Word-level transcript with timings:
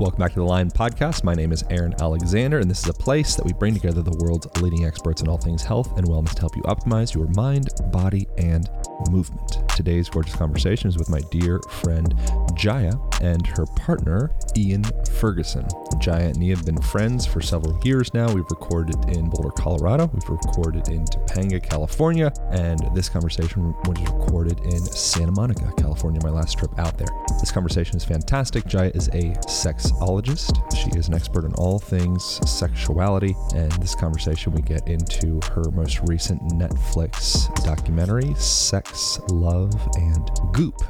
Welcome 0.00 0.18
back 0.18 0.32
to 0.32 0.40
the 0.40 0.42
Align 0.42 0.72
Podcast. 0.72 1.22
My 1.22 1.34
name 1.34 1.52
is 1.52 1.62
Aaron 1.70 1.94
Alexander, 2.00 2.58
and 2.58 2.68
this 2.68 2.82
is 2.82 2.88
a 2.88 2.92
place 2.92 3.36
that 3.36 3.46
we 3.46 3.52
bring 3.52 3.74
together 3.74 4.02
the 4.02 4.16
world's 4.18 4.48
leading 4.60 4.84
experts 4.84 5.22
in 5.22 5.28
all 5.28 5.38
things 5.38 5.62
health 5.62 5.96
and 5.96 6.04
wellness 6.08 6.34
to 6.34 6.40
help 6.40 6.56
you 6.56 6.62
optimize 6.62 7.14
your 7.14 7.28
mind, 7.28 7.68
body, 7.92 8.26
and 8.36 8.68
movement. 9.10 9.58
Today's 9.76 10.08
gorgeous 10.08 10.34
conversation 10.36 10.88
is 10.88 10.98
with 10.98 11.08
my 11.10 11.20
dear 11.30 11.60
friend 11.68 12.14
Jaya 12.54 12.92
and 13.20 13.46
her 13.46 13.66
partner 13.76 14.30
Ian 14.56 14.84
Ferguson. 15.18 15.66
Jaya 15.98 16.28
and 16.28 16.42
Ian 16.42 16.56
have 16.56 16.66
been 16.66 16.80
friends 16.80 17.26
for 17.26 17.40
several 17.40 17.78
years 17.84 18.12
now. 18.14 18.32
We've 18.32 18.44
recorded 18.50 18.96
in 19.16 19.28
Boulder, 19.30 19.50
Colorado. 19.50 20.10
We've 20.12 20.28
recorded 20.28 20.88
in 20.88 21.04
Topanga, 21.04 21.62
California, 21.62 22.32
and 22.50 22.78
this 22.94 23.08
conversation 23.08 23.74
was 23.84 24.00
recorded 24.00 24.60
in 24.60 24.78
Santa 24.84 25.32
Monica, 25.32 25.72
California. 25.76 26.20
My 26.22 26.30
last 26.30 26.58
trip 26.58 26.78
out 26.78 26.96
there. 26.98 27.08
This 27.40 27.50
conversation 27.50 27.96
is 27.96 28.04
fantastic. 28.04 28.66
Jaya 28.66 28.90
is 28.94 29.08
a 29.08 29.32
sexologist. 29.46 30.54
She 30.76 30.96
is 30.98 31.08
an 31.08 31.14
expert 31.14 31.44
in 31.44 31.54
all 31.54 31.78
things 31.78 32.40
sexuality, 32.48 33.34
and 33.54 33.72
this 33.72 33.94
conversation 33.94 34.52
we 34.52 34.62
get 34.62 34.86
into 34.88 35.40
her 35.52 35.70
most 35.72 36.00
recent 36.04 36.40
Netflix 36.52 37.52
documentary, 37.64 38.34
Sex, 38.34 38.93
Love, 39.30 39.74
and 39.96 40.30
Goop. 40.52 40.80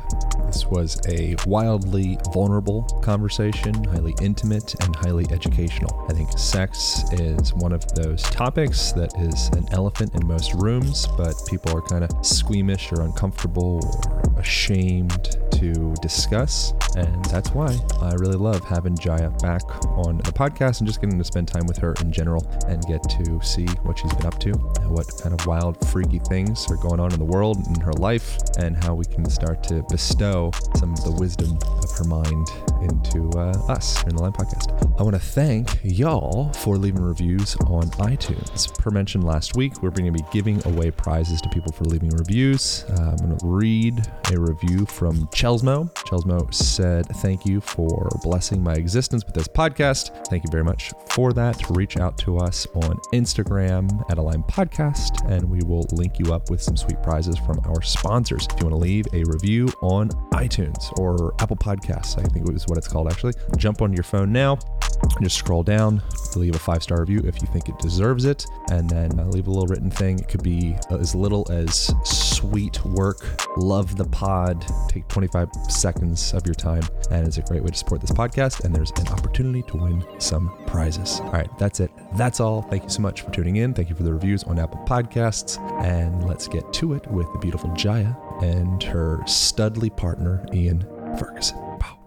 This 0.46 0.66
was 0.66 1.00
a 1.08 1.36
wildly 1.46 2.18
vulnerable 2.32 2.82
conversation, 3.02 3.82
highly 3.84 4.14
intimate, 4.20 4.74
and 4.82 4.94
highly 4.94 5.26
educational. 5.30 6.04
I 6.10 6.12
think 6.12 6.38
sex 6.38 7.02
is 7.12 7.54
one 7.54 7.72
of 7.72 7.86
those 7.94 8.22
topics 8.24 8.92
that 8.92 9.10
is 9.20 9.48
an 9.56 9.66
elephant 9.72 10.14
in 10.14 10.26
most 10.26 10.52
rooms, 10.54 11.06
but 11.16 11.34
people 11.48 11.74
are 11.76 11.82
kind 11.82 12.04
of 12.04 12.10
squeamish 12.24 12.92
or 12.92 13.00
uncomfortable 13.02 13.80
or 13.82 14.38
ashamed 14.38 15.38
to 15.52 15.94
discuss. 16.02 16.74
And 16.96 17.24
that's 17.26 17.50
why 17.50 17.76
I 18.00 18.12
really 18.14 18.36
love 18.36 18.64
having 18.64 18.96
Jaya 18.96 19.30
back 19.42 19.62
on 19.96 20.18
the 20.18 20.32
podcast 20.32 20.80
and 20.80 20.86
just 20.86 21.00
getting 21.00 21.18
to 21.18 21.24
spend 21.24 21.48
time 21.48 21.66
with 21.66 21.76
her 21.78 21.94
in 22.00 22.12
general 22.12 22.46
and 22.68 22.82
get 22.86 23.02
to 23.02 23.40
see 23.42 23.66
what 23.82 23.98
she's 23.98 24.12
been 24.14 24.26
up 24.26 24.38
to, 24.40 24.52
what 24.88 25.06
kind 25.22 25.38
of 25.38 25.46
wild, 25.46 25.84
freaky 25.88 26.18
things 26.20 26.70
are 26.70 26.76
going 26.76 27.00
on 27.00 27.12
in 27.12 27.18
the 27.18 27.24
world, 27.24 27.58
in 27.66 27.80
her 27.80 27.92
life, 27.94 28.38
and 28.58 28.76
how 28.84 28.94
we 28.94 29.04
can 29.04 29.28
start 29.28 29.62
to 29.64 29.82
bestow 29.90 30.50
some 30.76 30.92
of 30.92 31.04
the 31.04 31.12
wisdom 31.12 31.58
of 31.82 31.90
her 31.98 32.04
mind 32.04 32.48
into 32.82 33.30
uh, 33.38 33.52
us 33.68 34.02
in 34.04 34.10
the 34.16 34.20
Align 34.20 34.32
Podcast. 34.32 34.70
I 34.98 35.02
want 35.02 35.14
to 35.14 35.20
thank 35.20 35.80
y'all 35.82 36.52
for 36.52 36.76
leaving 36.76 37.02
reviews 37.02 37.56
on 37.66 37.90
iTunes. 37.92 38.76
Per 38.78 38.90
mentioned 38.90 39.24
last 39.24 39.56
week, 39.56 39.82
we're 39.82 39.90
going 39.90 40.06
to 40.06 40.12
be 40.12 40.24
giving 40.32 40.64
away 40.66 40.90
prizes 40.90 41.40
to 41.42 41.48
people 41.48 41.72
for 41.72 41.84
leaving 41.84 42.10
reviews. 42.10 42.84
Uh, 42.90 43.10
I'm 43.10 43.16
going 43.16 43.36
to 43.36 43.46
read 43.46 44.06
a 44.32 44.38
review 44.38 44.86
from 44.86 45.26
Chelsmo. 45.28 45.92
Chelsmo 46.04 46.52
said, 46.84 47.06
Thank 47.16 47.46
you 47.46 47.62
for 47.62 48.10
blessing 48.22 48.62
my 48.62 48.74
existence 48.74 49.24
with 49.24 49.34
this 49.34 49.48
podcast. 49.48 50.26
Thank 50.28 50.44
you 50.44 50.50
very 50.50 50.64
much 50.64 50.92
for 51.12 51.32
that. 51.32 51.70
Reach 51.70 51.96
out 51.96 52.18
to 52.18 52.36
us 52.36 52.66
on 52.74 52.98
Instagram 53.14 53.88
at 54.10 54.18
Align 54.18 54.42
Podcast, 54.42 55.26
and 55.30 55.48
we 55.48 55.62
will 55.62 55.86
link 55.92 56.18
you 56.18 56.34
up 56.34 56.50
with 56.50 56.60
some 56.60 56.76
sweet 56.76 57.02
prizes 57.02 57.38
from 57.38 57.58
our 57.64 57.80
sponsors. 57.80 58.46
If 58.50 58.60
you 58.60 58.66
want 58.66 58.74
to 58.74 58.82
leave 58.88 59.06
a 59.14 59.24
review 59.24 59.68
on 59.80 60.10
iTunes 60.34 60.92
or 60.98 61.34
Apple 61.40 61.56
Podcasts, 61.56 62.18
I 62.18 62.22
think 62.24 62.46
it 62.46 62.52
was 62.52 62.66
what 62.66 62.76
it's 62.76 62.88
called 62.88 63.10
actually, 63.10 63.32
jump 63.56 63.80
on 63.80 63.94
your 63.94 64.04
phone 64.04 64.30
now. 64.30 64.58
And 65.02 65.22
just 65.22 65.36
scroll 65.36 65.62
down, 65.62 66.02
to 66.32 66.38
leave 66.38 66.54
a 66.54 66.58
five 66.58 66.82
star 66.82 67.00
review 67.00 67.22
if 67.24 67.40
you 67.40 67.48
think 67.48 67.68
it 67.68 67.78
deserves 67.78 68.24
it, 68.24 68.46
and 68.70 68.88
then 68.88 69.18
uh, 69.18 69.24
leave 69.26 69.46
a 69.46 69.50
little 69.50 69.66
written 69.66 69.90
thing. 69.90 70.18
It 70.18 70.28
could 70.28 70.42
be 70.42 70.76
as 70.90 71.14
little 71.14 71.46
as 71.50 71.92
sweet 72.04 72.84
work, 72.84 73.18
love 73.56 73.96
the 73.96 74.04
pod, 74.06 74.64
take 74.88 75.06
25 75.08 75.48
seconds 75.68 76.32
of 76.32 76.46
your 76.46 76.54
time, 76.54 76.73
and 77.10 77.26
it's 77.26 77.38
a 77.38 77.42
great 77.42 77.62
way 77.62 77.70
to 77.70 77.76
support 77.76 78.00
this 78.00 78.10
podcast. 78.10 78.64
And 78.64 78.74
there's 78.74 78.90
an 78.92 79.08
opportunity 79.08 79.62
to 79.62 79.76
win 79.76 80.04
some 80.18 80.56
prizes. 80.66 81.20
All 81.20 81.32
right, 81.32 81.50
that's 81.58 81.80
it. 81.80 81.90
That's 82.16 82.40
all. 82.40 82.62
Thank 82.62 82.84
you 82.84 82.88
so 82.88 83.02
much 83.02 83.22
for 83.22 83.30
tuning 83.30 83.56
in. 83.56 83.74
Thank 83.74 83.88
you 83.88 83.94
for 83.94 84.02
the 84.02 84.12
reviews 84.12 84.44
on 84.44 84.58
Apple 84.58 84.84
Podcasts. 84.86 85.58
And 85.82 86.26
let's 86.28 86.48
get 86.48 86.72
to 86.74 86.94
it 86.94 87.06
with 87.08 87.32
the 87.32 87.38
beautiful 87.38 87.72
Jaya 87.74 88.14
and 88.42 88.82
her 88.82 89.18
studly 89.24 89.94
partner, 89.94 90.46
Ian 90.52 90.80
Ferguson. 91.18 91.58
Wow. 91.58 91.98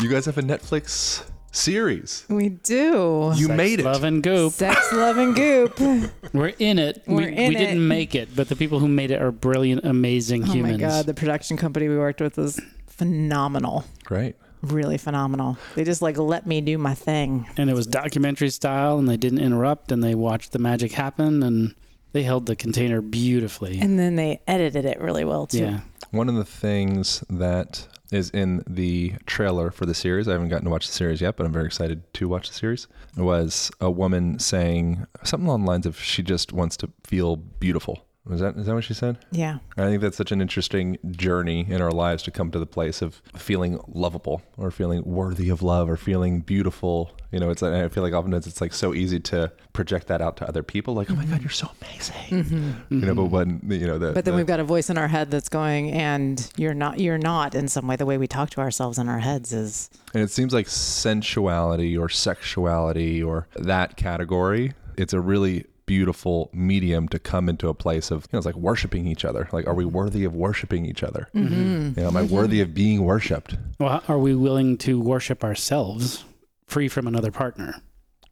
You 0.00 0.08
guys 0.08 0.26
have 0.26 0.38
a 0.38 0.42
Netflix 0.42 1.24
series. 1.56 2.24
We 2.28 2.50
do. 2.50 3.32
You 3.36 3.46
Sex, 3.46 3.56
made 3.56 3.80
it. 3.80 3.84
Love 3.84 4.04
and 4.04 4.22
goop. 4.22 4.52
Sex, 4.52 4.92
love, 4.92 5.16
and 5.18 5.34
goop. 5.34 5.78
We're 6.32 6.52
in 6.58 6.78
it. 6.78 7.02
We're 7.06 7.16
we 7.16 7.36
in 7.36 7.48
we 7.48 7.56
it. 7.56 7.58
didn't 7.58 7.86
make 7.88 8.14
it, 8.14 8.34
but 8.36 8.48
the 8.48 8.56
people 8.56 8.78
who 8.78 8.88
made 8.88 9.10
it 9.10 9.20
are 9.20 9.32
brilliant, 9.32 9.84
amazing 9.84 10.44
Oh 10.44 10.52
humans. 10.52 10.80
my 10.80 10.88
god, 10.88 11.06
the 11.06 11.14
production 11.14 11.56
company 11.56 11.88
we 11.88 11.96
worked 11.98 12.20
with 12.20 12.36
was 12.36 12.60
phenomenal. 12.86 13.84
Great. 14.04 14.36
Really 14.62 14.98
phenomenal. 14.98 15.58
They 15.74 15.84
just 15.84 16.02
like 16.02 16.16
let 16.18 16.46
me 16.46 16.60
do 16.60 16.78
my 16.78 16.94
thing. 16.94 17.46
And 17.56 17.68
it 17.70 17.74
was 17.74 17.86
documentary 17.86 18.50
style, 18.50 18.98
and 18.98 19.08
they 19.08 19.16
didn't 19.16 19.38
interrupt, 19.40 19.92
and 19.92 20.02
they 20.02 20.14
watched 20.14 20.52
the 20.52 20.58
magic 20.58 20.92
happen, 20.92 21.42
and 21.42 21.74
they 22.12 22.22
held 22.22 22.46
the 22.46 22.56
container 22.56 23.00
beautifully. 23.00 23.78
And 23.80 23.98
then 23.98 24.16
they 24.16 24.40
edited 24.48 24.84
it 24.86 24.98
really 25.00 25.24
well 25.24 25.46
too. 25.46 25.58
yeah. 25.58 25.80
One 26.10 26.28
of 26.28 26.36
the 26.36 26.44
things 26.44 27.24
that 27.28 27.88
is 28.12 28.30
in 28.30 28.62
the 28.66 29.14
trailer 29.26 29.70
for 29.70 29.86
the 29.86 29.94
series, 29.94 30.28
I 30.28 30.32
haven't 30.32 30.48
gotten 30.48 30.64
to 30.66 30.70
watch 30.70 30.86
the 30.86 30.92
series 30.92 31.20
yet, 31.20 31.36
but 31.36 31.44
I'm 31.44 31.52
very 31.52 31.66
excited 31.66 32.12
to 32.14 32.28
watch 32.28 32.48
the 32.48 32.54
series, 32.54 32.86
was 33.16 33.70
a 33.80 33.90
woman 33.90 34.38
saying 34.38 35.06
something 35.24 35.48
along 35.48 35.64
the 35.64 35.70
lines 35.70 35.86
of 35.86 36.00
she 36.00 36.22
just 36.22 36.52
wants 36.52 36.76
to 36.78 36.90
feel 37.04 37.36
beautiful. 37.36 38.05
Was 38.28 38.40
that 38.40 38.56
is 38.56 38.66
that 38.66 38.74
what 38.74 38.82
she 38.82 38.94
said? 38.94 39.18
Yeah. 39.30 39.58
I 39.76 39.82
think 39.82 40.02
that's 40.02 40.16
such 40.16 40.32
an 40.32 40.40
interesting 40.40 40.98
journey 41.12 41.64
in 41.68 41.80
our 41.80 41.92
lives 41.92 42.24
to 42.24 42.32
come 42.32 42.50
to 42.50 42.58
the 42.58 42.66
place 42.66 43.00
of 43.00 43.22
feeling 43.36 43.78
lovable 43.86 44.42
or 44.56 44.72
feeling 44.72 45.04
worthy 45.04 45.48
of 45.48 45.62
love 45.62 45.88
or 45.88 45.96
feeling 45.96 46.40
beautiful. 46.40 47.16
You 47.30 47.38
know, 47.38 47.50
it's 47.50 47.62
I 47.62 47.88
feel 47.88 48.02
like 48.02 48.12
oftentimes 48.12 48.46
it's 48.46 48.60
like 48.60 48.72
so 48.72 48.94
easy 48.94 49.20
to 49.20 49.52
project 49.72 50.08
that 50.08 50.20
out 50.20 50.36
to 50.38 50.48
other 50.48 50.62
people, 50.64 50.94
like, 50.94 51.10
"Oh 51.10 51.14
my 51.14 51.24
God, 51.24 51.34
mm-hmm. 51.34 51.42
you're 51.42 51.50
so 51.50 51.70
amazing," 51.80 52.44
mm-hmm. 52.44 52.94
you 52.94 53.06
know. 53.06 53.14
But 53.14 53.22
mm-hmm. 53.22 53.68
when 53.68 53.80
you 53.80 53.86
know 53.86 53.98
the 53.98 54.12
But 54.12 54.24
then 54.24 54.32
the- 54.34 54.38
we've 54.38 54.46
got 54.46 54.58
a 54.58 54.64
voice 54.64 54.90
in 54.90 54.98
our 54.98 55.08
head 55.08 55.30
that's 55.30 55.48
going, 55.48 55.92
and 55.92 56.50
you're 56.56 56.74
not, 56.74 56.98
you're 56.98 57.18
not 57.18 57.54
in 57.54 57.68
some 57.68 57.86
way. 57.86 57.96
The 57.96 58.06
way 58.06 58.18
we 58.18 58.26
talk 58.26 58.50
to 58.50 58.60
ourselves 58.60 58.98
in 58.98 59.08
our 59.08 59.20
heads 59.20 59.52
is, 59.52 59.90
And 60.14 60.22
it 60.22 60.30
seems 60.30 60.52
like 60.52 60.68
sensuality 60.68 61.96
or 61.96 62.08
sexuality 62.08 63.22
or 63.22 63.46
that 63.54 63.96
category, 63.96 64.72
it's 64.96 65.12
a 65.12 65.20
really 65.20 65.66
beautiful 65.86 66.50
medium 66.52 67.08
to 67.08 67.18
come 67.18 67.48
into 67.48 67.68
a 67.68 67.74
place 67.74 68.10
of, 68.10 68.24
you 68.24 68.28
know, 68.32 68.38
it's 68.38 68.46
like 68.46 68.56
worshiping 68.56 69.06
each 69.06 69.24
other. 69.24 69.48
Like, 69.52 69.66
are 69.66 69.74
we 69.74 69.84
mm-hmm. 69.84 69.96
worthy 69.96 70.24
of 70.24 70.34
worshiping 70.34 70.84
each 70.84 71.02
other? 71.02 71.28
Mm-hmm. 71.34 71.98
You 71.98 72.02
know, 72.02 72.08
am 72.08 72.16
I 72.16 72.22
mm-hmm. 72.22 72.34
worthy 72.34 72.60
of 72.60 72.74
being 72.74 73.04
worshiped? 73.04 73.56
Well, 73.78 74.02
are 74.08 74.18
we 74.18 74.34
willing 74.34 74.76
to 74.78 75.00
worship 75.00 75.44
ourselves 75.44 76.24
free 76.66 76.88
from 76.88 77.06
another 77.06 77.30
partner? 77.30 77.80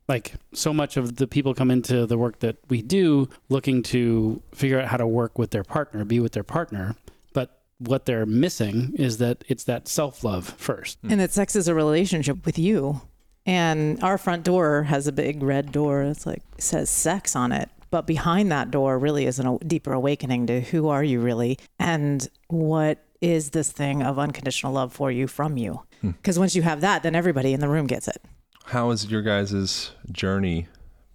Like 0.09 0.35
so 0.53 0.75
much 0.75 0.97
of 0.97 1.17
the 1.17 1.27
people 1.27 1.55
come 1.55 1.71
into 1.71 2.05
the 2.05 2.19
work 2.19 2.41
that 2.41 2.57
we 2.69 2.83
do 2.83 3.29
looking 3.49 3.83
to 3.85 4.43
figure 4.53 4.79
out 4.79 4.89
how 4.89 4.99
to 4.99 5.07
work 5.07 5.39
with 5.39 5.51
their 5.51 5.65
partner, 5.65 6.05
be 6.05 6.21
with 6.21 6.33
their 6.33 6.43
partner, 6.43 6.97
but 7.33 7.63
what 7.79 8.05
they're 8.05 8.27
missing 8.27 8.93
is 8.97 9.17
that 9.19 9.45
it's 9.49 9.65
that 9.65 9.89
self-love 9.89 10.47
first. 10.59 10.99
and 11.09 11.21
that 11.21 11.33
sex 11.33 11.57
is 11.57 11.69
a 11.69 11.75
relationship 11.75 12.45
with 12.45 12.59
you. 12.59 13.01
And 13.47 14.03
our 14.03 14.19
front 14.19 14.45
door 14.45 14.85
has 14.85 15.07
a 15.07 15.13
big 15.13 15.43
red 15.43 15.73
door. 15.73 16.03
It's 16.03 16.27
like 16.27 16.43
says 16.59 16.89
sex 16.89 17.37
on 17.37 17.53
it. 17.53 17.69
But 17.91 18.07
behind 18.07 18.51
that 18.51 18.71
door 18.71 18.99
really 18.99 19.27
is 19.27 19.39
a 19.39 19.59
deeper 19.67 19.93
awakening 19.93 20.47
to 20.49 20.61
who 20.61 20.89
are 20.89 21.05
you 21.05 21.21
really 21.21 21.59
and 21.79 22.29
what 22.49 23.05
is 23.21 23.51
this 23.51 23.71
thing 23.71 24.03
of 24.03 24.19
unconditional 24.19 24.73
love 24.73 24.93
for 24.93 25.11
you 25.11 25.27
from 25.27 25.57
you. 25.57 25.83
Hmm. 26.01 26.11
Because 26.11 26.39
once 26.39 26.57
you 26.57 26.63
have 26.63 26.81
that, 26.81 27.03
then 27.03 27.15
everybody 27.15 27.53
in 27.53 27.61
the 27.61 27.69
room 27.69 27.87
gets 27.87 28.09
it. 28.09 28.21
How 28.67 28.91
has 28.91 29.07
your 29.11 29.23
guys' 29.23 29.93
journey 30.11 30.67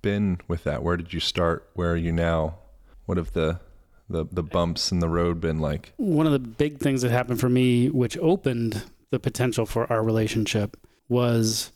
been 0.01 0.39
with 0.47 0.63
that? 0.63 0.81
Where 0.81 0.97
did 0.97 1.13
you 1.13 1.19
start? 1.19 1.69
Where 1.73 1.91
are 1.91 1.97
you 1.97 2.11
now? 2.11 2.55
What 3.05 3.17
have 3.17 3.33
the 3.33 3.59
the, 4.09 4.25
the 4.31 4.41
bumps 4.41 4.91
in 4.91 4.99
the 4.99 5.09
road 5.09 5.39
been 5.39 5.59
like? 5.59 5.93
one 5.97 6.25
of 6.25 6.31
the 6.31 6.39
big 6.39 6.79
things 6.79 7.03
that 7.03 7.11
happened 7.11 7.39
for 7.39 7.49
me, 7.49 7.89
which 7.89 8.17
opened 8.17 8.83
the 9.11 9.19
potential 9.19 9.67
for 9.67 9.91
our 9.91 10.01
relationship, 10.01 10.77
was 11.07 11.71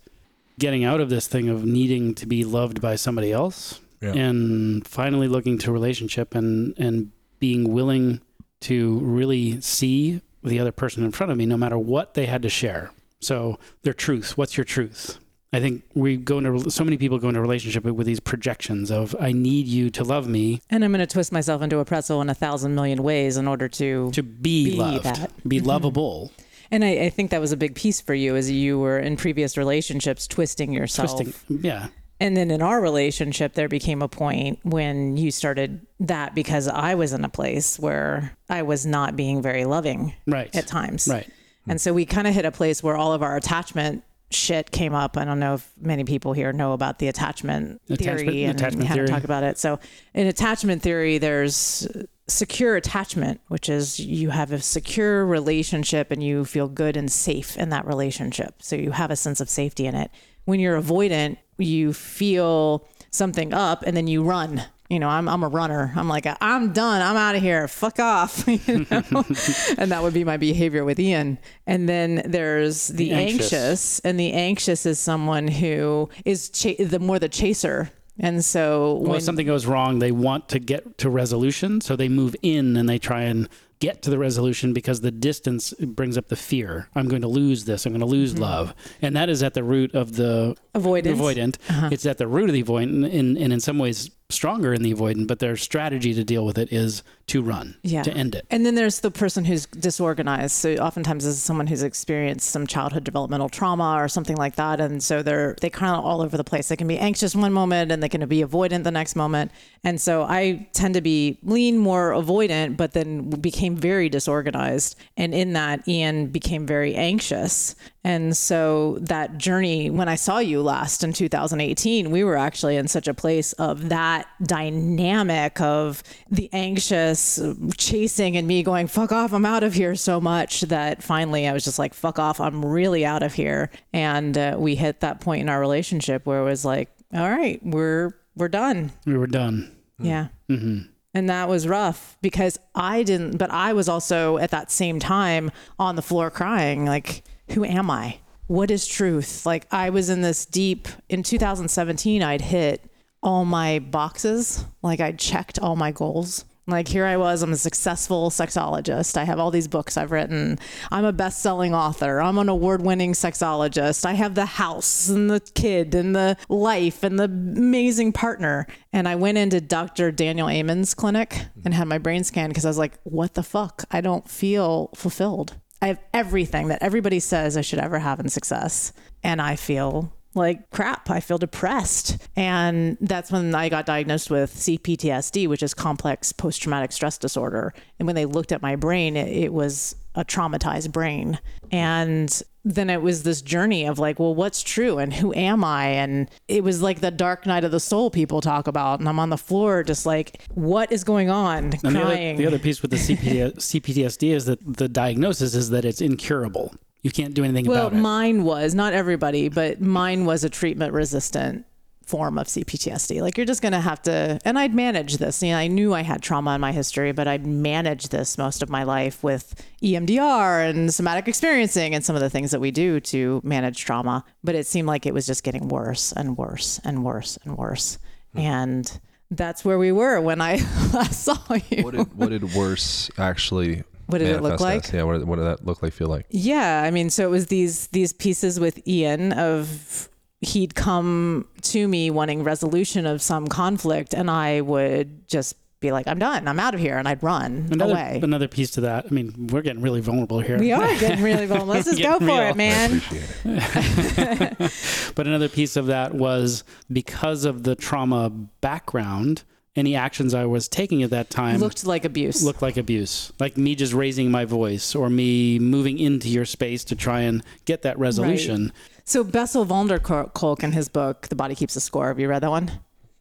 getting 0.60 0.84
out 0.84 1.00
of 1.02 1.10
this 1.10 1.28
thing 1.28 1.50
of 1.50 1.66
needing 1.66 2.14
to 2.16 2.26
be 2.26 2.44
loved 2.44 2.82
by 2.82 2.96
somebody 2.96 3.32
else 3.32 3.80
Yeah. 4.02 4.14
and 4.14 4.88
finally 4.88 5.28
looking 5.28 5.58
to 5.60 5.72
relationship 5.72 6.36
and, 6.36 6.74
and 6.78 7.12
being 7.40 7.72
willing 7.74 8.22
to 8.62 9.00
really 9.00 9.60
see 9.62 10.22
the 10.44 10.60
other 10.60 10.72
person 10.72 11.04
in 11.04 11.12
front 11.12 11.32
of 11.32 11.38
me, 11.38 11.46
no 11.46 11.58
matter 11.58 11.78
what 11.78 12.14
they 12.14 12.26
had 12.26 12.42
to 12.44 12.50
share. 12.50 12.92
So, 13.22 13.58
their 13.84 13.94
truth. 13.94 14.38
What's 14.38 14.58
your 14.58 14.66
truth? 14.66 15.18
I 15.54 15.60
think 15.60 15.84
we 15.94 16.18
go 16.18 16.40
into 16.40 16.70
so 16.72 16.84
many 16.84 16.98
people 16.98 17.20
go 17.20 17.28
into 17.30 17.40
relationship 17.40 17.84
with 17.86 18.08
these 18.08 18.20
projections 18.20 18.90
of 18.90 19.16
I 19.20 19.32
need 19.34 19.68
you 19.68 19.92
to 19.92 20.04
love 20.04 20.28
me 20.28 20.62
And 20.72 20.84
I'm 20.84 20.92
going 20.92 21.00
to 21.00 21.06
twist 21.06 21.32
myself 21.32 21.62
into 21.62 21.78
a 21.78 21.86
pretzel 21.86 22.22
in 22.22 22.30
a 22.30 22.34
thousand 22.34 22.74
million 22.74 23.04
ways 23.04 23.38
in 23.38 23.48
order 23.48 23.70
to. 23.70 24.10
to 24.12 24.24
be, 24.24 24.72
Be 24.72 24.76
loved, 24.78 25.04
that. 25.04 25.32
be 25.48 25.58
mm-hmm. 25.60 25.68
lovable. 25.68 26.32
And 26.74 26.84
I, 26.84 27.06
I 27.06 27.10
think 27.10 27.32
that 27.32 27.40
was 27.40 27.52
a 27.54 27.58
big 27.58 27.76
piece 27.76 28.02
for 28.02 28.14
you 28.14 28.36
as 28.36 28.50
you 28.52 28.78
were 28.80 29.00
in 29.00 29.16
previous 29.16 29.58
relationships 29.58 30.28
twisting 30.28 30.74
yourself. 30.74 31.16
twisting. 31.22 31.60
Yeah. 31.64 31.88
And 32.20 32.38
then 32.38 32.52
in 32.52 32.62
our 32.62 32.80
relationship, 32.82 33.54
there 33.54 33.68
became 33.68 34.02
a 34.02 34.08
point 34.08 34.60
when 34.64 35.18
you 35.18 35.30
started 35.32 35.86
that 36.02 36.34
because 36.36 36.68
I 36.68 36.96
was 36.96 37.12
in 37.12 37.26
a 37.26 37.30
place 37.30 37.78
where 37.80 38.36
I 38.50 38.62
was 38.62 38.86
not 38.86 39.16
being 39.16 39.42
very 39.42 39.66
loving 39.66 40.14
Right. 40.28 40.54
at 40.56 40.68
times. 40.68 41.08
Right. 41.08 41.28
And 41.68 41.82
so 41.82 41.94
we 41.94 42.06
kind 42.06 42.28
of 42.28 42.34
hit 42.34 42.46
a 42.46 42.52
place 42.52 42.82
where 42.84 42.96
all 42.96 43.14
of 43.14 43.24
our 43.24 43.36
attachment 43.36 44.04
shit 44.32 44.72
came 44.72 44.94
up. 44.94 45.18
I 45.18 45.26
don't 45.26 45.40
know 45.40 45.56
if 45.56 45.70
many 45.80 46.04
people 46.06 46.34
here 46.34 46.52
know 46.54 46.74
about 46.74 46.98
the 47.00 47.08
attachment, 47.08 47.82
Attachment- 47.90 48.20
theory 48.22 48.44
and 48.46 48.60
attachment 48.60 48.88
how 48.88 48.96
to 48.96 49.06
talk 49.08 49.24
about 49.24 49.44
it. 49.44 49.58
So 49.58 49.80
in 50.14 50.28
attachment 50.28 50.82
theory, 50.82 51.18
there's 51.20 51.88
secure 52.28 52.76
attachment, 52.76 53.42
which 53.48 53.68
is 53.70 54.00
you 54.00 54.30
have 54.30 54.52
a 54.52 54.62
secure 54.62 55.26
relationship 55.26 56.10
and 56.12 56.24
you 56.24 56.46
feel 56.46 56.68
good 56.68 56.96
and 56.96 57.12
safe 57.12 57.58
in 57.58 57.70
that 57.70 57.86
relationship. 57.86 58.56
So 58.62 58.76
you 58.76 58.92
have 58.92 59.12
a 59.12 59.16
sense 59.16 59.42
of 59.42 59.50
safety 59.50 59.86
in 59.86 59.96
it. 59.96 60.10
When 60.46 60.60
you're 60.60 60.82
avoidant, 60.82 61.38
you 61.58 61.94
feel 61.94 62.88
something 63.12 63.54
up 63.54 63.84
and 63.84 63.96
then 63.96 64.08
you 64.08 64.24
run. 64.24 64.64
You 64.90 65.00
know, 65.00 65.10
I'm, 65.10 65.28
I'm 65.28 65.44
a 65.44 65.48
runner. 65.48 65.92
I'm 65.96 66.08
like, 66.08 66.26
I'm 66.42 66.72
done. 66.72 67.02
I'm 67.02 67.16
out 67.16 67.36
of 67.36 67.42
here. 67.42 67.68
Fuck 67.68 68.00
off. 68.00 68.48
You 68.68 68.86
know? 68.92 69.04
and 69.78 69.92
that 69.92 70.00
would 70.04 70.14
be 70.14 70.24
my 70.24 70.38
behavior 70.38 70.84
with 70.86 71.00
Ian. 71.00 71.40
And 71.66 71.90
then 71.90 72.22
there's 72.26 72.88
the, 72.90 73.10
The 73.10 73.12
anxious. 73.14 73.54
anxious. 73.54 74.00
and 74.00 74.20
the 74.20 74.34
anxious 74.34 74.86
is 74.86 75.00
someone 75.00 75.48
who 75.48 76.10
is 76.26 76.50
cha- 76.50 76.76
the 76.80 77.00
more 77.00 77.18
the 77.20 77.30
chaser. 77.30 77.90
And 78.20 78.46
so 78.46 78.94
Well, 78.94 79.12
when 79.12 79.18
if 79.18 79.24
something 79.24 79.46
goes 79.46 79.66
wrong, 79.66 80.00
they 80.00 80.12
want 80.12 80.50
to 80.50 80.60
get 80.60 80.98
to 81.00 81.10
resolution, 81.10 81.82
so 81.82 81.96
they 81.96 82.10
move 82.10 82.36
in 82.42 82.78
and 82.78 82.88
they 82.88 83.00
try 83.00 83.24
and 83.24 83.50
get 83.80 84.02
to 84.04 84.10
the 84.10 84.18
resolution 84.18 84.72
because 84.72 85.02
the 85.02 85.12
distance 85.12 85.74
brings 85.82 86.18
up 86.18 86.30
the 86.30 86.36
fear. 86.36 86.88
I'm 86.96 87.08
going 87.10 87.22
to 87.24 87.28
lose 87.28 87.66
this. 87.66 87.86
I'm 87.86 87.92
going 87.92 88.00
to 88.00 88.06
lose 88.06 88.38
love, 88.38 88.74
and 89.02 89.16
that 89.16 89.30
is 89.30 89.44
at 89.44 89.56
the 89.56 89.64
root 89.64 89.94
of 89.94 90.16
the 90.16 90.56
avoidance, 90.74 91.20
avoidant. 91.20 91.58
Uh-huh. 91.70 91.90
It's 91.92 92.06
at 92.06 92.18
the 92.18 92.28
root 92.28 92.50
of 92.50 92.54
the 92.54 92.64
avoidant, 92.64 93.12
and, 93.14 93.38
and 93.38 93.52
in 93.52 93.60
some 93.60 93.80
ways 93.80 94.10
stronger 94.30 94.74
in 94.74 94.82
the 94.84 94.94
avoidant. 94.94 95.28
But 95.28 95.40
their 95.40 95.56
strategy 95.56 96.14
to 96.14 96.24
deal 96.24 96.46
with 96.46 96.58
it 96.58 96.72
is 96.72 97.04
to 97.28 97.42
run, 97.42 97.76
Yeah. 97.84 98.04
to 98.04 98.12
end 98.14 98.36
it. 98.36 98.46
And 98.52 98.66
then 98.66 98.76
there's 98.76 99.00
the 99.00 99.10
person 99.12 99.46
who's 99.46 99.66
disorganized. 99.68 100.52
So 100.56 100.74
oftentimes 100.76 101.24
this 101.24 101.36
is 101.36 101.42
someone 101.44 101.68
who's 101.68 101.82
experienced 101.84 102.50
some 102.50 102.68
childhood 102.68 103.06
developmental 103.06 103.48
trauma 103.48 103.96
or 103.98 104.10
something 104.10 104.36
like 104.36 104.56
that. 104.56 104.82
And 104.82 105.02
so 105.02 105.22
they're 105.24 105.56
they 105.62 105.70
kind 105.70 105.96
of 105.96 106.04
all 106.04 106.22
over 106.22 106.36
the 106.36 106.44
place. 106.44 106.68
They 106.68 106.76
can 106.76 106.88
be 106.88 106.98
anxious 106.98 107.36
one 107.36 107.54
moment 107.54 107.92
and 107.92 108.04
they 108.04 108.10
can 108.10 108.28
be 108.28 108.44
avoidant 108.44 108.84
the 108.84 108.92
next 108.92 109.16
moment. 109.16 109.52
And 109.86 110.02
so 110.02 110.24
I 110.24 110.68
tend 110.74 110.96
to 110.96 111.02
be 111.02 111.38
lean 111.44 111.78
more 111.78 112.12
avoidant, 112.12 112.76
but 112.78 112.92
then 112.94 113.30
became 113.30 113.76
very 113.76 114.10
disorganized. 114.10 114.96
And 115.16 115.34
in 115.34 115.54
that, 115.54 115.88
Ian 115.88 116.28
became 116.28 116.66
very 116.66 116.96
anxious. 116.96 117.76
And 118.04 118.36
so 118.36 118.98
that 119.02 119.38
journey, 119.38 119.90
when 119.90 120.10
I 120.10 120.16
saw 120.16 120.40
you 120.40 120.62
last 120.62 121.04
in 121.06 121.14
2018, 121.14 122.12
we 122.12 122.24
were 122.26 122.36
actually 122.38 122.76
in 122.76 122.90
such 122.90 123.08
a 123.08 123.14
place 123.14 123.54
of 123.54 123.88
that 123.90 124.13
dynamic 124.46 125.60
of 125.62 126.04
the 126.30 126.50
anxious 126.54 127.40
chasing 127.78 128.38
and 128.38 128.48
me 128.48 128.64
going, 128.64 128.88
fuck 128.88 129.12
off, 129.12 129.34
I'm 129.34 129.46
out 129.46 129.64
of 129.64 129.74
here 129.74 129.96
so 129.96 130.20
much 130.22 130.62
that 130.62 131.02
finally 131.04 131.48
I 131.48 131.54
was 131.54 131.64
just 131.64 131.80
like, 131.80 131.94
fuck 131.94 132.20
off, 132.20 132.40
I'm 132.40 132.64
really 132.64 133.06
out 133.06 133.24
of 133.24 133.34
here. 133.34 133.70
And 133.94 134.38
uh, 134.38 134.56
we 134.60 134.76
hit 134.76 135.00
that 135.02 135.22
point 135.22 135.42
in 135.42 135.50
our 135.50 135.60
relationship 135.60 136.26
where 136.26 136.42
it 136.42 136.46
was 136.46 136.66
like, 136.66 136.90
all 137.14 137.30
right, 137.30 137.60
we're, 137.64 138.12
we're 138.36 138.50
done. 138.50 138.92
We 139.06 139.18
were 139.18 139.28
done. 139.28 139.76
Yeah. 140.00 140.28
hmm 140.50 140.80
And 141.14 141.30
that 141.30 141.48
was 141.48 141.68
rough 141.68 142.18
because 142.22 142.60
I 142.76 143.04
didn't, 143.04 143.38
but 143.38 143.52
I 143.52 143.74
was 143.74 143.88
also 143.88 144.38
at 144.38 144.52
that 144.52 144.72
same 144.72 145.00
time 145.00 145.52
on 145.78 145.96
the 145.96 146.02
floor 146.02 146.32
crying, 146.32 146.86
like, 146.86 147.24
who 147.50 147.64
am 147.64 147.92
I? 147.92 148.18
What 148.48 148.72
is 148.72 148.88
truth? 148.88 149.46
Like, 149.46 149.68
I 149.72 149.90
was 149.90 150.10
in 150.10 150.22
this 150.22 150.46
deep, 150.46 150.88
in 151.10 151.24
2017, 151.24 152.22
I'd 152.24 152.42
hit 152.42 152.90
all 153.24 153.46
my 153.46 153.80
boxes. 153.80 154.66
Like, 154.82 155.00
I'd 155.00 155.18
checked 155.18 155.60
all 155.60 155.76
my 155.76 155.92
goals. 155.92 156.46
Like, 156.66 156.88
here 156.88 157.06
I 157.06 157.18
was, 157.18 157.42
I'm 157.42 157.52
a 157.52 157.58
successful 157.58 158.30
sexologist. 158.30 159.18
I 159.18 159.26
have 159.26 159.38
all 159.38 159.52
these 159.52 159.68
books 159.68 159.98
I've 159.98 160.12
written. 160.12 160.60
I'm 160.92 161.04
a 161.04 161.12
best 161.12 161.42
selling 161.42 161.76
author. 161.76 162.22
I'm 162.22 162.38
an 162.38 162.48
award 162.48 162.82
winning 162.82 163.12
sexologist. 163.12 164.06
I 164.06 164.14
have 164.14 164.36
the 164.36 164.46
house 164.46 165.10
and 165.10 165.30
the 165.30 165.42
kid 165.42 165.94
and 165.94 166.16
the 166.16 166.38
life 166.48 167.04
and 167.04 167.20
the 167.20 167.26
amazing 167.26 168.14
partner. 168.14 168.66
And 168.94 169.10
I 169.10 169.16
went 169.16 169.38
into 169.38 169.60
Dr. 169.60 170.10
Daniel 170.12 170.48
Amen's 170.48 170.94
clinic 170.94 171.48
and 171.66 171.74
had 171.74 171.90
my 171.90 171.98
brain 171.98 172.24
scanned 172.24 172.52
because 172.52 172.66
I 172.66 172.70
was 172.70 172.78
like, 172.78 172.98
what 173.04 173.34
the 173.34 173.44
fuck? 173.44 173.84
I 173.92 174.00
don't 174.00 174.30
feel 174.30 174.90
fulfilled. 174.96 175.58
I 175.82 175.88
have 175.88 176.00
everything 176.14 176.70
that 176.70 176.82
everybody 176.82 177.20
says 177.20 177.58
I 177.58 177.62
should 177.62 177.80
ever 177.80 178.00
have 178.00 178.22
in 178.22 178.30
success. 178.30 178.94
And 179.22 179.42
I 179.42 179.58
feel 179.58 180.14
like 180.36 180.70
crap. 180.72 181.10
I 181.10 181.20
feel 181.20 181.38
depressed. 181.38 182.18
And 182.36 182.98
that's 183.02 183.32
when 183.32 183.54
I 183.56 183.70
got 183.70 183.86
diagnosed 183.86 184.30
with 184.30 184.54
CPTSD, 184.54 185.48
which 185.48 185.64
is 185.64 185.74
complex 185.74 186.32
post 186.32 186.62
traumatic 186.62 186.92
stress 186.92 187.18
disorder. 187.18 187.74
And 188.00 188.08
when 188.08 188.16
they 188.16 188.26
looked 188.26 188.52
at 188.52 188.62
my 188.62 188.76
brain, 188.76 189.16
it, 189.16 189.30
it 189.30 189.54
was 189.54 189.96
a 190.16 190.24
traumatized 190.24 190.92
brain. 190.92 191.40
And 191.72 192.42
then 192.66 192.90
it 192.90 193.02
was 193.02 193.24
this 193.24 193.42
journey 193.42 193.86
of 193.86 194.00
like, 194.00 194.20
well, 194.20 194.34
what's 194.34 194.62
true 194.62 194.98
and 194.98 195.14
who 195.14 195.34
am 195.34 195.64
I? 195.64 195.88
And 195.88 196.30
it 196.48 196.64
was 196.64 196.82
like 196.82 197.02
the 197.02 197.12
dark 197.12 197.46
night 197.46 197.64
of 197.64 197.72
the 197.72 197.80
soul 197.80 198.10
people 198.10 198.40
talk 198.40 198.68
about. 198.68 199.00
And 199.00 199.10
I'm 199.10 199.20
on 199.20 199.30
the 199.30 199.38
floor 199.38 199.84
just 199.84 200.06
like, 200.06 200.42
what 200.54 200.92
is 200.92 201.04
going 201.04 201.30
on? 201.30 201.74
And 201.84 201.96
the 201.96 202.02
other, 202.02 202.02
Crying. 202.02 202.38
the 202.38 202.48
other 202.48 202.60
piece 202.60 202.82
with 202.82 202.92
the 202.92 202.98
CPT, 202.98 203.56
CPTSD 203.56 204.34
is 204.34 204.46
that 204.46 204.60
the 204.78 204.88
diagnosis 204.88 205.56
is 205.56 205.72
that 205.72 205.84
it's 205.84 206.00
incurable. 206.02 206.74
You 207.04 207.12
can't 207.12 207.34
do 207.34 207.44
anything 207.44 207.66
Well, 207.66 207.88
about 207.88 207.92
it. 207.92 207.96
Well, 207.96 208.02
mine 208.04 208.44
was 208.44 208.74
not 208.74 208.94
everybody, 208.94 209.50
but 209.50 209.82
mine 209.82 210.26
was 210.26 210.44
a 210.44 210.50
treatment 210.50 210.94
resistant 210.94 211.66
form 212.06 212.38
of 212.38 212.48
CPTSD. 212.48 213.22
Like 213.22 213.38
you're 213.38 213.46
just 213.46 213.62
going 213.62 213.72
to 213.74 213.80
have 213.80 214.02
to, 214.04 214.40
and 214.46 214.58
I'd 214.58 214.74
manage 214.74 215.18
this. 215.18 215.42
You 215.42 215.52
know, 215.52 215.58
I 215.58 215.68
knew 215.68 215.94
I 215.94 216.02
had 216.02 216.22
trauma 216.22 216.56
in 216.56 216.62
my 216.62 216.72
history, 216.72 217.12
but 217.12 217.28
I'd 217.28 217.46
managed 217.46 218.12
this 218.12 218.38
most 218.38 218.62
of 218.62 218.70
my 218.70 218.84
life 218.84 219.24
with 219.24 219.54
EMDR 219.82 220.70
and 220.70 220.94
somatic 220.94 221.28
experiencing 221.28 221.94
and 221.94 222.04
some 222.04 222.16
of 222.16 222.22
the 222.22 222.30
things 222.30 222.52
that 222.52 222.60
we 222.60 222.72
do 222.72 223.00
to 223.02 223.42
manage 223.44 223.84
trauma. 223.84 224.24
But 224.44 224.56
it 224.56 224.66
seemed 224.66 224.88
like 224.88 225.06
it 225.06 225.14
was 225.14 225.26
just 225.26 225.44
getting 225.44 225.68
worse 225.68 226.12
and 226.14 226.38
worse 226.38 226.80
and 226.84 227.04
worse 227.04 227.38
and 227.44 227.58
worse. 227.58 227.98
Hmm. 228.34 228.40
And 228.40 229.00
that's 229.32 229.66
where 229.66 229.80
we 229.80 229.92
were 229.92 230.22
when 230.22 230.42
I 230.42 230.56
last 230.94 231.24
saw 231.24 231.38
you. 231.70 231.84
What 231.84 231.96
did 231.96 232.18
what 232.18 232.30
did 232.30 232.54
worse 232.54 233.10
actually? 233.18 233.84
What 234.14 234.20
did 234.20 234.30
it 234.30 234.42
look 234.42 234.60
like? 234.60 234.86
as? 234.86 234.94
Yeah, 234.94 235.04
what 235.04 235.20
did, 235.20 235.28
what 235.28 235.36
did 235.36 235.46
that 235.46 235.66
look 235.66 235.84
like? 235.84 235.92
Feel 235.94 236.08
like? 236.08 236.26
Yeah, 236.30 236.82
I 236.84 236.92
mean, 236.92 237.10
so 237.10 237.26
it 237.28 237.30
was 237.32 237.48
these 237.48 237.88
these 237.88 238.14
pieces 238.14 238.60
with 238.60 238.86
Ian 238.88 239.34
of 239.34 240.10
he'd 240.42 240.76
come 240.76 241.48
to 241.62 241.88
me 241.88 242.10
wanting 242.12 242.44
resolution 242.44 243.06
of 243.06 243.22
some 243.22 243.48
conflict, 243.48 244.14
and 244.14 244.30
I 244.32 244.62
would 244.62 245.28
just 245.28 245.56
be 245.80 245.92
like, 245.92 246.08
"I'm 246.08 246.18
done. 246.20 246.48
I'm 246.48 246.60
out 246.62 246.74
of 246.74 246.80
here, 246.80 246.98
and 246.98 247.08
I'd 247.10 247.22
run 247.22 247.68
Another, 247.72 247.92
away. 247.92 248.20
another 248.24 248.48
piece 248.48 248.72
to 248.72 248.82
that. 248.82 249.06
I 249.06 249.14
mean, 249.14 249.48
we're 249.52 249.62
getting 249.62 249.82
really 249.82 250.00
vulnerable 250.00 250.40
here. 250.40 250.58
We 250.58 250.72
are 250.72 250.96
getting 250.98 251.22
really 251.24 251.46
vulnerable. 251.52 251.74
Let's 251.74 251.90
just 251.90 252.02
go 252.02 252.20
for 252.20 252.26
real. 252.26 252.40
it, 252.40 252.56
man. 252.56 253.02
It. 253.46 254.72
But 255.16 255.28
another 255.28 255.50
piece 255.50 255.76
of 255.76 255.88
that 255.88 256.14
was 256.16 256.64
because 256.92 257.46
of 257.46 257.64
the 257.64 257.76
trauma 257.76 258.30
background, 258.30 259.44
any 259.76 259.96
actions 259.96 260.34
I 260.34 260.46
was 260.46 260.68
taking 260.68 261.02
at 261.04 261.10
that 261.10 261.30
time 261.30 261.60
Looked 261.60 261.86
like 261.86 262.06
abuse. 262.06 262.44
looked 262.44 262.62
like 262.62 262.78
abuse. 262.78 263.32
Like 263.40 263.58
me 263.58 263.76
just 263.76 263.94
raising 263.94 264.30
my 264.30 264.46
voice 264.46 264.94
or 264.96 265.10
me 265.10 265.58
moving 265.60 265.98
into 265.98 266.30
your 266.30 266.46
space 266.46 266.84
to 266.86 266.96
try 266.96 267.22
and 267.22 267.44
get 267.66 267.82
that 267.82 267.98
resolution. 267.98 268.66
Right. 268.66 268.72
So 269.06 269.24
Bessel 269.24 269.66
van 269.66 269.88
der 269.88 270.00
Kolk 270.00 270.64
in 270.64 270.72
his 270.74 270.90
book, 270.90 271.28
The 271.30 271.36
Body 271.36 271.56
Keeps 271.56 271.76
a 271.76 271.82
Score. 271.82 272.08
Have 272.10 272.20
you 272.20 272.28
read 272.30 272.44
that 272.44 272.52
one? 272.52 272.72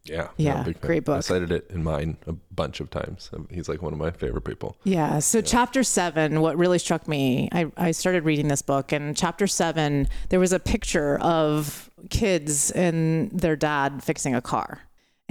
Yeah. 0.04 0.28
Yeah, 0.36 0.54
I'm 0.56 0.60
a 0.62 0.64
big 0.64 0.78
fan. 0.78 0.86
great 0.86 1.08
I 1.08 1.20
cited 1.20 1.52
it 1.52 1.70
in 1.70 1.84
mine 1.84 2.16
a 2.26 2.32
bunch 2.32 2.80
of 2.80 2.90
times. 2.90 3.30
Um, 3.32 3.46
He's 3.50 3.68
like 3.68 3.82
one 3.82 3.92
of 3.92 3.98
my 4.00 4.10
favorite 4.10 4.42
people. 4.42 4.76
Yeah. 4.84 5.20
So, 5.20 5.40
chapter 5.40 5.84
seven, 5.84 6.40
what 6.40 6.56
really 6.58 6.80
struck 6.80 7.06
me, 7.06 7.48
I, 7.52 7.70
I 7.76 7.92
started 7.92 8.24
reading 8.24 8.48
this 8.48 8.62
book, 8.62 8.90
and 8.92 9.16
chapter 9.16 9.46
seven, 9.46 10.08
there 10.28 10.40
was 10.40 10.52
a 10.52 10.58
picture 10.58 11.18
of 11.20 11.88
kids 12.10 12.72
and 12.72 13.30
their 13.30 13.54
dad 13.54 14.02
fixing 14.02 14.34
a 14.34 14.40
car. 14.42 14.80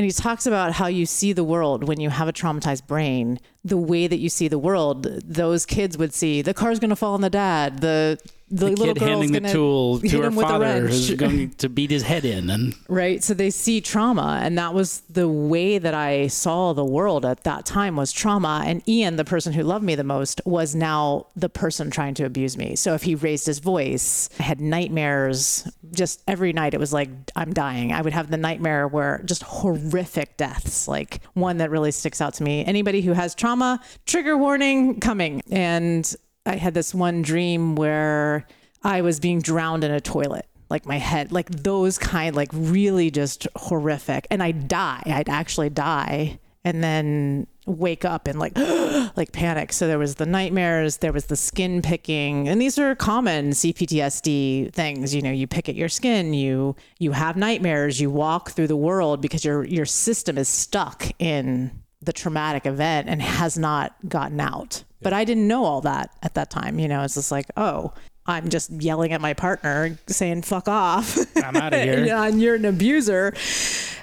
And 0.01 0.07
he 0.07 0.11
talks 0.13 0.47
about 0.47 0.73
how 0.73 0.87
you 0.87 1.05
see 1.05 1.31
the 1.31 1.43
world 1.43 1.83
when 1.83 1.99
you 1.99 2.09
have 2.09 2.27
a 2.27 2.33
traumatized 2.33 2.87
brain, 2.87 3.39
the 3.63 3.77
way 3.77 4.07
that 4.07 4.17
you 4.17 4.29
see 4.29 4.47
the 4.47 4.57
world, 4.57 5.03
those 5.03 5.63
kids 5.63 5.95
would 5.95 6.11
see 6.11 6.41
the 6.41 6.55
car's 6.55 6.79
going 6.79 6.89
to 6.89 6.95
fall 6.95 7.13
on 7.13 7.21
the 7.21 7.29
dad, 7.29 7.81
the 7.81 8.17
the, 8.51 8.65
The 8.65 8.71
little 8.71 8.93
kid 8.93 9.01
handing 9.01 9.31
the 9.31 9.49
tool 9.49 9.99
to 9.99 10.09
her 10.17 10.23
him 10.25 10.35
with 10.35 10.45
a 10.45 10.49
father 10.49 10.87
who's 10.87 11.11
going 11.15 11.51
to 11.51 11.69
beat 11.69 11.89
his 11.89 12.03
head 12.03 12.25
in. 12.25 12.49
And 12.49 12.75
right 12.87 13.23
so 13.23 13.33
they 13.33 13.49
see 13.49 13.81
trauma 13.81 14.39
and 14.43 14.57
that 14.57 14.73
was 14.73 15.01
the 15.09 15.27
way 15.29 15.77
that 15.77 15.93
i 15.93 16.27
saw 16.27 16.73
the 16.73 16.83
world 16.85 17.25
at 17.25 17.43
that 17.43 17.65
time 17.65 17.95
was 17.95 18.11
trauma 18.11 18.63
and 18.65 18.87
ian 18.87 19.15
the 19.15 19.25
person 19.25 19.53
who 19.53 19.63
loved 19.63 19.83
me 19.85 19.95
the 19.95 20.03
most 20.03 20.41
was 20.45 20.75
now 20.75 21.25
the 21.35 21.49
person 21.49 21.89
trying 21.89 22.13
to 22.15 22.25
abuse 22.25 22.57
me. 22.57 22.75
So 22.75 22.93
if 22.93 23.03
he 23.03 23.15
raised 23.15 23.45
his 23.45 23.59
voice 23.59 24.29
i 24.39 24.43
had 24.43 24.59
nightmares. 24.59 25.67
Just 25.91 26.21
every 26.27 26.53
night 26.53 26.73
it 26.73 26.79
was 26.79 26.93
like 26.93 27.09
i'm 27.35 27.53
dying. 27.53 27.91
I 27.91 28.01
would 28.01 28.13
have 28.13 28.29
the 28.29 28.37
nightmare 28.37 28.87
where 28.87 29.21
just 29.25 29.43
horrific 29.43 30.37
deaths 30.37 30.87
like 30.87 31.21
one 31.33 31.57
that 31.57 31.71
really 31.71 31.91
sticks 31.91 32.21
out 32.21 32.33
to 32.35 32.43
me. 32.43 32.65
Anybody 32.65 33.01
who 33.01 33.13
has 33.13 33.35
trauma 33.35 33.81
trigger 34.05 34.37
warning 34.37 34.99
coming. 34.99 35.41
And 35.51 36.13
i 36.45 36.55
had 36.55 36.73
this 36.73 36.93
one 36.93 37.21
dream 37.21 37.75
where 37.75 38.45
i 38.83 39.01
was 39.01 39.19
being 39.19 39.41
drowned 39.41 39.83
in 39.83 39.91
a 39.91 40.01
toilet 40.01 40.45
like 40.71 40.85
my 40.85 40.97
head, 40.97 41.33
like 41.33 41.49
those 41.49 41.99
kind, 41.99 42.33
like 42.33 42.49
really 42.53 43.11
just 43.11 43.45
horrific. 43.57 44.25
And 44.31 44.41
I'd 44.41 44.69
die. 44.69 45.03
I'd 45.05 45.29
actually 45.29 45.69
die. 45.69 46.39
and 46.63 46.83
then 46.83 47.47
wake 47.65 48.05
up 48.05 48.27
and 48.27 48.39
like 48.39 48.57
like 49.15 49.31
panic. 49.31 49.73
So 49.73 49.87
there 49.87 49.99
was 49.99 50.15
the 50.15 50.25
nightmares, 50.25 50.97
there 50.97 51.11
was 51.11 51.25
the 51.25 51.35
skin 51.35 51.81
picking, 51.81 52.47
and 52.47 52.61
these 52.61 52.77
are 52.79 52.95
common 52.95 53.51
CPTSD 53.51 54.71
things. 54.73 55.13
You 55.13 55.21
know, 55.21 55.31
you 55.31 55.47
pick 55.47 55.67
at 55.69 55.75
your 55.75 55.89
skin, 55.89 56.33
you 56.33 56.75
you 56.99 57.11
have 57.11 57.35
nightmares, 57.35 57.99
you 57.99 58.09
walk 58.09 58.51
through 58.51 58.67
the 58.67 58.75
world 58.75 59.21
because 59.21 59.43
your 59.43 59.63
your 59.65 59.85
system 59.85 60.37
is 60.37 60.47
stuck 60.47 61.11
in 61.19 61.80
the 62.01 62.13
traumatic 62.13 62.65
event 62.65 63.09
and 63.09 63.21
has 63.21 63.57
not 63.57 63.95
gotten 64.07 64.39
out. 64.39 64.83
But 65.01 65.13
I 65.13 65.23
didn't 65.23 65.47
know 65.47 65.65
all 65.65 65.81
that 65.81 66.11
at 66.21 66.35
that 66.35 66.49
time. 66.49 66.79
You 66.79 66.87
know, 66.87 67.03
it's 67.03 67.15
just 67.15 67.31
like, 67.31 67.47
oh, 67.57 67.93
I'm 68.25 68.49
just 68.49 68.71
yelling 68.71 69.13
at 69.13 69.21
my 69.21 69.33
partner 69.33 69.97
saying 70.07 70.43
"fuck 70.43 70.67
off," 70.67 71.17
I'm 71.37 71.55
out 71.55 71.73
of 71.73 71.81
here. 71.81 72.07
and 72.13 72.41
you're 72.41 72.55
an 72.55 72.65
abuser, 72.65 73.33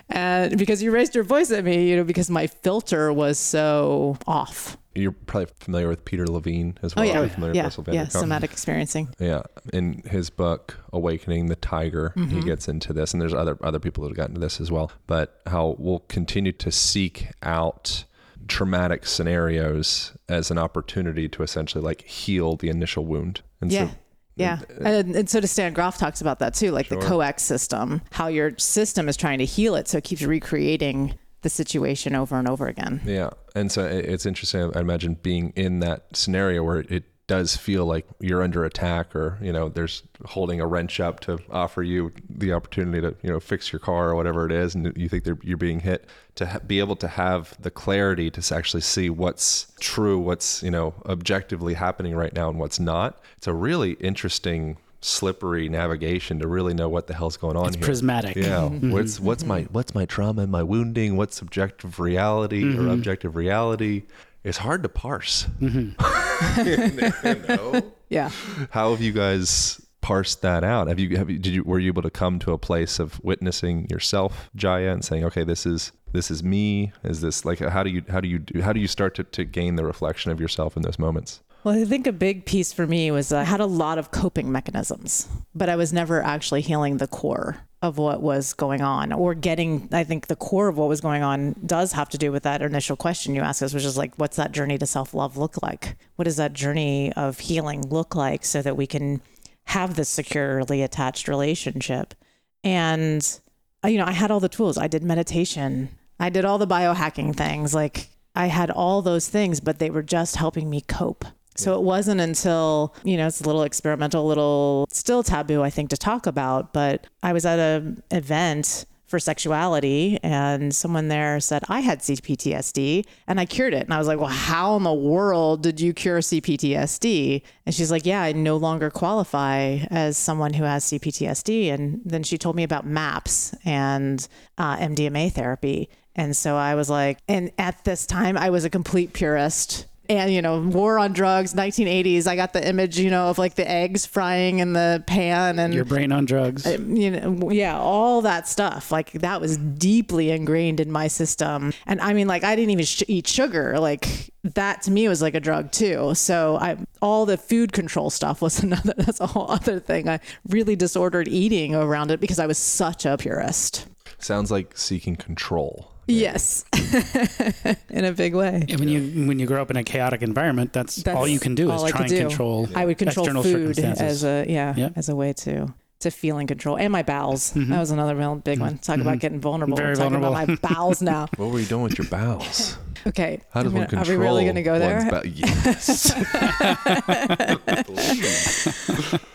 and 0.08 0.58
because 0.58 0.82
you 0.82 0.90
raised 0.90 1.14
your 1.14 1.24
voice 1.24 1.50
at 1.50 1.64
me, 1.64 1.88
you 1.88 1.96
know, 1.96 2.04
because 2.04 2.30
my 2.30 2.46
filter 2.46 3.12
was 3.12 3.38
so 3.38 4.16
off. 4.26 4.76
You're 4.98 5.12
probably 5.12 5.48
familiar 5.60 5.88
with 5.88 6.04
Peter 6.04 6.26
Levine 6.26 6.78
as 6.82 6.94
well. 6.96 7.04
Oh 7.04 7.08
well. 7.08 7.14
yeah, 7.16 7.26
Are 7.26 7.28
familiar 7.28 7.54
yeah, 7.54 7.64
with 7.64 7.78
Russell 7.78 7.94
yeah. 7.94 8.08
Somatic 8.08 8.50
experiencing. 8.52 9.08
Yeah, 9.18 9.42
in 9.72 10.02
his 10.10 10.30
book 10.30 10.78
"Awakening 10.92 11.46
the 11.46 11.56
Tiger," 11.56 12.12
Mm-hmm. 12.16 12.30
he 12.38 12.42
gets 12.44 12.68
into 12.68 12.92
this, 12.92 13.12
and 13.12 13.20
there's 13.22 13.34
other 13.34 13.56
other 13.62 13.78
people 13.78 14.02
that 14.04 14.10
have 14.10 14.16
gotten 14.16 14.32
into 14.36 14.40
this 14.44 14.60
as 14.60 14.70
well. 14.70 14.90
But 15.06 15.40
how 15.46 15.76
we'll 15.78 16.00
continue 16.08 16.52
to 16.52 16.70
seek 16.72 17.28
out 17.42 18.04
traumatic 18.48 19.04
scenarios 19.06 20.12
as 20.28 20.50
an 20.50 20.58
opportunity 20.58 21.28
to 21.28 21.42
essentially 21.42 21.84
like 21.84 22.02
heal 22.02 22.56
the 22.56 22.68
initial 22.68 23.04
wound. 23.04 23.42
And 23.60 23.70
Yeah. 23.70 23.88
so, 23.90 23.94
Yeah. 24.36 24.60
And, 24.80 25.14
and 25.16 25.28
so 25.28 25.40
to 25.40 25.46
Stan 25.46 25.72
Grof 25.74 25.98
talks 25.98 26.20
about 26.20 26.38
that 26.38 26.54
too, 26.54 26.70
like 26.70 26.88
the 26.88 27.00
Sure. 27.00 27.10
COEX 27.10 27.40
system, 27.40 28.00
how 28.12 28.28
your 28.28 28.56
system 28.58 29.08
is 29.08 29.16
trying 29.18 29.38
to 29.40 29.44
heal 29.44 29.74
it. 29.74 29.86
So 29.88 29.98
it 29.98 30.04
keeps 30.04 30.22
recreating 30.22 31.18
the 31.42 31.50
situation 31.50 32.14
over 32.14 32.36
and 32.36 32.48
over 32.48 32.66
again. 32.66 33.00
yeah, 33.04 33.30
and 33.54 33.70
so 33.70 33.84
it's 33.84 34.26
interesting. 34.26 34.74
I 34.76 34.80
imagine 34.80 35.14
being 35.14 35.52
in 35.56 35.80
that 35.80 36.16
scenario 36.16 36.62
where 36.62 36.80
it 36.88 37.04
does 37.28 37.56
feel 37.56 37.84
like 37.84 38.06
you're 38.20 38.42
under 38.42 38.64
attack, 38.64 39.14
or 39.14 39.38
you 39.40 39.52
know, 39.52 39.68
there's 39.68 40.02
holding 40.24 40.60
a 40.60 40.66
wrench 40.66 40.98
up 40.98 41.20
to 41.20 41.38
offer 41.50 41.82
you 41.82 42.10
the 42.28 42.52
opportunity 42.52 43.00
to 43.02 43.14
you 43.22 43.30
know 43.30 43.38
fix 43.38 43.70
your 43.70 43.78
car 43.78 44.08
or 44.08 44.14
whatever 44.14 44.46
it 44.46 44.52
is, 44.52 44.74
and 44.74 44.96
you 44.96 45.08
think 45.08 45.26
you're 45.42 45.56
being 45.56 45.80
hit. 45.80 46.06
To 46.36 46.46
ha- 46.46 46.60
be 46.60 46.78
able 46.78 46.96
to 46.96 47.08
have 47.08 47.60
the 47.60 47.70
clarity 47.70 48.30
to 48.30 48.54
actually 48.54 48.80
see 48.80 49.10
what's 49.10 49.72
true, 49.78 50.18
what's 50.18 50.62
you 50.62 50.70
know 50.70 50.94
objectively 51.06 51.74
happening 51.74 52.14
right 52.16 52.32
now, 52.32 52.48
and 52.48 52.58
what's 52.58 52.80
not. 52.80 53.20
It's 53.36 53.46
a 53.46 53.54
really 53.54 53.92
interesting 53.92 54.78
slippery 55.00 55.68
navigation 55.68 56.38
to 56.40 56.48
really 56.48 56.74
know 56.74 56.88
what 56.88 57.06
the 57.06 57.14
hell's 57.14 57.36
going 57.36 57.56
on 57.56 57.68
It's 57.68 57.76
here. 57.76 57.84
prismatic. 57.84 58.36
Yeah. 58.36 58.62
Mm-hmm. 58.68 58.90
What's 58.90 59.20
what's 59.20 59.44
my 59.44 59.62
what's 59.70 59.94
my 59.94 60.04
trauma 60.06 60.42
and 60.42 60.52
my 60.52 60.62
wounding? 60.62 61.16
What's 61.16 61.36
subjective 61.36 62.00
reality 62.00 62.62
Mm-hmm. 62.64 62.88
or 62.88 62.92
objective 62.92 63.36
reality? 63.36 64.04
It's 64.44 64.58
hard 64.58 64.82
to 64.82 64.88
parse. 64.88 65.46
Mm-hmm. 65.60 65.94
You 66.64 67.34
know? 67.48 67.92
Yeah. 68.08 68.30
How 68.70 68.90
have 68.92 69.00
you 69.02 69.12
guys 69.12 69.80
parsed 70.00 70.40
that 70.42 70.62
out? 70.64 70.86
Have 70.88 70.98
you 71.00 71.16
have 71.16 71.28
you 71.28 71.38
did 71.38 71.52
you 71.52 71.64
were 71.64 71.78
you 71.78 71.88
able 71.88 72.02
to 72.02 72.10
come 72.10 72.38
to 72.40 72.52
a 72.52 72.58
place 72.58 72.98
of 72.98 73.22
witnessing 73.24 73.86
yourself, 73.90 74.48
Jaya, 74.54 74.92
and 74.92 75.04
saying, 75.04 75.24
okay, 75.24 75.42
this 75.44 75.66
is 75.66 75.92
this 76.12 76.30
is 76.30 76.42
me? 76.42 76.92
Is 77.04 77.20
this 77.20 77.44
like 77.44 77.58
how 77.58 77.82
do 77.82 77.90
you 77.90 78.02
how 78.08 78.20
do 78.20 78.28
you 78.28 78.38
do 78.38 78.60
how 78.62 78.72
do 78.72 78.80
you 78.80 78.86
start 78.88 79.14
to, 79.16 79.24
to 79.24 79.44
gain 79.44 79.74
the 79.76 79.84
reflection 79.84 80.30
of 80.30 80.40
yourself 80.40 80.76
in 80.76 80.82
those 80.82 80.98
moments? 80.98 81.40
Well, 81.64 81.74
I 81.74 81.84
think 81.84 82.06
a 82.06 82.12
big 82.12 82.44
piece 82.44 82.72
for 82.72 82.86
me 82.86 83.10
was 83.10 83.32
I 83.32 83.42
had 83.42 83.60
a 83.60 83.66
lot 83.66 83.98
of 83.98 84.10
coping 84.12 84.50
mechanisms, 84.52 85.28
but 85.54 85.68
I 85.68 85.74
was 85.76 85.92
never 85.92 86.22
actually 86.22 86.60
healing 86.60 86.98
the 86.98 87.08
core 87.08 87.58
of 87.82 87.98
what 87.98 88.22
was 88.22 88.54
going 88.54 88.80
on 88.80 89.12
or 89.12 89.34
getting, 89.34 89.88
I 89.92 90.04
think 90.04 90.26
the 90.26 90.36
core 90.36 90.68
of 90.68 90.78
what 90.78 90.88
was 90.88 91.00
going 91.00 91.22
on 91.22 91.54
does 91.64 91.92
have 91.92 92.08
to 92.10 92.18
do 92.18 92.32
with 92.32 92.44
that 92.44 92.62
initial 92.62 92.96
question 92.96 93.34
you 93.34 93.42
asked 93.42 93.62
us, 93.62 93.74
which 93.74 93.84
is 93.84 93.96
like, 93.96 94.14
what's 94.16 94.36
that 94.36 94.52
journey 94.52 94.78
to 94.78 94.86
self 94.86 95.14
love 95.14 95.36
look 95.36 95.60
like? 95.62 95.96
What 96.16 96.24
does 96.24 96.36
that 96.36 96.52
journey 96.52 97.12
of 97.14 97.38
healing 97.38 97.82
look 97.88 98.14
like 98.14 98.44
so 98.44 98.62
that 98.62 98.76
we 98.76 98.86
can 98.86 99.20
have 99.66 99.94
this 99.94 100.08
securely 100.08 100.82
attached 100.82 101.28
relationship? 101.28 102.14
And, 102.62 103.40
you 103.84 103.98
know, 103.98 104.06
I 104.06 104.12
had 104.12 104.30
all 104.30 104.40
the 104.40 104.48
tools. 104.48 104.78
I 104.78 104.86
did 104.86 105.02
meditation, 105.02 105.90
I 106.20 106.30
did 106.30 106.44
all 106.44 106.58
the 106.58 106.66
biohacking 106.66 107.36
things. 107.36 107.74
Like, 107.74 108.08
I 108.34 108.46
had 108.46 108.70
all 108.70 109.02
those 109.02 109.28
things, 109.28 109.60
but 109.60 109.78
they 109.80 109.90
were 109.90 110.02
just 110.02 110.36
helping 110.36 110.70
me 110.70 110.80
cope. 110.80 111.24
So 111.58 111.74
it 111.74 111.82
wasn't 111.82 112.20
until, 112.20 112.94
you 113.02 113.16
know, 113.16 113.26
it's 113.26 113.40
a 113.40 113.44
little 113.44 113.64
experimental, 113.64 114.26
little 114.26 114.86
still 114.90 115.22
taboo, 115.22 115.62
I 115.62 115.70
think, 115.70 115.90
to 115.90 115.96
talk 115.96 116.26
about. 116.26 116.72
But 116.72 117.06
I 117.22 117.32
was 117.32 117.44
at 117.44 117.58
an 117.58 118.02
event 118.10 118.86
for 119.08 119.18
sexuality 119.18 120.18
and 120.22 120.74
someone 120.74 121.08
there 121.08 121.40
said, 121.40 121.64
I 121.68 121.80
had 121.80 122.00
CPTSD 122.00 123.06
and 123.26 123.40
I 123.40 123.46
cured 123.46 123.74
it. 123.74 123.84
And 123.84 123.94
I 123.94 123.98
was 123.98 124.06
like, 124.06 124.18
well, 124.18 124.28
how 124.28 124.76
in 124.76 124.82
the 124.82 124.92
world 124.92 125.62
did 125.62 125.80
you 125.80 125.94
cure 125.94 126.20
CPTSD? 126.20 127.42
And 127.64 127.74
she's 127.74 127.90
like, 127.90 128.04
yeah, 128.04 128.22
I 128.22 128.32
no 128.32 128.56
longer 128.56 128.90
qualify 128.90 129.78
as 129.90 130.18
someone 130.18 130.52
who 130.52 130.64
has 130.64 130.84
CPTSD. 130.84 131.72
And 131.72 132.02
then 132.04 132.22
she 132.22 132.36
told 132.38 132.54
me 132.54 132.62
about 132.62 132.86
MAPS 132.86 133.56
and 133.64 134.28
uh, 134.58 134.76
MDMA 134.76 135.32
therapy. 135.32 135.88
And 136.14 136.36
so 136.36 136.56
I 136.56 136.74
was 136.74 136.90
like, 136.90 137.18
and 137.28 137.50
at 137.58 137.84
this 137.84 138.04
time, 138.04 138.36
I 138.36 138.50
was 138.50 138.64
a 138.64 138.70
complete 138.70 139.12
purist 139.12 139.86
and 140.08 140.32
you 140.32 140.40
know 140.40 140.60
war 140.60 140.98
on 140.98 141.12
drugs 141.12 141.54
1980s 141.54 142.26
i 142.26 142.34
got 142.36 142.52
the 142.52 142.66
image 142.66 142.98
you 142.98 143.10
know 143.10 143.28
of 143.28 143.38
like 143.38 143.54
the 143.54 143.68
eggs 143.70 144.06
frying 144.06 144.58
in 144.58 144.72
the 144.72 145.02
pan 145.06 145.58
and 145.58 145.74
Your 145.74 145.84
brain 145.84 146.12
on 146.12 146.24
drugs. 146.24 146.66
you 146.66 147.10
know 147.10 147.50
yeah 147.50 147.78
all 147.78 148.22
that 148.22 148.48
stuff 148.48 148.90
like 148.90 149.12
that 149.12 149.40
was 149.40 149.56
deeply 149.56 150.30
ingrained 150.30 150.80
in 150.80 150.90
my 150.90 151.08
system 151.08 151.72
and 151.86 152.00
i 152.00 152.12
mean 152.12 152.26
like 152.26 152.44
i 152.44 152.56
didn't 152.56 152.70
even 152.70 152.84
sh- 152.84 153.02
eat 153.08 153.26
sugar 153.26 153.78
like 153.78 154.30
that 154.44 154.82
to 154.82 154.90
me 154.90 155.08
was 155.08 155.20
like 155.20 155.34
a 155.34 155.40
drug 155.40 155.70
too 155.72 156.14
so 156.14 156.56
i 156.60 156.76
all 157.02 157.26
the 157.26 157.36
food 157.36 157.72
control 157.72 158.08
stuff 158.10 158.40
was 158.40 158.62
another 158.62 158.94
that's 158.96 159.20
a 159.20 159.26
whole 159.26 159.50
other 159.50 159.78
thing 159.78 160.08
i 160.08 160.18
really 160.48 160.76
disordered 160.76 161.28
eating 161.28 161.74
around 161.74 162.10
it 162.10 162.20
because 162.20 162.38
i 162.38 162.46
was 162.46 162.58
such 162.58 163.04
a 163.04 163.16
purist 163.16 163.86
Sounds 164.20 164.50
like 164.50 164.76
seeking 164.76 165.14
control. 165.14 165.92
Yes 166.08 166.64
in 167.90 168.04
a 168.04 168.12
big 168.12 168.34
way 168.34 168.64
And 168.68 168.80
when 168.80 168.88
you 168.88 169.26
when 169.28 169.38
you 169.38 169.46
grow 169.46 169.62
up 169.62 169.70
in 169.70 169.76
a 169.76 169.84
chaotic 169.84 170.22
environment, 170.22 170.72
that's, 170.72 170.96
That's 170.96 171.16
all 171.16 171.28
you 171.28 171.38
can 171.38 171.54
do 171.54 171.70
is 171.70 171.82
I 171.82 171.90
try 171.90 172.00
and 172.00 172.08
do. 172.10 172.18
control. 172.28 172.68
I 172.74 172.84
would 172.86 172.98
control 172.98 173.26
external 173.26 173.42
food 173.42 173.76
circumstances. 173.76 174.24
as 174.24 174.24
a 174.24 174.50
yeah, 174.50 174.74
Yeah. 174.76 174.90
as 174.96 175.08
a 175.08 175.14
way 175.16 175.32
to 175.44 175.72
to 176.00 176.10
feel 176.10 176.38
in 176.38 176.46
control 176.46 176.76
and 176.78 176.92
my 176.92 177.02
bowels. 177.02 177.50
That 177.52 177.78
was 177.78 177.90
another 177.90 178.14
real 178.14 178.36
big 178.36 178.60
one. 178.60 178.78
Talk 178.78 178.98
about 179.00 179.18
getting 179.18 179.40
vulnerable. 179.40 179.76
Mm-hmm. 179.76 179.94
Very 179.94 179.96
Talk 179.96 180.12
about 180.12 180.32
my 180.32 180.46
bowels 180.68 181.02
now. 181.02 181.26
What 181.36 181.50
were 181.50 181.58
you 181.60 181.66
doing 181.66 181.82
with 181.82 181.98
your 181.98 182.06
bowels? 182.08 182.78
Okay. 183.06 183.40
How 183.50 183.62
does 183.62 183.72
I'm 183.72 183.78
one 183.78 183.86
gonna- 183.88 184.04
control? 184.04 184.16
Are 184.16 184.20
we 184.20 184.24
really 184.26 184.44
going 184.44 184.56
to 184.56 184.62
go 184.62 184.78
there? 184.78 184.98
one's 184.98 185.10
bow- 185.10 185.22
yes. 185.24 186.12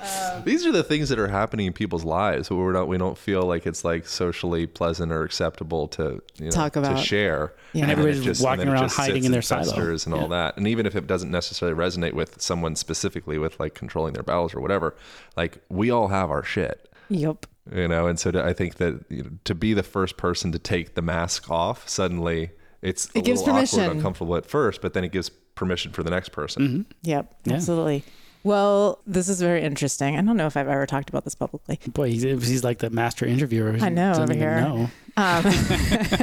Um, 0.03 0.43
These 0.43 0.65
are 0.65 0.72
the 0.72 0.84
things 0.84 1.10
that 1.10 1.20
are 1.20 1.27
happening 1.29 1.67
in 1.67 1.74
people's 1.74 2.03
lives, 2.03 2.50
but 2.50 2.55
we're 2.55 2.74
not. 2.74 2.88
We 2.88 2.98
don't 2.98 3.17
feel 3.17 3.43
like 3.43 3.65
it's 3.65 3.84
like 3.86 4.05
socially 4.08 4.67
pleasant 4.67 5.12
or 5.12 5.24
acceptable 5.24 5.88
to 5.89 6.22
you 6.38 6.46
know, 6.46 6.51
Talk 6.51 6.75
about. 6.75 6.98
to 6.98 7.03
share. 7.03 7.53
Yeah. 7.74 7.84
And 7.84 7.89
then 7.89 8.00
everybody's 8.00 8.22
it 8.22 8.25
just- 8.25 8.43
walking 8.43 8.65
then 8.65 8.70
around 8.74 8.84
just 8.84 8.98
hiding 8.98 9.24
in 9.24 9.32
their 9.32 9.39
and 9.39 9.46
silo. 9.46 9.63
festers 9.63 10.05
and 10.05 10.13
all 10.13 10.27
that. 10.29 10.58
And 10.58 10.67
even 10.67 10.86
if 10.86 10.96
it 10.96 11.08
doesn't 11.08 11.32
necessarily 11.32 11.77
resonate 11.77 12.13
with 12.13 12.41
someone 12.41 12.75
specifically 12.75 13.38
with 13.38 13.60
like 13.60 13.74
controlling 13.74 14.13
their 14.13 14.24
bowels 14.24 14.53
or 14.53 14.60
whatever, 14.60 14.96
like 15.38 15.60
we 15.70 15.89
all 15.89 16.10
have 16.10 16.29
our 16.29 16.43
shit 16.43 16.89
Yep. 17.10 17.46
you 17.74 17.88
know 17.88 18.08
and 18.08 18.20
so 18.20 18.32
to, 18.32 18.43
i 18.43 18.53
think 18.53 18.75
that 18.75 19.03
you 19.10 19.24
know, 19.24 19.29
to 19.43 19.53
be 19.53 19.74
the 19.74 19.84
first 19.84 20.17
person 20.17 20.51
to 20.51 20.60
take 20.60 20.96
the 20.96 21.01
mask 21.01 21.50
off 21.51 21.88
suddenly 21.88 22.51
it's 22.84 23.08
a 23.16 23.18
It 23.20 23.25
gives 23.25 23.40
little 23.42 23.56
awkward 23.56 23.70
permission. 23.70 23.98
uncomfortable 23.98 24.36
at 24.36 24.46
first 24.46 24.82
but 24.82 24.94
then 24.94 25.04
it 25.04 25.12
gives 25.12 25.30
permission 25.56 25.92
for 25.92 26.04
the 26.04 26.10
next 26.12 26.30
person 26.30 26.86
Yep. 27.04 27.34
Yeah. 27.46 27.54
Absolutely. 27.56 28.04
Well, 28.46 29.00
this 29.08 29.30
is 29.30 29.40
very 29.40 29.62
interesting. 29.62 30.18
I 30.18 30.22
don't 30.22 30.36
know 30.36 30.48
if 30.48 30.58
I've 30.58 30.68
ever 30.68 30.86
talked 30.86 31.08
about 31.10 31.24
this 31.24 31.34
publicly. 31.34 31.80
Boy, 31.88 32.10
he's, 32.10 32.24
he's 32.24 32.62
like 32.62 32.80
the 32.80 32.90
master 32.90 33.25
interviewer. 33.25 33.78
I 33.80 33.88
know, 33.88 34.12
over 34.22 34.34
here. 34.34 34.60
know. 34.60 34.90
Um, 35.16 35.46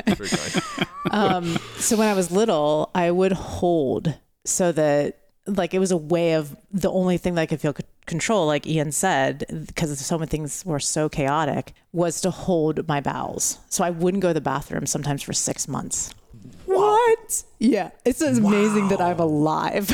um, 1.11 1.59
so 1.79 1.97
when 1.97 2.09
I 2.09 2.13
was 2.15 2.31
little, 2.31 2.91
I 2.95 3.11
would 3.11 3.33
hold 3.33 4.15
so 4.45 4.71
that 4.73 5.17
like 5.47 5.73
it 5.73 5.79
was 5.79 5.91
a 5.91 5.97
way 5.97 6.35
of 6.35 6.55
the 6.71 6.91
only 6.91 7.17
thing 7.17 7.35
that 7.37 7.43
I 7.43 7.47
could 7.47 7.61
feel 7.61 7.73
c- 7.75 7.85
control, 8.07 8.47
like 8.47 8.67
Ian 8.67 8.93
said, 8.93 9.45
because 9.67 9.99
so 9.99 10.19
many 10.19 10.29
things 10.29 10.65
were 10.67 10.79
so 10.81 11.09
chaotic, 11.09 11.73
was 11.93 12.21
to 12.21 12.31
hold 12.31 12.87
my 12.87 13.01
bowels. 13.01 13.59
So 13.71 13.83
I 13.83 13.91
wouldn't 13.91 14.23
go 14.23 14.29
to 14.29 14.35
the 14.35 14.41
bathroom 14.43 14.85
sometimes 14.87 15.23
for 15.23 15.33
six 15.33 15.67
months. 15.67 16.15
What? 16.77 17.43
Yeah, 17.59 17.91
it's 18.05 18.21
amazing 18.23 18.89
that 18.89 19.01
I'm 19.01 19.19
alive. 19.19 19.91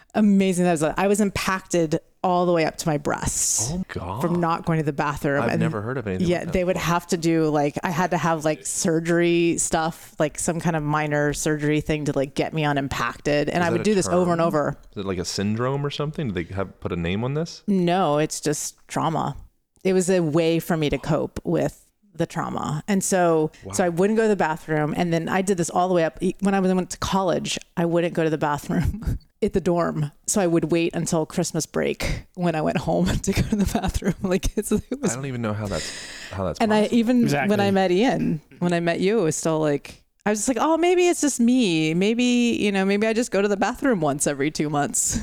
amazing 0.14 0.64
that 0.64 0.70
I 0.70 0.72
was. 0.72 0.82
I 0.98 1.06
was 1.06 1.20
impacted 1.20 2.00
all 2.24 2.46
the 2.46 2.52
way 2.52 2.64
up 2.64 2.76
to 2.76 2.86
my 2.86 2.98
breasts 2.98 3.70
oh 3.72 3.82
god 3.88 4.20
from 4.20 4.40
not 4.40 4.64
going 4.64 4.78
to 4.78 4.84
the 4.84 4.92
bathroom. 4.92 5.42
i've 5.42 5.50
and- 5.50 5.60
never 5.60 5.82
heard 5.82 5.98
of 5.98 6.06
anything 6.06 6.28
yeah, 6.28 6.38
like 6.40 6.52
they 6.52 6.62
would 6.62 6.76
have 6.76 7.04
to 7.04 7.16
do 7.16 7.48
like 7.48 7.76
I 7.82 7.90
had 7.90 8.12
to 8.12 8.16
have 8.16 8.44
like 8.44 8.64
surgery 8.64 9.56
stuff, 9.58 10.14
like 10.20 10.38
some 10.38 10.60
kind 10.60 10.76
of 10.76 10.84
minor 10.84 11.32
surgery 11.32 11.80
thing 11.80 12.04
to 12.04 12.12
like 12.12 12.34
get 12.34 12.52
me 12.52 12.64
unimpacted, 12.64 13.48
and 13.48 13.64
I 13.64 13.70
would 13.70 13.82
do 13.82 13.94
this 13.94 14.06
over 14.06 14.32
and 14.32 14.40
over. 14.40 14.76
is 14.92 14.98
it 14.98 15.06
like 15.06 15.18
a 15.18 15.24
syndrome 15.24 15.84
or 15.84 15.90
something 15.90 16.28
do 16.28 16.34
they 16.34 16.54
have 16.54 16.78
put 16.80 16.92
a 16.92 16.96
name 16.96 17.24
on 17.24 17.34
this 17.34 17.62
No, 17.66 18.18
it's 18.18 18.40
just 18.40 18.76
trauma. 18.86 19.36
It 19.82 19.94
was 19.94 20.08
a 20.08 20.20
way 20.20 20.60
for 20.60 20.76
me 20.76 20.90
to 20.90 20.98
cope 20.98 21.40
with 21.42 21.81
the 22.22 22.26
trauma. 22.26 22.84
And 22.86 23.02
so 23.02 23.50
so 23.72 23.84
I 23.84 23.88
wouldn't 23.88 24.16
go 24.16 24.22
to 24.22 24.28
the 24.28 24.36
bathroom 24.36 24.94
and 24.96 25.12
then 25.12 25.28
I 25.28 25.42
did 25.42 25.56
this 25.56 25.68
all 25.68 25.88
the 25.88 25.94
way 25.94 26.04
up 26.04 26.18
when 26.40 26.54
I 26.54 26.60
went 26.60 26.90
to 26.90 26.98
college, 26.98 27.58
I 27.76 27.84
wouldn't 27.84 28.14
go 28.14 28.22
to 28.22 28.30
the 28.30 28.38
bathroom 28.38 29.18
at 29.42 29.52
the 29.52 29.60
dorm. 29.60 30.12
So 30.26 30.40
I 30.40 30.46
would 30.46 30.70
wait 30.70 30.94
until 30.94 31.26
Christmas 31.26 31.66
break 31.66 32.26
when 32.34 32.54
I 32.54 32.62
went 32.62 32.78
home 32.78 33.06
to 33.26 33.32
go 33.32 33.42
to 33.42 33.56
the 33.56 33.78
bathroom. 33.80 34.14
Like 34.22 34.56
it's, 34.56 34.70
it 34.72 34.84
I 35.02 35.08
don't 35.08 35.26
even 35.26 35.42
know 35.42 35.52
how 35.52 35.66
that's 35.66 35.90
how 36.30 36.44
that's. 36.44 36.60
and 36.60 36.72
I 36.72 36.82
possible. 36.82 36.98
even 36.98 37.48
when 37.48 37.60
I 37.60 37.70
met 37.70 37.90
Ian, 37.90 38.40
when 38.60 38.72
I 38.72 38.80
met 38.80 39.00
you, 39.00 39.18
it 39.18 39.22
was 39.22 39.36
still 39.36 39.58
like 39.58 40.02
I 40.24 40.30
was 40.30 40.38
just 40.38 40.48
like, 40.48 40.58
oh, 40.60 40.78
maybe 40.78 41.08
it's 41.08 41.20
just 41.20 41.40
me. 41.40 41.92
Maybe 41.92 42.56
you 42.60 42.70
know, 42.70 42.84
maybe 42.84 43.06
I 43.06 43.12
just 43.12 43.30
go 43.30 43.42
to 43.42 43.48
the 43.48 43.56
bathroom 43.56 44.00
once 44.00 44.26
every 44.26 44.50
two 44.50 44.70
months. 44.70 45.18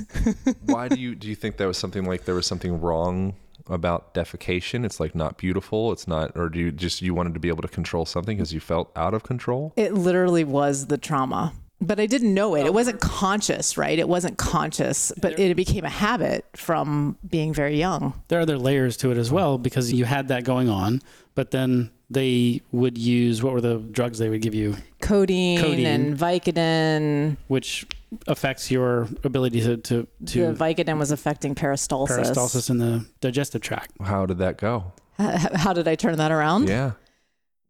Why 0.66 0.90
do 0.90 1.00
you 1.00 1.16
do 1.16 1.28
you 1.28 1.36
think 1.36 1.58
there 1.58 1.68
was 1.68 1.78
something 1.78 2.06
like 2.06 2.26
there 2.26 2.36
was 2.36 2.46
something 2.46 2.82
wrong 2.82 3.36
about 3.70 4.14
defecation? 4.14 4.86
It's 4.86 5.00
like 5.00 5.16
not 5.16 5.38
beautiful. 5.38 5.92
It's 5.92 6.08
not, 6.08 6.32
or 6.36 6.50
do 6.50 6.60
you 6.60 6.72
just 6.72 7.02
you 7.02 7.14
wanted 7.14 7.34
to 7.34 7.40
be 7.40 7.48
able 7.48 7.62
to 7.62 7.68
control 7.68 8.06
something 8.06 8.38
because 8.38 8.54
you 8.54 8.60
felt 8.60 8.92
out 8.96 9.14
of 9.14 9.24
control? 9.24 9.74
It 9.76 9.94
literally 9.94 10.44
was 10.44 10.88
the 10.88 10.98
trauma. 10.98 11.54
But 11.82 12.00
I 12.00 12.08
didn't 12.08 12.34
know 12.34 12.56
it. 12.56 12.66
It 12.66 12.74
wasn't 12.74 13.00
conscious, 13.00 13.78
right? 13.78 13.98
It 13.98 14.10
wasn't 14.10 14.38
conscious, 14.38 15.14
but 15.22 15.40
it 15.40 15.56
became 15.56 15.86
a 15.86 15.90
habit 15.90 16.46
from 16.58 17.18
being 17.28 17.54
very 17.54 17.78
young. 17.78 18.22
There 18.28 18.38
are 18.38 18.42
other 18.42 18.58
layers 18.58 18.98
to 18.98 19.12
it 19.12 19.18
as 19.18 19.32
well 19.32 19.58
because 19.58 19.94
you 19.94 20.04
had 20.04 20.28
that 20.28 20.44
going 20.44 20.68
on, 20.68 21.02
but 21.36 21.52
then 21.52 21.92
they 22.10 22.62
would 22.72 22.98
use 22.98 23.44
what 23.44 23.54
were 23.54 23.62
the 23.62 23.78
drugs 23.78 24.18
they 24.20 24.30
would 24.30 24.42
give 24.42 24.56
you, 24.56 24.76
Codeine, 25.02 25.60
Codeine. 25.62 25.86
and 25.86 26.18
Vicodin. 26.18 27.38
which 27.48 27.86
affects 28.28 28.72
your 28.72 29.08
ability 29.24 29.62
to 29.62 29.78
to, 29.78 30.08
The 30.22 30.54
Vicodin 30.54 30.98
was 30.98 31.12
affecting 31.12 31.54
peristalsis. 31.56 32.10
peristalsis 32.20 32.70
in 32.70 32.78
the 32.80 33.06
digestive 33.22 33.62
tract. 33.62 33.92
How 34.02 34.26
did 34.26 34.40
that 34.40 34.58
go? 34.58 34.94
H- 35.20 35.42
How 35.54 35.74
did 35.74 35.88
I 35.88 35.96
turn 35.96 36.18
that 36.18 36.32
around? 36.32 36.68
Yeah. 36.70 36.94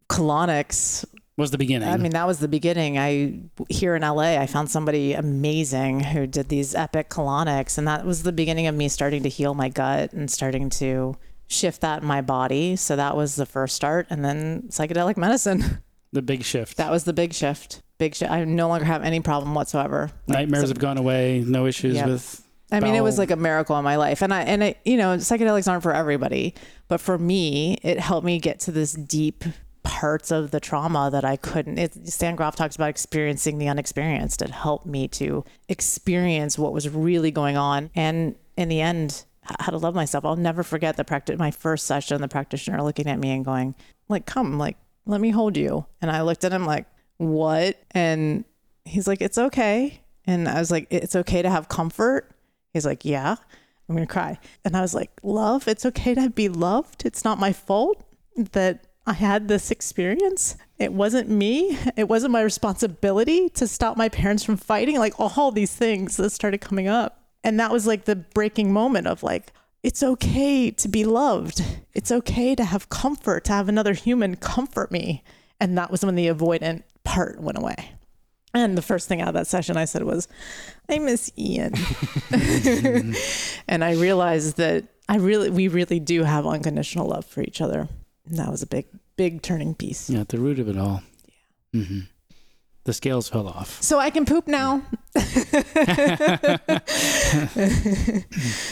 Colonics 0.08 1.04
Was 1.36 1.50
the 1.52 1.58
beginning. 1.58 1.88
I 1.88 1.96
mean, 1.96 2.12
that 2.12 2.26
was 2.26 2.38
the 2.40 2.48
beginning. 2.48 2.98
I 2.98 3.40
here 3.68 3.94
in 3.94 4.02
LA, 4.02 4.38
I 4.40 4.46
found 4.46 4.70
somebody 4.70 5.12
amazing 5.12 6.00
who 6.00 6.26
did 6.26 6.48
these 6.48 6.74
epic 6.74 7.10
colonics, 7.10 7.78
and 7.78 7.86
that 7.86 8.04
was 8.04 8.22
the 8.24 8.32
beginning 8.32 8.66
of 8.66 8.74
me 8.74 8.88
starting 8.88 9.22
to 9.22 9.28
heal 9.28 9.54
my 9.54 9.68
gut 9.68 10.12
and 10.12 10.30
starting 10.30 10.68
to 10.70 11.16
shift 11.50 11.82
that 11.82 12.00
in 12.02 12.08
my 12.08 12.22
body. 12.22 12.76
So 12.76 12.96
that 12.96 13.16
was 13.16 13.36
the 13.36 13.44
first 13.46 13.76
start, 13.76 14.06
and 14.08 14.24
then 14.24 14.62
psychedelic 14.68 15.16
medicine. 15.16 15.82
the 16.12 16.22
big 16.22 16.44
shift. 16.44 16.76
That 16.78 16.90
was 16.90 17.04
the 17.04 17.12
big 17.12 17.34
shift. 17.34 17.82
Big 17.98 18.14
shift. 18.14 18.30
I 18.30 18.44
no 18.44 18.68
longer 18.68 18.86
have 18.86 19.02
any 19.02 19.20
problem 19.20 19.54
whatsoever. 19.54 20.10
Like, 20.26 20.38
Nightmares 20.38 20.62
so- 20.64 20.68
have 20.68 20.78
gone 20.78 20.96
away. 20.96 21.44
No 21.46 21.66
issues 21.66 21.96
Yep. 21.96 22.06
with. 22.06 22.46
I 22.72 22.78
mean, 22.78 22.94
it 22.94 23.00
was 23.02 23.18
like 23.18 23.32
a 23.32 23.36
miracle 23.36 23.76
in 23.78 23.82
my 23.84 23.96
life, 23.96 24.22
and 24.22 24.32
I 24.32 24.42
and 24.42 24.62
I, 24.62 24.76
you 24.84 24.96
know, 24.96 25.16
psychedelics 25.16 25.68
aren't 25.68 25.82
for 25.82 25.92
everybody, 25.92 26.54
but 26.86 27.00
for 27.00 27.18
me, 27.18 27.78
it 27.82 27.98
helped 27.98 28.24
me 28.24 28.38
get 28.38 28.60
to 28.60 28.70
this 28.70 28.92
deep 28.92 29.42
parts 29.82 30.30
of 30.30 30.52
the 30.52 30.60
trauma 30.60 31.08
that 31.10 31.24
I 31.24 31.34
couldn't. 31.34 31.78
It, 31.78 32.06
Stan 32.06 32.36
Grof 32.36 32.54
talks 32.54 32.76
about 32.76 32.88
experiencing 32.90 33.58
the 33.58 33.66
unexperienced. 33.66 34.40
It 34.40 34.50
helped 34.50 34.86
me 34.86 35.08
to 35.08 35.44
experience 35.68 36.56
what 36.58 36.72
was 36.72 36.88
really 36.88 37.32
going 37.32 37.56
on, 37.56 37.90
and 37.96 38.36
in 38.56 38.68
the 38.68 38.80
end, 38.80 39.24
how 39.42 39.70
to 39.70 39.78
love 39.78 39.94
myself. 39.94 40.24
I'll 40.24 40.36
never 40.36 40.62
forget 40.62 40.96
the 40.96 41.04
practice. 41.04 41.38
My 41.38 41.50
first 41.50 41.86
session, 41.86 42.20
the 42.20 42.28
practitioner 42.28 42.82
looking 42.82 43.06
at 43.06 43.18
me 43.18 43.30
and 43.30 43.44
going, 43.44 43.74
"Like, 44.08 44.26
come, 44.26 44.58
like, 44.58 44.76
let 45.06 45.20
me 45.20 45.30
hold 45.30 45.56
you," 45.56 45.86
and 46.00 46.10
I 46.10 46.22
looked 46.22 46.44
at 46.44 46.52
him 46.52 46.66
like, 46.66 46.86
"What?" 47.16 47.82
And 47.92 48.44
he's 48.84 49.06
like, 49.06 49.20
"It's 49.20 49.38
okay." 49.38 50.02
And 50.26 50.48
I 50.48 50.58
was 50.58 50.70
like, 50.70 50.86
"It's 50.90 51.16
okay 51.16 51.42
to 51.42 51.50
have 51.50 51.68
comfort." 51.68 52.34
He's 52.72 52.86
like, 52.86 53.04
Yeah, 53.04 53.36
I'm 53.88 53.94
going 53.94 54.06
to 54.06 54.12
cry. 54.12 54.38
And 54.64 54.76
I 54.76 54.80
was 54.80 54.94
like, 54.94 55.10
Love, 55.22 55.68
it's 55.68 55.84
okay 55.86 56.14
to 56.14 56.30
be 56.30 56.48
loved. 56.48 57.04
It's 57.04 57.24
not 57.24 57.38
my 57.38 57.52
fault 57.52 58.02
that 58.36 58.86
I 59.06 59.14
had 59.14 59.48
this 59.48 59.70
experience. 59.70 60.56
It 60.78 60.92
wasn't 60.92 61.28
me. 61.28 61.78
It 61.96 62.08
wasn't 62.08 62.32
my 62.32 62.42
responsibility 62.42 63.48
to 63.50 63.66
stop 63.66 63.96
my 63.96 64.08
parents 64.08 64.44
from 64.44 64.56
fighting. 64.56 64.98
Like 64.98 65.18
all 65.18 65.50
these 65.50 65.74
things 65.74 66.16
that 66.16 66.30
started 66.30 66.60
coming 66.60 66.88
up. 66.88 67.19
And 67.42 67.58
that 67.58 67.70
was 67.70 67.86
like 67.86 68.04
the 68.04 68.16
breaking 68.16 68.72
moment 68.72 69.06
of 69.06 69.22
like, 69.22 69.52
it's 69.82 70.02
okay 70.02 70.70
to 70.70 70.88
be 70.88 71.04
loved. 71.04 71.62
It's 71.94 72.12
okay 72.12 72.54
to 72.54 72.64
have 72.64 72.88
comfort, 72.88 73.44
to 73.44 73.52
have 73.52 73.68
another 73.68 73.94
human 73.94 74.36
comfort 74.36 74.92
me. 74.92 75.24
And 75.58 75.76
that 75.78 75.90
was 75.90 76.04
when 76.04 76.16
the 76.16 76.28
avoidant 76.28 76.82
part 77.04 77.40
went 77.40 77.58
away. 77.58 77.92
And 78.52 78.76
the 78.76 78.82
first 78.82 79.08
thing 79.08 79.20
out 79.20 79.28
of 79.28 79.34
that 79.34 79.46
session 79.46 79.76
I 79.76 79.84
said 79.84 80.02
was, 80.02 80.26
I 80.88 80.98
miss 80.98 81.30
Ian. 81.38 81.72
and 83.68 83.84
I 83.84 83.94
realized 83.94 84.56
that 84.56 84.84
I 85.08 85.16
really, 85.16 85.50
we 85.50 85.68
really 85.68 86.00
do 86.00 86.24
have 86.24 86.46
unconditional 86.46 87.06
love 87.06 87.24
for 87.24 87.42
each 87.42 87.60
other. 87.60 87.88
And 88.26 88.38
that 88.38 88.50
was 88.50 88.62
a 88.62 88.66
big, 88.66 88.86
big 89.16 89.42
turning 89.42 89.74
piece. 89.74 90.10
Yeah, 90.10 90.20
at 90.20 90.28
the 90.30 90.38
root 90.38 90.58
of 90.58 90.68
it 90.68 90.76
all. 90.76 91.02
Yeah. 91.72 91.84
hmm 91.84 92.00
The 92.90 92.94
scales 92.94 93.28
fell 93.28 93.46
off. 93.46 93.80
So 93.80 94.00
I 94.00 94.10
can 94.10 94.26
poop 94.26 94.48
now. 94.48 94.82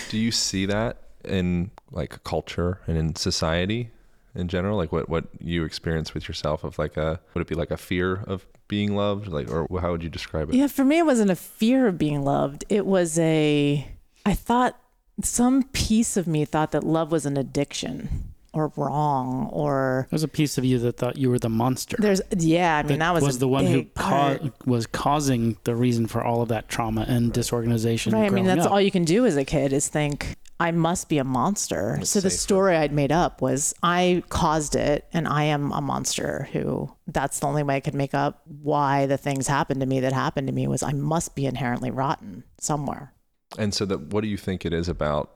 Do 0.08 0.18
you 0.18 0.32
see 0.32 0.66
that 0.66 0.96
in 1.24 1.70
like 1.92 2.24
culture 2.24 2.80
and 2.88 2.98
in 2.98 3.14
society 3.14 3.90
in 4.34 4.48
general? 4.48 4.76
Like 4.76 4.90
what 4.90 5.08
what 5.08 5.28
you 5.38 5.62
experience 5.62 6.14
with 6.14 6.26
yourself 6.26 6.64
of 6.64 6.80
like 6.80 6.96
a 6.96 7.20
would 7.32 7.42
it 7.42 7.46
be 7.46 7.54
like 7.54 7.70
a 7.70 7.76
fear 7.76 8.24
of 8.26 8.44
being 8.66 8.96
loved? 8.96 9.28
Like 9.28 9.48
or 9.48 9.68
how 9.80 9.92
would 9.92 10.02
you 10.02 10.10
describe 10.10 10.48
it? 10.48 10.56
Yeah, 10.56 10.66
for 10.66 10.82
me, 10.82 10.98
it 10.98 11.06
wasn't 11.06 11.30
a 11.30 11.36
fear 11.36 11.86
of 11.86 11.96
being 11.96 12.24
loved. 12.24 12.64
It 12.68 12.86
was 12.86 13.20
a, 13.20 13.86
I 14.26 14.34
thought 14.34 14.80
some 15.22 15.62
piece 15.62 16.16
of 16.16 16.26
me 16.26 16.44
thought 16.44 16.72
that 16.72 16.82
love 16.82 17.12
was 17.12 17.24
an 17.24 17.36
addiction 17.36 18.17
or 18.58 18.72
wrong 18.76 19.48
or 19.52 20.06
there's 20.10 20.22
a 20.22 20.28
piece 20.28 20.58
of 20.58 20.64
you 20.64 20.78
that 20.78 20.96
thought 20.96 21.16
you 21.16 21.30
were 21.30 21.38
the 21.38 21.48
monster. 21.48 21.96
there's, 21.98 22.20
yeah, 22.36 22.78
I 22.78 22.82
mean, 22.82 22.98
that, 22.98 23.14
was, 23.14 23.36
a 23.36 23.38
the 23.38 23.48
one 23.48 23.66
who 23.66 23.84
part. 23.84 24.40
ca- 24.42 24.50
was 24.66 24.86
causing 24.86 25.56
the 25.64 25.74
reason 25.74 26.06
for 26.06 26.22
all 26.22 26.42
of 26.42 26.48
that 26.48 26.68
trauma 26.68 27.04
and 27.08 27.32
disorganization. 27.32 28.12
Right. 28.12 28.26
I 28.26 28.30
mean, 28.30 28.46
that's 28.46 28.66
up. 28.66 28.72
all 28.72 28.80
you 28.80 28.90
can 28.90 29.04
do 29.04 29.26
as 29.26 29.36
a 29.36 29.44
kid 29.44 29.72
is 29.72 29.88
think, 29.88 30.36
I 30.60 30.72
must 30.72 31.08
be 31.08 31.18
a 31.18 31.24
monster. 31.24 31.98
It's 32.00 32.10
so 32.10 32.20
the 32.20 32.30
safer. 32.30 32.40
story 32.40 32.76
I'd 32.76 32.92
made 32.92 33.12
up 33.12 33.40
was 33.40 33.74
I 33.82 34.24
caused 34.28 34.74
it 34.74 35.06
and 35.12 35.28
I 35.28 35.44
am 35.44 35.70
a 35.70 35.80
monster 35.80 36.48
who 36.52 36.92
that's 37.06 37.38
the 37.38 37.46
only 37.46 37.62
way 37.62 37.76
I 37.76 37.80
could 37.80 37.94
make 37.94 38.12
up 38.12 38.42
why 38.44 39.06
the 39.06 39.16
things 39.16 39.46
happened 39.46 39.80
to 39.80 39.86
me 39.86 40.00
that 40.00 40.12
happened 40.12 40.48
to 40.48 40.52
me 40.52 40.66
was 40.66 40.82
I 40.82 40.92
must 40.92 41.36
be 41.36 41.46
inherently 41.46 41.92
rotten 41.92 42.42
somewhere. 42.58 43.14
And 43.56 43.72
so 43.72 43.84
that 43.86 44.12
what 44.12 44.22
do 44.22 44.28
you 44.28 44.36
think 44.36 44.66
it 44.66 44.72
is 44.72 44.88
about 44.88 45.30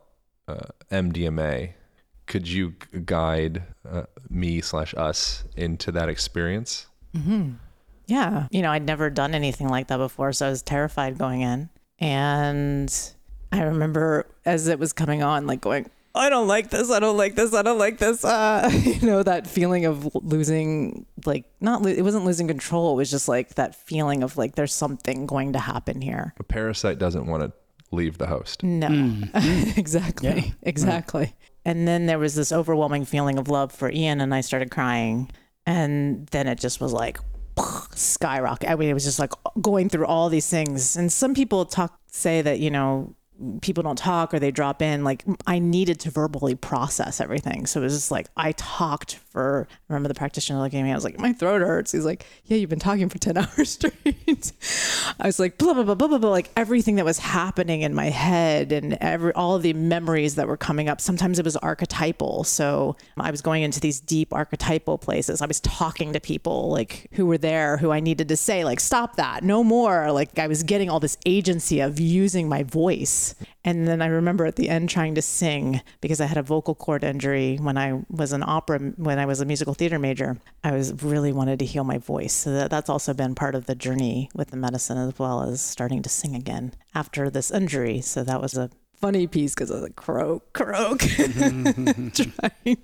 uh, 0.48 0.66
MDMA? 0.90 1.74
Could 2.32 2.48
you 2.48 2.74
guide 3.04 3.62
uh, 3.86 4.04
me 4.30 4.62
slash 4.62 4.94
us 4.96 5.44
into 5.54 5.92
that 5.92 6.08
experience? 6.08 6.86
Mm-hmm. 7.14 7.50
Yeah. 8.06 8.46
You 8.50 8.62
know, 8.62 8.70
I'd 8.72 8.86
never 8.86 9.10
done 9.10 9.34
anything 9.34 9.68
like 9.68 9.88
that 9.88 9.98
before. 9.98 10.32
So 10.32 10.46
I 10.46 10.48
was 10.50 10.62
terrified 10.62 11.18
going 11.18 11.42
in. 11.42 11.68
And 11.98 12.90
I 13.52 13.60
remember 13.64 14.26
as 14.46 14.66
it 14.68 14.78
was 14.78 14.94
coming 14.94 15.22
on, 15.22 15.46
like 15.46 15.60
going, 15.60 15.90
I 16.14 16.30
don't 16.30 16.48
like 16.48 16.70
this. 16.70 16.90
I 16.90 17.00
don't 17.00 17.18
like 17.18 17.34
this. 17.34 17.52
I 17.52 17.60
don't 17.60 17.78
like 17.78 17.98
this. 17.98 18.24
Uh, 18.24 18.70
you 18.82 19.06
know, 19.06 19.22
that 19.22 19.46
feeling 19.46 19.84
of 19.84 20.08
losing, 20.14 21.04
like, 21.26 21.44
not, 21.60 21.82
lo- 21.82 21.90
it 21.90 22.00
wasn't 22.00 22.24
losing 22.24 22.48
control. 22.48 22.94
It 22.94 22.96
was 22.96 23.10
just 23.10 23.28
like 23.28 23.56
that 23.56 23.74
feeling 23.74 24.22
of 24.22 24.38
like, 24.38 24.54
there's 24.54 24.72
something 24.72 25.26
going 25.26 25.52
to 25.52 25.58
happen 25.58 26.00
here. 26.00 26.32
A 26.40 26.44
parasite 26.44 26.98
doesn't 26.98 27.26
want 27.26 27.42
to 27.42 27.52
leave 27.94 28.16
the 28.16 28.26
host. 28.26 28.62
No, 28.62 28.88
Mm. 28.88 29.76
exactly. 29.76 30.28
Yeah, 30.30 30.44
exactly. 30.62 31.34
And 31.64 31.86
then 31.86 32.06
there 32.06 32.18
was 32.18 32.34
this 32.34 32.52
overwhelming 32.52 33.04
feeling 33.04 33.38
of 33.38 33.48
love 33.48 33.72
for 33.72 33.90
Ian, 33.90 34.20
and 34.20 34.34
I 34.34 34.40
started 34.40 34.70
crying. 34.70 35.30
And 35.64 36.26
then 36.28 36.48
it 36.48 36.58
just 36.58 36.80
was 36.80 36.92
like 36.92 37.18
skyrocket. 37.94 38.68
I 38.68 38.74
mean, 38.74 38.88
it 38.88 38.94
was 38.94 39.04
just 39.04 39.18
like 39.18 39.32
going 39.60 39.88
through 39.88 40.06
all 40.06 40.28
these 40.28 40.48
things. 40.48 40.96
And 40.96 41.12
some 41.12 41.34
people 41.34 41.64
talk, 41.64 42.00
say 42.08 42.42
that, 42.42 42.58
you 42.58 42.70
know, 42.70 43.14
people 43.60 43.82
don't 43.82 43.98
talk 43.98 44.32
or 44.34 44.38
they 44.38 44.50
drop 44.50 44.82
in. 44.82 45.04
Like, 45.04 45.24
I 45.46 45.58
needed 45.58 46.00
to 46.00 46.10
verbally 46.10 46.54
process 46.54 47.20
everything. 47.20 47.66
So 47.66 47.80
it 47.80 47.84
was 47.84 47.94
just 47.94 48.10
like, 48.10 48.28
I 48.36 48.52
talked 48.52 49.16
for, 49.16 49.66
I 49.70 49.92
remember 49.92 50.08
the 50.08 50.14
practitioner 50.14 50.60
looking 50.60 50.80
at 50.80 50.84
me, 50.84 50.92
I 50.92 50.94
was 50.94 51.04
like, 51.04 51.18
my 51.18 51.32
throat 51.32 51.62
hurts. 51.62 51.92
He's 51.92 52.04
like, 52.04 52.26
yeah, 52.44 52.56
you've 52.56 52.70
been 52.70 52.78
talking 52.78 53.08
for 53.08 53.18
10 53.18 53.36
hours 53.38 53.70
straight. 53.70 54.52
I 55.18 55.26
was 55.26 55.38
like, 55.38 55.58
blah, 55.58 55.74
blah, 55.74 55.84
blah, 55.84 55.94
blah, 55.94 56.08
blah, 56.08 56.18
blah, 56.18 56.30
like 56.30 56.50
everything 56.56 56.96
that 56.96 57.04
was 57.04 57.18
happening 57.18 57.82
in 57.82 57.94
my 57.94 58.10
head 58.10 58.72
and 58.72 58.94
every, 59.00 59.32
all 59.32 59.58
the 59.58 59.72
memories 59.72 60.34
that 60.36 60.46
were 60.46 60.56
coming 60.56 60.88
up. 60.88 61.00
Sometimes 61.00 61.38
it 61.38 61.44
was 61.44 61.56
archetypal. 61.56 62.44
So 62.44 62.96
I 63.16 63.30
was 63.30 63.42
going 63.42 63.62
into 63.62 63.80
these 63.80 64.00
deep 64.00 64.32
archetypal 64.32 64.98
places. 64.98 65.40
I 65.42 65.46
was 65.46 65.60
talking 65.60 66.12
to 66.12 66.20
people 66.20 66.70
like 66.70 67.08
who 67.12 67.26
were 67.26 67.38
there, 67.38 67.76
who 67.76 67.90
I 67.90 68.00
needed 68.00 68.28
to 68.28 68.36
say, 68.36 68.64
like, 68.64 68.80
stop 68.80 69.16
that, 69.16 69.42
no 69.42 69.64
more. 69.64 70.12
Like 70.12 70.38
I 70.38 70.46
was 70.46 70.62
getting 70.62 70.90
all 70.90 71.00
this 71.00 71.16
agency 71.26 71.80
of 71.80 71.98
using 71.98 72.48
my 72.48 72.62
voice. 72.62 73.31
And 73.64 73.86
then 73.86 74.02
I 74.02 74.06
remember 74.06 74.46
at 74.46 74.56
the 74.56 74.68
end 74.68 74.90
trying 74.90 75.14
to 75.14 75.22
sing 75.22 75.80
because 76.00 76.20
I 76.20 76.26
had 76.26 76.38
a 76.38 76.42
vocal 76.42 76.74
cord 76.74 77.04
injury 77.04 77.56
when 77.60 77.76
I 77.76 78.02
was 78.10 78.32
an 78.32 78.42
opera, 78.46 78.78
when 78.96 79.18
I 79.18 79.26
was 79.26 79.40
a 79.40 79.44
musical 79.44 79.74
theater 79.74 79.98
major. 79.98 80.38
I 80.64 80.72
was 80.72 81.02
really 81.02 81.32
wanted 81.32 81.58
to 81.60 81.64
heal 81.64 81.84
my 81.84 81.98
voice. 81.98 82.32
So 82.32 82.52
that, 82.52 82.70
that's 82.70 82.90
also 82.90 83.14
been 83.14 83.34
part 83.34 83.54
of 83.54 83.66
the 83.66 83.74
journey 83.74 84.30
with 84.34 84.50
the 84.50 84.56
medicine 84.56 84.98
as 84.98 85.18
well 85.18 85.42
as 85.42 85.60
starting 85.60 86.02
to 86.02 86.08
sing 86.08 86.34
again 86.34 86.74
after 86.94 87.30
this 87.30 87.50
injury. 87.50 88.00
So 88.00 88.22
that 88.24 88.40
was 88.40 88.56
a 88.56 88.70
funny 89.02 89.26
piece 89.26 89.54
because 89.54 89.70
I 89.70 89.74
was 89.74 89.82
like, 89.82 89.96
croak, 89.96 90.52
croak, 90.52 91.00
trying, 91.00 92.78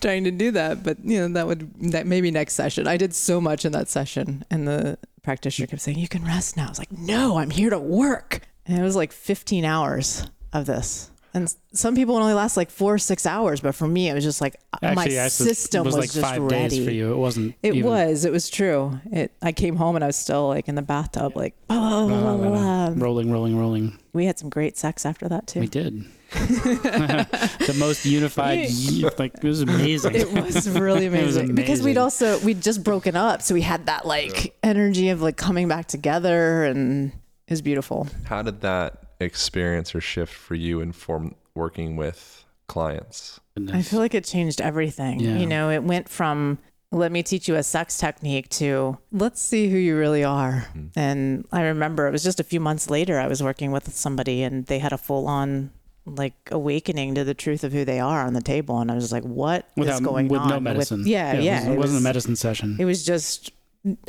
trying 0.00 0.24
to 0.24 0.30
do 0.30 0.50
that. 0.52 0.82
But, 0.82 1.04
you 1.04 1.20
know, 1.20 1.28
that 1.34 1.46
would, 1.46 1.92
that 1.92 2.06
maybe 2.06 2.30
next 2.30 2.54
session. 2.54 2.88
I 2.88 2.96
did 2.96 3.14
so 3.14 3.40
much 3.40 3.64
in 3.64 3.72
that 3.72 3.88
session. 3.88 4.44
And 4.50 4.66
the 4.66 4.98
practitioner 5.22 5.66
kept 5.66 5.82
saying, 5.82 5.98
you 5.98 6.08
can 6.08 6.24
rest 6.24 6.56
now. 6.56 6.66
I 6.66 6.68
was 6.70 6.78
like, 6.78 6.90
no, 6.90 7.36
I'm 7.36 7.50
here 7.50 7.70
to 7.70 7.78
work. 7.78 8.40
And 8.66 8.78
it 8.78 8.82
was 8.82 8.96
like 8.96 9.12
15 9.12 9.64
hours 9.64 10.26
of 10.52 10.66
this. 10.66 11.10
And 11.34 11.52
some 11.72 11.94
people 11.94 12.16
only 12.18 12.34
last 12.34 12.58
like 12.58 12.70
four 12.70 12.92
or 12.94 12.98
six 12.98 13.24
hours, 13.24 13.60
but 13.62 13.74
for 13.74 13.88
me, 13.88 14.10
it 14.10 14.12
was 14.14 14.22
just 14.22 14.42
like 14.42 14.54
uh, 14.74 14.78
Actually, 14.82 15.16
my 15.16 15.28
said- 15.28 15.30
system 15.30 15.84
was, 15.86 15.96
was, 15.96 16.02
like 16.02 16.10
just 16.12 16.20
five 16.20 16.42
ready. 16.42 16.76
days 16.76 16.84
for 16.84 16.90
you. 16.90 17.10
It 17.12 17.16
wasn't. 17.16 17.54
It 17.62 17.74
even- 17.74 17.88
was. 17.90 18.26
It 18.26 18.32
was 18.32 18.50
true. 18.50 19.00
It. 19.10 19.32
I 19.40 19.52
came 19.52 19.76
home 19.76 19.96
and 19.96 20.04
I 20.04 20.08
was 20.08 20.16
still 20.16 20.48
like 20.48 20.68
in 20.68 20.74
the 20.74 20.82
bathtub, 20.82 21.34
like 21.34 21.54
blah. 21.68 22.92
rolling, 22.94 23.30
rolling, 23.32 23.58
rolling. 23.58 23.98
We 24.12 24.26
had 24.26 24.38
some 24.38 24.50
great 24.50 24.76
sex 24.76 25.06
after 25.06 25.26
that 25.28 25.46
too. 25.46 25.60
We 25.60 25.68
did. 25.68 26.04
the 26.32 27.76
most 27.78 28.04
unified, 28.04 28.68
like 29.18 29.34
it 29.34 29.44
was 29.44 29.62
amazing. 29.62 30.14
It 30.14 30.30
was 30.32 30.68
really 30.68 31.06
It 31.06 31.12
was 31.26 31.36
amazing, 31.36 31.54
because 31.54 31.82
we'd 31.82 31.98
also 31.98 32.38
we'd 32.40 32.60
just 32.62 32.82
broken 32.84 33.16
up, 33.16 33.40
so 33.42 33.54
we 33.54 33.62
had 33.62 33.86
that 33.86 34.06
like 34.06 34.54
energy 34.62 35.08
of 35.10 35.20
like 35.22 35.36
coming 35.36 35.68
back 35.68 35.86
together, 35.88 36.64
and 36.64 37.12
it 37.52 37.60
was 37.60 37.60
beautiful. 37.62 38.08
How 38.24 38.40
did 38.40 38.62
that 38.62 39.08
experience 39.20 39.94
or 39.94 40.00
shift 40.00 40.32
for 40.32 40.54
you 40.54 40.80
inform 40.80 41.34
working 41.54 41.96
with 41.96 42.46
clients? 42.66 43.40
I 43.70 43.82
feel 43.82 43.98
like 43.98 44.14
it 44.14 44.24
changed 44.24 44.62
everything. 44.62 45.20
Yeah. 45.20 45.36
You 45.36 45.44
know, 45.46 45.68
it 45.68 45.82
went 45.82 46.08
from 46.08 46.58
let 46.90 47.12
me 47.12 47.22
teach 47.22 47.48
you 47.48 47.56
a 47.56 47.62
sex 47.62 47.98
technique 47.98 48.48
to 48.50 48.96
let's 49.10 49.40
see 49.40 49.68
who 49.68 49.76
you 49.76 49.98
really 49.98 50.24
are. 50.24 50.66
Mm-hmm. 50.74 50.98
And 50.98 51.46
I 51.52 51.62
remember 51.64 52.06
it 52.06 52.10
was 52.10 52.22
just 52.22 52.40
a 52.40 52.44
few 52.44 52.58
months 52.58 52.88
later 52.88 53.18
I 53.20 53.26
was 53.26 53.42
working 53.42 53.70
with 53.70 53.94
somebody 53.94 54.42
and 54.42 54.64
they 54.64 54.78
had 54.78 54.94
a 54.94 54.98
full 54.98 55.26
on 55.26 55.72
like 56.06 56.34
awakening 56.50 57.14
to 57.16 57.24
the 57.24 57.34
truth 57.34 57.64
of 57.64 57.72
who 57.72 57.84
they 57.84 58.00
are 58.00 58.24
on 58.24 58.32
the 58.32 58.40
table 58.40 58.78
and 58.80 58.90
I 58.90 58.94
was 58.94 59.12
like 59.12 59.24
what 59.24 59.66
is 59.76 59.86
without 59.86 60.02
going 60.02 60.28
with 60.28 60.40
on 60.40 60.48
no 60.48 60.54
With- 60.56 60.64
medicine. 60.64 61.02
yeah, 61.06 61.34
yeah. 61.34 61.64
It, 61.64 61.68
was, 61.68 61.74
it 61.74 61.78
wasn't 61.78 62.00
a 62.00 62.02
medicine 62.02 62.36
session. 62.36 62.76
it 62.80 62.84
was 62.86 63.04
just 63.04 63.52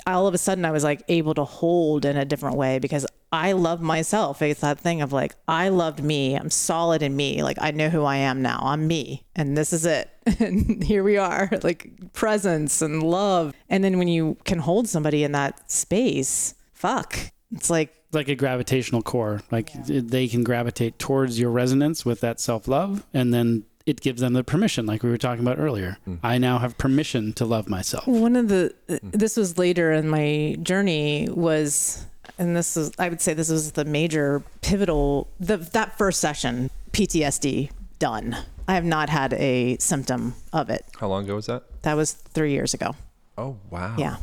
all 0.06 0.28
of 0.28 0.34
a 0.34 0.38
sudden 0.38 0.66
I 0.66 0.72
was 0.72 0.84
like 0.84 1.04
able 1.08 1.34
to 1.36 1.44
hold 1.44 2.06
in 2.06 2.18
a 2.18 2.26
different 2.26 2.58
way 2.58 2.80
because 2.80 3.06
I 3.34 3.54
love 3.54 3.82
myself. 3.82 4.44
It's 4.44 4.62
that 4.62 4.80
thing 4.80 5.02
of 5.02 5.12
like, 5.12 5.34
I 5.48 5.70
loved 5.70 6.04
me. 6.04 6.36
I'm 6.36 6.52
solid 6.52 7.02
in 7.02 7.16
me. 7.16 7.42
Like, 7.42 7.58
I 7.60 7.72
know 7.72 7.90
who 7.90 8.04
I 8.04 8.18
am 8.18 8.44
now. 8.44 8.60
I'm 8.62 8.86
me. 8.86 9.24
And 9.36 9.58
this 9.58 9.74
is 9.74 9.86
it. 9.86 10.10
And 10.40 10.82
here 10.84 11.04
we 11.04 11.18
are, 11.18 11.50
like 11.64 12.14
presence 12.14 12.82
and 12.82 13.02
love. 13.04 13.54
And 13.70 13.84
then 13.84 13.98
when 13.98 14.08
you 14.08 14.38
can 14.46 14.60
hold 14.60 14.88
somebody 14.88 15.24
in 15.24 15.32
that 15.34 15.70
space, 15.70 16.54
fuck. 16.74 17.18
It's 17.52 17.70
like, 17.70 17.94
like 18.14 18.30
a 18.30 18.36
gravitational 18.36 19.02
core. 19.02 19.42
Like 19.52 19.74
they 19.86 20.28
can 20.28 20.44
gravitate 20.44 21.00
towards 21.00 21.40
your 21.40 21.50
resonance 21.50 22.06
with 22.06 22.22
that 22.22 22.40
self 22.40 22.68
love, 22.68 23.06
and 23.14 23.34
then 23.34 23.66
it 23.86 24.02
gives 24.02 24.22
them 24.22 24.34
the 24.34 24.44
permission, 24.44 24.86
like 24.86 25.04
we 25.04 25.10
were 25.10 25.18
talking 25.18 25.44
about 25.44 25.60
earlier. 25.60 25.98
Hmm. 26.06 26.16
I 26.24 26.38
now 26.38 26.60
have 26.60 26.78
permission 26.78 27.34
to 27.34 27.46
love 27.46 27.68
myself. 27.68 28.08
One 28.08 28.36
of 28.36 28.48
the 28.48 28.74
hmm. 28.88 29.10
this 29.12 29.36
was 29.36 29.58
later 29.58 29.92
in 29.92 30.08
my 30.08 30.58
journey 30.62 31.28
was 31.30 32.06
and 32.38 32.56
this 32.56 32.78
is 32.78 32.92
I 32.98 33.10
would 33.10 33.22
say 33.22 33.34
this 33.34 33.50
was 33.50 33.74
the 33.74 33.86
major 33.86 34.44
pivotal 34.62 35.28
the 35.40 35.58
that 35.58 35.98
first 35.98 36.20
session 36.20 36.70
PTSD 36.92 37.72
done. 38.00 38.36
I 38.68 38.76
have 38.76 38.86
not 38.86 39.10
had 39.10 39.34
a 39.34 39.78
symptom 39.80 40.36
of 40.54 40.70
it. 40.70 40.86
How 41.00 41.08
long 41.08 41.26
ago 41.26 41.36
was 41.36 41.48
that? 41.48 41.64
That 41.82 41.96
was 41.96 42.14
3 42.14 42.52
years 42.52 42.74
ago. 42.74 42.96
Oh, 43.38 43.58
wow. 43.70 43.96
Yeah. 43.98 44.18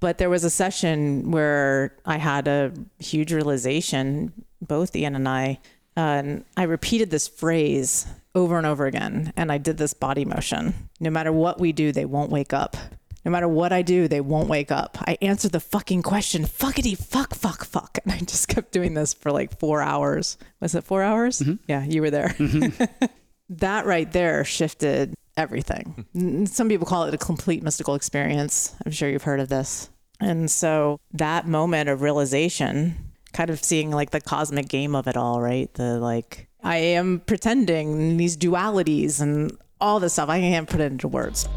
But 0.00 0.18
there 0.18 0.30
was 0.30 0.42
a 0.42 0.50
session 0.50 1.30
where 1.30 1.96
I 2.04 2.16
had 2.16 2.48
a 2.48 2.72
huge 2.98 3.32
realization, 3.32 4.32
both 4.60 4.96
Ian 4.96 5.14
and 5.14 5.28
I, 5.28 5.60
and 5.96 6.44
I 6.56 6.64
repeated 6.64 7.10
this 7.10 7.28
phrase 7.28 8.06
over 8.34 8.58
and 8.58 8.66
over 8.66 8.86
again. 8.86 9.32
And 9.36 9.52
I 9.52 9.58
did 9.58 9.78
this 9.78 9.94
body 9.94 10.24
motion. 10.24 10.88
No 10.98 11.10
matter 11.10 11.32
what 11.32 11.60
we 11.60 11.72
do, 11.72 11.92
they 11.92 12.04
won't 12.04 12.30
wake 12.30 12.52
up. 12.52 12.76
No 13.24 13.30
matter 13.30 13.48
what 13.48 13.72
I 13.72 13.82
do, 13.82 14.06
they 14.06 14.20
won't 14.20 14.48
wake 14.48 14.70
up. 14.70 14.98
I 15.00 15.16
answered 15.22 15.52
the 15.52 15.60
fucking 15.60 16.02
question, 16.02 16.44
fuckity, 16.44 16.96
fuck, 16.96 17.34
fuck, 17.34 17.64
fuck. 17.64 17.98
And 18.04 18.12
I 18.12 18.18
just 18.18 18.48
kept 18.48 18.72
doing 18.72 18.94
this 18.94 19.14
for 19.14 19.32
like 19.32 19.58
four 19.58 19.80
hours. 19.80 20.36
Was 20.60 20.74
it 20.74 20.84
four 20.84 21.02
hours? 21.02 21.40
Mm-hmm. 21.40 21.54
Yeah, 21.66 21.84
you 21.84 22.02
were 22.02 22.10
there. 22.10 22.28
Mm-hmm. 22.28 23.06
that 23.50 23.86
right 23.86 24.10
there 24.12 24.44
shifted 24.44 25.14
everything. 25.36 26.46
Some 26.46 26.68
people 26.68 26.86
call 26.86 27.04
it 27.04 27.14
a 27.14 27.18
complete 27.18 27.62
mystical 27.62 27.94
experience. 27.94 28.74
I'm 28.84 28.92
sure 28.92 29.08
you've 29.08 29.22
heard 29.22 29.40
of 29.40 29.48
this. 29.48 29.90
And 30.20 30.50
so 30.50 31.00
that 31.12 31.46
moment 31.46 31.88
of 31.88 32.02
realization, 32.02 33.12
kind 33.32 33.50
of 33.50 33.62
seeing 33.62 33.90
like 33.90 34.10
the 34.10 34.20
cosmic 34.20 34.68
game 34.68 34.94
of 34.94 35.08
it 35.08 35.16
all, 35.16 35.40
right? 35.40 35.72
The 35.74 35.98
like, 35.98 36.48
I 36.62 36.76
am 36.76 37.20
pretending 37.20 38.16
these 38.16 38.36
dualities 38.36 39.20
and 39.20 39.56
all 39.80 39.98
this 39.98 40.14
stuff. 40.14 40.28
I 40.28 40.40
can't 40.40 40.68
put 40.68 40.80
it 40.80 40.92
into 40.92 41.08
words. 41.08 41.48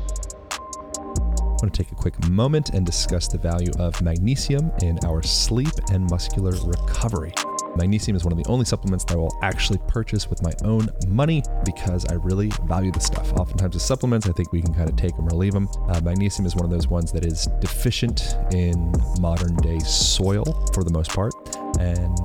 I 1.57 1.65
want 1.65 1.73
to 1.73 1.83
take 1.83 1.91
a 1.91 1.95
quick 1.95 2.29
moment 2.29 2.69
and 2.75 2.85
discuss 2.85 3.27
the 3.27 3.39
value 3.39 3.71
of 3.79 3.99
magnesium 4.03 4.71
in 4.83 4.99
our 5.03 5.23
sleep 5.23 5.73
and 5.91 6.07
muscular 6.07 6.51
recovery. 6.63 7.33
Magnesium 7.75 8.15
is 8.15 8.23
one 8.23 8.31
of 8.31 8.37
the 8.37 8.47
only 8.47 8.63
supplements 8.63 9.03
that 9.05 9.15
I 9.15 9.17
will 9.17 9.35
actually 9.41 9.79
purchase 9.87 10.29
with 10.29 10.43
my 10.43 10.51
own 10.63 10.87
money 11.07 11.41
because 11.65 12.05
I 12.05 12.13
really 12.13 12.51
value 12.65 12.91
the 12.91 12.99
stuff. 12.99 13.33
Oftentimes, 13.33 13.73
with 13.73 13.81
supplements, 13.81 14.29
I 14.29 14.33
think 14.33 14.51
we 14.51 14.61
can 14.61 14.71
kind 14.71 14.87
of 14.87 14.95
take 14.97 15.15
them 15.15 15.27
or 15.27 15.31
leave 15.31 15.53
them. 15.53 15.67
Uh, 15.87 15.99
magnesium 16.01 16.45
is 16.45 16.55
one 16.55 16.65
of 16.65 16.69
those 16.69 16.87
ones 16.89 17.11
that 17.11 17.25
is 17.25 17.47
deficient 17.59 18.37
in 18.51 18.93
modern 19.19 19.55
day 19.55 19.79
soil 19.79 20.43
for 20.75 20.83
the 20.83 20.91
most 20.91 21.09
part 21.09 21.33
and 21.79 22.15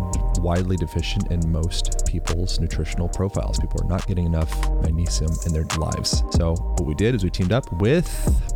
widely 0.42 0.76
deficient 0.76 1.30
in 1.30 1.50
most 1.50 2.06
people's 2.06 2.60
nutritional 2.60 3.08
profiles. 3.08 3.58
People 3.58 3.80
are 3.82 3.88
not 3.88 4.06
getting 4.06 4.26
enough 4.26 4.50
magnesium 4.82 5.30
in 5.46 5.52
their 5.52 5.64
lives. 5.78 6.22
So, 6.32 6.54
what 6.54 6.86
we 6.86 6.94
did 6.94 7.14
is 7.14 7.24
we 7.24 7.30
teamed 7.30 7.52
up 7.52 7.70
with 7.80 8.06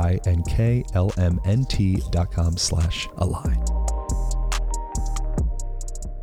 dot 2.13 2.31
com 2.31 2.57
slash 2.57 3.09
align. 3.17 3.65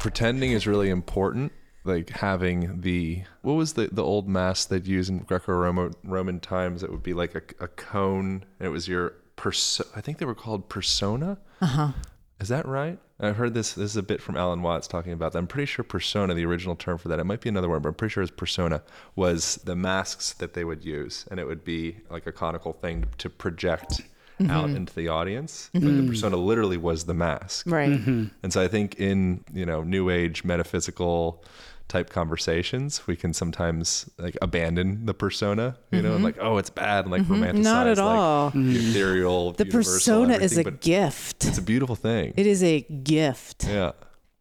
Pretending 0.06 0.52
is 0.52 0.68
really 0.68 0.92
important 0.92 1.52
like 1.84 2.12
having 2.12 2.82
the 2.82 3.24
what 3.42 3.54
was 3.54 3.74
the 3.74 3.90
the 3.92 4.04
old 4.04 4.30
mask 4.30 4.70
they'd 4.70 4.86
use 4.86 5.10
in 5.10 5.18
Greco-Roman 5.18 5.94
Roman 6.04 6.40
times? 6.40 6.84
It 6.84 6.92
would 6.92 7.02
be 7.02 7.16
like 7.16 7.34
a, 7.34 7.42
a 7.64 7.68
cone. 7.68 8.46
And 8.60 8.68
it 8.68 8.70
was 8.70 8.88
your 8.88 9.14
perso- 9.36 9.88
I 9.96 10.02
think 10.02 10.20
they 10.20 10.26
were 10.28 10.36
called 10.36 10.70
persona. 10.70 11.40
Uh 11.60 11.66
huh. 11.66 11.92
Is 12.40 12.50
that 12.50 12.68
right? 12.68 13.00
I've 13.20 13.38
heard 13.38 13.56
this. 13.56 13.74
This 13.74 13.90
is 13.90 13.98
a 13.98 14.04
bit 14.04 14.22
from 14.22 14.38
Alan 14.38 14.62
Watts 14.62 14.88
talking 14.88 15.12
about 15.12 15.32
that. 15.32 15.40
I'm 15.40 15.48
pretty 15.48 15.66
sure 15.66 15.84
persona, 15.84 16.36
the 16.36 16.46
original 16.46 16.76
term 16.76 17.00
for 17.00 17.08
that, 17.08 17.18
it 17.18 17.24
might 17.24 17.42
be 17.42 17.50
another 17.50 17.70
word, 17.70 17.82
but 17.82 17.90
I'm 17.90 17.96
pretty 17.96 18.12
sure 18.12 18.22
it's 18.22 18.32
persona, 18.32 18.84
was 19.16 19.56
the 19.64 19.76
masks 19.76 20.34
that 20.34 20.54
they 20.54 20.66
would 20.66 20.86
use. 20.86 21.26
And 21.32 21.40
it 21.40 21.48
would 21.48 21.64
be 21.64 21.98
like 22.12 22.28
a 22.28 22.32
conical 22.32 22.74
thing 22.74 23.06
to 23.18 23.28
project 23.28 24.02
out 24.42 24.68
mm-hmm. 24.68 24.76
into 24.76 24.94
the 24.96 25.08
audience. 25.08 25.70
But 25.74 25.82
the 25.82 25.88
mm-hmm. 25.88 26.10
persona 26.10 26.38
literally 26.38 26.78
was 26.78 27.06
the 27.06 27.14
mask. 27.14 27.66
Right. 27.68 27.90
Mm-hmm. 27.92 28.26
And 28.44 28.54
so 28.54 28.62
I 28.62 28.68
think 28.68 28.96
in, 28.96 29.44
you 29.54 29.66
know, 29.66 29.84
new 29.84 30.10
age 30.10 30.44
metaphysical 30.44 31.44
type 31.88 32.10
conversations, 32.10 33.06
we 33.08 33.16
can 33.16 33.34
sometimes 33.34 34.10
like 34.18 34.36
abandon 34.42 35.06
the 35.06 35.14
persona, 35.14 35.78
you 35.92 36.02
know, 36.02 36.16
and 36.16 36.24
like, 36.24 36.38
oh, 36.40 36.58
it's 36.58 36.70
bad 36.70 37.06
and 37.06 37.12
like 37.12 37.22
romanticize 37.24 37.54
Mm-hmm. 37.54 37.62
Not 37.62 37.88
at 37.88 37.98
like, 37.98 38.06
all. 38.06 38.50
the 38.50 38.76
ethereal, 38.76 39.52
The 39.52 39.66
persona 39.66 40.34
is 40.38 40.58
a 40.58 40.64
but 40.64 40.82
gift. 40.82 41.46
it's 41.46 41.58
a 41.58 41.62
beautiful 41.62 41.96
thing. 41.96 42.34
It 42.36 42.48
is 42.48 42.64
a 42.64 42.82
gift. 42.82 43.66
yeah. 43.68 43.92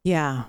Yeah. 0.03 0.45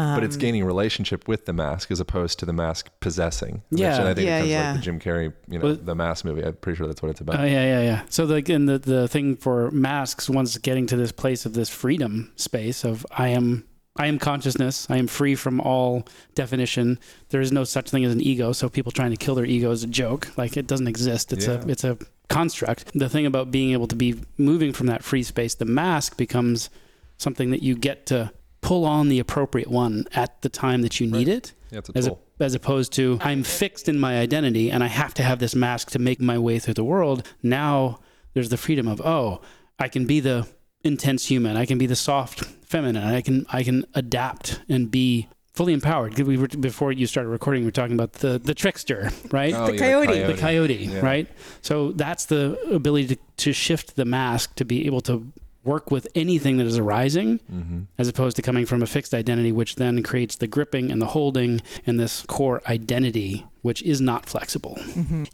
Um, 0.00 0.14
but 0.16 0.24
it's 0.24 0.36
gaining 0.36 0.64
relationship 0.64 1.28
with 1.28 1.46
the 1.46 1.52
mask 1.52 1.90
as 1.90 2.00
opposed 2.00 2.38
to 2.40 2.46
the 2.46 2.52
mask 2.52 2.90
possessing. 3.00 3.62
which- 3.70 3.80
Yeah. 3.80 3.98
and 3.98 4.08
I 4.08 4.14
think 4.14 4.26
Yeah, 4.26 4.36
it 4.36 4.40
comes 4.40 4.50
yeah. 4.50 4.66
like 4.70 4.76
the 4.80 4.82
Jim 4.82 4.98
Carrey, 5.00 5.32
you 5.48 5.58
know, 5.58 5.64
Well- 5.66 5.76
the 5.76 5.94
mask 5.94 6.24
movie. 6.24 6.42
I'm 6.44 6.54
pretty 6.54 6.76
sure 6.76 6.86
that's 6.86 7.02
what 7.02 7.10
it's 7.10 7.20
about. 7.20 7.40
Oh 7.40 7.44
yeah, 7.44 7.64
yeah, 7.64 7.82
yeah. 7.82 8.02
So 8.08 8.24
like, 8.24 8.48
and 8.48 8.68
the 8.68 8.78
the 8.78 9.08
thing 9.08 9.36
for 9.36 9.70
masks, 9.70 10.28
once 10.30 10.56
getting 10.58 10.86
to 10.86 10.96
this 10.96 11.12
place 11.12 11.44
of 11.46 11.52
this 11.54 11.68
freedom 11.68 12.32
space 12.36 12.84
of 12.84 13.04
I 13.16 13.28
am, 13.28 13.64
I 13.96 14.06
am 14.06 14.18
consciousness. 14.18 14.86
I 14.88 14.96
am 14.96 15.06
free 15.08 15.34
from 15.34 15.60
all 15.60 16.06
definition. 16.34 16.98
There 17.30 17.40
is 17.40 17.52
no 17.52 17.64
such 17.64 17.90
thing 17.90 18.04
as 18.04 18.12
an 18.12 18.20
ego. 18.20 18.52
So 18.52 18.68
people 18.68 18.92
trying 18.92 19.10
to 19.10 19.16
kill 19.16 19.34
their 19.34 19.44
ego 19.44 19.70
is 19.70 19.82
a 19.82 19.86
joke. 19.88 20.28
Like 20.38 20.56
it 20.56 20.66
doesn't 20.66 20.88
exist. 20.88 21.32
It's 21.32 21.46
Yeah. 21.46 21.60
a 21.64 21.66
it's 21.68 21.84
a 21.84 21.98
construct. 22.28 22.92
The 22.94 23.08
thing 23.08 23.26
about 23.26 23.50
being 23.50 23.72
able 23.72 23.88
to 23.88 23.96
be 23.96 24.14
moving 24.38 24.72
from 24.72 24.86
that 24.86 25.02
free 25.02 25.22
space, 25.24 25.54
the 25.54 25.64
mask 25.64 26.16
becomes 26.16 26.70
something 27.18 27.50
that 27.50 27.62
you 27.62 27.74
get 27.74 28.06
to 28.06 28.30
pull 28.60 28.84
on 28.84 29.08
the 29.08 29.18
appropriate 29.18 29.68
one 29.68 30.04
at 30.12 30.42
the 30.42 30.48
time 30.48 30.82
that 30.82 31.00
you 31.00 31.06
need 31.06 31.28
it 31.28 31.52
yeah, 31.70 31.78
it's 31.78 31.88
a 31.88 31.98
as, 31.98 32.06
a, 32.08 32.16
as 32.40 32.54
opposed 32.54 32.92
to 32.94 33.18
I'm 33.22 33.42
fixed 33.42 33.88
in 33.88 33.98
my 33.98 34.18
identity 34.18 34.70
and 34.70 34.82
I 34.82 34.88
have 34.88 35.14
to 35.14 35.22
have 35.22 35.38
this 35.38 35.54
mask 35.54 35.90
to 35.92 35.98
make 35.98 36.20
my 36.20 36.36
way 36.38 36.58
through 36.58 36.74
the 36.74 36.84
world. 36.84 37.26
Now 37.42 38.00
there's 38.34 38.48
the 38.48 38.56
freedom 38.56 38.88
of 38.88 39.00
oh, 39.00 39.40
I 39.78 39.88
can 39.88 40.04
be 40.06 40.20
the 40.20 40.46
intense 40.82 41.26
human. 41.26 41.56
I 41.56 41.64
can 41.66 41.78
be 41.78 41.86
the 41.86 41.96
soft 41.96 42.44
feminine. 42.66 43.02
I 43.04 43.20
can 43.20 43.46
I 43.52 43.62
can 43.62 43.84
adapt 43.94 44.60
and 44.68 44.90
be 44.90 45.28
fully 45.54 45.72
empowered. 45.72 46.18
We 46.18 46.36
were 46.36 46.48
before 46.48 46.90
you 46.92 47.06
started 47.06 47.28
recording. 47.30 47.62
We 47.62 47.66
were 47.66 47.72
talking 47.72 47.94
about 47.94 48.14
the 48.14 48.38
the 48.38 48.54
trickster, 48.54 49.10
right? 49.30 49.54
Oh, 49.54 49.66
The 49.66 49.74
yeah, 49.74 49.78
coyote. 49.78 50.22
the 50.32 50.38
coyote, 50.38 50.74
Yeah. 50.86 51.00
right? 51.00 51.28
So 51.62 51.92
that's 51.92 52.24
the 52.26 52.58
ability 52.72 53.14
to, 53.14 53.18
to 53.44 53.52
shift 53.52 53.94
the 53.96 54.04
mask 54.04 54.54
to 54.56 54.64
be 54.64 54.86
able 54.86 55.02
to 55.02 55.32
work 55.64 55.90
with 55.90 56.08
anything 56.14 56.56
that 56.56 56.66
is 56.66 56.78
arising 56.78 57.38
Mm-hmm. 57.52 57.80
as 57.98 58.08
opposed 58.08 58.36
to 58.36 58.42
coming 58.42 58.64
from 58.66 58.82
a 58.82 58.86
fixed 58.86 59.12
identity, 59.12 59.52
which 59.52 59.76
then 59.76 60.02
creates 60.02 60.36
the 60.36 60.46
gripping 60.46 60.90
and 60.90 61.00
the 61.02 61.06
holding 61.06 61.60
and 61.86 62.00
this 62.00 62.22
core 62.22 62.62
identity, 62.66 63.46
which 63.62 63.82
is 63.82 64.00
not 64.00 64.26
flexible. 64.26 64.78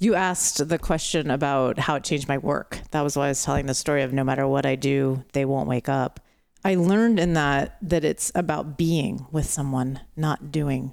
You 0.01 0.15
asked 0.17 0.69
the 0.69 0.79
question 0.79 1.31
about 1.31 1.79
how 1.79 1.95
it 1.95 2.05
changed 2.05 2.27
my 2.29 2.39
work. 2.39 2.81
That 2.91 3.03
was 3.03 3.17
why 3.17 3.27
I 3.27 3.29
was 3.29 3.45
telling 3.45 3.67
the 3.67 3.75
story 3.75 4.03
of 4.03 4.13
no 4.13 4.25
matter 4.25 4.47
what 4.49 4.67
I 4.67 4.75
do, 4.75 5.25
they 5.33 5.45
won't 5.45 5.69
wake 5.69 5.89
up. 5.89 6.19
I 6.65 6.75
learned 6.75 7.21
in 7.21 7.35
that 7.35 7.77
that 7.83 8.05
it's 8.05 8.33
about 8.35 8.77
being 8.77 9.27
with 9.31 9.47
someone, 9.47 10.01
not 10.17 10.51
doing 10.51 10.93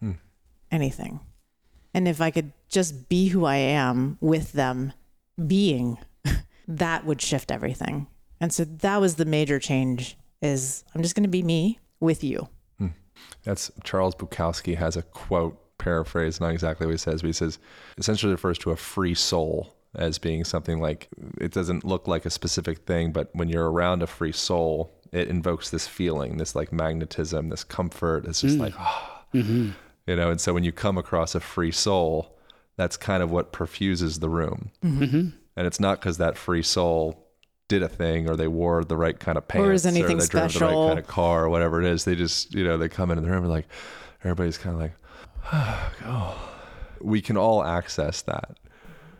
Hmm. 0.00 0.12
anything. 0.72 1.20
And 1.94 2.08
if 2.08 2.20
I 2.20 2.32
could 2.32 2.52
just 2.68 3.08
be 3.08 3.28
who 3.28 3.44
I 3.44 3.56
am 3.56 4.18
with 4.20 4.52
them, 4.52 4.92
being, 5.46 5.98
that 6.66 7.04
would 7.04 7.20
shift 7.22 7.52
everything. 7.52 8.08
And 8.42 8.52
so 8.52 8.64
that 8.64 9.00
was 9.00 9.14
the 9.14 9.24
major 9.24 9.58
change 9.58 10.18
is 10.42 10.84
I'm 10.94 11.02
just 11.02 11.14
going 11.14 11.22
to 11.22 11.30
be 11.30 11.42
me 11.42 11.78
with 12.00 12.22
you. 12.22 12.48
That's 13.44 13.70
Charles 13.84 14.14
Bukowski 14.14 14.76
has 14.76 14.96
a 14.96 15.02
quote 15.02 15.58
paraphrase, 15.78 16.40
not 16.40 16.52
exactly 16.52 16.86
what 16.86 16.92
he 16.92 16.98
says, 16.98 17.22
but 17.22 17.28
he 17.28 17.32
says 17.32 17.58
essentially 17.96 18.32
refers 18.32 18.58
to 18.58 18.70
a 18.70 18.76
free 18.76 19.14
soul 19.14 19.74
as 19.94 20.18
being 20.18 20.44
something 20.44 20.80
like 20.80 21.08
it 21.40 21.52
doesn't 21.52 21.84
look 21.84 22.08
like 22.08 22.26
a 22.26 22.30
specific 22.30 22.78
thing, 22.78 23.12
but 23.12 23.30
when 23.32 23.48
you're 23.48 23.70
around 23.70 24.02
a 24.02 24.06
free 24.06 24.32
soul, 24.32 24.92
it 25.12 25.28
invokes 25.28 25.70
this 25.70 25.86
feeling, 25.86 26.38
this 26.38 26.54
like 26.54 26.72
magnetism, 26.72 27.48
this 27.48 27.64
comfort. 27.64 28.24
It's 28.26 28.40
just 28.40 28.58
like, 28.58 28.74
ah, 28.78 29.24
you 29.32 29.72
know. 30.06 30.30
And 30.30 30.40
so 30.40 30.52
when 30.52 30.64
you 30.64 30.72
come 30.72 30.98
across 30.98 31.34
a 31.34 31.40
free 31.40 31.72
soul, 31.72 32.36
that's 32.76 32.96
kind 32.96 33.22
of 33.22 33.30
what 33.30 33.52
perfuses 33.52 34.18
the 34.18 34.30
room. 34.30 34.70
Mm-hmm. 34.84 35.28
And 35.56 35.66
it's 35.66 35.78
not 35.80 36.00
because 36.00 36.18
that 36.18 36.36
free 36.36 36.62
soul 36.62 37.21
did 37.72 37.82
a 37.82 37.88
thing 37.88 38.28
or 38.28 38.36
they 38.36 38.48
wore 38.48 38.84
the 38.84 38.96
right 38.96 39.18
kind 39.18 39.38
of 39.38 39.48
pants 39.48 39.66
or, 39.66 39.72
is 39.72 39.86
anything 39.86 40.18
they 40.18 40.26
drove 40.26 40.52
the 40.52 40.60
right 40.60 40.88
kind 40.88 40.98
of 40.98 41.06
car 41.06 41.44
or 41.44 41.48
whatever 41.48 41.80
it 41.80 41.86
is. 41.88 42.04
They 42.04 42.14
just, 42.14 42.54
you 42.54 42.64
know, 42.64 42.76
they 42.76 42.88
come 42.88 43.10
into 43.10 43.22
the 43.22 43.30
room 43.30 43.44
and 43.44 43.50
like 43.50 43.66
everybody's 44.22 44.58
kind 44.58 44.74
of 44.74 44.80
like, 44.80 44.92
oh. 46.04 46.48
We 47.00 47.20
can 47.20 47.36
all 47.36 47.64
access 47.64 48.22
that. 48.22 48.56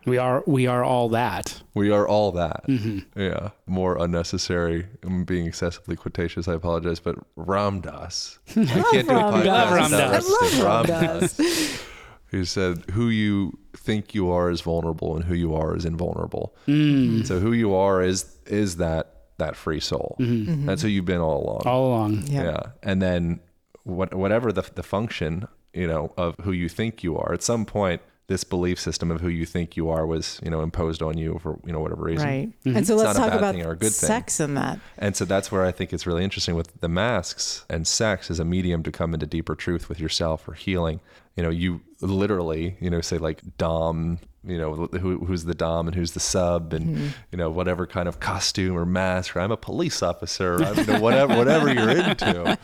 We 0.05 0.17
are 0.17 0.43
we 0.45 0.67
are 0.67 0.83
all 0.83 1.09
that. 1.09 1.63
We 1.73 1.91
are 1.91 2.07
all 2.07 2.31
that. 2.33 2.65
Mm-hmm. 2.67 3.19
Yeah. 3.19 3.49
More 3.65 3.97
unnecessary. 4.01 4.85
I'm 5.03 5.25
being 5.25 5.47
excessively 5.47 5.95
quotacious. 5.95 6.47
I 6.47 6.53
apologize, 6.53 6.99
but 6.99 7.15
Ram 7.35 7.81
Dass. 7.81 8.39
I 8.55 8.65
can't 8.91 9.07
do 9.07 9.15
a 9.15 9.21
podcast 9.21 9.43
Dass. 9.43 9.91
without 9.91 10.13
I 10.13 10.19
love 10.19 10.63
Ram 10.63 10.85
Ram 10.85 11.19
Dass, 11.19 11.39
Who 12.33 12.45
said, 12.45 12.83
"Who 12.91 13.09
you 13.09 13.57
think 13.77 14.13
you 14.13 14.29
are 14.31 14.49
is 14.49 14.61
vulnerable, 14.61 15.15
and 15.15 15.23
who 15.23 15.35
you 15.35 15.53
are 15.55 15.75
is 15.77 15.85
invulnerable." 15.85 16.55
Mm. 16.67 17.25
So 17.25 17.39
who 17.39 17.53
you 17.53 17.73
are 17.75 18.01
is 18.01 18.37
is 18.47 18.77
that 18.77 19.13
that 19.37 19.55
free 19.55 19.79
soul. 19.79 20.15
Mm-hmm. 20.19 20.65
That's 20.65 20.81
who 20.81 20.87
you've 20.87 21.05
been 21.05 21.21
all 21.21 21.43
along. 21.43 21.61
All 21.65 21.87
along. 21.87 22.23
Yeah. 22.27 22.43
Yeah. 22.43 22.63
And 22.81 23.01
then 23.01 23.39
what, 23.83 24.13
whatever 24.13 24.51
the, 24.51 24.63
the 24.75 24.83
function, 24.83 25.47
you 25.73 25.87
know, 25.87 26.13
of 26.17 26.35
who 26.43 26.51
you 26.51 26.69
think 26.69 27.03
you 27.03 27.17
are, 27.17 27.33
at 27.33 27.43
some 27.43 27.65
point, 27.65 28.01
this 28.27 28.43
belief 28.43 28.79
system 28.79 29.11
of 29.11 29.21
who 29.21 29.27
you 29.27 29.45
think 29.45 29.75
you 29.75 29.89
are 29.89 30.05
was, 30.05 30.39
you 30.43 30.49
know, 30.49 30.61
imposed 30.61 31.01
on 31.01 31.17
you 31.17 31.39
for, 31.41 31.59
you 31.65 31.73
know, 31.73 31.79
whatever 31.79 32.03
reason. 32.03 32.27
Right. 32.27 32.47
Mm-hmm. 32.63 32.77
And 32.77 32.87
so 32.87 32.93
It's 32.93 33.03
let's 33.03 33.17
not 33.17 33.27
a 33.27 33.31
talk 33.31 33.31
bad 33.31 33.37
about 33.39 33.55
thing 33.55 33.65
or 33.65 33.71
a 33.71 33.75
good 33.75 33.91
thing. 33.91 34.07
sex 34.07 34.39
in 34.39 34.53
that. 34.53 34.79
And 34.97 35.15
so 35.15 35.25
that's 35.25 35.51
where 35.51 35.65
I 35.65 35.71
think 35.71 35.91
it's 35.91 36.07
really 36.07 36.23
interesting 36.23 36.55
with 36.55 36.79
the 36.79 36.87
masks 36.87 37.65
and 37.69 37.85
sex 37.85 38.31
as 38.31 38.39
a 38.39 38.45
medium 38.45 38.81
to 38.83 38.91
come 38.91 39.13
into 39.13 39.25
deeper 39.25 39.55
truth 39.55 39.89
with 39.89 39.99
yourself 39.99 40.47
or 40.47 40.53
healing. 40.53 41.01
You 41.35 41.43
know, 41.43 41.49
you 41.49 41.81
literally, 42.01 42.77
you 42.79 42.89
know, 42.89 43.01
say 43.01 43.17
like 43.17 43.41
Dom, 43.57 44.19
you 44.43 44.57
know, 44.57 44.87
who, 44.87 45.25
who's 45.25 45.45
the 45.45 45.55
Dom 45.55 45.87
and 45.87 45.95
who's 45.95 46.11
the 46.11 46.19
sub 46.19 46.73
and, 46.73 46.95
mm-hmm. 46.95 47.07
you 47.31 47.37
know, 47.37 47.49
whatever 47.49 47.87
kind 47.87 48.07
of 48.07 48.19
costume 48.19 48.77
or 48.77 48.85
mask, 48.85 49.35
or 49.35 49.39
I'm 49.39 49.51
a 49.51 49.57
police 49.57 50.03
officer, 50.03 50.55
or 50.55 50.63
I'm, 50.63 50.77
you 50.77 50.85
know, 50.85 50.99
whatever, 50.99 51.35
whatever 51.37 51.73
you're 51.73 51.89
into, 51.89 52.57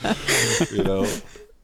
you 0.72 0.84
know, 0.84 1.08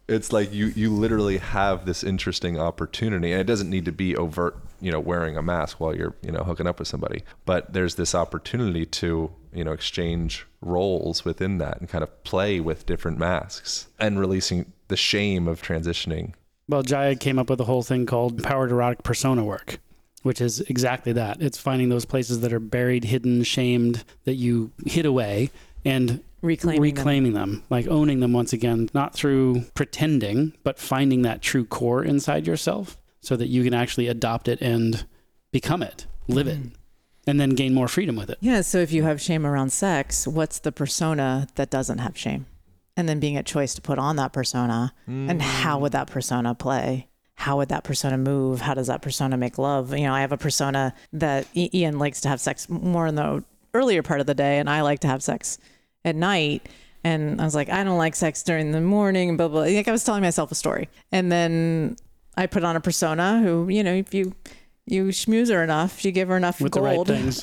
it's 0.08 0.32
like 0.32 0.54
you, 0.54 0.68
you 0.68 0.92
literally 0.92 1.38
have 1.38 1.86
this 1.86 2.04
interesting 2.04 2.60
opportunity 2.60 3.32
and 3.32 3.42
it 3.42 3.46
doesn't 3.46 3.70
need 3.70 3.86
to 3.86 3.92
be 3.92 4.16
overt, 4.16 4.58
you 4.80 4.92
know, 4.92 5.00
wearing 5.00 5.36
a 5.36 5.42
mask 5.42 5.80
while 5.80 5.96
you're, 5.96 6.16
you 6.22 6.32
know, 6.32 6.44
hooking 6.44 6.68
up 6.68 6.80
with 6.80 6.88
somebody, 6.88 7.24
but 7.46 7.74
there's 7.74 7.96
this 7.96 8.16
opportunity 8.16 8.86
to, 8.86 9.32
you 9.52 9.64
know, 9.64 9.72
exchange 9.72 10.46
roles 10.62 11.26
within 11.26 11.58
that 11.58 11.80
and 11.80 11.90
kind 11.90 12.04
of 12.04 12.24
play 12.24 12.60
with 12.60 12.86
different 12.86 13.18
masks 13.18 13.88
and 14.00 14.20
releasing 14.20 14.72
the 14.88 14.98
shame 14.98 15.48
of 15.48 15.62
transitioning. 15.62 16.34
Well, 16.68 16.82
Jaya 16.82 17.16
came 17.16 17.38
up 17.38 17.50
with 17.50 17.60
a 17.62 17.66
whole 17.66 17.84
thing 17.84 18.06
called 18.06 18.42
powered 18.44 18.72
erotic 18.72 19.04
persona 19.04 19.44
work, 19.44 19.80
which 20.24 20.42
is 20.42 20.62
exactly 20.62 21.14
that. 21.14 21.42
It's 21.42 21.58
finding 21.58 21.90
those 21.90 22.06
places 22.06 22.42
that 22.42 22.52
are 22.52 22.60
buried, 22.60 23.04
hidden, 23.04 23.44
shamed, 23.44 24.04
that 24.24 24.36
you 24.36 24.72
hid 24.86 25.06
away 25.06 25.52
and 25.84 26.24
Reclaiming 26.42 26.82
reclaiming 26.82 27.34
them. 27.34 27.64
like 27.70 27.88
owning 27.88 28.20
them 28.20 28.34
once 28.34 28.54
again, 28.54 28.90
not 28.94 29.14
through 29.14 29.62
pretending, 29.74 30.54
but 30.64 30.80
finding 30.80 31.24
that 31.24 31.42
true 31.42 31.66
core 31.66 32.04
inside 32.04 32.46
yourself 32.46 32.98
so 33.22 33.36
that 33.36 33.48
you 33.48 33.64
can 33.64 33.74
actually 33.74 34.08
adopt 34.08 34.48
it 34.48 34.62
and 34.62 35.06
become 35.52 35.82
it, 35.82 36.06
live 36.28 36.48
it, 36.48 36.62
mm. 36.62 36.72
and 37.26 37.40
then 37.40 37.52
gain 37.52 37.74
more 37.74 37.88
freedom 37.88 38.16
with 38.16 38.30
it. 38.30 38.38
Yeah. 38.42 38.62
So 38.62 38.78
if 38.80 38.92
you 38.92 39.04
have 39.04 39.20
shame 39.20 39.46
around 39.46 39.72
sex, 39.72 40.28
what's 40.28 40.60
the 40.60 40.72
persona 40.72 41.48
that 41.56 41.70
doesn't 41.72 41.98
have 42.00 42.18
shame? 42.18 42.46
And 42.98 43.10
then 43.10 43.20
being 43.20 43.36
a 43.38 43.44
choice 43.44 43.74
to 43.76 43.82
put 43.82 44.00
on 44.00 44.16
that 44.16 44.32
persona. 44.32 44.94
And 45.08 45.42
how 45.42 45.80
would 45.80 45.92
that 45.92 46.08
persona 46.08 46.56
play? 46.56 47.10
How 47.36 47.58
would 47.58 47.68
that 47.68 47.84
persona 47.84 48.18
move? 48.18 48.62
How 48.62 48.74
does 48.74 48.88
that 48.88 49.02
persona 49.02 49.36
make 49.36 49.58
love? 49.58 49.92
You 49.96 50.06
know, 50.06 50.14
I 50.14 50.22
have 50.22 50.32
a 50.32 50.38
persona 50.38 50.94
that 51.12 51.46
Ian 51.56 52.00
likes 52.00 52.22
to 52.22 52.30
have 52.30 52.40
sex 52.40 52.70
more 52.70 53.08
in 53.08 53.16
the 53.16 53.44
earlier 53.74 54.02
part 54.02 54.22
of 54.22 54.26
the 54.26 54.34
day, 54.34 54.60
and 54.60 54.70
I 54.70 54.82
like 54.82 55.02
to 55.02 55.08
have 55.08 55.22
sex 55.22 55.58
at 56.06 56.16
night. 56.16 56.70
And 57.04 57.42
I 57.42 57.44
was 57.44 57.54
like, 57.54 57.70
I 57.70 57.84
don't 57.84 57.98
like 57.98 58.16
sex 58.16 58.42
during 58.42 58.72
the 58.72 58.80
morning, 58.80 59.36
blah, 59.36 59.50
blah. 59.50 59.62
Like 59.64 59.88
I 59.88 59.92
was 59.92 60.06
telling 60.06 60.22
myself 60.22 60.52
a 60.52 60.56
story. 60.56 60.88
And 61.12 61.30
then 61.30 61.98
I 62.38 62.48
put 62.48 62.64
on 62.64 62.78
a 62.78 62.82
persona 62.82 63.42
who, 63.42 63.68
you 63.68 63.84
know, 63.84 63.94
if 63.94 64.14
you 64.14 64.34
you 64.88 65.06
schmooze 65.08 65.50
her 65.52 65.64
enough, 65.64 66.06
you 66.06 66.12
give 66.12 66.28
her 66.28 66.38
enough 66.38 66.62
with 66.62 66.74
the 66.74 66.82
right 66.82 66.96
gold, 66.96 67.08
things. 67.08 67.42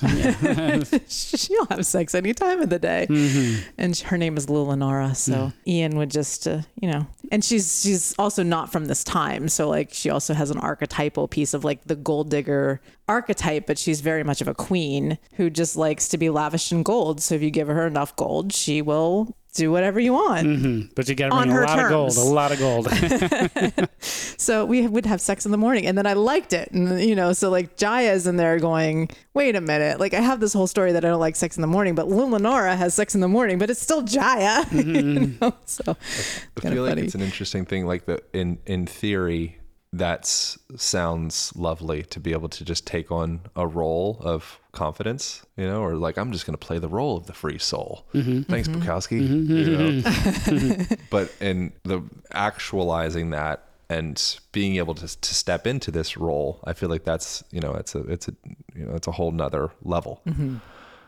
She'll 1.41 1.67
have 1.67 1.85
sex 1.85 2.15
any 2.15 2.33
time 2.35 2.61
of 2.61 2.71
the 2.71 2.79
day. 2.79 3.07
Mhm. 3.11 3.65
And 3.79 3.97
her 3.99 4.17
name 4.17 4.37
is 4.37 4.47
Luminara, 4.47 5.17
so 5.17 5.33
Mm. 5.33 5.53
Ian 5.67 5.97
would 5.99 6.11
just, 6.11 6.47
uh, 6.47 6.61
you 6.81 6.91
know, 6.91 7.07
and 7.31 7.45
she's 7.45 7.83
she's 7.83 8.15
also 8.19 8.43
not 8.43 8.71
from 8.71 8.85
this 8.87 9.03
time, 9.03 9.49
so 9.49 9.69
like 9.69 9.93
she 9.93 10.09
also 10.11 10.35
has 10.35 10.51
an 10.51 10.59
archetypal 10.59 11.27
piece 11.29 11.53
of 11.55 11.65
like 11.65 11.85
the 11.85 11.97
gold 11.97 12.31
digger 12.31 12.81
archetype, 13.09 13.67
but 13.67 13.79
she's 13.79 14.01
very 14.01 14.23
much 14.23 14.41
of 14.41 14.49
a 14.49 14.55
queen 14.55 15.19
who 15.35 15.51
just 15.51 15.77
likes 15.77 16.09
to 16.09 16.19
be 16.19 16.31
lavished 16.31 16.71
in 16.73 16.83
gold. 16.83 17.21
So 17.21 17.35
if 17.35 17.43
you 17.43 17.51
give 17.51 17.69
her 17.69 17.87
enough 17.87 18.15
gold, 18.17 18.53
she 18.53 18.81
will 18.83 19.35
do 19.55 19.71
whatever 19.71 20.01
you 20.01 20.13
want. 20.15 20.47
Mhm. 20.47 20.95
But 20.95 21.09
you 21.09 21.15
got 21.15 21.29
to 21.31 21.37
bring 21.37 21.51
a 21.51 21.53
her 21.55 21.65
lot 21.67 21.79
of 21.79 21.89
gold, 21.91 22.17
a 22.17 22.21
lot 22.21 22.53
of 22.53 22.59
gold. 22.59 22.89
So 24.43 24.65
we 24.65 24.89
would 24.89 25.07
have 25.07 25.21
sex 25.21 25.45
in 25.47 25.53
the 25.53 25.59
morning, 25.59 25.87
and 25.87 25.97
then 25.97 26.05
I 26.05 26.15
liked 26.15 26.53
it, 26.53 26.73
and 26.73 27.01
you 27.01 27.15
know, 27.15 27.33
so 27.33 27.49
like 27.49 27.77
Jaya's 27.77 28.27
in 28.27 28.37
there 28.39 28.59
going, 28.59 29.09
"Wait 29.35 29.55
a 29.55 29.61
minute!" 29.61 30.01
Like 30.01 30.15
I 30.15 30.21
have 30.21 30.41
this 30.41 30.53
whole 30.53 30.67
story 30.67 30.91
that 30.93 31.05
I 31.05 31.09
don't 31.09 31.21
like 31.21 31.37
sex 31.37 31.57
in 31.57 31.61
the 31.61 31.69
morning, 31.69 31.95
but 31.95 32.09
Luminara 32.09 32.77
has 32.77 32.93
sex 32.93 33.15
in 33.15 33.21
the 33.21 33.29
morning, 33.29 33.59
but 33.59 33.71
it's 33.71 33.81
still 33.81 34.03
Jaya. 34.03 34.65
you 34.73 35.37
know? 35.41 35.55
So 35.67 35.85
I 35.87 36.61
kinda 36.61 36.75
feel 36.75 36.83
like 36.83 36.91
funny. 36.95 37.03
it's 37.03 37.15
an 37.15 37.21
interesting 37.21 37.65
thing. 37.65 37.87
Like 37.87 38.07
the 38.07 38.21
in 38.33 38.59
in 38.67 38.87
theory, 38.87 39.59
that 39.93 40.27
sounds 40.27 41.53
lovely 41.55 42.03
to 42.05 42.19
be 42.19 42.33
able 42.33 42.49
to 42.49 42.65
just 42.65 42.87
take 42.87 43.13
on 43.13 43.41
a 43.55 43.67
role 43.67 44.19
of 44.21 44.59
confidence, 44.73 45.45
you 45.57 45.67
know, 45.67 45.83
or 45.83 45.97
like 45.97 46.17
I'm 46.17 46.33
just 46.33 46.47
going 46.47 46.55
to 46.55 46.67
play 46.67 46.79
the 46.79 46.89
role 46.89 47.19
of 47.19 47.27
the 47.27 47.35
free 47.35 47.59
soul. 47.59 48.07
Mm-hmm. 48.15 48.43
Thanks, 48.43 48.69
mm-hmm. 48.69 48.81
Bukowski. 48.81 49.29
Mm-hmm. 49.29 50.81
You 50.81 50.89
know? 50.89 50.97
but 51.11 51.33
in 51.41 51.73
the 51.83 52.03
actualizing 52.33 53.31
that 53.31 53.65
and 53.91 54.41
being 54.53 54.77
able 54.77 54.95
to 54.95 55.21
to 55.21 55.35
step 55.35 55.67
into 55.67 55.91
this 55.91 56.17
role, 56.17 56.61
I 56.65 56.73
feel 56.73 56.89
like 56.89 57.05
that's 57.05 57.45
you 57.51 57.61
know 57.61 57.75
it's 57.75 57.95
a 57.95 58.01
it's 58.05 58.29
a 58.29 58.35
you 58.75 58.87
know 58.87 58.95
it's 58.95 59.07
a 59.07 59.13
whole 59.13 59.31
nother 59.31 59.71
level. 59.83 60.23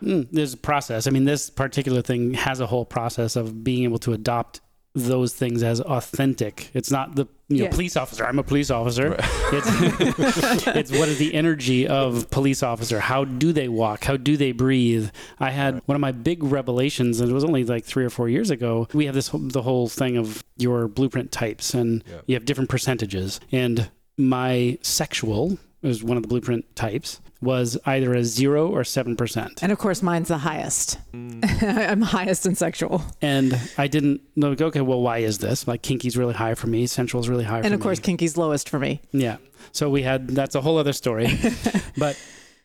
Mm, 0.02 0.28
there's 0.30 0.52
a 0.52 0.58
process. 0.58 1.06
I 1.06 1.10
mean, 1.10 1.24
this 1.24 1.48
particular 1.48 2.02
thing 2.02 2.34
has 2.34 2.60
a 2.60 2.66
whole 2.66 2.84
process 2.84 3.36
of 3.36 3.64
being 3.64 3.84
able 3.84 3.98
to 4.00 4.12
adopt 4.12 4.60
those 4.94 5.34
things 5.34 5.62
as 5.62 5.80
authentic. 5.80 6.70
It's 6.74 6.90
not 6.90 7.16
the 7.16 7.26
you 7.48 7.58
know, 7.58 7.64
Yeah. 7.64 7.70
police 7.70 7.96
officer. 7.96 8.24
I'm 8.24 8.38
a 8.38 8.42
police 8.42 8.70
officer. 8.70 9.16
It's 9.52 10.66
it's 10.66 10.90
what 10.90 11.08
is 11.08 11.18
the 11.18 11.34
energy 11.34 11.86
of 11.86 12.30
police 12.30 12.62
officer? 12.62 13.00
How 13.00 13.24
do 13.24 13.52
they 13.52 13.68
walk? 13.68 14.04
How 14.04 14.16
do 14.16 14.36
they 14.36 14.52
breathe? 14.52 15.10
I 15.38 15.50
had 15.50 15.82
one 15.86 15.94
of 15.94 16.00
my 16.00 16.12
big 16.12 16.42
revelations, 16.42 17.20
and 17.20 17.30
it 17.30 17.34
was 17.34 17.44
only 17.44 17.64
like 17.64 17.84
three 17.84 18.04
or 18.04 18.10
four 18.10 18.28
years 18.28 18.50
ago. 18.50 18.88
We 18.94 19.06
have 19.06 19.14
this 19.14 19.30
the 19.32 19.62
whole 19.62 19.88
thing 19.88 20.16
of 20.16 20.42
your 20.56 20.88
blueprint 20.88 21.32
types, 21.32 21.74
and 21.74 22.02
Yeah. 22.08 22.20
you 22.26 22.34
have 22.34 22.44
different 22.44 22.70
percentages. 22.70 23.40
And 23.52 23.90
my 24.16 24.78
sexual 24.82 25.58
is 25.84 26.02
one 26.02 26.16
of 26.16 26.22
the 26.22 26.28
blueprint 26.28 26.74
types 26.74 27.20
was 27.40 27.78
either 27.84 28.14
a 28.14 28.24
zero 28.24 28.68
or 28.68 28.84
seven 28.84 29.16
percent. 29.16 29.62
and 29.62 29.70
of 29.70 29.78
course 29.78 30.02
mine's 30.02 30.28
the 30.28 30.38
highest. 30.38 30.98
Mm. 31.12 31.44
I'm 31.90 32.00
highest 32.00 32.46
in 32.46 32.54
sexual, 32.54 33.02
And 33.20 33.60
I 33.76 33.86
didn't 33.86 34.22
know, 34.34 34.50
like, 34.50 34.60
okay, 34.60 34.80
well, 34.80 35.00
why 35.02 35.18
is 35.18 35.38
this? 35.38 35.68
Like, 35.68 35.82
kinky's 35.82 36.16
really 36.16 36.34
high 36.34 36.54
for 36.54 36.66
me, 36.66 36.86
sensual's 36.86 37.28
really 37.28 37.44
high 37.44 37.60
for 37.60 37.66
and 37.66 37.74
of 37.74 37.80
course 37.80 38.00
kinky's 38.00 38.36
lowest 38.36 38.68
for 38.68 38.78
me. 38.78 39.02
Yeah. 39.12 39.36
So 39.72 39.90
we 39.90 40.02
had, 40.02 40.28
that's 40.28 40.54
a 40.54 40.60
whole 40.60 40.78
other 40.78 40.92
story. 40.92 41.28
but 41.98 42.18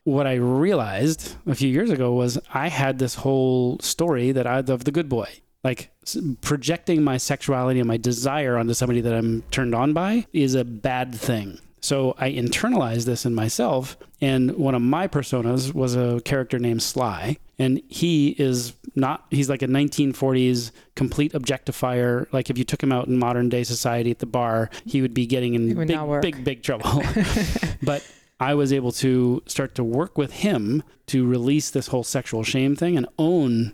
what 0.03 0.27
I 0.27 0.35
realized 0.35 1.35
a 1.45 1.55
few 1.55 1.69
years 1.69 1.89
ago 1.89 2.13
was 2.13 2.39
I 2.53 2.69
had 2.69 2.99
this 2.99 3.15
whole 3.15 3.79
story 3.79 4.31
that 4.31 4.47
I, 4.47 4.59
of 4.59 4.85
the 4.85 4.91
good 4.91 5.09
boy. 5.09 5.29
Like 5.63 5.91
projecting 6.39 7.03
my 7.03 7.17
sexuality 7.17 7.79
and 7.79 7.87
my 7.87 7.97
desire 7.97 8.57
onto 8.57 8.73
somebody 8.73 9.01
that 9.01 9.13
I'm 9.13 9.41
turned 9.51 9.75
on 9.75 9.91
by 9.91 10.25
is 10.31 10.55
a 10.55 10.63
bad 10.63 11.13
thing. 11.13 11.59
So 11.81 12.15
I 12.17 12.31
internalized 12.31 13.05
this 13.05 13.25
in 13.25 13.33
myself. 13.33 13.97
And 14.21 14.55
one 14.57 14.75
of 14.75 14.81
my 14.81 15.07
personas 15.07 15.73
was 15.73 15.95
a 15.95 16.21
character 16.25 16.59
named 16.59 16.83
Sly. 16.83 17.37
And 17.57 17.81
he 17.87 18.29
is 18.37 18.73
not, 18.95 19.25
he's 19.31 19.49
like 19.49 19.61
a 19.61 19.67
1940s 19.67 20.71
complete 20.95 21.33
objectifier. 21.33 22.31
Like 22.31 22.49
if 22.49 22.57
you 22.57 22.63
took 22.63 22.81
him 22.81 22.91
out 22.91 23.07
in 23.07 23.17
modern 23.17 23.49
day 23.49 23.63
society 23.63 24.11
at 24.11 24.19
the 24.19 24.25
bar, 24.25 24.69
he 24.85 25.01
would 25.01 25.13
be 25.13 25.25
getting 25.25 25.55
in 25.55 25.85
big, 25.85 26.21
big, 26.21 26.43
big 26.43 26.63
trouble. 26.63 27.03
but 27.81 28.05
I 28.39 28.53
was 28.53 28.71
able 28.71 28.91
to 28.93 29.43
start 29.45 29.75
to 29.75 29.83
work 29.83 30.17
with 30.17 30.31
him 30.31 30.83
to 31.07 31.27
release 31.27 31.69
this 31.69 31.87
whole 31.87 32.03
sexual 32.03 32.43
shame 32.43 32.75
thing 32.75 32.97
and 32.97 33.07
own 33.17 33.73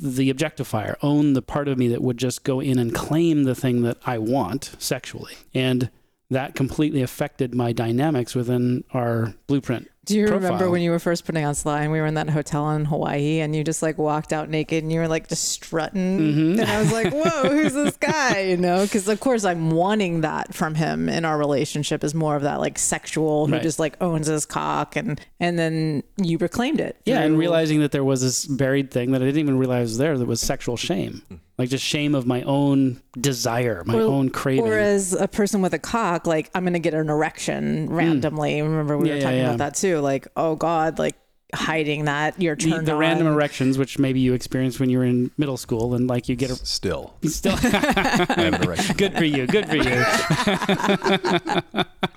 the 0.00 0.32
objectifier, 0.32 0.94
own 1.02 1.32
the 1.32 1.42
part 1.42 1.66
of 1.66 1.78
me 1.78 1.88
that 1.88 2.00
would 2.00 2.16
just 2.16 2.44
go 2.44 2.60
in 2.60 2.78
and 2.78 2.94
claim 2.94 3.42
the 3.42 3.56
thing 3.56 3.82
that 3.82 3.98
I 4.06 4.18
want 4.18 4.76
sexually. 4.78 5.34
And 5.52 5.90
that 6.34 6.54
completely 6.54 7.02
affected 7.02 7.54
my 7.54 7.72
dynamics 7.72 8.34
within 8.34 8.84
our 8.92 9.34
blueprint. 9.46 9.88
Do 10.04 10.18
you 10.18 10.26
remember 10.26 10.68
when 10.68 10.82
you 10.82 10.90
were 10.90 10.98
first 10.98 11.24
putting 11.24 11.46
on 11.46 11.54
Sly 11.54 11.80
and 11.80 11.90
we 11.90 11.98
were 11.98 12.04
in 12.04 12.12
that 12.12 12.28
hotel 12.28 12.70
in 12.72 12.84
Hawaii 12.84 13.40
and 13.40 13.56
you 13.56 13.64
just 13.64 13.82
like 13.82 13.96
walked 13.96 14.34
out 14.34 14.50
naked 14.50 14.82
and 14.84 14.92
you 14.92 15.00
were 15.00 15.08
like 15.08 15.28
just 15.30 15.48
strutting? 15.48 16.18
Mhm. 16.18 16.60
And 16.60 16.70
I 16.70 16.78
was 16.78 16.92
like, 16.92 17.10
whoa, 17.10 17.48
who's 17.48 17.72
this 17.72 17.96
guy? 17.96 18.40
You 18.40 18.58
know, 18.58 18.82
because 18.82 19.08
of 19.08 19.18
course 19.20 19.46
I'm 19.46 19.70
wanting 19.70 20.20
that 20.20 20.52
from 20.54 20.74
him 20.74 21.08
in 21.08 21.24
our 21.24 21.38
relationship 21.38 22.04
is 22.04 22.14
more 22.14 22.36
of 22.36 22.42
that 22.42 22.60
like 22.60 22.78
sexual 22.78 23.46
who 23.46 23.54
Right. 23.54 23.62
just 23.62 23.78
like 23.78 23.96
owns 24.02 24.26
his 24.26 24.44
cock 24.44 24.94
and 24.94 25.18
and 25.40 25.58
then 25.58 26.02
you 26.18 26.36
reclaimed 26.36 26.80
it. 26.80 26.98
Yeah, 27.06 27.20
and 27.22 27.38
realizing 27.38 27.80
that 27.80 27.92
there 27.92 28.04
was 28.04 28.20
this 28.20 28.44
buried 28.44 28.90
thing 28.90 29.12
that 29.12 29.22
I 29.22 29.24
didn't 29.24 29.40
even 29.40 29.56
realize 29.58 29.84
was 29.88 29.98
there 29.98 30.18
that 30.18 30.26
was 30.26 30.40
sexual 30.42 30.76
shame. 30.76 31.22
Like 31.56 31.68
just 31.68 31.84
shame 31.84 32.14
of 32.16 32.26
my 32.26 32.42
own 32.42 33.00
desire, 33.20 33.84
my 33.86 33.94
Or- 33.94 34.00
own 34.02 34.30
craving. 34.30 34.64
Or 34.66 34.76
as 34.76 35.12
a 35.12 35.28
person 35.28 35.62
with 35.62 35.72
a 35.72 35.78
cock, 35.78 36.26
like 36.26 36.50
I'm 36.54 36.64
gonna 36.64 36.80
get 36.80 36.94
an 36.94 37.08
erection 37.08 37.88
randomly. 37.90 38.60
Remember 38.60 38.96
we 38.98 39.02
Hmm. 39.02 39.06
Yeah, 39.06 39.12
were 39.12 39.18
yeah, 39.18 39.24
talking 39.24 39.38
yeah. 39.38 39.44
about 39.46 39.58
that 39.58 39.74
too. 39.76 39.98
Like, 40.00 40.26
oh 40.36 40.56
God, 40.56 40.98
like 40.98 41.14
hiding 41.54 42.04
that 42.06 42.40
you're 42.40 42.56
the, 42.56 42.70
turned 42.70 42.86
the 42.86 42.92
on. 42.92 42.98
random 42.98 43.26
erections, 43.26 43.78
which 43.78 43.98
maybe 43.98 44.20
you 44.20 44.34
experienced 44.34 44.80
when 44.80 44.90
you 44.90 44.98
were 44.98 45.04
in 45.04 45.30
middle 45.38 45.56
school, 45.56 45.94
and 45.94 46.08
like 46.08 46.28
you 46.28 46.36
get 46.36 46.50
a 46.50 46.56
Still, 46.56 47.14
still 47.24 47.54
I 47.54 47.58
have 47.58 48.30
an 48.54 48.62
erection. 48.64 48.96
good 48.96 49.16
for 49.16 49.24
you, 49.24 49.46
good 49.46 49.68
for 49.68 49.76
you. 49.76 49.84
no, 49.84 50.04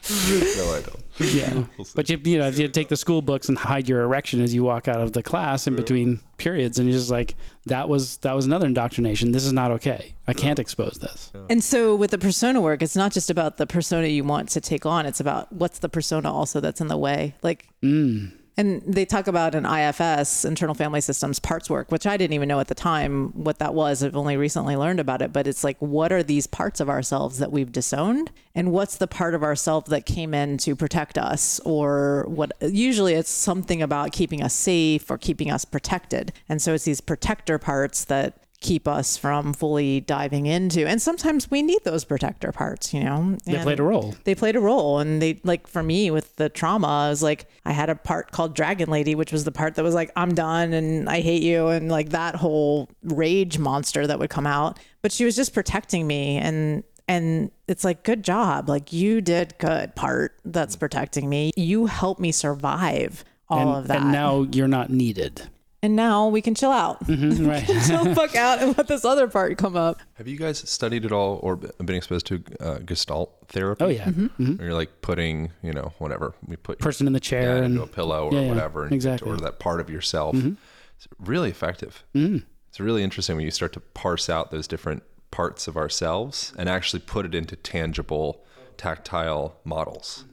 I 0.09 0.81
don't. 0.81 1.03
Yeah, 1.19 1.63
but 1.95 2.09
you 2.09 2.19
you 2.23 2.37
know 2.37 2.47
you 2.49 2.67
take 2.67 2.89
the 2.89 2.95
school 2.97 3.23
books 3.23 3.49
and 3.49 3.57
hide 3.57 3.89
your 3.89 4.01
erection 4.03 4.39
as 4.41 4.53
you 4.53 4.63
walk 4.63 4.87
out 4.87 5.01
of 5.01 5.13
the 5.13 5.23
class 5.23 5.65
in 5.65 5.75
between 5.75 6.19
periods, 6.37 6.77
and 6.77 6.87
you're 6.87 6.97
just 6.97 7.09
like 7.09 7.35
that 7.65 7.89
was 7.89 8.17
that 8.17 8.35
was 8.35 8.45
another 8.45 8.67
indoctrination. 8.67 9.31
This 9.31 9.43
is 9.43 9.51
not 9.53 9.71
okay. 9.71 10.13
I 10.27 10.33
can't 10.33 10.59
expose 10.59 10.99
this. 11.01 11.31
And 11.49 11.63
so 11.63 11.95
with 11.95 12.11
the 12.11 12.19
persona 12.19 12.61
work, 12.61 12.83
it's 12.83 12.95
not 12.95 13.11
just 13.13 13.31
about 13.31 13.57
the 13.57 13.65
persona 13.65 14.05
you 14.07 14.23
want 14.23 14.49
to 14.49 14.61
take 14.61 14.85
on. 14.85 15.07
It's 15.07 15.19
about 15.19 15.51
what's 15.51 15.79
the 15.79 15.89
persona 15.89 16.31
also 16.31 16.59
that's 16.59 16.81
in 16.81 16.87
the 16.87 16.97
way. 16.97 17.33
Like, 17.41 17.67
Mm. 17.83 18.31
And 18.57 18.81
they 18.87 19.05
talk 19.05 19.27
about 19.27 19.53
an 19.53 19.67
IFS, 19.67 20.43
internal 20.43 20.73
family 20.73 20.99
systems, 20.99 21.39
parts 21.39 21.69
work, 21.69 21.91
which 21.91 22.07
I 22.07 22.17
didn't 22.17 22.33
even 22.33 22.49
know 22.49 22.59
at 22.59 22.67
the 22.67 22.75
time 22.75 23.29
what 23.43 23.59
that 23.59 23.75
was. 23.75 24.03
I've 24.03 24.15
only 24.15 24.35
recently 24.35 24.75
learned 24.75 24.99
about 24.99 25.21
it. 25.21 25.31
But 25.31 25.45
it's 25.45 25.63
like, 25.63 25.77
what 25.79 26.11
are 26.11 26.23
these 26.23 26.47
parts 26.47 26.79
of 26.79 26.89
ourselves 26.89 27.37
that 27.37 27.51
we've 27.51 27.71
disowned? 27.71 28.31
And 28.55 28.71
what's 28.71 28.97
the 28.97 29.05
part 29.05 29.35
of 29.35 29.43
ourselves 29.43 29.91
that 29.91 30.07
came 30.07 30.33
in 30.33 30.57
to 30.59 30.75
protect 30.75 31.19
us? 31.19 31.59
Or 31.65 32.25
what? 32.27 32.51
Usually 32.61 33.13
it's 33.13 33.29
something 33.29 33.83
about 33.83 34.11
keeping 34.11 34.41
us 34.41 34.55
safe 34.55 35.11
or 35.11 35.19
keeping 35.19 35.51
us 35.51 35.63
protected. 35.63 36.33
And 36.49 36.59
so 36.59 36.73
it's 36.73 36.85
these 36.85 36.99
protector 36.99 37.59
parts 37.59 38.05
that 38.05 38.46
keep 38.59 38.87
us 38.87 39.17
from 39.17 39.53
fully 39.53 39.99
diving 39.99 40.47
into. 40.47 40.87
And 40.87 41.01
sometimes 41.01 41.49
we 41.51 41.61
need 41.61 41.83
those 41.83 42.03
protector 42.03 42.51
parts, 42.51 42.93
you 42.93 43.03
know? 43.03 43.37
They 43.45 43.61
played 43.61 43.79
a 43.79 43.83
role. 43.83 44.15
they 44.23 44.35
played 44.35 44.55
a 44.55 44.59
role 44.59 44.99
and 44.99 45.21
they 45.21 45.39
like 45.43 45.67
for 45.67 45.83
me 45.83 46.09
with 46.11 46.35
the 46.37 46.49
trauma 46.49 46.87
I 46.87 47.09
was 47.09 47.21
like 47.21 47.47
I 47.65 47.71
had 47.71 47.89
a 47.89 47.95
part 47.95 48.31
called 48.31 48.55
Dragon 48.55 48.89
Lady 48.89 49.15
which 49.15 49.31
was 49.31 49.43
the 49.43 49.51
part 49.51 49.75
that 49.75 49.83
was 49.83 49.93
like 49.93 50.11
I'm 50.15 50.33
done 50.33 50.73
and 50.73 51.07
I 51.09 51.21
hate 51.21 51.43
you 51.43 51.67
and 51.67 51.89
like 51.89 52.09
that 52.09 52.35
whole 52.35 52.89
rage 53.03 53.59
monster 53.59 54.07
that 54.07 54.17
would 54.19 54.29
come 54.29 54.47
out 54.47 54.79
but 55.01 55.11
she 55.11 55.25
was 55.25 55.35
just 55.35 55.53
protecting 55.53 56.07
me 56.07 56.37
and 56.37 56.83
and 57.07 57.51
it's 57.67 57.83
like 57.83 58.03
good 58.03 58.23
job 58.23 58.69
like 58.69 58.91
you 58.91 59.21
did 59.21 59.57
good 59.59 59.95
part 59.95 60.39
that's 60.45 60.75
protecting 60.75 61.29
me 61.29 61.51
you 61.55 61.85
helped 61.85 62.19
me 62.19 62.31
survive 62.31 63.23
all 63.49 63.59
and, 63.59 63.69
of 63.69 63.87
that 63.87 64.01
and 64.01 64.11
now 64.11 64.45
you're 64.51 64.67
not 64.67 64.89
needed. 64.89 65.49
And 65.83 65.95
now 65.95 66.27
we 66.27 66.41
can 66.41 66.55
chill 66.55 66.71
out 66.71 67.03
Mhm, 67.05 67.47
right. 67.53 67.65
chill 67.85 68.03
the 68.05 68.15
fuck 68.15 68.35
out 68.35 68.61
and 68.61 68.75
let 68.77 68.87
this 68.87 69.05
other 69.05 69.27
part 69.27 69.57
come 69.57 69.75
up 69.75 70.01
Have 70.15 70.27
you 70.27 70.37
guys 70.37 70.57
studied 70.69 71.05
at 71.05 71.11
all 71.11 71.39
or 71.43 71.55
been 71.55 71.95
exposed 71.95 72.25
to 72.27 72.43
uh, 72.59 72.79
Gestalt 72.79 73.29
therapy? 73.47 73.83
oh 73.85 73.87
yeah. 73.89 74.05
Mhm. 74.05 74.57
Where 74.57 74.67
you're 74.67 74.75
like 74.75 75.01
putting, 75.01 75.51
you 75.61 75.73
know, 75.73 75.93
whatever 75.99 76.33
we 76.45 76.55
put 76.55 76.79
Person 76.79 77.05
in 77.07 77.13
the 77.13 77.17
yeah, 77.17 77.29
chair 77.29 77.63
into 77.63 77.83
a 77.83 77.87
pillow 77.87 78.27
or 78.29 78.33
Yeah, 78.33 78.41
yeah, 78.41 78.49
whatever, 78.49 78.83
and 78.85 78.93
exactly. 78.93 79.29
or 79.31 79.37
that 79.37 79.59
part 79.59 79.79
of 79.79 79.89
yourself. 79.89 80.35
Mm-hmm. 80.35 80.53
It's 80.97 81.07
really 81.19 81.49
effective. 81.49 82.03
Mm. 82.15 82.43
It's 82.69 82.79
really 82.79 83.03
interesting 83.03 83.35
when 83.35 83.45
you 83.45 83.51
start 83.51 83.73
to 83.73 83.79
parse 83.79 84.29
out 84.29 84.49
those 84.51 84.67
different 84.67 85.03
parts 85.31 85.67
of 85.67 85.77
ourselves 85.77 86.53
and 86.57 86.67
actually 86.67 86.99
put 87.01 87.25
it 87.25 87.35
into 87.35 87.55
tangible, 87.55 88.43
tactile 88.77 89.57
models. 89.63 90.25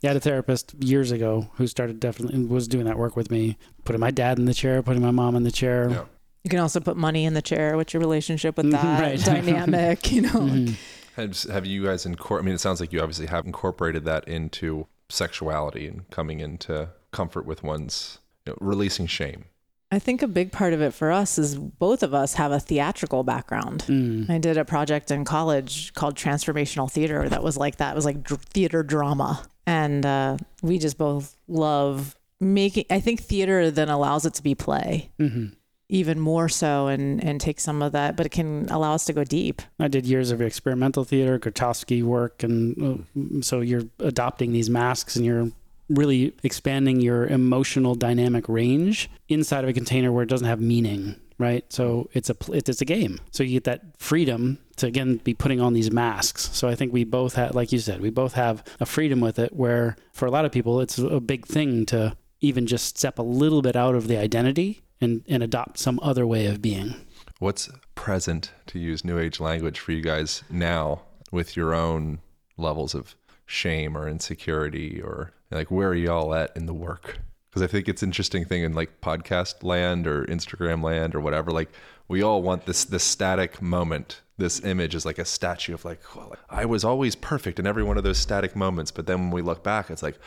Yeah, 0.00 0.10
I 0.10 0.12
had 0.12 0.16
a 0.16 0.20
therapist 0.20 0.74
years 0.82 1.10
ago 1.10 1.50
who 1.54 1.66
started 1.66 1.98
definitely 2.00 2.44
was 2.44 2.68
doing 2.68 2.84
that 2.84 2.96
work 2.98 3.16
with 3.16 3.30
me, 3.30 3.56
putting 3.84 4.00
my 4.00 4.10
dad 4.10 4.38
in 4.38 4.44
the 4.44 4.54
chair, 4.54 4.82
putting 4.82 5.02
my 5.02 5.10
mom 5.10 5.34
in 5.36 5.42
the 5.42 5.50
chair. 5.50 5.90
Yeah. 5.90 6.04
you 6.44 6.50
can 6.50 6.60
also 6.60 6.78
put 6.80 6.96
money 6.96 7.24
in 7.24 7.34
the 7.34 7.42
chair 7.42 7.76
what's 7.76 7.92
your 7.92 8.00
relationship 8.00 8.56
with 8.56 8.70
that 8.70 9.00
Right. 9.02 9.18
dynamic 9.24 10.10
you 10.12 10.22
know 10.22 10.28
Mhm. 10.30 10.74
Have, 11.16 11.42
have 11.52 11.66
you 11.66 11.84
guys 11.84 12.06
incorporated? 12.06 12.44
I 12.44 12.46
mean, 12.46 12.54
it 12.54 12.60
sounds 12.60 12.78
like 12.80 12.92
you 12.92 13.00
obviously 13.00 13.26
have 13.26 13.44
incorporated 13.44 14.04
that 14.04 14.28
into 14.28 14.86
sexuality 15.08 15.88
and 15.88 16.08
coming 16.10 16.38
into 16.38 16.90
comfort 17.10 17.44
with 17.44 17.64
one's 17.64 18.18
you 18.46 18.52
know, 18.52 18.58
releasing 18.60 19.06
shame. 19.08 19.46
I 19.90 19.98
think 19.98 20.22
a 20.22 20.28
big 20.28 20.52
part 20.52 20.74
of 20.74 20.82
it 20.82 20.92
for 20.92 21.10
us 21.10 21.38
is 21.38 21.56
both 21.56 22.02
of 22.02 22.12
us 22.12 22.34
have 22.34 22.52
a 22.52 22.60
theatrical 22.60 23.22
background. 23.24 23.84
Mm. 23.88 24.28
I 24.28 24.38
did 24.38 24.58
a 24.58 24.64
project 24.64 25.10
in 25.10 25.24
college 25.24 25.94
called 25.94 26.14
transformational 26.14 26.90
theater 26.90 27.28
that 27.28 27.42
was 27.42 27.56
like 27.56 27.76
that. 27.76 27.92
It 27.92 27.96
was 27.96 28.04
like 28.04 28.28
theater 28.28 28.82
drama. 28.82 29.46
And 29.66 30.04
uh, 30.04 30.36
we 30.62 30.78
just 30.78 30.98
both 30.98 31.36
love 31.46 32.16
making, 32.38 32.84
I 32.90 33.00
think 33.00 33.22
theater 33.22 33.70
then 33.70 33.88
allows 33.88 34.26
it 34.26 34.34
to 34.34 34.42
be 34.42 34.54
play 34.54 35.10
hmm 35.18 35.46
even 35.88 36.20
more 36.20 36.48
so 36.48 36.86
and, 36.88 37.22
and 37.24 37.40
take 37.40 37.58
some 37.58 37.82
of 37.82 37.92
that, 37.92 38.16
but 38.16 38.26
it 38.26 38.28
can 38.30 38.68
allow 38.68 38.94
us 38.94 39.06
to 39.06 39.12
go 39.12 39.24
deep. 39.24 39.62
I 39.80 39.88
did 39.88 40.06
years 40.06 40.30
of 40.30 40.42
experimental 40.42 41.04
theater, 41.04 41.38
Grotowski 41.38 42.02
work, 42.02 42.42
and 42.42 43.06
uh, 43.16 43.42
so 43.42 43.60
you're 43.60 43.84
adopting 43.98 44.52
these 44.52 44.68
masks 44.68 45.16
and 45.16 45.24
you're 45.24 45.50
really 45.88 46.34
expanding 46.42 47.00
your 47.00 47.26
emotional 47.26 47.94
dynamic 47.94 48.48
range 48.48 49.10
inside 49.28 49.64
of 49.64 49.70
a 49.70 49.72
container 49.72 50.12
where 50.12 50.22
it 50.22 50.28
doesn't 50.28 50.46
have 50.46 50.60
meaning, 50.60 51.16
right? 51.38 51.64
So 51.72 52.08
it's 52.12 52.30
a 52.30 52.36
it's 52.48 52.80
a 52.80 52.84
game. 52.84 53.20
So 53.30 53.42
you 53.42 53.52
get 53.52 53.64
that 53.64 53.82
freedom 53.98 54.58
to 54.76 54.86
again 54.86 55.16
be 55.16 55.34
putting 55.34 55.60
on 55.60 55.72
these 55.72 55.90
masks. 55.90 56.50
So 56.52 56.68
I 56.68 56.74
think 56.74 56.92
we 56.92 57.04
both 57.04 57.34
have, 57.34 57.54
like 57.54 57.72
you 57.72 57.78
said, 57.78 58.00
we 58.00 58.10
both 58.10 58.34
have 58.34 58.62
a 58.80 58.86
freedom 58.86 59.20
with 59.20 59.38
it. 59.38 59.54
Where 59.54 59.96
for 60.12 60.26
a 60.26 60.30
lot 60.30 60.44
of 60.44 60.52
people, 60.52 60.80
it's 60.80 60.98
a 60.98 61.20
big 61.20 61.46
thing 61.46 61.86
to 61.86 62.16
even 62.40 62.66
just 62.66 62.96
step 62.96 63.18
a 63.18 63.22
little 63.22 63.62
bit 63.62 63.76
out 63.76 63.94
of 63.94 64.08
the 64.08 64.16
identity 64.16 64.82
and 65.00 65.24
and 65.28 65.42
adopt 65.42 65.78
some 65.78 65.98
other 66.02 66.26
way 66.26 66.46
of 66.46 66.62
being. 66.62 66.94
What's 67.38 67.68
present, 67.94 68.52
to 68.66 68.78
use 68.78 69.04
New 69.04 69.18
Age 69.18 69.38
language, 69.38 69.78
for 69.78 69.92
you 69.92 70.02
guys 70.02 70.42
now 70.50 71.02
with 71.30 71.56
your 71.56 71.74
own 71.74 72.18
levels 72.56 72.94
of 72.94 73.14
shame 73.46 73.96
or 73.96 74.08
insecurity, 74.08 75.00
or 75.00 75.32
like 75.50 75.70
where 75.70 75.88
are 75.88 75.94
y'all 75.94 76.34
at 76.34 76.56
in 76.56 76.66
the 76.66 76.74
work? 76.74 77.18
Because 77.50 77.62
I 77.62 77.66
think 77.66 77.88
it's 77.88 78.02
interesting 78.02 78.44
thing 78.44 78.62
in 78.62 78.74
like 78.74 79.00
podcast 79.00 79.62
land 79.62 80.06
or 80.06 80.24
Instagram 80.26 80.82
land 80.82 81.14
or 81.14 81.20
whatever. 81.20 81.50
Like 81.50 81.70
we 82.06 82.22
all 82.22 82.42
want 82.42 82.66
this 82.66 82.84
this 82.84 83.04
static 83.04 83.62
moment. 83.62 84.20
This 84.36 84.64
image 84.64 84.94
is 84.94 85.04
like 85.04 85.18
a 85.18 85.24
statue 85.24 85.74
of 85.74 85.84
like 85.84 86.00
well, 86.14 86.36
I 86.48 86.64
was 86.64 86.84
always 86.84 87.14
perfect 87.14 87.58
in 87.58 87.66
every 87.66 87.82
one 87.82 87.96
of 87.96 88.04
those 88.04 88.18
static 88.18 88.54
moments. 88.54 88.90
But 88.90 89.06
then 89.06 89.20
when 89.20 89.30
we 89.30 89.42
look 89.42 89.62
back, 89.64 89.90
it's 89.90 90.02
like, 90.02 90.18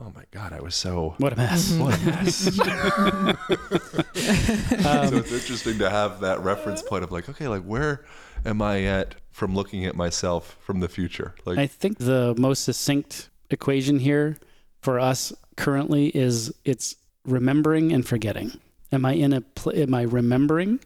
oh 0.00 0.12
my 0.14 0.24
god, 0.32 0.52
I 0.52 0.60
was 0.60 0.74
so 0.74 1.14
What 1.18 1.32
a 1.32 1.36
mess. 1.36 1.72
what 1.78 1.96
a 2.00 2.04
mess. 2.04 2.58
Um, 2.58 3.36
so 5.08 5.16
it's 5.16 5.32
interesting 5.32 5.78
to 5.78 5.88
have 5.88 6.20
that 6.20 6.40
reference 6.42 6.82
point 6.82 7.04
of 7.04 7.12
like, 7.12 7.28
okay, 7.28 7.48
like 7.48 7.62
where 7.62 8.04
am 8.44 8.60
I 8.60 8.82
at 8.82 9.14
from 9.30 9.54
looking 9.54 9.86
at 9.86 9.94
myself 9.94 10.56
from 10.60 10.80
the 10.80 10.88
future? 10.88 11.34
Like, 11.44 11.58
I 11.58 11.66
think 11.66 11.98
the 11.98 12.34
most 12.36 12.64
succinct 12.64 13.30
equation 13.50 14.00
here 14.00 14.36
for 14.84 15.00
us 15.00 15.32
currently 15.56 16.08
is 16.08 16.52
it's 16.62 16.96
remembering 17.24 17.90
and 17.90 18.06
forgetting. 18.06 18.60
Am 18.92 19.06
I 19.06 19.14
in 19.14 19.32
a 19.32 19.40
pl- 19.40 19.74
am 19.74 19.94
I 19.94 20.02
remembering 20.02 20.78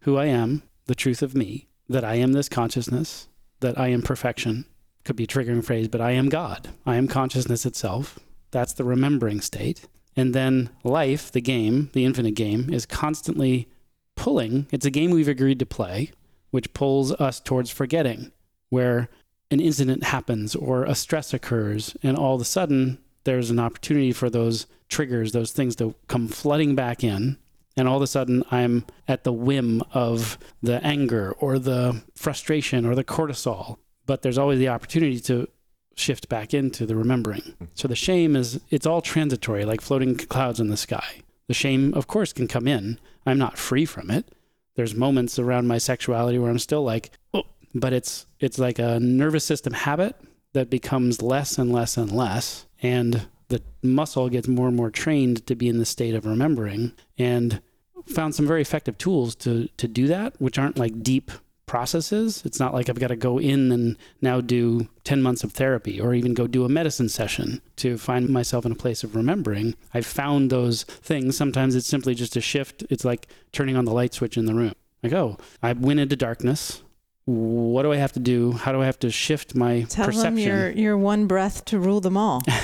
who 0.00 0.16
I 0.16 0.26
am, 0.26 0.64
the 0.86 0.96
truth 0.96 1.22
of 1.22 1.36
me, 1.36 1.68
that 1.88 2.04
I 2.04 2.16
am 2.16 2.32
this 2.32 2.48
consciousness, 2.48 3.28
that 3.60 3.78
I 3.78 3.88
am 3.88 4.02
perfection. 4.02 4.66
Could 5.04 5.14
be 5.14 5.24
a 5.24 5.28
triggering 5.28 5.64
phrase, 5.64 5.86
but 5.86 6.00
I 6.00 6.10
am 6.10 6.28
God. 6.28 6.70
I 6.84 6.96
am 6.96 7.06
consciousness 7.06 7.64
itself. 7.64 8.18
That's 8.50 8.72
the 8.72 8.82
remembering 8.82 9.40
state. 9.40 9.86
And 10.16 10.34
then 10.34 10.70
life, 10.82 11.30
the 11.30 11.40
game, 11.40 11.90
the 11.92 12.04
infinite 12.04 12.34
game, 12.34 12.72
is 12.72 12.84
constantly 12.84 13.68
pulling. 14.16 14.66
It's 14.72 14.86
a 14.86 14.90
game 14.90 15.12
we've 15.12 15.28
agreed 15.28 15.60
to 15.60 15.66
play, 15.66 16.10
which 16.50 16.74
pulls 16.74 17.12
us 17.12 17.38
towards 17.38 17.70
forgetting, 17.70 18.32
where 18.70 19.08
an 19.52 19.60
incident 19.60 20.02
happens 20.02 20.56
or 20.56 20.82
a 20.82 20.96
stress 20.96 21.32
occurs, 21.32 21.96
and 22.02 22.16
all 22.16 22.34
of 22.34 22.40
a 22.40 22.44
sudden 22.44 22.98
there's 23.26 23.50
an 23.50 23.58
opportunity 23.58 24.12
for 24.12 24.30
those 24.30 24.66
triggers, 24.88 25.32
those 25.32 25.52
things 25.52 25.76
to 25.76 25.94
come 26.08 26.28
flooding 26.28 26.74
back 26.74 27.04
in. 27.04 27.36
And 27.76 27.86
all 27.86 27.96
of 27.96 28.02
a 28.02 28.06
sudden, 28.06 28.42
I'm 28.50 28.86
at 29.06 29.24
the 29.24 29.32
whim 29.32 29.82
of 29.92 30.38
the 30.62 30.82
anger 30.82 31.32
or 31.38 31.58
the 31.58 32.02
frustration 32.14 32.86
or 32.86 32.94
the 32.94 33.04
cortisol. 33.04 33.76
But 34.06 34.22
there's 34.22 34.38
always 34.38 34.58
the 34.58 34.68
opportunity 34.68 35.20
to 35.20 35.48
shift 35.94 36.28
back 36.28 36.54
into 36.54 36.86
the 36.86 36.96
remembering. 36.96 37.54
So 37.74 37.88
the 37.88 37.96
shame 37.96 38.36
is, 38.36 38.60
it's 38.70 38.86
all 38.86 39.02
transitory, 39.02 39.64
like 39.64 39.82
floating 39.82 40.16
clouds 40.16 40.60
in 40.60 40.68
the 40.68 40.76
sky. 40.76 41.22
The 41.48 41.54
shame, 41.54 41.92
of 41.94 42.06
course, 42.06 42.32
can 42.32 42.48
come 42.48 42.66
in. 42.66 42.98
I'm 43.26 43.38
not 43.38 43.58
free 43.58 43.84
from 43.84 44.10
it. 44.10 44.32
There's 44.76 44.94
moments 44.94 45.38
around 45.38 45.66
my 45.66 45.78
sexuality 45.78 46.38
where 46.38 46.50
I'm 46.50 46.58
still 46.58 46.82
like, 46.82 47.10
oh, 47.34 47.44
but 47.74 47.92
it's 47.92 48.26
it's 48.40 48.58
like 48.58 48.78
a 48.78 49.00
nervous 49.00 49.44
system 49.44 49.72
habit 49.72 50.16
that 50.52 50.70
becomes 50.70 51.22
less 51.22 51.58
and 51.58 51.72
less 51.72 51.96
and 51.96 52.10
less 52.10 52.66
and 52.86 53.26
the 53.48 53.62
muscle 53.82 54.28
gets 54.28 54.48
more 54.48 54.68
and 54.68 54.76
more 54.76 54.90
trained 54.90 55.46
to 55.46 55.54
be 55.54 55.68
in 55.68 55.78
the 55.78 55.84
state 55.84 56.14
of 56.14 56.26
remembering 56.26 56.92
and 57.18 57.60
found 58.06 58.34
some 58.34 58.46
very 58.46 58.62
effective 58.62 58.96
tools 58.98 59.34
to 59.34 59.68
to 59.76 59.88
do 59.88 60.06
that 60.06 60.40
which 60.40 60.58
aren't 60.58 60.78
like 60.78 61.02
deep 61.02 61.30
processes. 61.66 62.42
It's 62.44 62.60
not 62.60 62.72
like 62.72 62.88
i've 62.88 63.00
got 63.04 63.08
to 63.08 63.16
go 63.16 63.38
in 63.38 63.72
and 63.72 63.96
now 64.20 64.40
do 64.40 64.88
10 65.02 65.20
months 65.20 65.42
of 65.42 65.52
therapy 65.52 66.00
or 66.00 66.14
even 66.14 66.32
go 66.34 66.46
do 66.46 66.64
a 66.64 66.68
medicine 66.68 67.08
session 67.08 67.60
to 67.76 67.98
find 67.98 68.28
myself 68.28 68.64
in 68.64 68.72
a 68.72 68.82
place 68.84 69.02
of 69.02 69.16
remembering. 69.16 69.74
I've 69.92 70.06
found 70.06 70.50
those 70.50 70.84
things. 70.84 71.36
Sometimes 71.36 71.74
it's 71.74 71.88
simply 71.88 72.14
just 72.14 72.36
a 72.36 72.40
shift. 72.40 72.84
It's 72.88 73.04
like 73.04 73.26
turning 73.50 73.76
on 73.76 73.84
the 73.84 73.92
light 74.00 74.14
switch 74.14 74.36
in 74.36 74.46
the 74.46 74.54
room. 74.54 74.74
Like 75.02 75.12
oh 75.12 75.38
i 75.62 75.72
went 75.72 76.00
into 76.00 76.16
darkness 76.16 76.82
what 77.26 77.82
do 77.82 77.92
I 77.92 77.96
have 77.96 78.12
to 78.12 78.20
do? 78.20 78.52
How 78.52 78.72
do 78.72 78.80
I 78.80 78.86
have 78.86 78.98
to 79.00 79.10
shift 79.10 79.54
my 79.54 79.82
Tell 79.82 80.06
perception? 80.06 80.34
them 80.36 80.38
you're, 80.38 80.70
you're 80.70 80.96
one 80.98 81.26
breath 81.26 81.64
to 81.66 81.78
rule 81.78 82.00
them 82.00 82.16
all. 82.16 82.42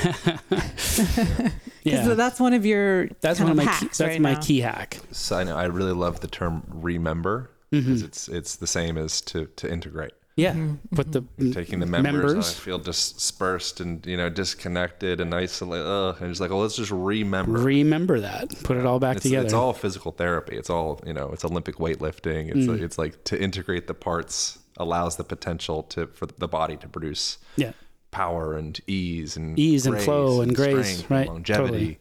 Because 1.84 2.06
yeah, 2.06 2.14
that's 2.14 2.38
one 2.38 2.52
of 2.54 2.64
your 2.64 3.08
that's 3.22 3.40
kind 3.40 3.50
one 3.50 3.58
of 3.58 3.64
of 3.66 3.66
my 3.66 3.78
key, 3.80 3.86
that's 3.86 4.00
right 4.00 4.20
my 4.20 4.34
now. 4.34 4.40
key 4.40 4.60
hack. 4.60 4.98
so 5.10 5.36
I 5.36 5.42
know 5.42 5.56
I 5.56 5.64
really 5.64 5.90
love 5.92 6.20
the 6.20 6.28
term 6.28 6.62
remember 6.68 7.50
because 7.72 8.02
Mhm. 8.02 8.06
it's 8.06 8.28
it's 8.28 8.54
the 8.56 8.68
same 8.68 8.96
as 8.96 9.20
to 9.22 9.46
to 9.56 9.68
integrate. 9.68 10.12
Yeah, 10.34 10.54
Mhm, 10.54 10.78
put 10.94 11.12
the 11.12 11.22
Taking 11.52 11.80
the 11.80 11.84
members, 11.86 12.12
Members. 12.14 12.48
I 12.50 12.52
feel 12.54 12.78
dispersed 12.78 13.80
and 13.80 14.04
you 14.06 14.16
know 14.16 14.30
disconnected 14.30 15.20
and 15.20 15.34
isolated, 15.34 15.84
ugh, 15.86 16.16
and 16.20 16.30
just 16.30 16.40
like, 16.40 16.48
well, 16.50 16.60
let's 16.60 16.76
just 16.76 16.90
remember. 16.90 17.58
remember 17.58 18.18
that, 18.20 18.48
put 18.64 18.78
it 18.78 18.86
all 18.86 18.98
back 18.98 19.16
it's, 19.16 19.24
together. 19.24 19.44
it's 19.44 19.52
all 19.52 19.74
physical 19.74 20.10
therapy. 20.12 20.56
It's 20.56 20.70
all 20.70 21.00
you 21.06 21.12
know. 21.12 21.28
It's 21.32 21.44
Olympic 21.44 21.76
weightlifting. 21.76 22.48
It's 22.48 22.66
Mm. 22.66 22.80
it's 22.80 22.96
like 22.96 23.22
to 23.24 23.40
integrate 23.40 23.86
the 23.88 23.94
parts 23.94 24.58
allows 24.78 25.16
the 25.16 25.24
potential 25.24 25.82
to 25.82 26.06
for 26.06 26.24
the 26.24 26.48
body 26.48 26.78
to 26.78 26.88
produce 26.88 27.36
Yeah. 27.56 27.72
power 28.10 28.56
and 28.56 28.80
ease 28.86 29.36
and 29.36 29.58
Ease 29.58 29.84
and 29.84 29.94
grace 29.96 30.04
flow 30.06 30.40
and 30.40 30.56
grace, 30.56 30.98
strength 31.00 31.10
right, 31.10 31.28
longevity. 31.28 31.64
totally. 31.66 31.98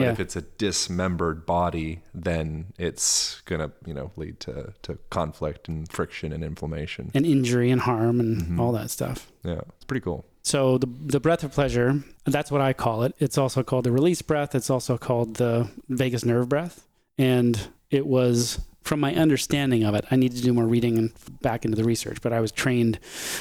But 0.00 0.06
Yeah. 0.06 0.12
if 0.12 0.20
it's 0.20 0.36
a 0.36 0.42
dismembered 0.42 1.44
body, 1.46 2.00
then 2.14 2.66
it's 2.78 3.42
gonna 3.44 3.70
you 3.86 3.94
know 3.94 4.10
lead 4.16 4.40
to 4.40 4.72
to 4.82 4.98
conflict 5.10 5.68
and 5.68 5.90
friction 5.90 6.32
and 6.32 6.42
inflammation. 6.42 7.10
and 7.14 7.26
injury 7.26 7.70
and 7.70 7.82
harm 7.82 8.18
and 8.20 8.42
Mhm. 8.42 8.58
all 8.60 8.72
that 8.72 8.90
stuff. 8.90 9.30
Yeah, 9.44 9.60
it's 9.76 9.84
pretty 9.84 10.00
cool. 10.02 10.24
So 10.42 10.78
the 10.78 10.86
the 10.86 11.20
breath 11.20 11.44
of 11.44 11.52
pleasure, 11.52 12.02
that's 12.24 12.50
what 12.50 12.60
I 12.62 12.72
call 12.72 13.02
it. 13.02 13.14
It's 13.18 13.36
also 13.38 13.62
called 13.62 13.84
the 13.84 13.92
release 13.92 14.22
breath. 14.22 14.54
It's 14.54 14.70
also 14.70 14.96
called 14.96 15.34
the 15.36 15.68
vagus 15.88 16.24
nerve 16.24 16.48
breath. 16.48 16.86
And 17.18 17.68
it 17.90 18.06
was 18.06 18.60
from 18.82 19.00
my 19.00 19.14
understanding 19.14 19.84
of 19.84 19.94
it. 19.94 20.04
I 20.10 20.16
need 20.16 20.34
to 20.36 20.40
do 20.42 20.54
more 20.54 20.66
reading 20.66 20.96
and 20.96 21.12
back 21.42 21.64
into 21.66 21.76
the 21.76 21.84
research, 21.84 22.22
but 22.22 22.32
I 22.32 22.40
was 22.40 22.50
trained 22.50 22.98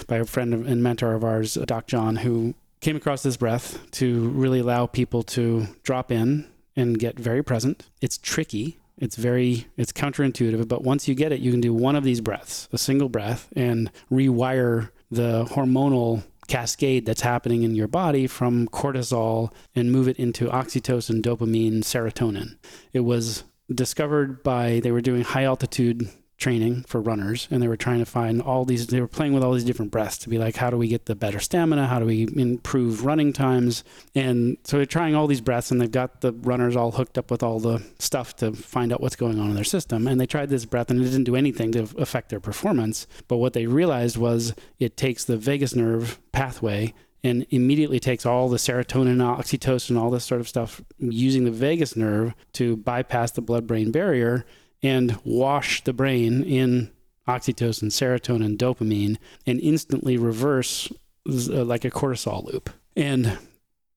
by 0.07 0.17
a 0.17 0.25
friend 0.25 0.53
and 0.53 0.83
mentor 0.83 1.13
of 1.13 1.23
ours, 1.23 1.53
Doc 1.65 1.87
John, 1.87 2.17
who 2.17 2.53
came 2.81 2.95
across 2.95 3.23
this 3.23 3.37
breath 3.37 3.79
to 3.91 4.29
really 4.29 4.59
allow 4.59 4.85
people 4.85 5.23
to 5.23 5.67
drop 5.83 6.11
in 6.11 6.47
and 6.75 6.99
get 6.99 7.19
very 7.19 7.43
present. 7.43 7.89
It's 8.01 8.17
tricky. 8.17 8.77
It's 8.97 9.15
very 9.15 9.67
it's 9.77 9.91
counterintuitive, 9.91 10.67
but 10.67 10.83
once 10.83 11.07
you 11.07 11.15
get 11.15 11.31
it, 11.31 11.39
you 11.39 11.51
can 11.51 11.61
do 11.61 11.73
one 11.73 11.95
of 11.95 12.03
these 12.03 12.21
breaths, 12.21 12.67
a 12.71 12.77
single 12.77 13.09
breath, 13.09 13.47
and 13.55 13.91
rewire 14.11 14.89
the 15.09 15.45
hormonal 15.45 16.23
cascade 16.47 17.05
that's 17.05 17.21
happening 17.21 17.63
in 17.63 17.75
your 17.75 17.87
body 17.87 18.27
from 18.27 18.67
cortisol 18.67 19.53
and 19.75 19.91
move 19.91 20.07
it 20.07 20.17
into 20.17 20.47
oxytocin, 20.47 21.21
dopamine, 21.21 21.77
serotonin. 21.77 22.57
It 22.91 23.01
was 23.01 23.43
discovered 23.73 24.43
by 24.43 24.79
they 24.81 24.91
were 24.91 25.01
doing 25.01 25.21
high 25.21 25.43
altitude 25.43 26.09
training 26.39 26.83
for 26.87 27.01
runners 27.01 27.47
and 27.51 27.61
they 27.61 27.67
were 27.67 27.77
trying 27.77 27.99
to 27.99 28.05
find 28.05 28.41
all 28.41 28.63
these 28.63 28.87
they 28.87 29.01
were 29.01 29.07
playing 29.07 29.33
with 29.33 29.43
all 29.43 29.51
these 29.51 29.65
different 29.65 29.91
breaths 29.91 30.17
to 30.17 30.29
be 30.29 30.37
like 30.37 30.55
how 30.55 30.69
do 30.69 30.77
we 30.77 30.87
get 30.87 31.05
the 31.05 31.15
better 31.15 31.39
stamina? 31.39 31.87
How 31.87 31.99
do 31.99 32.05
we 32.05 32.27
improve 32.35 33.05
running 33.05 33.33
times? 33.33 33.83
And 34.15 34.57
so 34.63 34.77
they're 34.77 34.85
trying 34.85 35.15
all 35.15 35.27
these 35.27 35.41
breaths 35.41 35.69
and 35.69 35.79
they've 35.81 35.91
got 35.91 36.21
the 36.21 36.31
runners 36.31 36.75
all 36.75 36.91
hooked 36.91 37.17
up 37.17 37.29
with 37.29 37.43
all 37.43 37.59
the 37.59 37.83
stuff 37.99 38.35
to 38.37 38.53
find 38.53 38.93
out 38.93 39.01
what's 39.01 39.17
going 39.17 39.39
on 39.39 39.49
in 39.49 39.55
their 39.55 39.63
system. 39.63 40.07
And 40.07 40.19
they 40.19 40.25
tried 40.25 40.49
this 40.49 40.65
breath 40.65 40.89
and 40.89 41.01
it 41.01 41.05
didn't 41.05 41.25
do 41.25 41.35
anything 41.35 41.71
to 41.73 41.87
affect 41.97 42.29
their 42.29 42.39
performance. 42.39 43.05
But 43.27 43.37
what 43.37 43.53
they 43.53 43.65
realized 43.65 44.17
was 44.17 44.53
it 44.79 44.95
takes 44.95 45.25
the 45.25 45.37
vagus 45.37 45.75
nerve 45.75 46.19
pathway 46.31 46.93
and 47.21 47.45
immediately 47.49 47.99
takes 47.99 48.25
all 48.25 48.47
the 48.47 48.57
serotonin, 48.57 49.17
oxytocin, 49.17 49.99
all 49.99 50.09
this 50.09 50.23
sort 50.23 50.39
of 50.39 50.47
stuff 50.47 50.81
using 50.99 51.43
the 51.43 51.51
vagus 51.51 51.97
nerve 51.97 52.33
to 52.53 52.77
bypass 52.77 53.31
the 53.31 53.41
blood 53.41 53.67
brain 53.67 53.91
barrier 53.91 54.45
and 54.81 55.17
wash 55.23 55.83
the 55.83 55.93
brain 55.93 56.43
in 56.43 56.91
oxytocin, 57.27 57.89
serotonin, 57.91 58.57
dopamine, 58.57 59.17
and 59.45 59.59
instantly 59.59 60.17
reverse 60.17 60.91
uh, 61.27 61.63
like 61.63 61.85
a 61.85 61.91
cortisol 61.91 62.45
loop. 62.51 62.69
And 62.95 63.37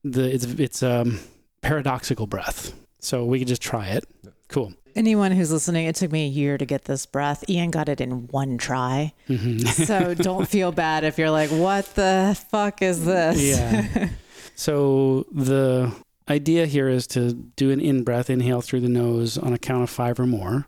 the 0.05 0.33
it's 0.35 0.45
it's 0.45 0.83
um 0.83 1.21
paradoxical 1.63 2.27
breath. 2.27 2.75
So 2.99 3.25
we 3.25 3.39
could 3.39 3.49
just 3.49 3.63
try 3.63 3.89
it. 3.89 4.05
Cool. 4.49 4.75
Anyone 4.95 5.33
who's 5.33 5.51
listening, 5.51 5.87
it 5.87 5.97
took 5.97 6.13
me 6.13 6.27
a 6.27 6.29
year 6.29 6.59
to 6.59 6.67
get 6.67 6.85
this 6.85 7.07
breath. 7.07 7.49
Ian 7.49 7.71
got 7.71 7.89
it 7.89 8.01
in 8.01 8.27
one 8.29 8.59
try. 8.59 9.13
Mhm. 9.29 9.67
So 9.87 10.13
don't 10.15 10.47
feel 10.47 10.71
bad 10.73 11.05
if 11.05 11.17
you're 11.19 11.31
like, 11.31 11.49
what 11.51 11.87
the 11.95 12.39
fuck 12.51 12.83
is 12.83 13.05
this? 13.05 13.41
Yeah. 13.43 14.09
So 14.55 15.25
the 15.33 15.91
idea 16.29 16.67
here 16.67 16.89
is 16.89 17.07
to 17.09 17.33
do 17.33 17.71
an 17.71 17.81
in 17.81 18.05
breath, 18.05 18.29
inhale 18.29 18.61
through 18.61 18.81
the 18.81 18.89
nose 18.89 19.39
on 19.39 19.55
a 19.55 19.59
count 19.59 19.83
of 19.83 19.89
five 19.91 20.21
or 20.21 20.27
more. 20.27 20.67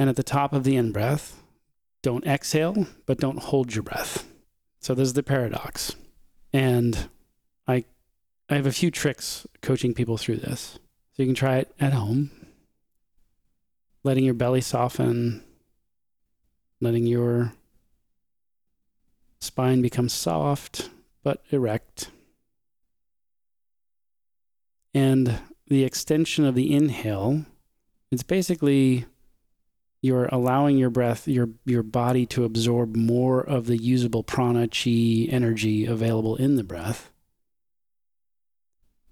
And 0.00 0.08
at 0.08 0.16
the 0.16 0.22
top 0.22 0.54
of 0.54 0.64
the 0.64 0.76
in 0.76 0.92
breath, 0.92 1.42
don't 2.00 2.26
exhale, 2.26 2.86
but 3.04 3.20
don't 3.20 3.38
hold 3.38 3.74
your 3.74 3.82
breath. 3.82 4.26
So 4.80 4.94
this 4.94 5.08
is 5.08 5.12
the 5.12 5.22
paradox. 5.22 5.94
And 6.54 7.10
I 7.68 7.84
I 8.48 8.54
have 8.54 8.64
a 8.64 8.72
few 8.72 8.90
tricks 8.90 9.46
coaching 9.60 9.92
people 9.92 10.16
through 10.16 10.38
this. 10.38 10.78
So 11.12 11.22
you 11.22 11.26
can 11.26 11.34
try 11.34 11.58
it 11.58 11.74
at 11.78 11.92
home. 11.92 12.30
Letting 14.02 14.24
your 14.24 14.32
belly 14.32 14.62
soften, 14.62 15.44
letting 16.80 17.04
your 17.04 17.52
spine 19.38 19.82
become 19.82 20.08
soft 20.08 20.88
but 21.22 21.42
erect. 21.50 22.10
And 24.94 25.40
the 25.66 25.84
extension 25.84 26.46
of 26.46 26.54
the 26.54 26.74
inhale, 26.74 27.44
it's 28.10 28.22
basically 28.22 29.04
you're 30.02 30.26
allowing 30.32 30.78
your 30.78 30.90
breath, 30.90 31.28
your 31.28 31.50
your 31.64 31.82
body 31.82 32.24
to 32.26 32.44
absorb 32.44 32.96
more 32.96 33.40
of 33.40 33.66
the 33.66 33.76
usable 33.76 34.22
prana 34.22 34.68
chi 34.68 35.26
energy 35.30 35.84
available 35.84 36.36
in 36.36 36.56
the 36.56 36.64
breath. 36.64 37.10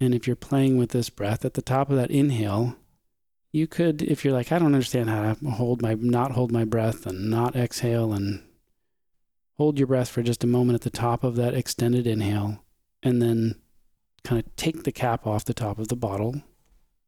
And 0.01 0.15
if 0.15 0.27
you're 0.27 0.37
playing 0.37 0.79
with 0.79 0.91
this 0.91 1.11
breath 1.11 1.45
at 1.45 1.55
the 1.55 1.63
top 1.63 1.91
of 1.91 1.97
that 1.97 2.11
inhale, 2.11 2.77
you 3.53 3.67
could, 3.67 4.03
if 4.03 4.25
you're 4.25 4.33
like, 4.33 4.53
I 4.53 4.59
don't 4.59 4.67
understand 4.75 5.11
how 5.11 5.35
to 5.35 5.51
hold 5.51 5.83
my 5.83 5.95
not 5.95 6.33
hold 6.33 6.53
my 6.53 6.65
breath 6.65 7.07
and 7.07 7.31
not 7.31 7.57
exhale 7.57 8.13
and 8.13 8.43
hold 9.57 9.79
your 9.79 9.89
breath 9.89 10.09
for 10.09 10.23
just 10.23 10.45
a 10.45 10.49
moment 10.49 10.77
at 10.77 10.83
the 10.83 10.91
top 10.91 11.25
of 11.25 11.37
that 11.37 11.55
extended 11.55 12.07
inhale 12.07 12.63
and 13.03 13.21
then 13.21 13.57
kind 14.25 14.41
of 14.41 14.57
take 14.57 14.85
the 14.85 14.93
cap 14.93 15.27
off 15.27 15.45
the 15.45 15.55
top 15.55 15.79
of 15.79 15.89
the 15.89 15.97
bottle 15.97 16.43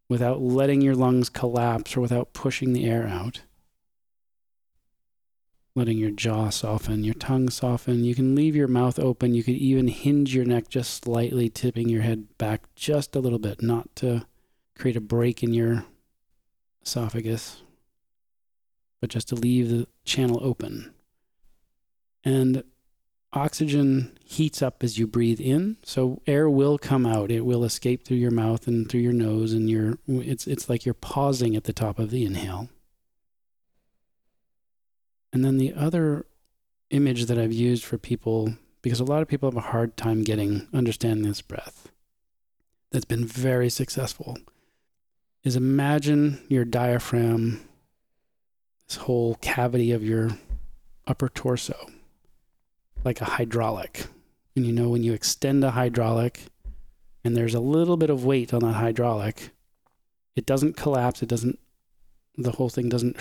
without 0.09 0.41
letting 0.43 0.81
your 0.81 0.97
lungs 0.97 1.29
collapse 1.29 1.97
or 1.97 2.01
without 2.01 2.33
pushing 2.33 2.73
the 2.73 2.85
air 2.85 3.07
out. 3.07 3.43
Letting 5.75 5.99
your 5.99 6.11
jaw 6.11 6.51
soften, 6.51 7.05
your 7.05 7.15
tongue 7.15 7.49
soften. 7.49 8.05
You 8.05 8.15
can 8.15 8.35
leave 8.35 8.57
your 8.57 8.69
mouth 8.69 8.99
open. 8.99 9.35
You 9.35 9.45
could 9.45 9.55
even 9.55 9.89
hinge 9.89 10.35
your 10.35 10.45
neck 10.45 10.69
just 10.69 11.05
slightly, 11.05 11.49
tipping 11.49 11.89
your 11.89 12.03
head 12.03 12.27
back 12.39 12.63
just 12.75 13.15
a 13.15 13.21
little 13.21 13.39
bit, 13.39 13.63
not 13.63 13.95
to 13.97 14.27
create 14.77 14.97
a 14.97 15.01
break 15.01 15.43
in 15.43 15.55
your 15.55 15.85
esophagus, 16.85 17.63
but 19.01 19.11
just 19.11 19.29
to 19.29 19.37
leave 19.37 19.69
the 19.69 19.87
channel 20.05 20.41
open. 20.43 20.93
And 22.25 22.65
oxygen 23.33 24.19
heats 24.25 24.61
up 24.61 24.83
as 24.83 24.99
you 24.99 25.07
breathe 25.07 25.41
in 25.41 25.77
so 25.85 26.21
air 26.27 26.51
will 26.51 26.77
come 26.77 27.07
out 27.07 27.31
it 27.31 27.43
will 27.43 27.63
escape 27.63 28.05
through 28.05 28.17
your 28.17 28.31
mouth 28.31 28.67
and 28.67 28.89
through 28.89 29.01
your 29.01 29.13
nose 29.13 29.53
and 29.53 29.71
your 29.71 29.97
it's 30.09 30.49
it's 30.49 30.69
like 30.69 30.85
you're 30.85 30.95
pausing 30.95 31.55
at 31.55 31.63
the 31.65 31.73
top 31.73 32.01
of 32.01 32.11
the 32.11 32.25
inhale 32.25 32.69
and 35.33 35.45
then 35.45 35.59
the 35.59 35.75
other 35.75 36.27
image 36.91 37.27
that 37.27 37.39
I've 37.39 37.53
used 37.53 37.85
for 37.85 37.99
people 37.99 38.55
because 38.83 39.01
a 39.01 39.05
lot 39.05 39.23
of 39.23 39.29
people 39.29 39.49
have 39.51 39.57
a 39.57 39.69
hard 39.69 39.97
time 39.97 40.23
getting 40.23 40.67
understanding 40.73 41.27
this 41.29 41.43
breath 41.43 41.91
that's 42.91 43.05
been 43.05 43.25
very 43.25 43.71
successful 43.71 44.39
is 45.45 45.57
imagine 45.57 46.43
your 46.49 46.65
diaphragm 46.65 47.61
this 48.89 48.97
whole 48.97 49.37
cavity 49.37 49.93
of 49.93 50.03
your 50.03 50.31
upper 51.07 51.29
torso 51.29 51.91
like 53.05 53.21
a 53.21 53.25
hydraulic. 53.25 54.07
And 54.57 54.67
you 54.67 54.73
know, 54.73 54.89
when 54.89 55.03
you 55.03 55.13
extend 55.13 55.65
a 55.65 55.71
hydraulic 55.71 56.47
and 57.25 57.37
there's 57.37 57.55
a 57.55 57.61
little 57.61 57.97
bit 57.97 58.11
of 58.11 58.25
weight 58.25 58.53
on 58.53 58.61
that 58.61 58.75
hydraulic, 58.75 59.51
it 60.37 60.47
doesn't 60.47 60.77
collapse. 60.77 61.23
It 61.23 61.29
doesn't, 61.29 61.59
the 62.37 62.53
whole 62.53 62.69
thing 62.69 62.89
doesn't, 62.89 63.17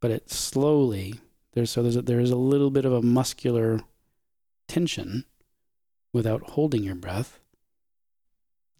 but 0.00 0.10
it 0.10 0.30
slowly, 0.30 1.20
there's, 1.52 1.70
so 1.70 1.82
there's 1.82 1.96
a, 1.96 2.02
there 2.02 2.20
is 2.20 2.30
a 2.30 2.36
little 2.36 2.70
bit 2.70 2.84
of 2.84 2.92
a 2.92 3.02
muscular 3.02 3.80
tension 4.68 5.24
without 6.12 6.42
holding 6.50 6.82
your 6.82 6.94
breath. 6.94 7.38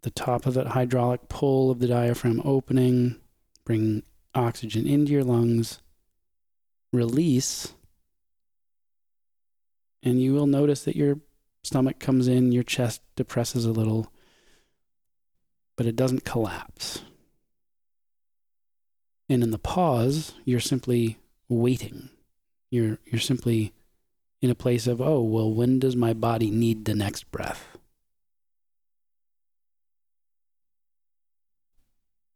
The 0.01 0.11
top 0.11 0.45
of 0.45 0.53
that 0.53 0.67
hydraulic 0.67 1.27
pull 1.27 1.71
of 1.71 1.79
the 1.79 1.87
diaphragm 1.87 2.41
opening, 2.45 3.17
bring 3.65 4.03
oxygen 4.33 4.87
into 4.87 5.11
your 5.11 5.23
lungs, 5.23 5.81
release 6.93 7.73
and 10.03 10.21
you 10.21 10.33
will 10.33 10.47
notice 10.47 10.83
that 10.83 10.95
your 10.95 11.19
stomach 11.63 11.99
comes 11.99 12.27
in, 12.27 12.53
your 12.53 12.63
chest 12.63 13.01
depresses 13.15 13.65
a 13.65 13.71
little, 13.71 14.11
but 15.75 15.85
it 15.85 15.97
doesn't 15.97 16.23
collapse. 16.23 17.01
And 19.29 19.43
in 19.43 19.51
the 19.51 19.59
pause, 19.59 20.33
you're 20.45 20.59
simply 20.59 21.17
waiting. 21.49 22.09
You're 22.69 22.99
you're 23.05 23.21
simply 23.21 23.73
in 24.41 24.49
a 24.49 24.55
place 24.55 24.87
of, 24.87 25.01
oh, 25.01 25.21
well, 25.21 25.51
when 25.51 25.79
does 25.79 25.95
my 25.95 26.13
body 26.13 26.51
need 26.51 26.85
the 26.85 26.93
next 26.93 27.29
breath? 27.31 27.77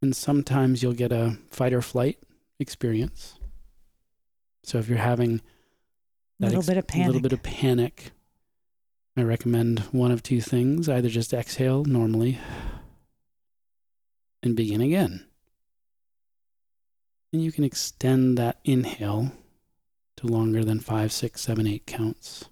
And 0.02 0.16
sometimes 0.16 0.82
you'll 0.82 0.94
get 0.94 1.12
a 1.12 1.38
fight 1.52 1.74
or 1.74 1.82
flight 1.82 2.18
experience. 2.60 3.38
So 4.64 4.80
if 4.80 4.90
you're 4.90 4.98
having 4.98 5.42
A 6.42 6.46
little 6.46 6.60
ex- 6.60 6.68
bit 6.68 6.78
of 6.78 6.86
A 6.94 7.06
little 7.06 7.22
bit 7.22 7.34
of 7.34 7.44
panic. 7.44 8.12
I 9.16 9.24
recommend 9.24 9.80
one 9.92 10.12
of 10.12 10.24
two 10.24 10.42
things 10.42 10.88
either 10.90 11.10
just 11.10 11.34
exhale 11.34 11.84
normally 11.84 12.40
and 14.42 14.56
begin 14.56 14.82
again. 14.82 15.26
And 17.34 17.44
you 17.44 17.52
can 17.52 17.64
extend 17.64 18.38
that 18.38 18.60
inhale 18.64 19.32
to 20.18 20.28
longer 20.28 20.64
than 20.64 20.80
five, 20.80 21.12
six, 21.12 21.42
seven, 21.42 21.66
eight 21.66 21.86
counts. 21.86 22.46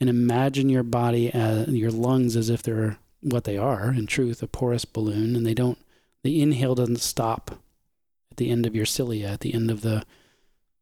And 0.00 0.10
imagine 0.10 0.68
your 0.68 0.82
body, 0.82 1.32
as, 1.32 1.68
your 1.68 1.92
lungs, 1.92 2.34
as 2.36 2.50
if 2.50 2.62
they're 2.62 2.98
what 3.20 3.44
they 3.44 3.56
are, 3.56 3.92
in 3.92 4.06
truth, 4.06 4.42
a 4.42 4.48
porous 4.48 4.84
balloon, 4.84 5.36
and 5.36 5.46
they 5.46 5.54
don't, 5.54 5.78
the 6.24 6.42
inhale 6.42 6.74
doesn't 6.74 7.00
stop 7.00 7.62
at 8.30 8.36
the 8.36 8.50
end 8.50 8.66
of 8.66 8.74
your 8.74 8.84
cilia, 8.84 9.28
at 9.28 9.40
the 9.40 9.54
end 9.54 9.70
of 9.70 9.82
the, 9.82 10.02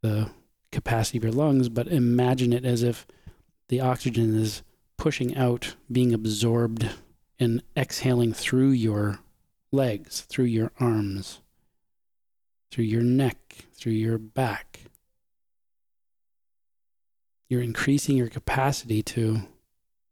the 0.01 0.31
capacity 0.73 1.19
of 1.19 1.25
your 1.25 1.33
lungs, 1.33 1.69
but 1.69 1.87
imagine 1.89 2.53
it 2.53 2.65
as 2.65 2.83
if 2.83 3.07
the 3.69 3.81
oxygen 3.81 4.37
is 4.37 4.63
pushing 4.97 5.37
out, 5.37 5.75
being 5.93 6.15
absorbed, 6.15 6.89
and 7.39 7.63
exhaling 7.77 8.33
through 8.33 8.71
your 8.71 9.19
legs, 9.71 10.23
through 10.23 10.47
your 10.47 10.73
arms, 10.81 11.41
through 12.71 12.85
your 12.85 13.03
neck, 13.03 13.67
through 13.75 13.93
your 13.93 14.19
back. 14.19 14.81
You're 17.49 17.63
increasing 17.63 18.17
your 18.17 18.29
capacity 18.29 19.03
to 19.03 19.43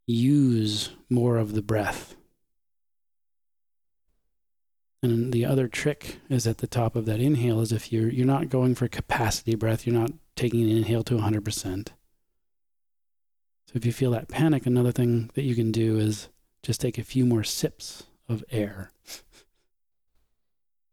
use 0.06 0.90
more 1.08 1.36
of 1.36 1.52
the 1.52 1.62
breath. 1.62 2.16
And 5.02 5.32
the 5.32 5.44
other 5.44 5.68
trick 5.68 6.18
is 6.28 6.46
at 6.46 6.58
the 6.58 6.66
top 6.66 6.96
of 6.96 7.06
that 7.06 7.20
inhale 7.20 7.60
is 7.60 7.70
if 7.70 7.92
you're 7.92 8.08
you're 8.08 8.26
not 8.26 8.48
going 8.48 8.74
for 8.74 8.88
capacity 8.88 9.54
breath, 9.54 9.86
you're 9.86 9.98
not 9.98 10.10
taking 10.34 10.62
an 10.62 10.76
inhale 10.76 11.04
to 11.04 11.14
100%. 11.14 11.88
So 13.66 13.72
if 13.74 13.84
you 13.84 13.92
feel 13.92 14.10
that 14.12 14.28
panic, 14.28 14.66
another 14.66 14.92
thing 14.92 15.30
that 15.34 15.42
you 15.42 15.54
can 15.54 15.70
do 15.70 15.98
is 15.98 16.28
just 16.62 16.80
take 16.80 16.98
a 16.98 17.04
few 17.04 17.24
more 17.24 17.44
sips 17.44 18.04
of 18.28 18.42
air 18.50 18.90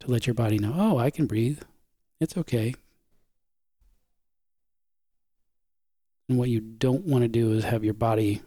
to 0.06 0.12
let 0.12 0.28
your 0.28 0.34
body 0.34 0.58
know, 0.60 0.74
"Oh, 0.76 0.97
I 0.97 1.10
can 1.10 1.26
breathe. 1.26 1.62
It's 2.20 2.38
okay." 2.38 2.74
And 6.28 6.38
what 6.38 6.49
you 6.49 6.60
don't 6.60 7.06
want 7.06 7.24
to 7.24 7.28
do 7.28 7.51
is 7.51 7.66
have 7.66 7.84
your 7.84 7.93
body 7.93 8.41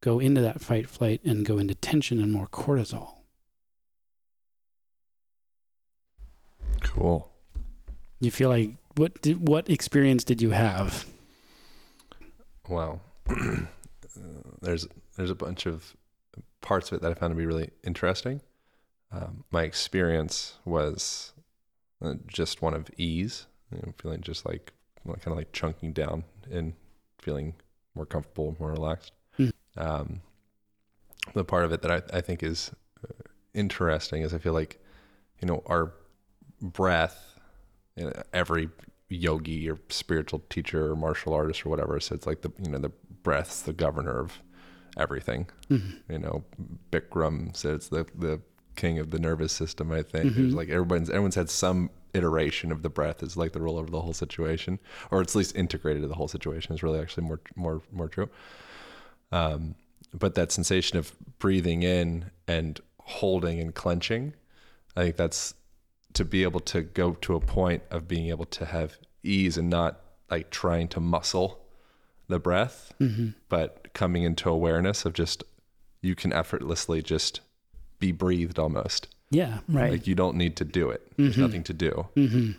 go 0.00 0.18
into 0.20 0.40
that 0.40 0.60
fight 0.60 0.88
flight 0.88 1.20
and 1.24 1.46
go 1.46 1.58
into 1.58 1.74
tension 1.74 2.20
and 2.20 2.32
more 2.32 2.46
cortisol. 2.46 3.14
Cool. 6.82 7.30
You 8.20 8.30
feel 8.30 8.50
like 8.50 8.72
what 8.96 9.20
did, 9.22 9.48
what 9.48 9.68
experience 9.68 10.22
did 10.24 10.42
you 10.42 10.50
have? 10.50 11.06
Wow. 12.68 13.00
Uh, 14.16 14.48
there's 14.62 14.86
there's 15.16 15.32
a 15.32 15.34
bunch 15.34 15.66
of 15.66 15.96
parts 16.60 16.92
of 16.92 16.96
it 16.96 17.02
that 17.02 17.10
I 17.10 17.14
found 17.14 17.32
to 17.32 17.36
be 17.36 17.46
really 17.46 17.70
interesting. 17.82 18.40
Um, 19.12 19.44
my 19.50 19.62
experience 19.62 20.54
was 20.64 21.32
uh, 22.02 22.14
just 22.26 22.62
one 22.62 22.74
of 22.74 22.90
ease, 22.96 23.46
you 23.70 23.78
know, 23.78 23.94
feeling 23.96 24.20
just 24.22 24.44
like 24.44 24.72
kind 25.06 25.18
of 25.26 25.36
like 25.36 25.52
chunking 25.52 25.92
down 25.92 26.24
and 26.50 26.72
feeling 27.18 27.54
more 27.94 28.06
comfortable, 28.06 28.56
more 28.58 28.72
relaxed. 28.72 29.12
Hmm. 29.36 29.48
Um, 29.76 30.20
the 31.32 31.44
part 31.44 31.64
of 31.64 31.72
it 31.72 31.82
that 31.82 31.90
I, 31.90 32.18
I 32.18 32.20
think 32.20 32.42
is 32.42 32.70
uh, 33.02 33.12
interesting 33.54 34.22
is 34.22 34.34
I 34.34 34.38
feel 34.38 34.52
like, 34.52 34.82
you 35.40 35.48
know, 35.48 35.62
our 35.66 35.92
breath, 36.60 37.38
you 37.96 38.04
know, 38.04 38.12
every 38.32 38.68
yogi 39.08 39.70
or 39.70 39.78
spiritual 39.90 40.42
teacher 40.50 40.90
or 40.90 40.96
martial 40.96 41.32
artist 41.32 41.64
or 41.64 41.68
whatever 41.68 42.00
says 42.00 42.26
like 42.26 42.42
the, 42.42 42.52
you 42.62 42.70
know, 42.70 42.78
the 42.78 42.92
breath's 43.22 43.62
the 43.62 43.72
governor 43.72 44.18
of 44.18 44.42
everything. 44.96 45.46
Mm-hmm. 45.70 46.12
You 46.12 46.18
know, 46.18 46.44
Bikram 46.90 47.56
says 47.56 47.88
the, 47.88 48.06
the 48.14 48.40
king 48.74 48.98
of 48.98 49.10
the 49.10 49.18
nervous 49.18 49.52
system, 49.52 49.90
I 49.92 50.02
think. 50.02 50.26
Mm-hmm. 50.26 50.40
There's 50.42 50.54
like 50.54 50.68
everyone's, 50.68 51.10
everyone's 51.10 51.34
had 51.34 51.50
some 51.50 51.90
iteration 52.12 52.70
of 52.70 52.82
the 52.82 52.88
breath 52.88 53.22
is 53.22 53.36
like 53.36 53.52
the 53.52 53.60
rule 53.60 53.76
over 53.78 53.90
the 53.90 54.00
whole 54.00 54.12
situation, 54.12 54.78
or 55.10 55.20
it's 55.20 55.34
at 55.34 55.38
least 55.38 55.56
integrated 55.56 56.02
to 56.02 56.08
the 56.08 56.14
whole 56.14 56.28
situation 56.28 56.74
is 56.74 56.82
really 56.82 57.00
actually 57.00 57.26
more, 57.26 57.40
more, 57.56 57.82
more 57.92 58.08
true. 58.08 58.28
Um, 59.32 59.74
but 60.12 60.34
that 60.36 60.52
sensation 60.52 60.98
of 60.98 61.12
breathing 61.38 61.82
in 61.82 62.30
and 62.46 62.80
holding 63.00 63.58
and 63.58 63.74
clenching, 63.74 64.34
I 64.96 65.02
think 65.02 65.16
that's 65.16 65.54
to 66.12 66.24
be 66.24 66.44
able 66.44 66.60
to 66.60 66.82
go 66.82 67.14
to 67.14 67.34
a 67.34 67.40
point 67.40 67.82
of 67.90 68.06
being 68.06 68.28
able 68.28 68.44
to 68.46 68.64
have 68.64 68.96
ease 69.24 69.56
and 69.58 69.68
not 69.68 70.00
like 70.30 70.50
trying 70.50 70.86
to 70.88 71.00
muscle 71.00 71.60
the 72.28 72.38
breath, 72.38 72.92
Mm-hmm. 73.00 73.30
but 73.48 73.92
coming 73.92 74.22
into 74.22 74.48
awareness 74.48 75.04
of 75.04 75.12
just 75.12 75.42
you 76.00 76.14
can 76.14 76.32
effortlessly 76.32 77.02
just 77.02 77.40
be 78.06 78.12
breathed 78.12 78.58
almost. 78.58 79.08
Yeah, 79.30 79.58
right. 79.68 79.92
Like 79.92 80.06
you 80.06 80.14
don't 80.14 80.36
need 80.36 80.54
to 80.56 80.64
do 80.64 80.90
it. 80.90 81.00
There's 81.16 81.36
Mhm. 81.36 81.44
nothing 81.46 81.62
to 81.64 81.72
do. 81.72 81.92
mm-hmm. 82.16 82.50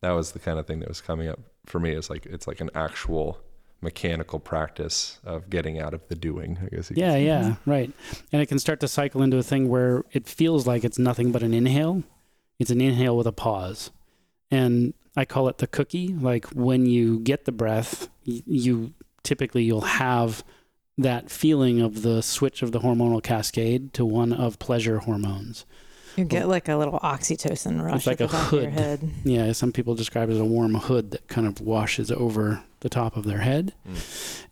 That 0.00 0.12
was 0.12 0.32
the 0.32 0.38
kind 0.38 0.58
of 0.58 0.66
thing 0.66 0.80
that 0.80 0.88
was 0.88 1.00
coming 1.00 1.28
up 1.28 1.40
for 1.66 1.78
me. 1.80 1.90
It's 1.98 2.08
like 2.10 2.24
it's 2.26 2.46
like 2.46 2.60
an 2.60 2.70
actual 2.74 3.38
mechanical 3.80 4.38
practice 4.38 5.18
of 5.24 5.50
getting 5.50 5.80
out 5.80 5.92
of 5.94 6.00
the 6.08 6.14
doing. 6.14 6.58
I 6.64 6.66
guess. 6.74 6.90
Yeah, 6.94 7.16
yeah, 7.16 7.56
right. 7.66 7.90
And 8.32 8.40
it 8.42 8.46
can 8.46 8.58
start 8.60 8.78
to 8.80 8.88
cycle 8.88 9.22
into 9.22 9.36
a 9.38 9.42
thing 9.42 9.68
where 9.68 10.04
it 10.12 10.26
feels 10.28 10.66
like 10.66 10.84
it's 10.84 10.98
nothing 10.98 11.32
but 11.32 11.42
an 11.42 11.52
inhale. 11.54 12.02
It's 12.60 12.70
an 12.70 12.80
inhale 12.80 13.16
with 13.16 13.26
a 13.26 13.32
pause. 13.32 13.90
And 14.50 14.94
I 15.16 15.24
call 15.24 15.48
it 15.48 15.58
the 15.58 15.66
cookie. 15.66 16.08
Like 16.14 16.46
when 16.68 16.86
you 16.86 17.18
get 17.20 17.44
the 17.44 17.52
breath, 17.52 18.08
you 18.24 18.92
typically 19.24 19.64
you'll 19.64 19.80
have 20.06 20.44
that 20.98 21.30
feeling 21.30 21.80
of 21.80 22.02
the 22.02 22.22
switch 22.22 22.62
of 22.62 22.72
the 22.72 22.80
hormonal 22.80 23.22
cascade 23.22 23.92
to 23.94 24.04
one 24.04 24.32
of 24.32 24.58
pleasure 24.58 24.98
hormones. 24.98 25.64
You 26.16 26.24
get 26.24 26.46
like 26.46 26.68
a 26.68 26.76
little 26.76 27.00
oxytocin 27.00 27.82
rush 27.82 28.06
like 28.06 28.20
at 28.20 28.24
a 28.24 28.26
the 28.26 28.32
back 28.32 28.52
of 28.52 28.62
your 28.62 28.70
hood. 28.70 28.78
head. 28.78 29.10
Yeah, 29.24 29.52
some 29.52 29.72
people 29.72 29.94
describe 29.94 30.28
it 30.28 30.34
as 30.34 30.40
a 30.40 30.44
warm 30.44 30.74
hood 30.74 31.10
that 31.12 31.26
kind 31.28 31.46
of 31.46 31.60
washes 31.60 32.10
over 32.12 32.62
the 32.80 32.90
top 32.90 33.16
of 33.16 33.24
their 33.24 33.38
head. 33.38 33.72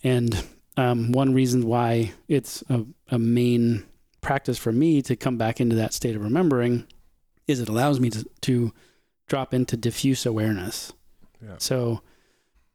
And 0.02 0.42
um, 0.78 1.12
one 1.12 1.34
reason 1.34 1.66
why 1.66 2.12
it's 2.28 2.64
a, 2.70 2.86
a 3.10 3.18
main 3.18 3.84
practice 4.22 4.56
for 4.56 4.72
me 4.72 5.02
to 5.02 5.16
come 5.16 5.36
back 5.36 5.60
into 5.60 5.76
that 5.76 5.92
state 5.92 6.16
of 6.16 6.22
remembering 6.22 6.86
is 7.46 7.60
it 7.60 7.68
allows 7.68 8.00
me 8.00 8.08
to, 8.10 8.24
to 8.42 8.72
drop 9.26 9.52
into 9.52 9.76
diffuse 9.76 10.24
awareness. 10.24 10.92
Yeah. 11.44 11.56
So, 11.58 12.00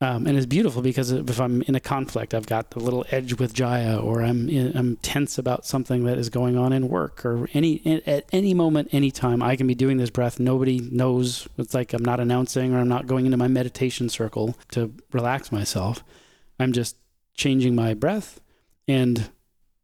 um, 0.01 0.27
and 0.27 0.35
it's 0.35 0.45
beautiful 0.45 0.81
because 0.81 1.11
if 1.11 1.39
I'm 1.39 1.61
in 1.63 1.75
a 1.75 1.79
conflict, 1.79 2.33
I've 2.33 2.47
got 2.47 2.71
the 2.71 2.79
little 2.79 3.05
edge 3.11 3.35
with 3.39 3.53
Jaya, 3.53 3.97
or 3.97 4.21
I'm 4.21 4.49
in, 4.49 4.75
I'm 4.75 4.97
tense 4.97 5.37
about 5.37 5.65
something 5.65 6.03
that 6.03 6.17
is 6.17 6.29
going 6.29 6.57
on 6.57 6.73
in 6.73 6.89
work, 6.89 7.25
or 7.25 7.47
any 7.53 8.03
at 8.05 8.25
any 8.33 8.53
moment, 8.53 8.89
anytime, 8.91 9.41
I 9.41 9.55
can 9.55 9.67
be 9.67 9.75
doing 9.75 9.95
this 9.95 10.09
breath. 10.09 10.37
Nobody 10.37 10.79
knows. 10.79 11.47
It's 11.57 11.73
like 11.73 11.93
I'm 11.93 12.03
not 12.03 12.19
announcing, 12.19 12.73
or 12.73 12.79
I'm 12.79 12.89
not 12.89 13.07
going 13.07 13.25
into 13.25 13.37
my 13.37 13.47
meditation 13.47 14.09
circle 14.09 14.57
to 14.71 14.93
relax 15.13 15.49
myself. 15.49 16.03
I'm 16.59 16.73
just 16.73 16.97
changing 17.33 17.73
my 17.73 17.93
breath, 17.93 18.41
and 18.89 19.29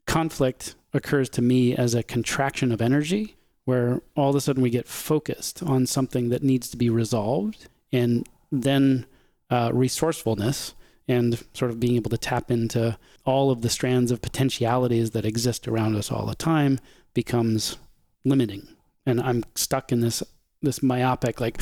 conflict 0.08 0.76
occurs 0.94 1.30
to 1.30 1.42
me 1.42 1.74
as 1.74 1.96
a 1.96 2.04
contraction 2.04 2.74
of 2.74 2.82
energy, 2.82 3.38
where 3.64 4.02
all 4.18 4.32
of 4.32 4.36
a 4.36 4.42
sudden 4.42 4.62
we 4.62 4.70
get 4.70 4.90
focused 4.90 5.64
on 5.64 5.88
something 5.88 6.28
that 6.30 6.44
needs 6.44 6.70
to 6.70 6.76
be 6.76 6.90
resolved, 6.90 7.70
and 7.94 8.28
then 8.52 9.06
uh, 9.52 9.70
resourcefulness 9.74 10.74
and 11.08 11.44
sort 11.54 11.70
of 11.70 11.80
being 11.80 11.96
able 11.98 12.10
to 12.10 12.18
tap 12.18 12.50
into 12.50 12.98
all 13.26 13.52
of 13.52 13.62
the 13.62 13.70
strands 13.70 14.10
of 14.12 14.22
potentialities 14.22 15.12
that 15.12 15.26
exist 15.26 15.68
around 15.68 15.96
us 15.96 16.12
all 16.12 16.26
the 16.26 16.36
time 16.36 16.80
becomes 17.14 17.78
limiting. 18.26 18.68
And 19.06 19.20
I'm 19.22 19.44
stuck 19.56 19.92
in 19.92 20.00
this 20.02 20.24
this 20.64 20.82
myopic 20.84 21.42
like 21.42 21.60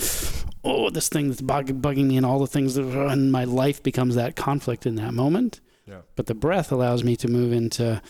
oh 0.65 0.89
this 0.89 1.07
thing 1.07 1.29
that's 1.29 1.41
bug- 1.41 1.81
bugging 1.81 2.07
me 2.07 2.17
and 2.17 2.25
all 2.25 2.39
the 2.39 2.47
things 2.47 2.75
that 2.75 2.83
are 2.85 3.13
in 3.13 3.31
my 3.31 3.45
life 3.45 3.81
becomes 3.81 4.15
that 4.15 4.35
conflict 4.35 4.85
in 4.85 4.95
that 4.95 5.13
moment 5.13 5.61
Yeah. 5.87 6.01
but 6.17 6.25
the 6.25 6.33
breath 6.35 6.69
allows 6.69 7.01
me 7.01 7.15
to 7.15 7.29
move 7.29 7.53
into 7.53 8.01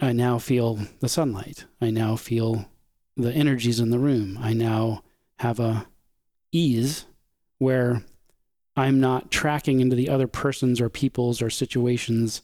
i 0.00 0.12
now 0.12 0.38
feel 0.38 0.78
the 1.00 1.08
sunlight 1.10 1.66
i 1.82 1.90
now 1.90 2.16
feel 2.16 2.64
the 3.14 3.30
energies 3.30 3.78
in 3.78 3.90
the 3.90 3.98
room 3.98 4.38
i 4.40 4.54
now 4.54 5.02
have 5.40 5.60
a 5.60 5.86
ease 6.50 7.04
where 7.58 8.02
i'm 8.76 9.00
not 9.00 9.30
tracking 9.30 9.80
into 9.80 9.96
the 9.96 10.08
other 10.08 10.26
person's 10.26 10.80
or 10.80 10.88
people's 10.88 11.42
or 11.42 11.50
situations 11.50 12.42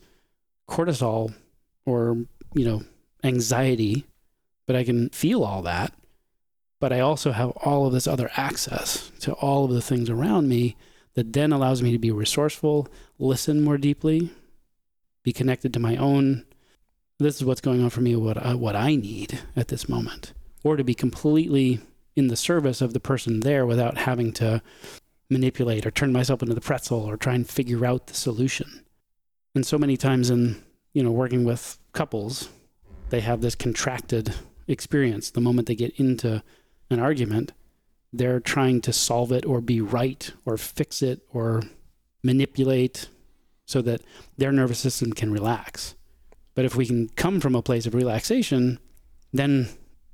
cortisol 0.69 1.35
or 1.87 2.17
you 2.55 2.65
know 2.65 2.83
anxiety 3.25 4.05
but 4.67 4.77
i 4.77 4.85
can 4.85 5.09
feel 5.11 5.43
all 5.43 5.63
that 5.63 5.93
but 6.81 6.93
I 6.93 7.01
also 7.01 7.33
have 7.33 7.51
all 7.51 7.87
of 7.87 7.93
this 7.93 8.07
other 8.07 8.31
access 8.37 9.11
to 9.21 9.33
all 9.35 9.65
of 9.65 9.73
the 9.73 9.83
things 9.83 10.09
around 10.09 10.49
me 10.49 10.77
that 11.15 11.33
then 11.33 11.53
allows 11.53 11.83
me 11.83 11.91
to 11.93 11.99
be 11.99 12.13
resourceful, 12.13 12.87
listen 13.19 13.63
more 13.63 13.79
deeply, 13.79 14.31
be 15.25 15.33
connected 15.33 15.73
to 15.75 15.81
my 15.81 15.97
own. 15.97 16.45
This 17.19 17.37
is 17.37 17.45
what's 17.45 17.61
going 17.61 17.83
on 17.83 17.91
for 17.91 18.01
me, 18.01 18.15
what 18.15 18.39
I, 18.39 18.55
what 18.55 18.77
I 18.77 18.95
need 18.95 19.41
at 19.57 19.69
this 19.69 19.89
moment, 19.89 20.33
or 20.63 20.77
to 20.77 20.85
be 20.85 20.95
completely 20.95 21.81
in 22.15 22.29
the 22.29 22.37
service 22.37 22.81
of 22.81 22.93
the 22.93 23.01
person 23.01 23.41
there 23.41 23.67
without 23.67 23.99
having 23.99 24.33
to 24.35 24.63
manipulate 25.31 25.87
or 25.87 25.91
turn 25.91 26.13
myself 26.13 26.43
into 26.43 26.55
the 26.55 26.61
pretzel 26.61 27.01
or 27.01 27.17
try 27.17 27.35
and 27.35 27.49
figure 27.49 27.85
out 27.85 28.07
the 28.07 28.15
solution. 28.15 28.85
And 29.55 29.67
so 29.67 29.79
many 29.79 29.97
times 29.97 30.31
in 30.31 30.63
you 30.93 31.03
know 31.03 31.11
working 31.11 31.45
with 31.45 31.79
couples, 31.93 32.49
they 33.11 33.21
have 33.21 33.41
this 33.41 33.55
contracted 33.55 34.35
experience 34.67 35.31
the 35.31 35.41
moment 35.41 35.67
they 35.67 35.75
get 35.75 35.99
into 35.99 36.43
an 36.91 37.01
argument, 37.01 37.53
they're 38.13 38.41
trying 38.41 38.81
to 38.83 38.93
solve 38.93 39.33
it 39.33 39.45
or 39.45 39.61
be 39.61 39.81
right 39.81 40.31
or 40.45 40.57
fix 40.57 41.03
it 41.03 41.21
or 41.31 41.63
manipulate 42.23 43.09
so 43.67 43.83
that 43.83 44.01
their 44.37 44.53
nervous 44.53 44.79
system 44.79 45.13
can 45.13 45.33
relax. 45.33 45.95
But 46.55 46.65
if 46.65 46.75
we 46.75 46.87
can 46.87 47.09
come 47.11 47.41
from 47.41 47.55
a 47.55 47.63
place 47.63 47.87
of 47.87 47.95
relaxation, 47.95 48.79
then 49.33 49.69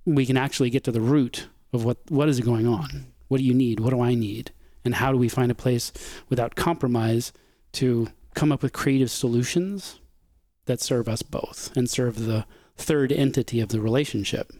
we 0.04 0.26
can 0.26 0.36
actually 0.36 0.70
get 0.70 0.84
to 0.84 0.92
the 0.92 1.00
root 1.00 1.48
of 1.72 1.84
what 1.84 1.98
what 2.08 2.28
is 2.28 2.40
going 2.40 2.66
on. 2.66 3.06
What 3.28 3.38
do 3.38 3.44
you 3.44 3.54
need? 3.54 3.80
What 3.80 3.90
do 3.90 4.00
I 4.00 4.14
need? 4.14 4.52
And 4.84 4.96
how 4.96 5.12
do 5.12 5.18
we 5.18 5.28
find 5.28 5.50
a 5.50 5.54
place 5.54 5.92
without 6.28 6.54
compromise 6.54 7.32
to 7.72 8.08
come 8.34 8.52
up 8.52 8.62
with 8.62 8.72
creative 8.72 9.10
solutions 9.10 10.00
that 10.66 10.80
serve 10.80 11.08
us 11.08 11.22
both 11.22 11.74
and 11.76 11.88
serve 11.88 12.26
the 12.26 12.46
third 12.76 13.12
entity 13.12 13.60
of 13.60 13.68
the 13.68 13.80
relationship 13.80 14.52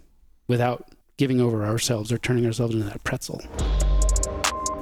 without 0.47 0.89
giving 1.17 1.41
over 1.41 1.65
ourselves 1.65 2.13
or 2.13 2.19
turning 2.19 2.47
ourselves 2.47 2.75
into 2.75 2.87
that 2.87 3.05
pretzel. 3.05 3.41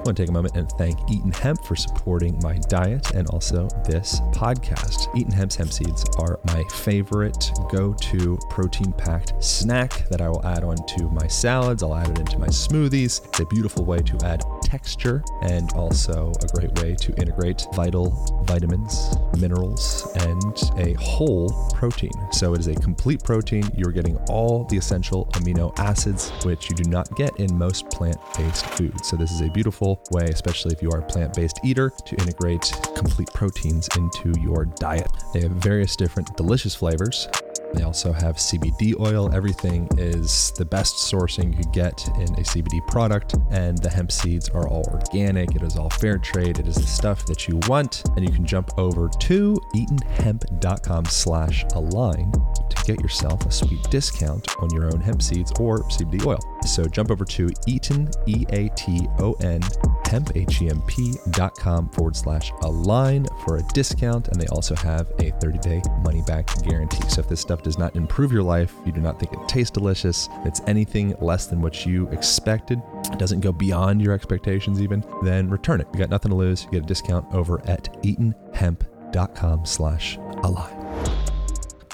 I 0.03 0.05
want 0.05 0.16
to 0.16 0.22
take 0.24 0.30
a 0.30 0.32
moment 0.32 0.57
and 0.57 0.68
thank 0.72 0.98
Eaton 1.09 1.30
Hemp 1.30 1.64
for 1.64 1.76
supporting 1.76 2.36
my 2.42 2.59
diet 2.68 3.14
and 3.14 3.28
also 3.28 3.68
this 3.84 4.18
podcast. 4.32 5.16
Eaton 5.16 5.32
Hemp's 5.32 5.55
hemp 5.55 5.72
seeds 5.72 6.05
are 6.18 6.40
my 6.46 6.64
favorite 6.74 7.53
go 7.70 7.92
to 7.92 8.36
protein 8.50 8.92
packed 8.94 9.32
snack 9.38 10.09
that 10.09 10.20
I 10.20 10.28
will 10.28 10.44
add 10.44 10.64
onto 10.64 11.09
my 11.11 11.28
salads. 11.28 11.84
I'll 11.84 11.94
add 11.94 12.11
it 12.11 12.18
into 12.18 12.36
my 12.40 12.48
smoothies. 12.48 13.24
It's 13.24 13.38
a 13.38 13.46
beautiful 13.46 13.84
way 13.84 13.98
to 13.98 14.18
add 14.26 14.42
texture 14.64 15.22
and 15.42 15.72
also 15.74 16.32
a 16.42 16.46
great 16.48 16.72
way 16.80 16.96
to 16.96 17.14
integrate 17.20 17.64
vital 17.72 18.42
vitamins, 18.44 19.14
minerals, 19.38 20.11
and 20.16 20.72
a 20.78 20.94
whole 20.94 21.70
protein. 21.74 22.11
So 22.32 22.55
it 22.55 22.61
is 22.61 22.66
a 22.66 22.74
complete 22.74 23.22
protein. 23.22 23.70
You're 23.76 23.92
getting 23.92 24.16
all 24.28 24.64
the 24.64 24.78
essential 24.78 25.26
amino 25.34 25.78
acids, 25.78 26.30
which 26.44 26.70
you 26.70 26.74
do 26.74 26.90
not 26.90 27.14
get 27.16 27.38
in 27.38 27.57
most 27.57 27.88
plant 27.90 28.16
based 28.36 28.66
foods. 28.66 29.07
So 29.09 29.16
this 29.16 29.30
is 29.30 29.42
a 29.42 29.48
beautiful 29.50 29.91
way, 30.11 30.24
especially 30.24 30.72
if 30.72 30.82
you 30.82 30.90
are 30.90 31.01
a 31.01 31.07
plant 31.07 31.34
based 31.34 31.61
eater, 31.64 31.90
to 32.07 32.16
integrate 32.16 32.72
complete 32.95 33.28
proteins 33.32 33.88
into 33.97 34.32
your 34.40 34.66
diet. 34.66 35.11
They 35.32 35.40
have 35.40 35.53
various 35.53 35.97
different 35.97 36.36
delicious 36.36 36.74
flavors. 36.74 37.28
They 37.74 37.84
also 37.84 38.12
have 38.12 38.36
CBD 38.36 38.99
oil. 39.01 39.34
Everything 39.34 39.88
is 39.97 40.53
the 40.59 40.64
best 40.64 40.97
sourcing 41.11 41.57
you 41.57 41.64
get 41.72 42.07
in 42.16 42.34
a 42.34 42.43
CBD 42.43 42.86
product. 42.86 43.34
And 43.51 43.78
the 43.78 43.88
hemp 43.88 44.12
seeds 44.12 44.49
are 44.51 44.68
all 44.68 44.84
organic. 44.93 45.55
It 45.55 45.62
is 45.62 45.76
all 45.76 45.90
fair 45.90 46.18
trade. 46.18 46.59
It 46.59 46.66
is 46.66 46.74
the 46.74 46.82
stuff 46.82 47.24
that 47.26 47.49
you 47.49 47.59
want. 47.68 48.03
And 48.16 48.28
you 48.28 48.34
can 48.34 48.45
jump 48.45 48.78
over 48.78 49.09
to 49.09 49.61
eatonhemp.com 49.74 51.07
slash 51.07 51.64
align 51.74 52.30
to 52.32 52.51
get 52.84 53.00
yourself 53.00 53.44
a 53.46 53.50
sweet 53.50 53.82
discount 53.90 54.46
on 54.58 54.70
your 54.70 54.86
own 54.86 55.00
hemp 55.00 55.22
seeds 55.22 55.52
or 55.58 55.80
CBD 55.84 56.26
oil. 56.26 56.38
So 56.66 56.84
jump 56.84 57.10
over 57.10 57.24
to 57.24 57.50
Eaton, 57.66 58.10
E 58.26 58.44
A 58.50 58.68
T 58.70 59.06
O 59.18 59.32
N, 59.40 59.60
hemp, 60.06 60.30
H-E-M-P 60.34 61.14
dot 61.30 61.54
com 61.56 61.88
forward 61.90 62.16
slash 62.16 62.52
align 62.62 63.26
for 63.44 63.56
a 63.56 63.62
discount. 63.72 64.28
And 64.28 64.40
they 64.40 64.46
also 64.48 64.74
have 64.76 65.08
a 65.18 65.32
30-day 65.32 65.82
money-back 66.02 66.62
guarantee. 66.62 67.08
So 67.08 67.20
if 67.20 67.28
this 67.28 67.40
stuff 67.40 67.62
does 67.62 67.78
not 67.78 67.96
improve 67.96 68.32
your 68.32 68.42
life, 68.42 68.74
you 68.84 68.92
do 68.92 69.00
not 69.00 69.18
think 69.18 69.32
it 69.32 69.48
tastes 69.48 69.70
delicious, 69.70 70.28
it's 70.44 70.60
anything 70.66 71.14
less 71.20 71.46
than 71.46 71.60
what 71.60 71.86
you 71.86 72.08
expected, 72.08 72.80
it 73.10 73.18
doesn't 73.18 73.40
go 73.40 73.52
beyond 73.52 74.02
your 74.02 74.12
expectations 74.12 74.80
even, 74.80 75.04
then 75.22 75.48
return 75.48 75.80
it. 75.80 75.86
You 75.92 75.98
got 75.98 76.10
nothing 76.10 76.30
to 76.30 76.36
lose. 76.36 76.64
You 76.64 76.72
get 76.72 76.84
a 76.84 76.86
discount 76.86 77.32
over 77.34 77.60
at 77.66 77.92
eatonhemp.com 78.02 79.66
slash 79.66 80.18
align. 80.42 80.81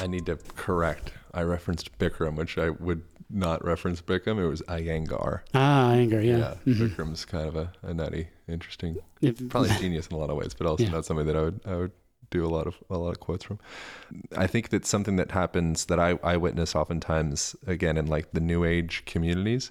I 0.01 0.07
need 0.07 0.27
to 0.27 0.37
correct. 0.57 1.13
I 1.35 1.43
referenced 1.43 1.97
Bikram, 1.99 2.37
which 2.37 2.57
I 2.59 2.71
would 2.71 3.03
not 3.31 3.65
reference 3.65 4.01
Bikram. 4.01 4.43
It 4.43 4.47
was 4.49 4.63
Iyengar. 4.63 5.41
Ah, 5.55 5.91
anger, 5.93 6.21
yeah. 6.23 6.55
Yeah, 6.65 6.75
Bikram's 6.75 7.25
kind 7.25 7.47
of 7.49 7.57
a, 7.57 7.73
a 7.83 7.93
nutty, 7.93 8.29
interesting, 8.49 8.97
If- 9.21 9.49
probably 9.49 9.71
genius 9.79 10.07
in 10.07 10.17
a 10.17 10.19
lot 10.19 10.31
of 10.31 10.37
ways, 10.37 10.55
but 10.55 10.67
also 10.67 10.85
Yeah. 10.85 10.91
not 10.91 11.05
something 11.05 11.27
that 11.27 11.37
I 11.37 11.43
would 11.43 11.61
I 11.67 11.77
would 11.77 11.93
do 12.31 12.45
a 12.45 12.49
lot 12.49 12.67
of 12.67 12.75
a 12.91 12.99
lot 12.99 13.11
of 13.11 13.21
quotes 13.21 13.45
from. 13.45 13.59
I 14.37 14.47
think 14.47 14.69
that's 14.71 14.89
something 14.89 15.17
that 15.17 15.31
happens 15.33 15.87
that 15.87 15.99
I, 15.99 16.19
I 16.23 16.37
witness 16.37 16.75
oftentimes 16.75 17.57
again 17.67 17.97
in 17.97 18.07
like 18.07 18.33
the 18.33 18.41
new 18.41 18.65
age 18.65 19.03
communities 19.07 19.71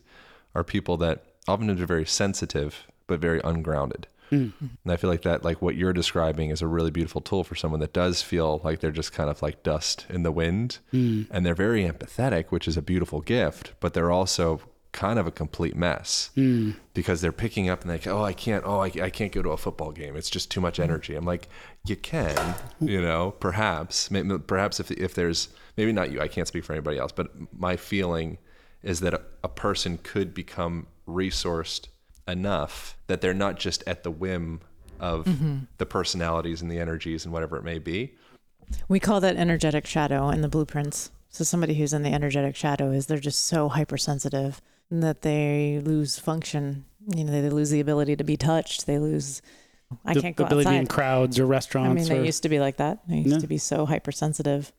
are 0.55 0.63
people 0.63 0.97
that 0.97 1.23
often 1.47 1.69
are 1.69 1.75
very 1.85 2.05
sensitive 2.05 2.87
but 3.07 3.19
very 3.19 3.39
ungrounded. 3.43 4.07
Mm. 4.31 4.53
And 4.59 4.91
I 4.93 4.97
feel 4.97 5.09
like 5.09 5.21
that, 5.23 5.43
like 5.43 5.61
what 5.61 5.75
you're 5.75 5.93
describing, 5.93 6.49
is 6.49 6.61
a 6.61 6.67
really 6.67 6.91
beautiful 6.91 7.21
tool 7.21 7.43
for 7.43 7.55
someone 7.55 7.79
that 7.79 7.93
does 7.93 8.21
feel 8.21 8.61
like 8.63 8.79
they're 8.79 8.91
just 8.91 9.13
kind 9.13 9.29
of 9.29 9.41
like 9.41 9.63
dust 9.63 10.05
in 10.09 10.23
the 10.23 10.31
wind, 10.31 10.79
Mm. 10.93 11.27
and 11.31 11.45
they're 11.45 11.55
very 11.55 11.83
empathetic, 11.87 12.45
which 12.49 12.67
is 12.67 12.77
a 12.77 12.81
beautiful 12.81 13.21
gift. 13.21 13.73
But 13.79 13.93
they're 13.93 14.11
also 14.11 14.61
kind 14.93 15.19
of 15.19 15.27
a 15.27 15.31
complete 15.31 15.75
mess 15.75 16.31
Mm. 16.35 16.75
because 16.93 17.21
they're 17.21 17.31
picking 17.31 17.69
up 17.69 17.81
and 17.81 17.91
they, 17.91 17.99
go, 17.99 18.19
oh, 18.19 18.23
I 18.23 18.33
can't, 18.33 18.63
oh, 18.65 18.79
I, 18.79 18.85
I 19.01 19.09
can't 19.11 19.31
go 19.31 19.43
to 19.43 19.49
a 19.51 19.57
football 19.57 19.91
game. 19.91 20.15
It's 20.15 20.29
just 20.29 20.49
too 20.49 20.61
much 20.61 20.79
energy. 20.79 21.15
I'm 21.15 21.25
like, 21.25 21.49
you 21.85 21.95
can, 21.95 22.55
you 22.79 22.99
know, 23.01 23.31
perhaps, 23.39 24.09
maybe, 24.09 24.37
perhaps 24.39 24.79
if 24.79 24.89
if 24.91 25.13
there's 25.13 25.49
maybe 25.75 25.91
not 25.91 26.11
you, 26.11 26.19
I 26.19 26.27
can't 26.27 26.47
speak 26.47 26.63
for 26.65 26.73
anybody 26.73 26.97
else, 26.97 27.11
but 27.11 27.29
my 27.53 27.75
feeling 27.75 28.39
is 28.81 29.01
that 29.01 29.13
a, 29.13 29.21
a 29.43 29.49
person 29.49 29.99
could 30.01 30.33
become 30.33 30.87
resourced 31.07 31.87
enough 32.27 32.97
that 33.07 33.21
they're 33.21 33.33
not 33.33 33.57
just 33.57 33.83
at 33.87 34.03
the 34.03 34.11
whim 34.11 34.61
of 34.99 35.27
the 35.77 35.85
personalities 35.85 36.61
and 36.61 36.71
the 36.71 36.79
energies 36.79 37.23
and 37.25 37.33
whatever 37.33 37.57
it 37.57 37.63
may 37.63 37.79
be. 37.79 38.13
We 38.89 38.99
call 38.99 39.21
that 39.21 39.35
energetic 39.37 39.85
shadow 39.85 40.29
in 40.29 40.41
the 40.41 40.49
blueprints. 40.49 41.11
So 41.29 41.43
somebody 41.43 41.75
who's 41.75 41.93
in 41.93 42.03
the 42.03 42.11
energetic 42.11 42.55
shadow 42.55 42.91
is 42.91 43.05
they're 43.05 43.19
just 43.19 43.45
so 43.45 43.69
hypersensitive 43.69 44.61
that 44.89 45.21
they 45.21 45.81
lose 45.83 46.17
function. 46.17 46.85
You 47.15 47.23
know, 47.25 47.31
they 47.31 47.49
lose 47.49 47.69
the 47.69 47.79
ability 47.79 48.15
to 48.15 48.23
be 48.23 48.37
touched. 48.37 48.85
They 48.87 48.97
lose. 48.99 49.41
I 50.03 50.13
the 50.15 50.21
can't 50.21 50.35
go 50.35 50.45
ability 50.45 50.69
in 50.69 50.75
outside. 50.81 50.89
crowds 50.89 51.39
or 51.39 51.45
restaurants. 51.45 51.85
I 51.87 51.93
restaurants 51.93 52.09
mean, 52.09 52.19
they 52.21 52.25
used 52.25 52.43
to 52.43 52.49
be 52.49 52.59
like 52.59 52.77
that. 52.77 53.07
They 53.07 53.17
used 53.17 53.35
Yeah. 53.35 53.39
to 53.39 53.47
be 53.47 53.57
so 53.57 53.85
hypersensitive. 53.85 54.73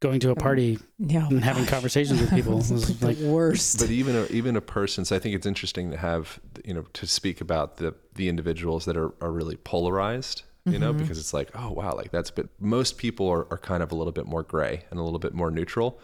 Going 0.00 0.20
to 0.20 0.28
a 0.28 0.32
um, 0.32 0.36
party 0.36 0.78
Yeah, 0.98 1.26
and 1.28 1.42
having 1.42 1.66
conversations 1.76 2.20
with 2.20 2.30
people. 2.30 2.56
This 2.66 2.70
is 2.70 2.98
the 2.98 3.06
like, 3.06 3.18
worst. 3.18 3.78
But 3.78 3.90
even 3.90 4.16
a, 4.16 4.26
even 4.26 4.56
a 4.56 4.60
person, 4.60 5.04
so 5.04 5.16
I 5.16 5.18
think 5.18 5.34
it's 5.34 5.46
interesting 5.46 5.90
to 5.90 5.96
have 5.96 6.40
you 6.64 6.74
know 6.74 6.82
to 6.94 7.06
speak 7.06 7.40
about 7.40 7.76
the 7.76 7.94
the 8.14 8.28
individuals 8.28 8.84
that 8.86 8.96
are, 8.96 9.12
are 9.20 9.32
really 9.32 9.56
polarized, 9.56 10.42
you 10.64 10.78
know, 10.78 10.90
mm-hmm. 10.90 11.02
because 11.02 11.18
it's 11.18 11.34
like 11.34 11.50
oh 11.54 11.70
wow, 11.72 11.94
like 11.94 12.10
that's 12.10 12.30
but 12.30 12.48
most 12.60 12.98
people 12.98 13.28
are, 13.28 13.46
are 13.50 13.58
kind 13.58 13.82
of 13.82 13.92
a 13.92 13.94
little 13.94 14.12
bit 14.12 14.26
more 14.26 14.42
gray 14.42 14.84
and 14.90 14.98
a 14.98 15.02
little 15.02 15.18
bit 15.18 15.34
more 15.34 15.50
neutral, 15.50 16.00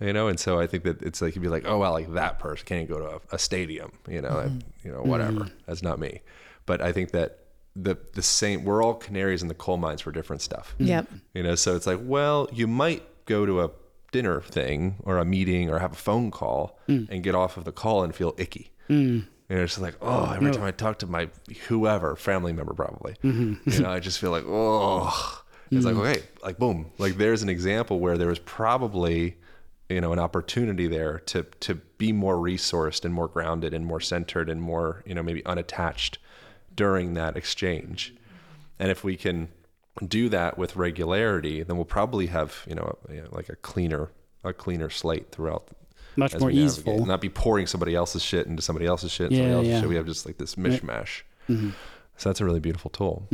you 0.00 0.12
know, 0.12 0.28
and 0.28 0.38
so 0.38 0.58
I 0.58 0.66
think 0.66 0.84
that 0.84 1.02
it's 1.02 1.20
like 1.20 1.34
you'd 1.34 1.42
be 1.42 1.48
like 1.48 1.66
oh 1.66 1.78
wow, 1.78 1.92
like 1.92 2.12
that 2.14 2.38
person 2.38 2.66
can't 2.66 2.88
go 2.88 2.98
to 2.98 3.16
a, 3.16 3.20
a 3.32 3.38
stadium, 3.38 3.92
you 4.08 4.20
know, 4.20 4.38
and, 4.38 4.62
mm-hmm. 4.62 4.88
you 4.88 4.94
know 4.94 5.02
whatever, 5.02 5.40
mm-hmm. 5.40 5.58
that's 5.66 5.82
not 5.82 5.98
me, 5.98 6.20
but 6.66 6.80
I 6.80 6.92
think 6.92 7.10
that 7.12 7.40
the 7.76 7.96
the 8.12 8.22
same 8.22 8.64
we're 8.64 8.82
all 8.82 8.94
canaries 8.94 9.42
in 9.42 9.48
the 9.48 9.54
coal 9.54 9.76
mines 9.76 10.00
for 10.00 10.12
different 10.12 10.42
stuff, 10.42 10.74
yep. 10.78 11.08
you 11.34 11.42
know, 11.42 11.56
so 11.56 11.74
it's 11.74 11.86
like, 11.86 11.98
well, 12.02 12.48
you 12.52 12.68
might 12.68 13.02
go 13.26 13.46
to 13.46 13.62
a 13.62 13.70
dinner 14.12 14.40
thing 14.40 14.96
or 15.02 15.18
a 15.18 15.24
meeting 15.24 15.70
or 15.70 15.78
have 15.80 15.92
a 15.92 15.96
phone 15.96 16.30
call 16.30 16.78
mm. 16.88 17.08
and 17.10 17.22
get 17.22 17.34
off 17.34 17.56
of 17.56 17.64
the 17.64 17.72
call 17.72 18.04
and 18.04 18.14
feel 18.14 18.34
icky. 18.38 18.70
mm, 18.88 19.26
And 19.48 19.58
it's 19.58 19.78
like, 19.78 19.96
oh, 20.00 20.32
every 20.32 20.52
time 20.52 20.62
I 20.62 20.70
talk 20.70 21.00
to 21.00 21.06
my 21.06 21.28
whoever, 21.68 22.14
family 22.16 22.52
member 22.52 22.74
probably, 22.74 23.16
mm-hmm. 23.24 23.68
you 23.68 23.80
know, 23.80 23.90
I 23.90 24.00
just 24.00 24.18
feel 24.18 24.30
like, 24.30 24.44
oh, 24.46 25.42
it's 25.70 25.84
like, 25.84 25.96
mm. 25.96 26.06
okay, 26.06 26.22
like 26.42 26.58
boom, 26.58 26.92
like 26.98 27.16
there's 27.16 27.42
an 27.42 27.48
example 27.48 27.98
where 27.98 28.16
there 28.16 28.28
was 28.28 28.38
probably, 28.38 29.36
you 29.88 30.00
know, 30.00 30.12
an 30.12 30.18
opportunity 30.18 30.86
there 30.86 31.18
to 31.26 31.42
to 31.60 31.74
be 31.98 32.12
more 32.12 32.36
resourced 32.36 33.04
and 33.04 33.12
more 33.12 33.28
grounded 33.28 33.74
and 33.74 33.84
more 33.84 34.00
centered 34.00 34.48
and 34.48 34.62
more, 34.62 35.02
you 35.06 35.14
know, 35.14 35.22
maybe 35.22 35.44
unattached 35.44 36.18
during 36.76 37.14
that 37.14 37.36
exchange. 37.36 38.14
And 38.78 38.90
if 38.90 39.02
we 39.02 39.16
can 39.16 39.48
do 40.06 40.28
that 40.30 40.58
with 40.58 40.76
regularity, 40.76 41.62
then 41.62 41.76
we'll 41.76 41.84
probably 41.84 42.26
have, 42.26 42.64
you 42.68 42.74
know, 42.74 42.96
like 43.30 43.48
a 43.48 43.56
cleaner 43.56 44.10
a 44.42 44.52
cleaner 44.52 44.90
slate 44.90 45.30
throughout 45.32 45.68
much 46.16 46.38
more 46.38 46.50
easeful. 46.50 47.06
Not 47.06 47.20
be 47.22 47.28
pouring 47.30 47.66
somebody 47.66 47.94
else's 47.94 48.22
shit 48.22 48.46
into 48.46 48.60
somebody 48.62 48.84
else's 48.86 49.10
shit. 49.10 49.30
And 49.30 49.36
somebody 49.36 49.50
Yeah, 49.50 49.56
else's 49.56 49.68
yeah. 49.70 49.80
shit. 49.80 49.88
We 49.88 49.96
have 49.96 50.06
just 50.06 50.26
like 50.26 50.36
this 50.36 50.54
mishmash. 50.56 51.22
Mhm. 51.48 51.72
So 52.16 52.28
that's 52.28 52.40
a 52.40 52.44
really 52.44 52.60
beautiful 52.60 52.90
tool. 52.90 53.26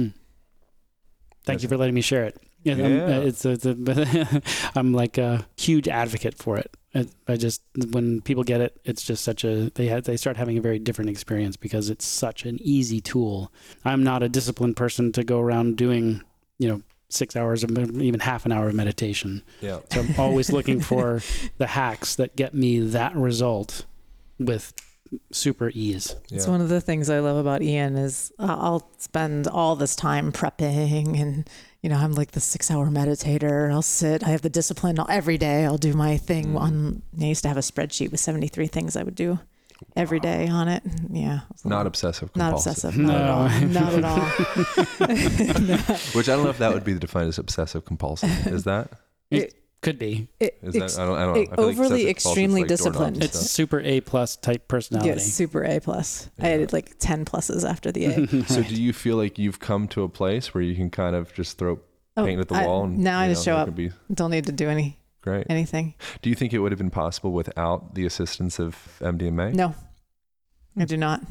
Thank 1.44 1.62
you 1.62 1.68
for 1.68 1.76
letting 1.76 1.94
me 1.94 2.00
share 2.00 2.24
it. 2.24 2.40
Yeah, 2.62 2.74
I'm, 2.74 3.00
uh, 3.00 3.20
it's, 3.22 3.44
it's 3.44 3.64
a, 3.64 4.42
I'm 4.78 4.92
like 4.92 5.16
a 5.18 5.46
huge 5.56 5.88
advocate 5.88 6.34
for 6.36 6.58
it. 6.58 6.76
I, 6.94 7.06
I 7.26 7.36
just 7.36 7.62
when 7.92 8.20
people 8.20 8.44
get 8.44 8.60
it, 8.60 8.78
it's 8.84 9.02
just 9.02 9.24
such 9.24 9.44
a 9.44 9.70
they 9.74 9.86
had 9.86 10.04
they 10.04 10.16
start 10.16 10.36
having 10.36 10.58
a 10.58 10.60
very 10.60 10.78
different 10.78 11.08
experience 11.10 11.56
because 11.56 11.88
it's 11.88 12.04
such 12.04 12.44
an 12.44 12.58
easy 12.60 13.00
tool. 13.00 13.50
I'm 13.84 14.02
not 14.04 14.22
a 14.22 14.28
disciplined 14.28 14.76
person 14.76 15.10
to 15.12 15.24
go 15.24 15.40
around 15.40 15.76
doing 15.76 16.22
you 16.60 16.68
know 16.68 16.82
six 17.08 17.34
hours 17.34 17.64
of 17.64 17.70
even 18.00 18.20
half 18.20 18.46
an 18.46 18.52
hour 18.52 18.68
of 18.68 18.74
meditation. 18.74 19.42
Yeah. 19.60 19.80
So 19.92 20.00
I'm 20.02 20.14
always 20.20 20.52
looking 20.52 20.80
for 20.80 21.20
the 21.58 21.66
hacks 21.66 22.14
that 22.16 22.36
get 22.36 22.54
me 22.54 22.78
that 22.78 23.16
result 23.16 23.84
with 24.38 24.72
super 25.32 25.70
ease. 25.74 26.14
It's 26.30 26.44
Yeah. 26.46 26.52
one 26.52 26.60
of 26.60 26.68
the 26.68 26.80
things 26.80 27.10
I 27.10 27.18
love 27.18 27.36
about 27.36 27.62
Ian 27.62 27.96
is 27.96 28.30
uh, 28.38 28.44
I'll 28.66 28.88
spend 28.98 29.48
all 29.48 29.74
this 29.74 29.96
time 29.96 30.30
prepping 30.30 31.20
and 31.20 31.50
you 31.82 31.90
know 31.90 31.96
I'm 31.96 32.12
like 32.12 32.30
the 32.30 32.38
six 32.40 32.70
hour 32.70 32.86
meditator. 32.86 33.72
I'll 33.72 33.82
sit. 33.82 34.22
I 34.22 34.28
have 34.28 34.42
the 34.42 34.50
discipline 34.50 35.00
I'll- 35.00 35.10
every 35.10 35.36
day. 35.38 35.64
I'll 35.64 35.78
do 35.78 35.94
my 35.94 36.16
thing 36.16 36.52
Mm. 36.52 36.60
on. 36.60 37.02
I 37.20 37.24
used 37.24 37.42
to 37.42 37.48
have 37.48 37.56
a 37.56 37.60
spreadsheet 37.72 38.12
with 38.12 38.20
73 38.20 38.68
things 38.68 38.94
I 38.96 39.02
would 39.02 39.16
do 39.16 39.40
every 39.96 40.20
day 40.20 40.48
on 40.48 40.68
it. 40.68 40.82
Yeah, 41.12 41.40
it's 41.50 41.64
a 41.64 41.68
Not 41.68 41.78
little- 41.78 41.88
obsessive 41.88 42.30
not 42.36 42.52
compulsive. 42.54 42.72
obsessive. 42.72 42.96
Not 42.98 43.14
at 43.16 43.68
No. 43.68 43.82
all. 43.82 43.90
Not 43.90 43.94
at 43.94 44.04
all. 44.04 45.06
Which 46.14 46.28
I 46.28 46.34
don't 46.36 46.44
know 46.44 46.50
if 46.50 46.58
that 46.58 46.72
would 46.72 46.84
be 46.84 46.92
the 46.92 47.00
defined 47.00 47.28
as 47.28 47.38
obsessive 47.38 47.84
compulsive. 47.84 48.46
Is 48.46 48.64
that? 48.64 48.90
It- 49.30 49.54
Could 49.82 49.98
be. 49.98 50.28
It- 50.38 50.58
Is 50.62 50.74
it's- 50.76 50.96
that? 50.96 51.02
I 51.02 51.06
don't. 51.06 51.16
I 51.18 51.24
don't 51.24 51.34
know. 51.34 51.40
it- 51.40 51.48
I 51.52 51.56
feel 51.56 51.66
like 51.66 51.76
overly 51.76 51.82
obsessive 51.82 52.06
compulsive 52.06 52.08
extremely 52.10 52.60
like 52.62 52.68
disciplined. 52.68 53.16
and 53.16 53.24
It's 53.24 53.38
stuff. 53.38 53.50
super 53.50 53.80
A 53.80 54.00
plus 54.02 54.36
type 54.36 54.68
personality. 54.68 55.08
Yes, 55.10 55.32
super 55.32 55.64
A 55.64 55.80
plus. 55.80 56.28
I 56.38 56.48
Yeah. 56.48 56.54
added 56.54 56.72
like 56.72 56.98
10 56.98 57.24
pluses 57.24 57.68
after 57.68 57.90
the 57.90 58.04
A. 58.06 58.26
So 58.46 58.60
Right. 58.60 58.68
do 58.68 58.80
you 58.80 58.92
feel 58.92 59.16
like 59.16 59.38
you've 59.38 59.58
come 59.58 59.88
to 59.88 60.02
a 60.02 60.08
place 60.08 60.52
where 60.54 60.62
you 60.62 60.74
can 60.76 60.90
kind 60.90 61.16
of 61.16 61.32
just 61.34 61.56
throw 61.58 61.80
Oh, 62.16 62.24
paint 62.26 62.40
at 62.40 62.48
the 62.48 62.56
I- 62.56 62.66
wall 62.66 62.84
and 62.84 62.98
now 62.98 63.20
I 63.20 63.28
just 63.28 63.46
know, 63.46 63.52
show 63.54 63.56
up. 63.58 63.74
Be 63.74 63.90
Don't 64.12 64.30
need 64.32 64.44
to 64.46 64.52
do 64.52 64.68
any 64.68 64.98
great. 65.20 65.46
anything. 65.50 65.94
Do 66.22 66.30
you 66.30 66.36
think 66.36 66.52
it 66.52 66.58
would 66.58 66.72
have 66.72 66.78
been 66.78 66.90
possible 66.90 67.32
without 67.32 67.94
the 67.94 68.06
assistance 68.06 68.58
of 68.58 68.76
MDMA? 69.00 69.54
No, 69.54 69.74
I 70.78 70.84
do 70.84 70.96
not. 70.96 71.22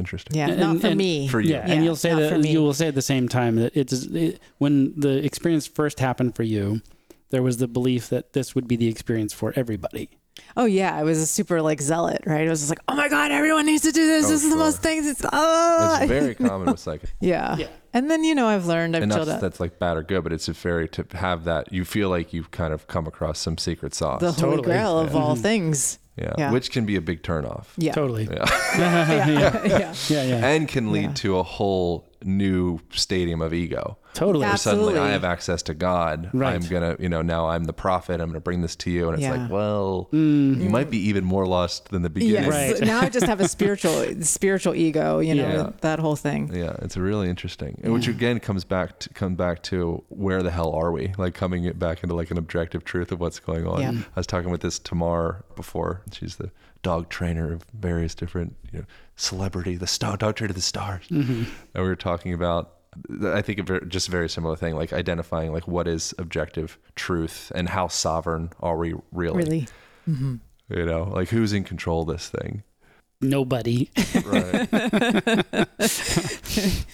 Interesting. 0.00 0.36
Yeah, 0.36 0.48
And- 0.48 0.58
not 0.60 0.80
for 0.80 0.88
and- 0.88 0.96
me. 0.98 1.28
For 1.28 1.40
you. 1.40 1.50
Yeah, 1.52 1.66
Yeah, 1.68 1.74
and 1.74 1.84
you'll 1.84 1.94
say 1.96 2.12
that 2.14 2.44
you 2.44 2.60
will 2.62 2.74
say 2.74 2.88
at 2.88 2.94
the 2.96 3.02
same 3.02 3.28
time 3.28 3.56
that 3.56 3.76
it's 3.76 3.92
it, 3.92 4.40
when 4.58 4.92
the 4.98 5.24
experience 5.24 5.66
first 5.66 6.00
happened 6.00 6.34
for 6.34 6.42
you, 6.42 6.80
there 7.30 7.42
was 7.42 7.58
the 7.58 7.68
belief 7.68 8.08
that 8.10 8.32
this 8.32 8.54
would 8.54 8.66
be 8.66 8.74
the 8.76 8.88
experience 8.88 9.32
for 9.32 9.52
everybody. 9.56 10.08
Oh 10.56 10.64
yeah, 10.64 10.96
I 10.96 11.04
was 11.04 11.18
a 11.18 11.26
super 11.28 11.62
like 11.62 11.80
zealot, 11.80 12.22
right? 12.26 12.44
I 12.46 12.50
was 12.50 12.58
just 12.60 12.70
like, 12.70 12.80
oh 12.88 12.96
my 12.96 13.08
god, 13.08 13.30
everyone 13.30 13.66
needs 13.66 13.82
to 13.84 13.92
do 13.92 14.04
this. 14.04 14.26
Oh, 14.26 14.30
this 14.30 14.42
is 14.42 14.50
the 14.50 14.56
most 14.56 14.82
things. 14.82 15.06
It's 15.06 15.22
ah. 15.32 16.00
It's 16.00 16.08
very 16.10 16.34
common 16.34 16.66
with 16.66 16.80
psychic. 16.86 17.10
yeah. 17.20 17.56
Yeah. 17.56 17.68
And 17.94 18.10
then 18.10 18.24
you 18.24 18.34
know 18.34 18.48
I've 18.48 18.66
learned 18.66 18.96
I've 18.96 19.02
and 19.04 19.08
not 19.10 19.16
chilled 19.16 19.28
that 19.28 19.36
out 19.36 19.40
that's 19.40 19.60
like 19.60 19.78
bad 19.78 19.96
or 19.96 20.02
good, 20.02 20.22
but 20.24 20.32
it's 20.32 20.48
a 20.48 20.52
very 20.52 20.88
to 20.88 21.06
have 21.16 21.44
that 21.44 21.72
you 21.72 21.84
feel 21.84 22.10
like 22.10 22.32
you've 22.32 22.50
kind 22.50 22.74
of 22.74 22.86
come 22.88 23.06
across 23.06 23.38
some 23.38 23.56
secret 23.56 23.94
sauce. 23.94 24.20
the 24.20 24.32
holy 24.32 24.56
Totally. 24.56 24.62
grail 24.64 24.98
of 24.98 25.12
Yeah. 25.14 25.18
all 25.20 25.34
mm-hmm. 25.34 25.42
things. 25.42 25.98
yeah. 26.16 26.34
yeah. 26.36 26.50
which 26.52 26.70
can 26.70 26.84
be 26.86 26.96
a 26.96 27.00
big 27.00 27.22
turnoff. 27.22 27.66
Yeah. 27.76 27.92
Totally. 27.92 28.24
Yeah, 28.24 28.44
Yeah. 28.78 29.28
yeah. 29.28 29.66
yeah. 29.66 29.94
Yeah, 30.08 30.22
yeah. 30.24 30.46
and 30.46 30.68
can 30.68 30.92
lead 30.92 31.02
Yeah. 31.02 31.12
to 31.14 31.38
a 31.38 31.42
whole 31.42 32.04
new 32.24 32.80
stadium 32.90 33.40
of 33.42 33.52
ego. 33.54 33.98
Totally. 34.14 34.46
Where 34.46 34.56
suddenly 34.56 34.96
I 34.96 35.08
have 35.10 35.24
access 35.24 35.60
to 35.64 35.74
God. 35.74 36.30
Right. 36.32 36.54
I'm 36.54 36.62
gonna, 36.68 36.96
you 37.00 37.08
know, 37.08 37.20
now 37.20 37.48
I'm 37.48 37.64
the 37.64 37.72
prophet. 37.72 38.20
I'm 38.20 38.28
gonna 38.28 38.40
bring 38.40 38.60
this 38.60 38.76
to 38.76 38.90
you, 38.90 39.08
and 39.08 39.14
it's 39.14 39.22
Yeah. 39.24 39.32
like, 39.42 39.50
well, 39.50 40.08
Mm, 40.12 40.62
you 40.62 40.70
might 40.70 40.88
be 40.88 40.98
even 41.08 41.24
more 41.24 41.46
lost 41.46 41.88
than 41.88 42.02
the 42.02 42.10
beginning. 42.10 42.44
Yes. 42.50 42.78
Right. 42.78 42.86
now 42.86 43.00
I 43.00 43.08
just 43.08 43.26
have 43.26 43.40
a 43.40 43.48
spiritual 43.48 44.06
spiritual 44.22 44.74
ego, 44.76 45.18
you 45.18 45.34
know, 45.34 45.48
Yeah. 45.48 45.70
that 45.80 45.98
whole 45.98 46.14
thing. 46.16 46.50
Yeah, 46.54 46.76
it's 46.80 46.96
really 46.96 47.28
interesting, 47.28 47.80
and 47.82 47.92
which 47.92 48.06
again 48.06 48.38
comes 48.38 48.64
back 48.64 49.00
to 49.00 49.08
come 49.10 49.34
back 49.34 49.62
to 49.64 50.04
where 50.10 50.42
the 50.44 50.50
hell 50.52 50.70
are 50.72 50.92
we? 50.92 51.12
Like 51.18 51.34
coming 51.34 51.64
it 51.64 51.78
back 51.80 52.02
into 52.04 52.14
like 52.14 52.30
an 52.30 52.38
objective 52.38 52.84
truth 52.84 53.10
of 53.10 53.18
what's 53.20 53.40
going 53.40 53.66
on. 53.66 53.80
Yeah. 53.82 53.90
I 53.90 54.20
was 54.20 54.26
talking 54.28 54.50
with 54.50 54.60
this 54.60 54.78
Tamar 54.78 55.44
before. 55.56 56.02
She's 56.12 56.36
the 56.36 56.50
dog 56.84 57.08
trainer 57.08 57.50
of 57.52 57.64
various 57.72 58.14
different 58.14 58.54
you 58.70 58.80
know, 58.80 58.84
celebrity, 59.16 59.76
the 59.76 59.86
star, 59.86 60.16
doctor 60.16 60.46
to 60.48 60.54
the 60.54 60.60
stars. 60.60 61.06
Mm-hmm. 61.08 61.42
And 61.74 61.82
we 61.82 61.88
were 61.88 61.96
talking 61.96 62.32
about, 62.34 62.72
I 63.24 63.42
think, 63.42 63.58
a 63.58 63.62
very, 63.62 63.86
just 63.86 64.08
a 64.08 64.10
very 64.10 64.28
similar 64.28 64.56
thing, 64.56 64.74
like 64.74 64.92
identifying 64.92 65.52
like 65.52 65.66
what 65.68 65.86
is 65.88 66.14
objective 66.18 66.78
truth 66.96 67.50
and 67.54 67.68
how 67.68 67.88
sovereign 67.88 68.50
are 68.60 68.76
we 68.76 68.94
really? 69.12 69.36
Really. 69.44 69.68
hmm 70.04 70.36
You 70.68 70.86
know, 70.86 71.04
like 71.04 71.28
who's 71.28 71.52
in 71.52 71.64
control 71.64 72.02
of 72.02 72.08
this 72.08 72.28
thing? 72.28 72.62
Nobody 73.20 73.90
Right. 74.24 74.68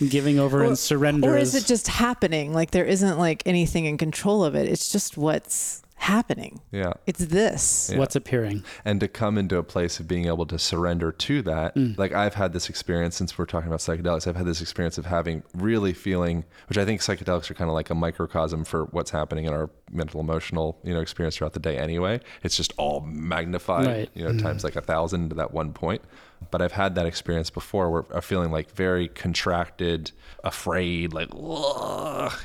giving 0.08 0.38
over 0.38 0.60
Or- 0.62 0.64
and 0.66 0.78
surrender. 0.78 1.30
Or 1.34 1.36
is 1.38 1.54
it 1.54 1.66
just 1.66 1.88
happening? 1.88 2.52
Like 2.52 2.70
there 2.70 2.84
isn't 2.84 3.18
like 3.18 3.42
anything 3.46 3.86
in 3.86 3.98
control 3.98 4.44
of 4.44 4.54
it. 4.54 4.68
It's 4.68 4.92
just 4.92 5.16
what's 5.16 5.79
happening. 6.00 6.60
yeah. 6.72 6.94
It's 7.06 7.20
this. 7.26 7.90
Yeah. 7.92 7.98
what's 7.98 8.16
appearing? 8.16 8.64
and 8.84 9.00
to 9.00 9.06
come 9.08 9.36
into 9.38 9.58
a 9.58 9.62
place 9.62 10.00
of 10.00 10.08
being 10.08 10.26
able 10.26 10.46
to 10.46 10.58
surrender 10.58 11.12
to 11.12 11.42
that 11.42 11.74
Mm. 11.76 11.96
like 11.98 12.12
i've 12.12 12.34
had 12.34 12.52
this 12.52 12.68
experience 12.68 13.14
since 13.16 13.36
we're 13.38 13.44
talking 13.46 13.68
about 13.68 13.80
psychedelics 13.80 14.26
i've 14.26 14.34
had 14.36 14.46
this 14.46 14.60
experience 14.62 14.96
of 14.98 15.06
having 15.06 15.42
really 15.54 15.92
feeling 15.92 16.44
which 16.68 16.78
i 16.78 16.84
think 16.84 17.00
psychedelics 17.00 17.50
are 17.50 17.54
kind 17.54 17.68
of 17.70 17.74
like 17.74 17.90
a 17.90 17.94
microcosm 17.94 18.64
for 18.64 18.86
what's 18.86 19.10
happening 19.10 19.44
in 19.44 19.52
our 19.52 19.68
mental 19.92 20.20
emotional 20.20 20.78
you 20.82 20.94
know 20.94 21.00
experience 21.00 21.36
throughout 21.36 21.52
the 21.52 21.60
day 21.60 21.76
anyway 21.78 22.18
it's 22.42 22.56
just 22.56 22.72
all 22.78 23.00
magnified 23.02 23.86
Right. 23.86 24.10
you 24.14 24.24
know 24.24 24.36
times 24.38 24.64
like 24.64 24.76
a 24.76 24.80
thousand 24.80 25.28
to 25.30 25.34
that 25.36 25.52
one 25.52 25.72
point 25.72 26.02
but 26.50 26.60
i've 26.62 26.72
had 26.72 26.94
that 26.94 27.06
experience 27.06 27.50
before 27.50 27.90
where 27.90 28.04
i'm 28.14 28.22
feeling 28.22 28.50
like 28.50 28.70
very 28.72 29.08
contracted 29.08 30.10
afraid 30.44 31.12
like 31.12 31.28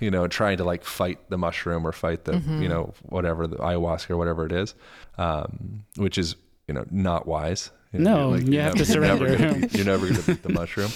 you 0.01 0.11
know 0.11 0.27
trying 0.27 0.57
to 0.57 0.63
like 0.63 0.83
fight 0.83 1.17
the 1.29 1.37
mushroom 1.37 1.85
or 1.87 1.91
fight 1.91 2.25
the 2.25 2.37
you 2.61 2.67
know 2.67 2.93
whatever 3.03 3.47
the 3.47 3.55
ayahuasca 3.57 4.09
or 4.11 4.17
whatever 4.17 4.45
it 4.45 4.51
is 4.51 4.75
um, 5.17 5.83
which 5.97 6.17
is 6.17 6.35
you 6.67 6.73
know 6.73 6.83
not 6.91 7.27
wise. 7.27 7.71
You 7.93 7.99
know, 7.99 8.31
No, 8.31 8.35
you're 8.35 8.53
you 8.53 8.59
have 8.59 8.75
to 8.75 8.83
you're 8.91 9.01
never 9.01 9.27
surrender. 9.27 9.53
gonna 9.53 9.59
beat- 9.67 9.73
you're 9.75 9.85
never 9.85 10.07
going 10.09 10.19
to 10.21 10.25
beat 10.33 10.43
the 10.43 10.49
mushroom. 10.49 10.91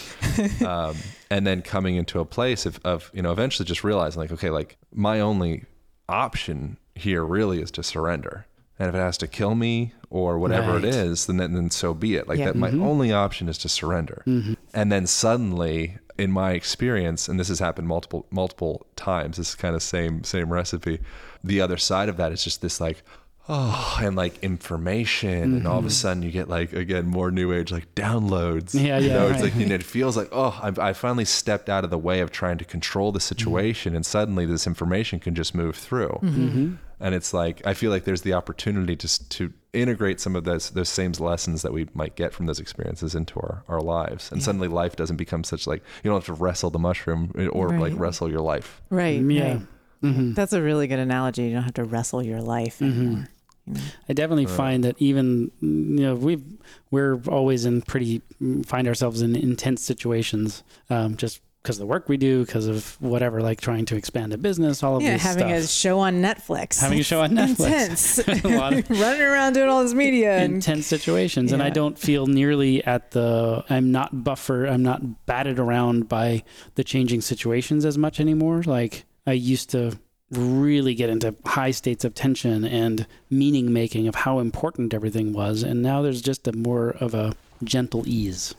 Um, 0.66 0.96
and 1.30 1.46
then 1.48 1.62
coming 1.62 1.96
into 1.96 2.20
a 2.20 2.26
place 2.26 2.66
of, 2.66 2.80
of 2.84 3.10
you 3.14 3.22
know 3.22 3.32
eventually 3.32 3.66
just 3.66 3.84
realizing 3.84 4.20
like 4.22 4.32
okay 4.34 4.50
like 4.50 4.78
my 4.94 5.20
only 5.22 5.64
option 6.10 6.78
here 6.96 7.24
really 7.24 7.62
is 7.62 7.72
to 7.72 7.84
surrender 7.84 8.46
and 8.80 8.88
if 8.88 8.96
it 8.96 9.00
has 9.00 9.18
to 9.18 9.28
kill 9.28 9.56
me 9.56 9.94
or 10.10 10.40
whatever 10.40 10.78
it 10.78 10.84
Right. 10.84 10.96
is 10.96 11.26
then 11.26 11.38
then 11.38 11.70
so 11.70 11.94
be 11.94 12.16
it. 12.16 12.28
Like 12.28 12.40
Yeah. 12.40 12.46
that 12.46 12.56
my 12.56 12.72
mm-hmm. 12.72 12.82
only 12.82 13.12
option 13.12 13.50
is 13.50 13.58
to 13.60 13.70
surrender. 13.70 14.24
Mm-hmm. 14.26 14.54
And 14.74 14.92
then 14.92 15.06
suddenly 15.06 15.98
in 16.18 16.32
my 16.32 16.52
experience 16.52 17.28
and 17.28 17.40
this 17.40 17.50
has 17.50 17.60
happened 17.60 17.88
multiple 17.88 18.26
multiple 18.32 18.86
times 18.96 19.38
this 19.38 19.50
is 19.50 19.56
kind 19.56 19.76
of 19.76 19.84
same 19.84 20.24
same 20.24 20.52
recipe. 20.52 21.00
The 21.44 21.62
other 21.62 21.78
side 21.78 22.10
of 22.10 22.18
that 22.18 22.32
is 22.32 22.44
just 22.44 22.62
this 22.62 22.80
like 22.82 23.04
oh 23.52 24.00
and 24.02 24.16
like 24.16 24.42
information 24.44 25.56
and 25.56 25.68
all 25.68 25.80
of 25.80 25.86
a 25.86 25.88
mm-hmm. 25.88 25.94
sudden 25.94 26.24
you 26.24 26.32
get 26.32 26.48
like 26.48 26.72
again 26.72 27.06
more 27.06 27.32
new 27.32 27.52
age 27.52 27.72
like 27.72 27.94
downloads. 27.96 28.74
Yeah, 28.74 28.98
you 28.98 29.10
yeah, 29.10 29.14
know, 29.14 29.28
it's 29.28 29.42
like 29.42 29.56
you 29.56 29.66
know, 29.66 29.76
it 29.76 29.84
feels 29.84 30.16
like 30.16 30.30
oh 30.32 30.58
I've, 30.62 30.80
I 30.80 30.94
finally 30.94 31.26
stepped 31.26 31.70
out 31.70 31.84
of 31.84 31.90
the 31.90 31.98
way 31.98 32.22
of 32.22 32.32
trying 32.32 32.58
to 32.60 32.66
control 32.66 33.12
the 33.12 33.20
situation 33.20 33.96
and 33.96 34.06
suddenly 34.06 34.46
this 34.46 34.66
information 34.66 35.20
can 35.20 35.36
just 35.36 35.54
move 35.54 35.76
through. 35.76 36.20
Mm-hmm. 36.24 36.76
And 37.00 37.16
it's 37.16 37.34
like 37.34 37.62
I 37.66 37.74
feel 37.74 37.92
like 37.92 38.04
there's 38.04 38.22
the 38.24 38.34
opportunity 38.34 38.96
to 38.96 39.30
to 39.30 39.54
integrate 39.74 40.20
some 40.20 40.36
of 40.36 40.44
those 40.44 40.72
those 40.72 40.90
same 40.90 41.12
lessons 41.20 41.62
that 41.62 41.72
we 41.74 41.88
might 41.94 42.16
get 42.16 42.34
from 42.34 42.46
those 42.48 42.60
experiences 42.60 43.14
into 43.16 43.40
our, 43.40 43.64
our 43.68 43.82
lives 43.82 44.32
and 44.32 44.42
suddenly 44.42 44.68
life 44.68 44.96
doesn't 44.96 45.18
become 45.18 45.44
such 45.44 45.68
like 45.68 45.84
you 46.04 46.10
don't 46.10 46.18
have 46.18 46.26
to 46.26 46.34
wrestle 46.44 46.72
the 46.72 46.80
mushroom 46.80 47.32
eh, 47.38 47.46
or 47.48 47.78
like 47.80 47.94
wrestle 47.96 48.30
your 48.30 48.42
life 48.42 48.82
Right. 48.90 49.22
Yeah. 49.22 49.54
right. 49.54 49.62
hmm 50.02 50.34
That's 50.34 50.54
a 50.54 50.62
really 50.62 50.88
good 50.88 51.00
analogy. 51.00 51.44
You 51.44 51.54
don't 51.54 51.64
have 51.64 51.74
to 51.76 51.84
wrestle 51.84 52.24
your 52.24 52.42
life 52.42 52.82
anymore. 52.82 53.28
You 53.68 53.74
know? 53.76 53.80
I 54.10 54.14
definitely 54.14 54.48
Right. 54.48 54.58
find 54.58 54.84
that 54.86 54.96
even 55.00 55.52
you 55.62 56.04
know 56.06 56.16
we 56.16 56.42
we're 56.90 57.22
always 57.28 57.66
in 57.66 57.84
pretty 57.84 58.24
find 58.66 58.88
ourselves 58.88 59.22
in 59.22 59.36
intense 59.36 59.84
situations 59.84 60.64
um, 60.90 61.16
just 61.18 61.42
because 61.62 61.76
of 61.78 61.82
the 61.82 61.88
work 61.88 62.08
we 62.08 62.18
do 62.18 62.46
because 62.46 62.68
of 62.68 63.00
whatever 63.02 63.42
like 63.42 63.60
trying 63.60 63.86
to 63.86 63.96
expand 63.96 64.34
a 64.34 64.38
business 64.38 64.82
all 64.82 64.96
of 64.98 65.04
Yeah, 65.04 65.14
this 65.14 65.24
having 65.24 65.52
a 65.52 65.66
show 65.68 66.00
on 66.00 66.22
Netflix. 66.22 66.80
Having 66.80 67.00
a 67.00 67.04
show 67.04 67.22
on 67.22 67.32
Netflix. 67.32 68.20
Intense. 68.20 68.44
a 68.46 68.58
lot 68.58 68.74
of 68.74 68.90
Running 69.00 69.22
around 69.22 69.54
doing 69.54 69.70
all 69.70 69.84
this 69.84 69.94
media. 69.94 70.38
And, 70.38 70.56
intense 70.56 70.88
situations 70.88 71.52
and 71.52 71.62
i 71.62 71.70
don't 71.70 71.98
feel 71.98 72.28
nearly 72.28 72.84
at 72.86 73.12
the 73.12 73.64
i'm 73.70 73.92
not 73.92 74.24
buffer 74.24 74.66
i'm 74.66 74.84
not 74.84 75.26
batted 75.26 75.60
around 75.60 76.08
by 76.08 76.44
the 76.76 76.84
changing 76.84 77.22
situations 77.22 77.86
as 77.86 77.98
much 77.98 78.20
anymore 78.20 78.64
like 78.64 79.06
i 79.28 79.32
used 79.32 79.70
to 79.72 79.98
really 80.32 80.94
get 80.94 81.10
into 81.10 81.36
high 81.46 81.72
states 81.72 82.06
of 82.06 82.14
tension 82.14 82.64
and 82.66 83.08
meaning 83.30 83.72
making 83.74 84.08
of 84.08 84.16
how 84.16 84.40
important 84.40 84.94
everything 84.94 85.34
was 85.34 85.64
and 85.64 85.82
now 85.82 86.02
there's 86.02 86.22
just 86.22 86.48
a 86.48 86.54
more 86.54 86.92
of 87.00 87.14
a 87.14 87.34
gentle 87.64 88.04
ease 88.08 88.54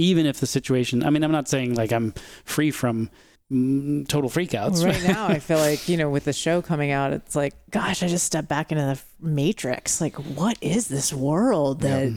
even 0.00 0.26
if 0.26 0.40
the 0.40 0.46
situation 0.46 1.04
i 1.04 1.10
mean 1.10 1.22
i'm 1.22 1.32
not 1.32 1.48
saying 1.48 1.74
like 1.74 1.92
i'm 1.92 2.12
free 2.44 2.70
from 2.70 3.10
total 3.50 4.30
freakouts 4.30 4.84
right 4.84 5.02
now, 5.02 5.26
I 5.26 5.38
feel 5.40 5.58
like, 5.58 5.88
you 5.88 5.96
know, 5.96 6.08
with 6.08 6.24
the 6.24 6.32
show 6.32 6.62
coming 6.62 6.92
out, 6.92 7.12
it's 7.12 7.34
like, 7.34 7.54
gosh, 7.70 8.02
I 8.02 8.06
just 8.06 8.24
stepped 8.24 8.48
back 8.48 8.70
into 8.70 8.84
the 8.84 9.00
matrix. 9.20 10.00
Like, 10.00 10.14
what 10.14 10.56
is 10.60 10.86
this 10.86 11.12
world 11.12 11.80
that 11.80 12.12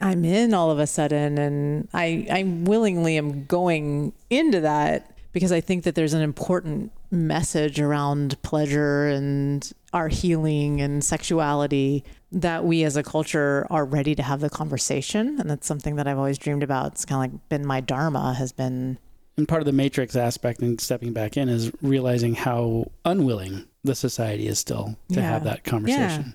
I'm 0.00 0.24
in 0.24 0.54
all 0.54 0.72
of 0.72 0.80
a 0.80 0.88
sudden? 0.88 1.38
And 1.38 1.88
I, 1.94 2.26
I 2.28 2.42
willingly 2.42 3.16
am 3.16 3.44
going 3.44 4.12
into 4.28 4.60
that 4.62 5.16
because 5.32 5.52
I 5.52 5.60
think 5.60 5.84
that 5.84 5.94
there's 5.94 6.14
an 6.14 6.22
important 6.22 6.90
message 7.12 7.80
around 7.80 8.40
pleasure 8.42 9.06
and 9.06 9.70
our 9.92 10.08
healing 10.08 10.80
and 10.80 11.04
sexuality 11.04 12.04
that 12.30 12.64
we 12.64 12.82
as 12.84 12.96
a 12.96 13.02
culture 13.02 13.66
are 13.70 13.84
ready 13.84 14.14
to 14.14 14.22
have 14.22 14.40
the 14.40 14.48
conversation. 14.50 15.38
And 15.38 15.50
that's 15.50 15.66
something 15.66 15.96
that 15.96 16.06
I've 16.06 16.16
always 16.18 16.38
dreamed 16.38 16.62
about. 16.62 16.92
It's 16.92 17.04
kind 17.04 17.24
of 17.26 17.32
like 17.32 17.48
been 17.48 17.66
my 17.66 17.80
dharma 17.80 18.34
has 18.34 18.52
been 18.52 18.98
And 19.36 19.46
part 19.48 19.62
of 19.62 19.66
the 19.66 19.72
matrix 19.72 20.14
aspect 20.16 20.60
and 20.60 20.80
stepping 20.80 21.12
back 21.12 21.36
in 21.36 21.48
is 21.48 21.70
realizing 21.82 22.34
how 22.34 22.90
unwilling 23.04 23.66
the 23.84 23.94
society 23.94 24.46
is 24.46 24.58
still 24.58 24.96
to 25.10 25.20
Yeah. 25.20 25.28
have 25.28 25.44
that 25.44 25.64
conversation. 25.64 26.34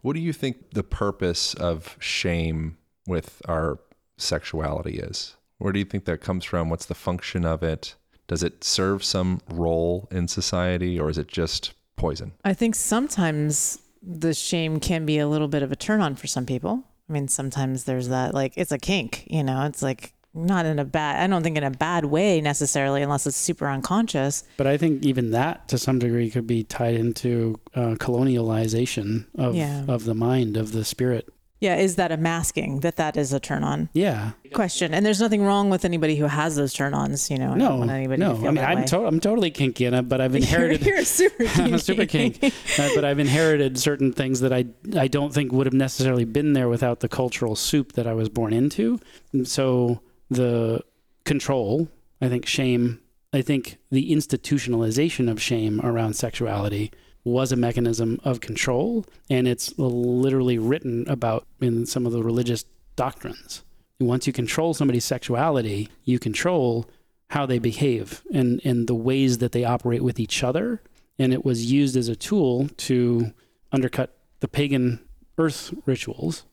What 0.00 0.14
do 0.14 0.20
you 0.20 0.32
think 0.32 0.72
the 0.74 0.82
purpose 0.82 1.54
of 1.54 1.96
shame 1.98 2.76
with 3.06 3.40
our 3.48 3.78
sexuality 4.18 4.98
is? 4.98 5.36
Where 5.58 5.72
do 5.72 5.78
you 5.78 5.84
think 5.84 6.04
that 6.04 6.20
comes 6.20 6.44
from? 6.44 6.68
What's 6.70 6.86
the 6.86 6.94
function 6.94 7.44
of 7.44 7.62
it? 7.62 7.94
Does 8.28 8.42
it 8.42 8.64
serve 8.64 9.02
some 9.04 9.40
role 9.50 10.08
in 10.10 10.28
society 10.28 10.98
or 10.98 11.10
is 11.10 11.18
it 11.18 11.28
just 11.28 11.72
poison? 12.02 12.32
I 12.44 12.52
think 12.54 12.74
sometimes 12.74 13.78
the 14.02 14.34
shame 14.34 14.80
can 14.80 15.06
be 15.06 15.18
a 15.18 15.28
little 15.28 15.48
bit 15.48 15.62
of 15.62 15.70
a 15.72 15.76
turn 15.76 16.00
on 16.00 16.16
for 16.16 16.26
some 16.26 16.44
people. 16.46 16.82
I 17.08 17.12
mean, 17.12 17.28
sometimes 17.28 17.84
there's 17.84 18.08
that, 18.08 18.34
like, 18.34 18.52
it's 18.56 18.72
a 18.72 18.78
kink, 18.78 19.24
you 19.30 19.44
know, 19.44 19.64
it's 19.66 19.82
like 19.82 20.12
not 20.34 20.64
in 20.66 20.78
a 20.78 20.84
bad, 20.84 21.22
I 21.22 21.26
don't 21.26 21.42
think 21.42 21.56
in 21.58 21.64
a 21.64 21.70
bad 21.70 22.06
way 22.06 22.40
necessarily, 22.40 23.02
unless 23.02 23.26
it's 23.26 23.36
super 23.36 23.68
unconscious. 23.68 24.44
But 24.56 24.66
I 24.66 24.76
think 24.78 25.04
even 25.04 25.30
that, 25.32 25.68
to 25.68 25.76
some 25.78 25.98
degree, 25.98 26.30
could 26.30 26.46
be 26.46 26.64
tied 26.64 26.94
into 26.94 27.60
uh, 27.74 27.96
colonialization 27.98 29.26
of 29.36 29.54
Yeah. 29.54 29.84
of 29.88 30.04
the 30.04 30.14
mind 30.14 30.56
of 30.56 30.72
the 30.72 30.84
spirit. 30.84 31.28
Yeah. 31.62 31.76
Is 31.76 31.94
that 31.96 32.10
a 32.12 32.16
masking 32.16 32.80
that 32.80 32.96
that 32.96 33.16
is 33.16 33.32
a 33.32 33.40
turn 33.40 33.62
on 33.64 33.88
Yeah. 33.94 34.32
question? 34.52 34.92
And 34.92 35.06
there's 35.06 35.20
nothing 35.20 35.42
wrong 35.44 35.70
with 35.70 35.84
anybody 35.84 36.16
who 36.16 36.26
has 36.26 36.56
those 36.56 36.72
turn 36.74 36.92
ons, 36.92 37.30
you 37.30 37.38
know. 37.38 37.46
I 37.54 37.58
don't 37.58 37.58
No. 37.58 37.76
want 37.76 37.90
anybody 37.90 38.20
No. 38.20 38.32
I 38.34 38.50
mean, 38.50 38.58
I'm 38.58 38.84
to- 38.86 39.06
I'm 39.06 39.20
totally 39.20 39.50
kinky 39.50 39.88
but 39.88 40.20
I've 40.20 40.34
inherited. 40.42 40.84
You're, 40.84 40.96
you're 40.96 41.04
super 41.04 41.44
I'm 41.56 41.74
a 41.74 41.78
super 41.78 42.04
kinky. 42.06 42.50
kink, 42.50 42.54
uh, 42.78 42.88
but 42.94 43.04
I've 43.04 43.18
inherited 43.18 43.78
certain 43.78 44.12
things 44.12 44.40
that 44.40 44.52
I 44.52 44.66
I 44.98 45.08
don't 45.08 45.32
think 45.32 45.52
would 45.52 45.66
have 45.66 45.72
necessarily 45.74 46.24
been 46.24 46.52
there 46.52 46.68
without 46.68 47.00
the 47.00 47.08
cultural 47.08 47.54
soup 47.56 47.92
that 47.92 48.06
I 48.06 48.14
was 48.14 48.28
born 48.28 48.52
into. 48.52 48.98
And 49.32 49.46
so 49.46 50.00
the 50.30 50.80
control, 51.24 51.88
I 52.20 52.28
think 52.28 52.46
shame, 52.46 52.98
I 53.32 53.40
think 53.42 53.78
the 53.90 54.10
institutionalization 54.12 55.30
of 55.30 55.40
shame 55.40 55.80
around 55.82 56.14
sexuality 56.14 56.90
was 57.24 57.52
a 57.52 57.56
mechanism 57.56 58.20
of 58.24 58.40
control, 58.40 59.06
and 59.30 59.46
it's 59.46 59.76
literally 59.78 60.58
written 60.58 61.08
about 61.08 61.46
in 61.60 61.86
some 61.86 62.06
of 62.06 62.12
the 62.12 62.22
religious 62.22 62.64
doctrines. 62.96 63.62
Once 64.00 64.26
you 64.26 64.32
control 64.32 64.74
somebody's 64.74 65.04
sexuality, 65.04 65.88
you 66.04 66.18
control 66.18 66.88
how 67.30 67.46
they 67.46 67.58
behave 67.58 68.22
and, 68.32 68.60
and 68.64 68.88
the 68.88 68.94
ways 68.94 69.38
that 69.38 69.52
they 69.52 69.64
operate 69.64 70.02
with 70.02 70.18
each 70.18 70.42
other. 70.42 70.82
And 71.18 71.32
it 71.32 71.44
was 71.44 71.70
used 71.70 71.96
as 71.96 72.08
a 72.08 72.16
tool 72.16 72.68
to 72.78 73.32
undercut 73.70 74.18
the 74.40 74.48
pagan 74.48 75.00
earth 75.38 75.72
rituals 75.86 76.44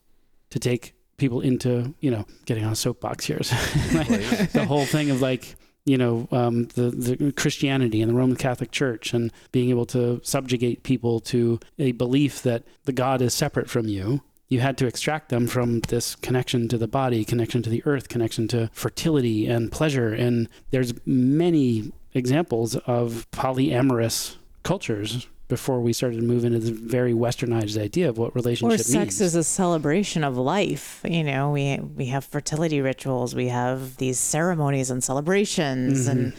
to 0.50 0.58
take 0.58 0.94
people 1.16 1.42
into 1.42 1.94
you 2.00 2.10
know 2.10 2.24
getting 2.46 2.64
on 2.64 2.72
a 2.72 2.76
soapbox 2.76 3.26
here. 3.26 3.40
Like, 3.94 4.52
the 4.52 4.64
whole 4.66 4.86
thing 4.86 5.10
of 5.10 5.20
like 5.20 5.54
you 5.90 5.98
know 5.98 6.28
um, 6.30 6.66
the 6.76 6.90
the 6.90 7.32
Christianity 7.32 8.00
and 8.00 8.10
the 8.10 8.14
Roman 8.14 8.36
Catholic 8.36 8.70
Church 8.70 9.12
and 9.12 9.32
being 9.50 9.70
able 9.70 9.86
to 9.86 10.20
subjugate 10.22 10.84
people 10.84 11.18
to 11.20 11.58
a 11.80 11.90
belief 11.92 12.42
that 12.42 12.62
the 12.84 12.92
God 12.92 13.20
is 13.20 13.34
separate 13.34 13.68
from 13.68 13.88
you. 13.88 14.22
You 14.48 14.60
had 14.60 14.78
to 14.78 14.86
extract 14.86 15.30
them 15.30 15.48
from 15.48 15.80
this 15.80 16.14
connection 16.14 16.68
to 16.68 16.78
the 16.78 16.86
body, 16.86 17.24
connection 17.24 17.62
to 17.62 17.70
the 17.70 17.82
earth, 17.86 18.08
connection 18.08 18.46
to 18.48 18.70
fertility 18.72 19.46
and 19.46 19.70
pleasure. 19.70 20.14
And 20.14 20.48
there's 20.70 20.94
many 21.06 21.92
examples 22.14 22.76
of 22.76 23.26
polyamorous 23.32 24.36
cultures 24.62 25.26
before 25.50 25.80
we 25.82 25.92
started 25.92 26.16
to 26.16 26.22
move 26.22 26.44
into 26.46 26.58
the 26.58 26.72
very 26.72 27.12
westernized 27.12 27.76
idea 27.78 28.08
of 28.08 28.16
what 28.16 28.34
relationship 28.34 28.80
Or 28.80 28.82
sex 28.82 28.94
means. 28.94 29.20
is 29.20 29.34
a 29.34 29.44
celebration 29.44 30.24
of 30.24 30.38
life. 30.38 31.02
You 31.04 31.22
know, 31.24 31.50
we 31.50 31.78
we 31.96 32.06
have 32.06 32.24
fertility 32.24 32.80
rituals, 32.80 33.34
we 33.34 33.48
have 33.48 33.98
these 33.98 34.18
ceremonies 34.18 34.90
and 34.90 35.04
celebrations, 35.04 36.08
mm-hmm. 36.08 36.10
and 36.10 36.32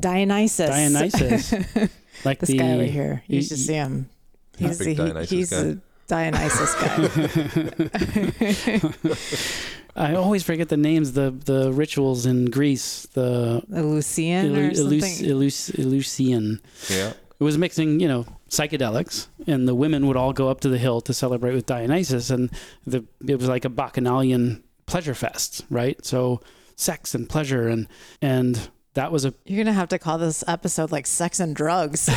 Dionysus. 0.00 0.70
Dionysus. 0.70 1.52
like 2.24 2.38
this 2.40 2.48
the 2.48 2.56
guy 2.58 2.72
over 2.72 2.84
here, 2.84 3.22
you 3.26 3.36
you- 3.36 3.42
should 3.42 3.58
see 3.58 3.74
him. 3.74 4.08
He's 4.56 4.78
He's 4.78 4.80
a 4.80 4.84
he- 4.88 4.94
Dionysus 4.94 5.30
he's 5.30 5.50
guy. 5.50 5.58
a 5.58 5.76
Dionysus 6.08 6.74
guy. 6.80 7.10
I 9.96 10.14
always 10.14 10.42
forget 10.42 10.68
the 10.68 10.76
names, 10.76 11.12
the 11.12 11.30
the 11.30 11.72
rituals 11.72 12.26
in 12.26 12.46
Greece, 12.46 13.06
the 13.14 13.62
a 13.72 13.82
Lucian 13.82 14.54
or 14.56 14.70
Elu- 14.70 14.76
something. 14.76 15.00
Elus- 15.00 15.70
Elus- 15.72 15.78
Eleusinian. 15.78 16.60
Yeah. 16.90 17.12
It 17.38 17.44
was 17.44 17.58
mixing, 17.58 18.00
you 18.00 18.08
know, 18.08 18.24
psychedelics, 18.48 19.26
and 19.46 19.68
the 19.68 19.74
women 19.74 20.06
would 20.06 20.16
all 20.16 20.32
go 20.32 20.48
up 20.48 20.60
to 20.60 20.68
the 20.68 20.78
hill 20.78 21.00
to 21.02 21.12
celebrate 21.12 21.54
with 21.54 21.66
Dionysus, 21.66 22.30
and 22.30 22.50
the 22.86 23.04
it 23.26 23.38
was 23.38 23.48
like 23.48 23.64
a 23.64 23.68
bacchanalian 23.70 24.64
pleasure 24.86 25.14
fest, 25.14 25.64
right? 25.68 26.02
So 26.04 26.40
sex 26.76 27.14
and 27.14 27.28
pleasure, 27.28 27.68
and 27.68 27.88
and 28.22 28.70
that 28.96 29.12
was 29.12 29.24
a 29.24 29.34
You're 29.44 29.62
gonna 29.62 29.74
have 29.74 29.88
to 29.90 29.98
call 29.98 30.18
this 30.18 30.42
episode 30.48 30.90
like 30.90 31.06
"Sex 31.06 31.38
and 31.38 31.54
Drugs." 31.54 32.08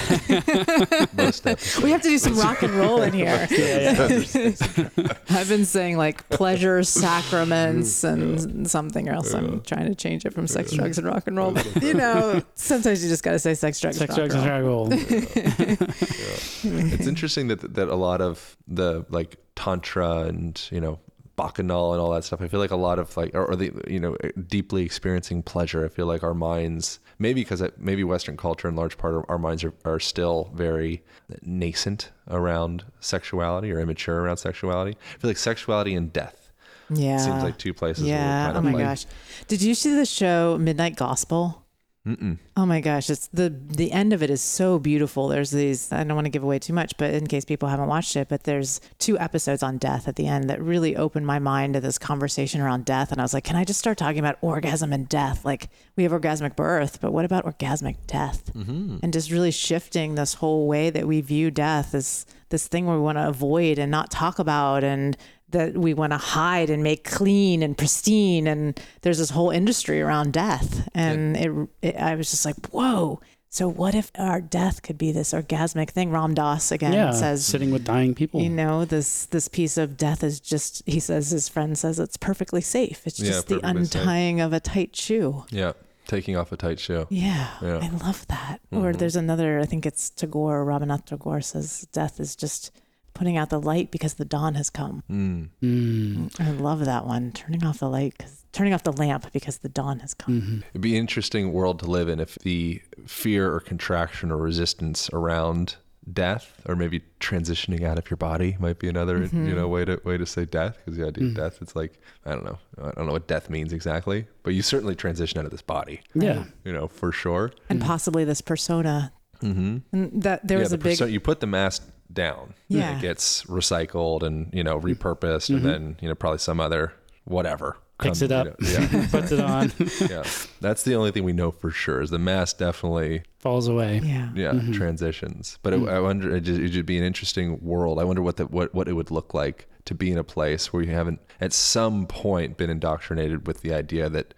We 1.84 1.92
have 1.92 2.02
to 2.02 2.10
do 2.10 2.18
some 2.18 2.38
rock 2.38 2.64
and 2.64 2.74
roll 2.74 3.02
in 3.02 3.14
here. 3.14 3.48
yeah, 3.52 4.08
yeah. 4.08 5.14
I've 5.30 5.50
been 5.50 5.66
saying 5.66 5.98
like 5.98 6.28
pleasure, 6.30 6.82
sacraments, 6.84 8.04
mm. 8.04 8.14
and 8.14 8.70
something 8.70 9.08
else. 9.10 9.34
I'm 9.34 9.62
trying 9.62 9.88
to 9.88 9.96
change 9.96 10.26
it 10.26 10.34
from 10.34 10.48
sex, 10.48 10.72
drugs, 10.72 10.98
and 10.98 11.06
rock 11.06 11.28
and 11.28 11.38
roll. 11.38 11.52
But 11.52 11.84
you 11.84 11.94
know, 11.94 12.42
sometimes 12.56 13.04
you 13.04 13.10
just 13.10 13.24
got 13.24 13.32
to 13.32 13.40
say 13.40 13.54
sex, 13.54 13.80
drugs, 13.80 13.98
sex, 13.98 14.16
drugs, 14.16 14.34
and 14.34 14.46
and 14.46 14.66
roll. 14.66 14.90
rock 14.90 15.12
and 15.12 15.82
roll. 15.82 16.94
it's 16.94 17.08
interesting 17.08 17.50
that 17.50 17.74
that 17.76 17.90
a 17.90 17.96
lot 17.96 18.22
of 18.22 18.58
the 18.68 19.06
like 19.10 19.38
tantra 19.56 20.22
and 20.22 20.68
you 20.72 20.80
know 20.80 21.00
bacchanal 21.44 21.94
and 21.94 22.02
all 22.02 22.12
that 22.12 22.24
stuff 22.24 22.42
i 22.42 22.48
feel 22.48 22.60
like 22.60 22.72
a 22.72 22.76
lot 22.76 23.00
of 23.00 23.16
like 23.18 23.34
or, 23.34 23.46
or 23.46 23.56
the 23.56 23.72
you 23.88 24.00
know 24.00 24.16
deeply 24.48 24.84
experiencing 24.84 25.42
pleasure 25.42 25.86
i 25.86 25.88
feel 25.88 26.06
like 26.06 26.24
our 26.24 26.34
minds 26.34 27.00
maybe 27.18 27.42
because 27.42 27.62
maybe 27.78 28.04
western 28.04 28.36
culture 28.38 28.68
in 28.68 28.76
large 28.76 28.98
part 28.98 29.26
our 29.30 29.38
minds 29.38 29.64
are, 29.64 29.74
are 29.86 30.00
still 30.00 30.52
very 30.54 31.02
nascent 31.42 32.12
around 32.30 32.84
sexuality 33.00 33.72
or 33.72 33.80
immature 33.80 34.20
around 34.22 34.38
sexuality 34.38 34.98
i 35.16 35.18
feel 35.20 35.30
like 35.30 35.38
sexuality 35.38 35.94
and 35.96 36.12
death 36.12 36.52
Yeah. 36.90 37.18
seems 37.18 37.44
like 37.44 37.58
two 37.58 37.74
places 37.74 38.06
yeah. 38.06 38.52
Oh 38.56 38.62
my 38.62 38.72
like 38.74 38.84
gosh. 38.84 39.06
Did 39.48 39.62
you 39.62 39.76
see 39.76 39.94
the 39.96 40.06
show 40.06 40.58
Midnight 40.60 40.96
Gospel? 40.96 41.64
Mm-mm. 42.10 42.40
Oh 42.58 42.66
my 42.66 42.82
gosh, 42.82 43.10
it's 43.10 43.28
the 43.28 43.50
the 43.50 43.92
end 43.92 44.14
of 44.14 44.24
it 44.24 44.32
is 44.32 44.42
so 44.42 44.80
beautiful. 44.80 45.28
There's 45.28 45.52
these 45.52 45.92
I 45.92 46.04
don't 46.04 46.16
want 46.16 46.26
to 46.26 46.32
give 46.32 46.44
away 46.44 46.58
too 46.58 46.74
much, 46.74 46.98
but 46.98 47.14
in 47.14 47.28
case 47.28 47.46
people 47.46 47.70
haven't 47.70 47.88
watched 47.88 48.16
it, 48.16 48.30
but 48.30 48.44
there's 48.44 48.82
two 48.98 49.20
episodes 49.20 49.62
on 49.62 49.78
death 49.78 50.08
at 50.08 50.16
the 50.16 50.26
end 50.26 50.50
that 50.50 50.60
really 50.60 50.96
opened 50.96 51.28
my 51.28 51.38
mind 51.38 51.76
to 51.76 51.80
this 51.80 52.00
conversation 52.00 52.62
around 52.62 52.86
death 52.86 53.12
and 53.12 53.22
I 53.22 53.24
was 53.24 53.34
like, 53.34 53.44
can 53.44 53.56
I 53.56 53.64
just 53.64 53.80
start 53.80 54.00
talking 54.00 54.18
about 54.18 54.40
orgasm 54.42 54.92
and 54.92 55.08
death? 55.08 55.46
Like 55.46 55.70
we 55.96 56.04
have 56.04 56.12
orgasmic 56.12 56.56
birth, 56.56 57.00
but 57.00 57.14
what 57.14 57.26
about 57.26 57.46
orgasmic 57.46 57.98
death? 58.08 58.52
Mm-hmm. 58.56 58.98
And 59.04 59.14
just 59.14 59.30
really 59.30 59.52
shifting 59.52 60.16
this 60.16 60.36
whole 60.36 60.68
way 60.68 60.90
that 60.90 61.08
we 61.08 61.22
view 61.22 61.52
death 61.52 61.94
as 61.94 62.26
this 62.50 62.68
thing 62.68 62.88
we 62.88 62.98
want 62.98 63.20
to 63.20 63.28
avoid 63.28 63.78
and 63.78 63.92
not 63.92 64.10
talk 64.10 64.40
about 64.40 64.84
and 64.84 65.16
that 65.52 65.78
we 65.78 65.94
want 65.94 66.12
to 66.12 66.18
hide 66.18 66.70
and 66.70 66.84
make 66.84 67.04
clean 67.04 67.62
and 67.64 67.78
pristine 67.78 68.48
and 68.48 68.80
there's 69.02 69.18
this 69.18 69.30
whole 69.32 69.50
industry 69.50 70.02
around 70.02 70.34
death 70.34 70.88
and 70.94 71.36
it, 71.38 71.52
it 71.82 71.96
i 71.98 72.16
was 72.16 72.30
just 72.32 72.46
like 72.46 72.56
whoa 72.68 73.20
so 73.52 73.68
what 73.68 73.96
if 73.96 74.12
our 74.20 74.40
death 74.42 74.82
could 74.84 74.98
be 74.98 75.12
this 75.12 75.34
orgasmic 75.34 75.90
thing 75.90 76.12
ram 76.12 76.34
dass 76.36 76.72
again 76.72 76.94
yeah, 76.94 77.12
says 77.12 77.46
sitting 77.46 77.72
with 77.72 77.84
dying 77.84 78.14
people. 78.14 78.42
you 78.42 78.50
know 78.50 78.86
this 78.86 79.26
this 79.28 79.48
piece 79.48 79.78
of 79.78 79.98
death 79.98 80.24
is 80.24 80.40
just 80.40 80.84
he 80.86 81.00
says 81.00 81.32
his 81.32 81.50
friend 81.50 81.78
says 81.78 82.00
it's 82.00 82.18
perfectly 82.18 82.62
safe 82.62 83.06
it's 83.08 83.20
Yeah, 83.20 83.32
just 83.32 83.48
the 83.48 83.60
perfectly 83.60 83.86
safe. 83.86 83.96
untying 84.02 84.42
of 84.42 84.54
a 84.54 84.60
tight 84.60 84.96
shoe 84.96 85.46
yeah 85.50 85.74
taking 86.08 86.36
off 86.36 86.52
a 86.52 86.58
tight 86.58 86.80
shoe 86.80 87.06
yeah, 87.12 87.50
Yeah. 87.62 87.80
I 87.84 87.90
love 88.04 88.26
that. 88.30 88.60
Or 88.72 88.92
Mhm. 88.94 88.98
there's 88.98 89.16
another, 89.16 89.60
I 89.60 89.66
think 89.66 89.86
it's 89.86 90.10
Tagore, 90.10 90.66
Rabindranath 90.66 91.06
Tagore 91.06 91.40
says 91.40 91.88
death 91.94 92.20
is 92.20 92.36
just 92.36 92.72
putting 93.20 93.36
out 93.38 93.50
the 93.50 93.60
light 93.60 93.92
because 93.92 94.14
the 94.16 94.24
dawn 94.26 94.56
has 94.56 94.70
come. 94.70 95.04
mm. 95.12 95.50
Mm. 95.62 96.40
I 96.40 96.52
love 96.52 96.86
that 96.86 97.06
one. 97.06 97.32
Turning 97.34 97.66
off 97.66 97.80
the 97.80 97.90
light, 97.90 98.18
cause, 98.18 98.46
turning 98.54 98.74
off 98.74 98.84
the 98.84 98.94
lamp 98.94 99.32
because 99.34 99.58
the 99.58 99.68
dawn 99.70 100.00
has 100.00 100.14
come. 100.14 100.42
Mhm. 100.42 100.64
It'd 100.72 100.82
be 100.82 100.96
an 100.96 101.02
interesting 101.02 101.52
world 101.52 101.80
to 101.80 101.86
live 101.86 102.08
in 102.08 102.20
if 102.22 102.36
the 102.36 102.82
fear 103.06 103.54
or 103.54 103.60
contraction 103.60 104.32
or 104.32 104.38
resistance 104.38 105.10
around 105.12 105.76
death, 106.12 106.62
or 106.66 106.76
maybe 106.78 107.02
transitioning 107.20 107.84
out 107.84 108.00
of 108.00 108.10
your 108.10 108.18
body, 108.18 108.56
might 108.60 108.80
be 108.80 108.88
another 108.88 109.20
Mm-hmm. 109.20 109.48
you 109.50 109.54
know 109.54 109.68
way 109.68 109.84
to 109.86 110.00
way 110.06 110.18
to 110.18 110.26
say 110.26 110.46
death. 110.46 110.78
Because 110.78 110.98
the 110.98 111.06
idea 111.06 111.26
of 111.28 111.32
Mm. 111.34 111.36
death, 111.36 111.58
it's 111.62 111.76
like 111.76 112.00
I 112.26 112.32
don't 112.32 112.46
know, 112.46 112.58
I 112.82 112.92
don't 112.92 113.06
know 113.06 113.12
what 113.14 113.28
death 113.28 113.50
means 113.50 113.74
exactly, 113.74 114.26
but 114.44 114.54
you 114.56 114.62
certainly 114.62 114.96
transition 114.96 115.38
out 115.40 115.46
of 115.46 115.52
this 115.52 115.62
body, 115.62 116.00
Yeah. 116.16 116.46
you 116.64 116.72
know, 116.72 116.88
for 116.88 117.12
sure. 117.12 117.52
And 117.70 117.82
possibly 117.82 118.24
this 118.24 118.40
persona. 118.42 119.12
Mm-hmm. 119.44 119.78
And 119.92 120.24
that 120.24 120.48
there 120.48 120.58
yeah, 120.58 120.64
was 120.64 120.70
the 120.72 120.76
a 120.76 120.78
big, 120.80 120.98
perso- 120.98 121.06
you 121.06 121.20
put 121.20 121.42
the 121.42 121.48
mask 121.48 121.84
down, 122.12 122.54
Yeah. 122.68 122.98
it 122.98 123.02
gets 123.02 123.44
recycled 123.44 124.24
and 124.24 124.50
you 124.54 124.64
know 124.64 124.80
repurposed, 124.80 125.50
Mhm. 125.50 125.56
and 125.58 125.66
then 125.66 125.98
you 126.02 126.08
know 126.10 126.16
probably 126.16 126.40
some 126.40 126.60
other 126.60 126.94
whatever 127.26 127.78
Picks 128.02 128.20
comes- 128.20 128.22
it 128.24 128.30
you 128.32 128.36
up. 128.38 128.46
know, 128.62 128.68
yeah. 128.68 129.08
Puts 129.12 129.32
it 129.32 129.40
on, 129.40 129.72
yeah, 130.10 130.24
that's 130.62 130.84
the 130.84 130.96
only 130.96 131.12
thing 131.12 131.24
we 131.24 131.34
know 131.34 131.52
for 131.52 131.70
sure 131.70 132.02
is 132.02 132.10
the 132.10 132.18
mask 132.20 132.58
definitely 132.58 133.24
falls 133.40 133.68
away. 133.68 134.02
yeah. 134.04 134.30
yeah 134.34 134.52
Mhm. 134.54 134.74
transitions. 134.74 135.60
But 135.64 135.74
it, 135.74 135.88
I 135.88 136.00
wonder 136.00 136.36
it 136.36 136.42
just, 136.42 136.60
it 136.60 136.76
would 136.76 136.86
be 136.86 136.98
an 136.98 137.04
interesting 137.04 137.60
world. 137.62 138.00
I 138.00 138.04
wonder 138.04 138.22
what 138.22 138.38
the 138.38 138.46
what 138.46 138.74
what 138.74 138.88
it 138.88 138.94
would 138.94 139.12
look 139.12 139.34
like 139.34 139.68
to 139.86 139.94
be 139.96 140.12
in 140.12 140.18
a 140.18 140.24
place 140.24 140.72
where 140.74 140.82
you 140.84 140.92
haven't 140.92 141.20
at 141.42 141.54
some 141.54 142.06
point 142.08 142.58
been 142.58 142.70
indoctrinated 142.70 143.48
with 143.48 143.62
the 143.62 143.74
idea 143.74 144.10
that 144.10 144.34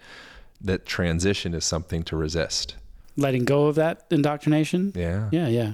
that 0.61 0.85
transition 0.85 1.53
is 1.53 1.65
something 1.65 2.03
to 2.03 2.15
resist. 2.15 2.75
Letting 3.17 3.43
go 3.45 3.65
of 3.67 3.75
that 3.75 4.05
indoctrination. 4.11 4.93
Yeah. 4.95 5.27
Yeah, 5.31 5.47
yeah. 5.47 5.73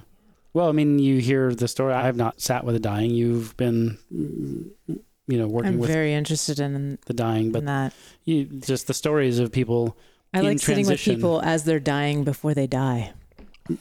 Well, 0.58 0.70
I 0.70 0.72
mean, 0.72 0.98
you 0.98 1.20
hear 1.20 1.54
the 1.54 1.68
story. 1.68 1.94
I 1.94 2.08
have 2.08 2.16
not 2.16 2.42
sat 2.42 2.64
with 2.64 2.74
the 2.74 2.80
dying. 2.80 3.12
You've 3.12 3.56
been, 3.58 4.00
you 4.10 5.06
know, 5.28 5.48
working 5.48 5.74
I'm 5.74 5.78
with 5.78 5.88
very 5.88 6.16
interested 6.16 6.60
in, 6.60 6.98
the 7.06 7.14
dying, 7.14 7.52
but 7.52 7.64
that. 7.66 7.94
you, 8.24 8.46
just 8.46 8.88
the 8.88 8.96
stories 8.96 9.38
of 9.38 9.52
people. 9.52 9.96
I 10.34 10.42
like 10.42 10.58
sitting 10.58 10.88
with 10.88 11.00
transition. 11.00 11.16
people 11.18 11.44
as 11.44 11.64
they're 11.64 11.80
dying 11.80 12.24
before 12.24 12.56
they 12.56 12.66
die. 12.66 13.14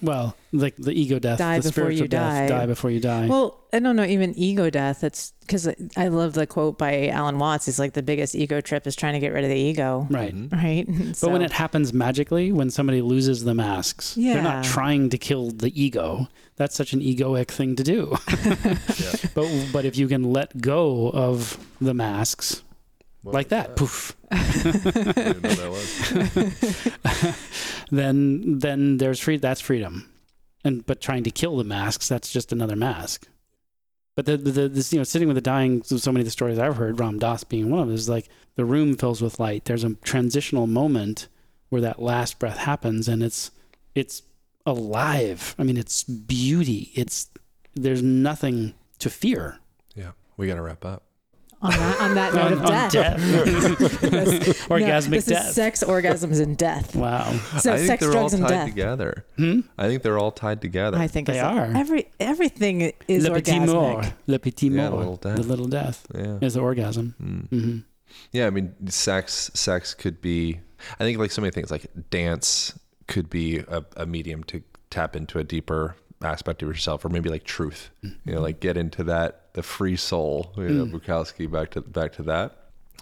Well, 0.02 0.36
like 0.52 0.74
the 0.76 0.92
ego 0.92 1.18
death, 1.18 1.38
Die 1.38 1.58
the 1.58 1.68
before 1.68 1.72
spiritual 1.84 2.02
you 2.04 2.08
death, 2.08 2.48
die. 2.48 2.58
die 2.60 2.66
before 2.66 2.90
you 2.90 3.00
die. 3.00 3.26
Well, 3.26 3.58
I 3.72 3.78
don't 3.78 3.96
know, 3.96 4.04
even 4.04 4.34
ego 4.38 4.70
death. 4.70 5.04
It's 5.04 5.32
because 5.40 5.68
I 5.96 6.08
love 6.08 6.32
the 6.34 6.46
quote 6.46 6.78
by 6.78 7.08
Alan 7.08 7.38
Watts. 7.38 7.66
He's 7.66 7.78
like, 7.78 7.92
the 7.92 8.02
biggest 8.02 8.34
ego 8.34 8.60
trip 8.60 8.86
is 8.86 8.96
trying 8.96 9.12
to 9.14 9.20
get 9.20 9.32
rid 9.32 9.44
of 9.44 9.50
the 9.50 9.56
ego. 9.56 10.06
right. 10.10 10.34
Mhm. 10.34 10.52
Right. 10.52 11.14
But 11.20 11.30
when 11.30 11.42
it 11.42 11.52
happens 11.52 11.92
magically, 11.92 12.52
when 12.52 12.70
somebody 12.70 13.02
loses 13.02 13.44
the 13.44 13.54
masks, 13.54 14.14
they're 14.14 14.42
not 14.42 14.64
trying 14.64 15.10
to 15.10 15.18
kill 15.18 15.50
the 15.50 15.70
ego. 15.80 16.28
That's 16.56 16.74
such 16.74 16.92
an 16.94 17.00
egoic 17.00 17.48
thing 17.48 17.76
to 17.76 17.82
do. 17.84 18.16
Yeah. 18.44 19.12
But 19.34 19.48
but 19.72 19.84
if 19.84 19.96
you 19.98 20.08
can 20.08 20.32
let 20.32 20.60
go 20.62 21.10
of 21.10 21.58
the 21.80 21.92
masks 21.92 22.62
What 23.22 23.34
like 23.34 23.48
that, 23.48 23.70
uh, 23.70 23.74
poof, 23.74 24.16
I 24.30 24.62
didn't 24.62 25.42
know 25.42 25.50
that 25.50 25.70
was. 25.70 26.92
then 27.90 28.58
then 28.58 28.98
there's 28.98 29.20
free. 29.20 29.36
That's 29.36 29.60
freedom. 29.60 30.10
And 30.64 30.86
but 30.86 31.00
trying 31.00 31.24
to 31.24 31.30
kill 31.30 31.56
the 31.56 31.64
masks, 31.64 32.08
that's 32.08 32.32
just 32.32 32.52
another 32.52 32.76
mask. 32.76 33.28
But 34.14 34.26
the, 34.26 34.36
the, 34.36 34.50
the 34.50 34.68
this, 34.68 34.92
you 34.92 34.98
know 34.98 35.04
sitting 35.04 35.28
with 35.28 35.34
the 35.34 35.40
dying, 35.40 35.82
so 35.82 36.12
many 36.12 36.22
of 36.22 36.26
the 36.26 36.30
stories 36.30 36.58
I've 36.58 36.76
heard, 36.76 37.00
Ram 37.00 37.18
Dass 37.18 37.44
being 37.44 37.70
one 37.70 37.80
of 37.80 37.88
them, 37.88 37.94
is 37.94 38.08
like 38.08 38.28
the 38.54 38.64
room 38.64 38.96
fills 38.96 39.20
with 39.20 39.40
light. 39.40 39.64
There's 39.64 39.84
a 39.84 39.94
transitional 39.96 40.66
moment 40.66 41.28
where 41.68 41.82
that 41.82 42.00
last 42.00 42.38
breath 42.38 42.58
happens, 42.58 43.08
and 43.08 43.22
it's 43.22 43.50
it's 43.94 44.22
alive. 44.64 45.54
I 45.58 45.64
mean, 45.64 45.76
it's 45.76 46.04
beauty. 46.04 46.92
It's 46.94 47.28
there's 47.74 48.02
nothing 48.02 48.74
to 48.98 49.10
fear. 49.10 49.58
Yeah. 49.94 50.12
We 50.36 50.46
got 50.46 50.56
to 50.56 50.62
wrap 50.62 50.84
up. 50.84 51.05
On 51.62 51.70
that, 51.70 52.00
on 52.00 52.14
that 52.14 52.34
note 52.34 52.46
On- 52.46 52.52
of 52.52 52.60
on 52.62 52.70
death. 52.72 52.92
death. 52.92 54.52
No, 54.68 54.76
Orgasmic 54.76 55.10
this 55.10 55.26
death. 55.26 55.48
is 55.48 55.54
sex, 55.54 55.82
orgasms, 55.84 56.40
and 56.40 56.56
death. 56.56 56.94
Wow. 56.96 57.32
So 57.60 57.72
I 57.72 57.76
think 57.76 57.86
sex, 57.86 58.00
they're 58.02 58.10
drugs, 58.12 58.34
all 58.34 58.40
and 58.40 58.48
tied 58.48 58.54
death. 58.54 58.68
together. 58.68 59.24
Hmm? 59.36 59.60
I 59.78 59.86
think 59.88 60.02
they're 60.02 60.18
all 60.18 60.32
tied 60.32 60.60
together. 60.60 60.98
I 60.98 61.06
think 61.06 61.28
They 61.28 61.34
it's 61.38 61.42
are. 61.44 61.66
every 61.74 62.10
everything 62.20 62.92
is 63.08 63.24
Le 63.26 63.34
petit 63.34 63.60
mort. 63.60 64.04
orgasmic. 64.04 64.12
Le 64.26 64.38
petit 64.38 64.68
Yeah, 64.68 64.90
mort. 64.90 64.92
the 64.92 64.98
little 64.98 65.16
death. 65.16 65.36
The 65.36 65.42
little 65.44 65.66
death 65.68 66.06
yeah. 66.14 66.38
is 66.40 66.54
the 66.54 66.60
orgasm. 66.60 67.14
Mm. 67.22 67.48
hmm 67.48 67.78
Yeah, 68.32 68.46
I 68.46 68.50
mean, 68.50 68.74
sex 68.88 69.50
sex 69.54 69.94
could 69.94 70.20
be. 70.20 70.60
I 71.00 71.04
think 71.04 71.18
like 71.18 71.30
so 71.30 71.40
many 71.40 71.52
things, 71.52 71.70
like 71.70 71.86
dance 72.10 72.78
could 73.06 73.30
be 73.30 73.58
a, 73.58 73.84
a 73.96 74.04
medium 74.06 74.42
to 74.44 74.62
tap 74.90 75.16
into 75.16 75.38
a 75.38 75.44
deeper 75.44 75.96
aspect 76.22 76.62
of 76.62 76.68
yourself, 76.68 77.04
or 77.04 77.08
maybe 77.08 77.28
like 77.30 77.44
truth. 77.44 77.90
You 78.02 78.12
know, 78.34 78.40
like 78.40 78.60
get 78.60 78.76
into 78.76 79.04
that 79.04 79.45
the 79.56 79.62
free 79.64 79.96
soul. 79.96 80.52
You 80.56 80.68
know, 80.68 80.84
Mm. 80.86 80.92
Bukowski 80.92 81.50
back 81.50 81.70
to 81.72 81.80
back 81.80 82.12
to 82.14 82.22
that. 82.22 82.48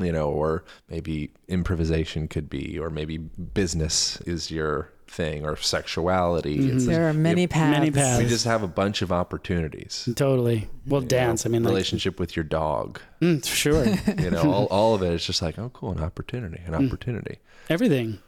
You 0.01 0.11
know, 0.11 0.29
or 0.29 0.65
maybe 0.89 1.31
improvisation 1.47 2.27
could 2.27 2.51
be, 2.51 2.79
or 2.81 2.91
maybe 2.91 3.19
business 3.19 4.21
is 4.23 4.51
your 4.51 4.91
thing 5.07 5.45
or 5.47 5.55
sexuality. 5.57 6.57
It's 6.71 6.87
There 6.87 7.09
are 7.09 7.13
many 7.13 7.47
paths. 7.47 7.79
Many 7.79 7.91
paths. 7.93 8.21
we 8.21 8.29
just 8.29 8.45
have 8.45 8.65
a 8.65 8.67
bunch 8.69 9.03
of 9.03 9.13
opportunities. 9.13 10.09
Totally. 10.17 10.67
Well, 10.87 11.01
dance. 11.01 11.47
I 11.47 11.49
mean, 11.49 11.63
like, 11.63 11.71
relationship 11.71 12.19
with 12.19 12.35
your 12.35 12.43
dog. 12.43 12.99
mm, 13.23 13.45
sure. 13.45 13.85
You 14.21 14.31
know, 14.33 14.51
all, 14.51 14.67
all 14.71 14.95
of 14.97 15.03
it 15.03 15.13
is 15.13 15.25
just 15.25 15.41
like, 15.43 15.61
oh, 15.61 15.71
cool, 15.73 15.93
an 15.93 16.01
opportunity, 16.01 16.61
an 16.67 16.73
Mm. 16.73 16.87
opportunity. 16.89 17.39
Everything. 17.71 18.19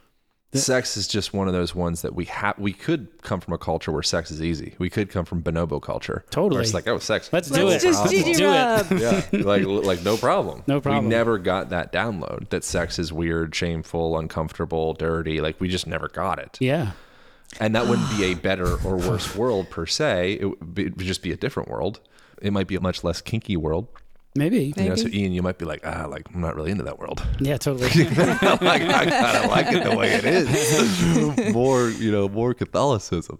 The- 0.52 0.58
sex 0.58 0.96
is 0.96 1.08
just 1.08 1.34
one 1.34 1.48
of 1.48 1.54
those 1.54 1.74
ones 1.74 2.02
that 2.02 2.14
we 2.14 2.24
have. 2.26 2.58
We 2.58 2.72
could 2.72 3.08
come 3.22 3.40
from 3.40 3.52
a 3.54 3.58
culture 3.58 3.90
where 3.92 4.02
sex 4.02 4.30
is 4.30 4.40
easy. 4.40 4.74
We 4.78 4.88
could 4.88 5.10
come 5.10 5.24
from 5.24 5.42
bonobo 5.42 5.82
culture. 5.82 6.24
Totally. 6.30 6.54
Where 6.54 6.62
it's 6.62 6.72
like, 6.72 6.86
oh, 6.86 6.98
sex. 6.98 7.28
Let's 7.32 7.50
do 7.50 7.68
it. 7.68 7.80
just 7.80 8.00
Let's 8.00 8.10
Gigi 8.12 8.32
do 8.34 8.48
it. 8.48 9.00
yeah, 9.00 9.22
like 9.44 9.64
like 9.64 10.02
no 10.04 10.16
problem. 10.16 10.62
No 10.66 10.80
problem. 10.80 11.04
We 11.06 11.10
never 11.10 11.38
got 11.38 11.70
that 11.70 11.92
download 11.92 12.48
that 12.50 12.64
sex 12.64 12.98
is 12.98 13.12
weird, 13.12 13.54
shameful, 13.54 14.16
uncomfortable, 14.18 14.94
dirty. 14.94 15.40
Like 15.40 15.60
we 15.60 15.68
just 15.68 15.86
never 15.86 16.08
got 16.08 16.38
it. 16.38 16.56
Yeah. 16.60 16.92
And 17.60 17.74
that 17.74 17.86
wouldn't 17.86 18.10
be 18.16 18.24
a 18.24 18.34
better 18.34 18.74
or 18.84 18.96
worse 18.96 19.34
world 19.36 19.70
per 19.70 19.86
se. 19.86 20.38
It 20.40 20.46
would, 20.46 20.74
be, 20.74 20.86
it 20.86 20.96
would 20.96 21.06
just 21.06 21.22
be 21.22 21.32
a 21.32 21.36
different 21.36 21.68
world. 21.68 22.00
It 22.42 22.52
might 22.52 22.66
be 22.66 22.76
a 22.76 22.80
much 22.80 23.02
less 23.04 23.20
kinky 23.20 23.56
world. 23.56 23.88
Maybe. 24.36 24.72
You 24.76 24.88
know, 24.88 24.94
so 24.96 25.08
Ian, 25.08 25.32
you 25.32 25.42
might 25.42 25.58
be 25.58 25.64
like, 25.64 25.80
ah, 25.84 26.06
like 26.06 26.26
I'm 26.34 26.40
not 26.40 26.56
really 26.56 26.70
into 26.70 26.84
that 26.84 26.98
world. 26.98 27.26
Yeah, 27.40 27.56
totally. 27.56 27.88
like 28.04 28.42
I 28.62 29.06
kind 29.06 29.44
of 29.44 29.50
like 29.50 29.66
it 29.72 29.84
the 29.84 29.96
way 29.96 30.12
it 30.12 30.24
is. 30.24 31.52
more, 31.54 31.88
you 31.90 32.12
know, 32.12 32.28
more 32.28 32.54
Catholicism. 32.54 33.38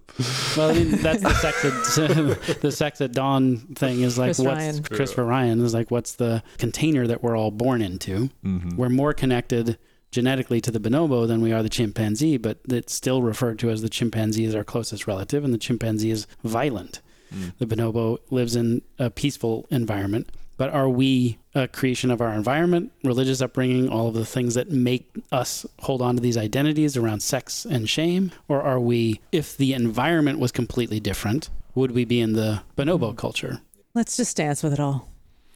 well, 0.56 0.70
I 0.70 0.74
mean, 0.74 0.90
that's 0.92 1.22
the 1.22 1.34
sex 1.34 1.64
at 1.64 2.60
the 2.60 2.72
sex 2.72 3.00
at 3.00 3.12
dawn 3.12 3.58
thing 3.74 4.00
is 4.00 4.18
like 4.18 4.28
Chris 4.28 4.38
what's 4.38 4.58
Ryan. 4.58 4.82
Christopher 4.82 5.24
Ryan 5.24 5.60
is 5.64 5.74
like 5.74 5.90
what's 5.90 6.14
the 6.14 6.42
container 6.58 7.06
that 7.06 7.22
we're 7.22 7.36
all 7.36 7.50
born 7.50 7.82
into? 7.82 8.30
Mm-hmm. 8.44 8.76
We're 8.76 8.88
more 8.88 9.12
connected 9.12 9.78
genetically 10.10 10.60
to 10.62 10.70
the 10.70 10.80
bonobo 10.80 11.26
than 11.26 11.42
we 11.42 11.52
are 11.52 11.62
the 11.62 11.68
chimpanzee, 11.68 12.38
but 12.38 12.58
it's 12.68 12.94
still 12.94 13.22
referred 13.22 13.58
to 13.58 13.70
as 13.70 13.82
the 13.82 13.88
chimpanzee 13.88 14.44
is 14.44 14.54
our 14.54 14.64
closest 14.64 15.06
relative, 15.06 15.44
and 15.44 15.52
the 15.52 15.58
chimpanzee 15.58 16.10
is 16.10 16.26
violent. 16.42 17.02
Mm. 17.34 17.52
The 17.58 17.66
bonobo 17.66 18.18
lives 18.30 18.56
in 18.56 18.82
a 18.98 19.10
peaceful 19.10 19.66
environment. 19.70 20.30
But 20.56 20.70
are 20.70 20.88
we 20.88 21.38
a 21.54 21.68
creation 21.68 22.10
of 22.10 22.20
our 22.20 22.32
environment, 22.32 22.92
religious 23.04 23.40
upbringing, 23.42 23.88
all 23.88 24.08
of 24.08 24.14
the 24.14 24.24
things 24.24 24.54
that 24.54 24.70
make 24.70 25.10
us 25.30 25.66
hold 25.80 26.00
on 26.00 26.16
to 26.16 26.22
these 26.22 26.36
identities 26.36 26.96
around 26.96 27.20
sex 27.20 27.64
and 27.64 27.88
shame? 27.88 28.32
Or 28.48 28.62
are 28.62 28.80
we, 28.80 29.20
if 29.32 29.56
the 29.56 29.74
environment 29.74 30.38
was 30.38 30.52
completely 30.52 31.00
different, 31.00 31.50
would 31.74 31.90
we 31.90 32.04
be 32.04 32.20
in 32.20 32.32
the 32.32 32.62
bonobo 32.76 33.14
culture? 33.14 33.60
Let's 33.94 34.16
just 34.16 34.36
dance 34.36 34.62
with 34.62 34.72
it 34.72 34.80
all. 34.80 35.10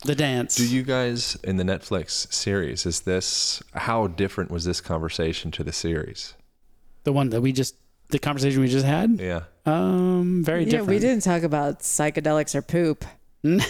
The 0.04 0.14
dance. 0.14 0.56
Do 0.56 0.66
you 0.66 0.82
guys 0.82 1.36
in 1.44 1.58
the 1.58 1.64
Netflix 1.64 2.32
series? 2.32 2.86
Is 2.86 3.00
this 3.00 3.62
how 3.74 4.06
different 4.06 4.50
was 4.50 4.64
this 4.64 4.80
conversation 4.80 5.50
to 5.52 5.64
the 5.64 5.72
series? 5.72 6.34
the 7.04 7.12
one 7.12 7.30
that 7.30 7.40
we 7.40 7.52
just, 7.52 7.76
the 8.08 8.18
conversation 8.18 8.60
we 8.60 8.68
just 8.68 8.86
had? 8.86 9.18
Yeah. 9.20 9.42
Um, 9.66 10.42
very 10.44 10.64
yeah, 10.64 10.70
different. 10.70 10.88
we 10.88 10.98
didn't 10.98 11.22
talk 11.22 11.42
about 11.42 11.80
psychedelics 11.80 12.54
or 12.54 12.62
poop. 12.62 13.04
No, 13.42 13.60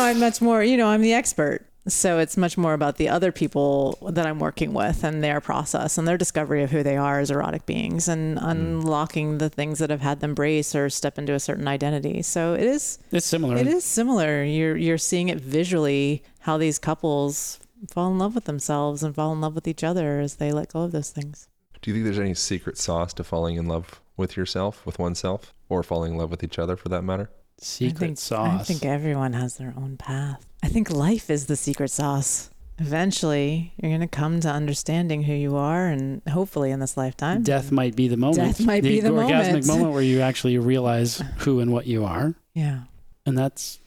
I'm 0.00 0.20
much 0.20 0.40
more, 0.40 0.62
you 0.62 0.76
know, 0.76 0.88
I'm 0.88 1.02
the 1.02 1.14
expert. 1.14 1.66
So 1.88 2.18
it's 2.18 2.36
much 2.36 2.58
more 2.58 2.74
about 2.74 2.96
the 2.96 3.08
other 3.08 3.30
people 3.30 3.96
that 4.10 4.26
I'm 4.26 4.40
working 4.40 4.74
with 4.74 5.04
and 5.04 5.22
their 5.22 5.40
process 5.40 5.96
and 5.96 6.06
their 6.06 6.18
discovery 6.18 6.64
of 6.64 6.72
who 6.72 6.82
they 6.82 6.96
are 6.96 7.20
as 7.20 7.30
erotic 7.30 7.64
beings 7.64 8.08
and 8.08 8.38
mm. 8.38 8.44
unlocking 8.44 9.38
the 9.38 9.48
things 9.48 9.78
that 9.78 9.90
have 9.90 10.00
had 10.00 10.18
them 10.18 10.34
brace 10.34 10.74
or 10.74 10.90
step 10.90 11.16
into 11.16 11.32
a 11.32 11.38
certain 11.38 11.68
identity. 11.68 12.22
So 12.22 12.54
it 12.54 12.64
is 12.64 12.98
It's 13.12 13.26
similar. 13.26 13.56
it 13.56 13.68
is 13.68 13.84
similar. 13.84 14.42
You're 14.42 14.76
you're 14.76 14.98
seeing 14.98 15.28
it 15.28 15.40
visually 15.40 16.24
how 16.40 16.58
these 16.58 16.80
couples 16.80 17.60
fall 17.88 18.10
in 18.10 18.18
love 18.18 18.34
with 18.34 18.46
themselves 18.46 19.04
and 19.04 19.14
fall 19.14 19.32
in 19.32 19.40
love 19.40 19.54
with 19.54 19.68
each 19.68 19.84
other 19.84 20.18
as 20.18 20.36
they 20.36 20.50
let 20.52 20.72
go 20.72 20.80
of 20.82 20.90
those 20.92 21.10
things. 21.10 21.48
Do 21.82 21.90
you 21.90 21.94
think 21.94 22.04
there's 22.04 22.18
any 22.18 22.34
secret 22.34 22.78
sauce 22.78 23.12
to 23.14 23.22
falling 23.22 23.56
in 23.56 23.66
love 23.68 24.00
with 24.16 24.36
yourself, 24.36 24.84
with 24.84 24.98
oneself, 24.98 25.54
or 25.68 25.84
falling 25.84 26.12
in 26.14 26.18
love 26.18 26.32
with 26.32 26.42
each 26.42 26.58
other 26.58 26.74
for 26.74 26.88
that 26.88 27.02
matter? 27.02 27.30
Secret 27.58 27.96
I 27.96 28.06
think, 28.06 28.18
sauce. 28.18 28.60
I 28.60 28.64
think 28.64 28.84
everyone 28.84 29.32
has 29.32 29.56
their 29.56 29.72
own 29.76 29.96
path. 29.96 30.44
I 30.62 30.68
think 30.68 30.90
life 30.90 31.30
is 31.30 31.46
the 31.46 31.56
secret 31.56 31.90
sauce. 31.90 32.50
Eventually, 32.78 33.72
you're 33.80 33.90
going 33.90 34.02
to 34.02 34.06
come 34.06 34.40
to 34.40 34.48
understanding 34.50 35.22
who 35.22 35.32
you 35.32 35.56
are, 35.56 35.86
and 35.86 36.20
hopefully 36.28 36.70
in 36.70 36.80
this 36.80 36.96
lifetime. 36.96 37.42
Death 37.42 37.72
might 37.72 37.96
be 37.96 38.06
the 38.08 38.18
moment. 38.18 38.36
Death 38.58 38.60
might 38.66 38.82
be 38.82 39.00
the 39.00 39.08
orgasmic 39.08 39.66
moment. 39.66 39.92
where 39.92 40.02
you 40.02 40.20
actually 40.20 40.58
realize 40.58 41.22
who 41.38 41.60
and 41.60 41.72
what 41.72 41.86
you 41.86 42.04
are, 42.04 42.34
Yeah, 42.52 42.80
and 43.24 43.36
that's 43.38 43.78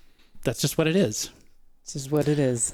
that's 0.44 0.60
just 0.62 0.78
what 0.78 0.88
it 0.88 0.96
is. 0.96 1.30
it's 1.84 1.94
just 1.94 2.12
what 2.12 2.28
it 2.28 2.40
is. 2.40 2.74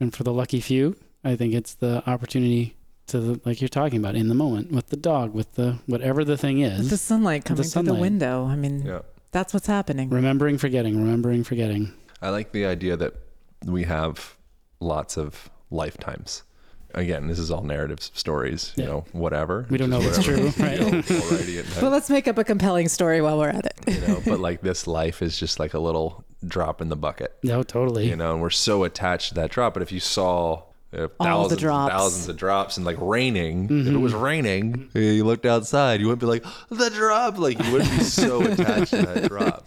And 0.00 0.12
for 0.12 0.24
the 0.24 0.32
lucky 0.32 0.60
few, 0.60 0.96
I 1.22 1.36
think 1.36 1.54
it's 1.54 1.74
the 1.74 2.02
opportunity 2.10 2.74
to, 3.06 3.20
the, 3.20 3.40
like 3.44 3.60
you're 3.60 3.68
talking 3.68 3.98
about, 4.00 4.16
in 4.16 4.28
the 4.28 4.34
moment 4.34 4.72
with 4.72 4.88
the 4.88 4.96
dog, 4.96 5.32
with 5.32 5.52
the 5.54 5.78
whatever 5.86 6.24
the 6.24 6.36
thing 6.36 6.58
With 6.60 6.80
is, 6.80 6.90
the 6.90 6.96
sunlight 6.96 7.44
coming 7.44 7.62
through 7.62 7.82
the 7.84 7.94
window. 7.94 8.46
I 8.46 8.56
mean, 8.56 8.82
Yeah. 8.84 9.02
That's 9.32 9.52
what's 9.54 9.66
happening. 9.66 10.08
remembering, 10.10 10.58
forgetting, 10.58 10.96
remembering, 10.96 11.42
forgetting. 11.44 11.92
I 12.20 12.28
like 12.30 12.52
the 12.52 12.66
idea 12.66 12.96
that 12.96 13.14
we 13.64 13.84
have 13.84 14.36
lots 14.80 15.16
of 15.16 15.50
lifetimes. 15.70 16.42
Again, 16.94 17.26
this 17.26 17.38
is 17.38 17.50
all 17.50 17.62
narratives, 17.62 18.10
stories, 18.14 18.72
you 18.76 18.84
Yeah. 18.84 18.90
know, 18.90 19.04
whatever. 19.12 19.66
We 19.70 19.78
don't 19.78 19.88
know 19.88 20.02
Just 20.02 20.20
if 20.28 20.28
it's 20.28 20.58
whatever, 20.58 20.78
true, 20.82 20.86
right? 20.94 21.08
you 21.08 21.16
know, 21.16 21.24
already 21.30 21.62
But 21.80 21.90
let's 21.90 22.10
make 22.10 22.28
up 22.28 22.36
a 22.36 22.44
compelling 22.44 22.88
story 22.88 23.22
while 23.22 23.38
we're 23.38 23.48
at 23.48 23.64
it. 23.64 23.74
you 23.86 24.00
know, 24.06 24.20
but 24.26 24.40
like 24.48 24.60
this 24.60 24.86
life 24.86 25.22
is 25.22 25.38
just 25.38 25.58
like 25.58 25.72
a 25.72 25.78
little 25.78 26.22
drop 26.46 26.82
in 26.82 26.90
the 26.90 26.96
bucket, 26.96 27.34
No, 27.42 27.62
totally. 27.62 28.08
you 28.08 28.16
know, 28.16 28.32
and 28.34 28.42
we're 28.42 28.50
so 28.50 28.84
attached 28.84 29.28
to 29.30 29.34
that 29.36 29.50
drop. 29.50 29.72
But 29.72 29.82
if 29.82 29.90
you 29.90 30.00
saw 30.00 30.64
uh, 30.94 30.96
the 31.02 31.08
thousands, 31.20 31.60
drops. 31.60 31.92
thousands 31.92 32.28
of 32.28 32.36
drops 32.36 32.76
and 32.76 32.84
like 32.86 32.96
raining, 33.00 33.64
if 33.64 33.70
it 33.70 33.74
Mm-hmm. 33.90 34.00
was 34.02 34.12
raining, 34.14 34.90
uh, 34.94 34.98
you 34.98 35.24
looked 35.24 35.46
outside, 35.46 36.00
you 36.00 36.06
wouldn't 36.06 36.20
be 36.20 36.26
like 36.26 36.44
the 36.70 36.90
drop, 36.90 37.38
like 37.38 37.62
you 37.64 37.72
wouldn't 37.72 37.90
be 37.90 38.04
so 38.04 38.42
attached 38.52 38.90
to 38.90 39.02
that 39.02 39.28
drop. 39.28 39.66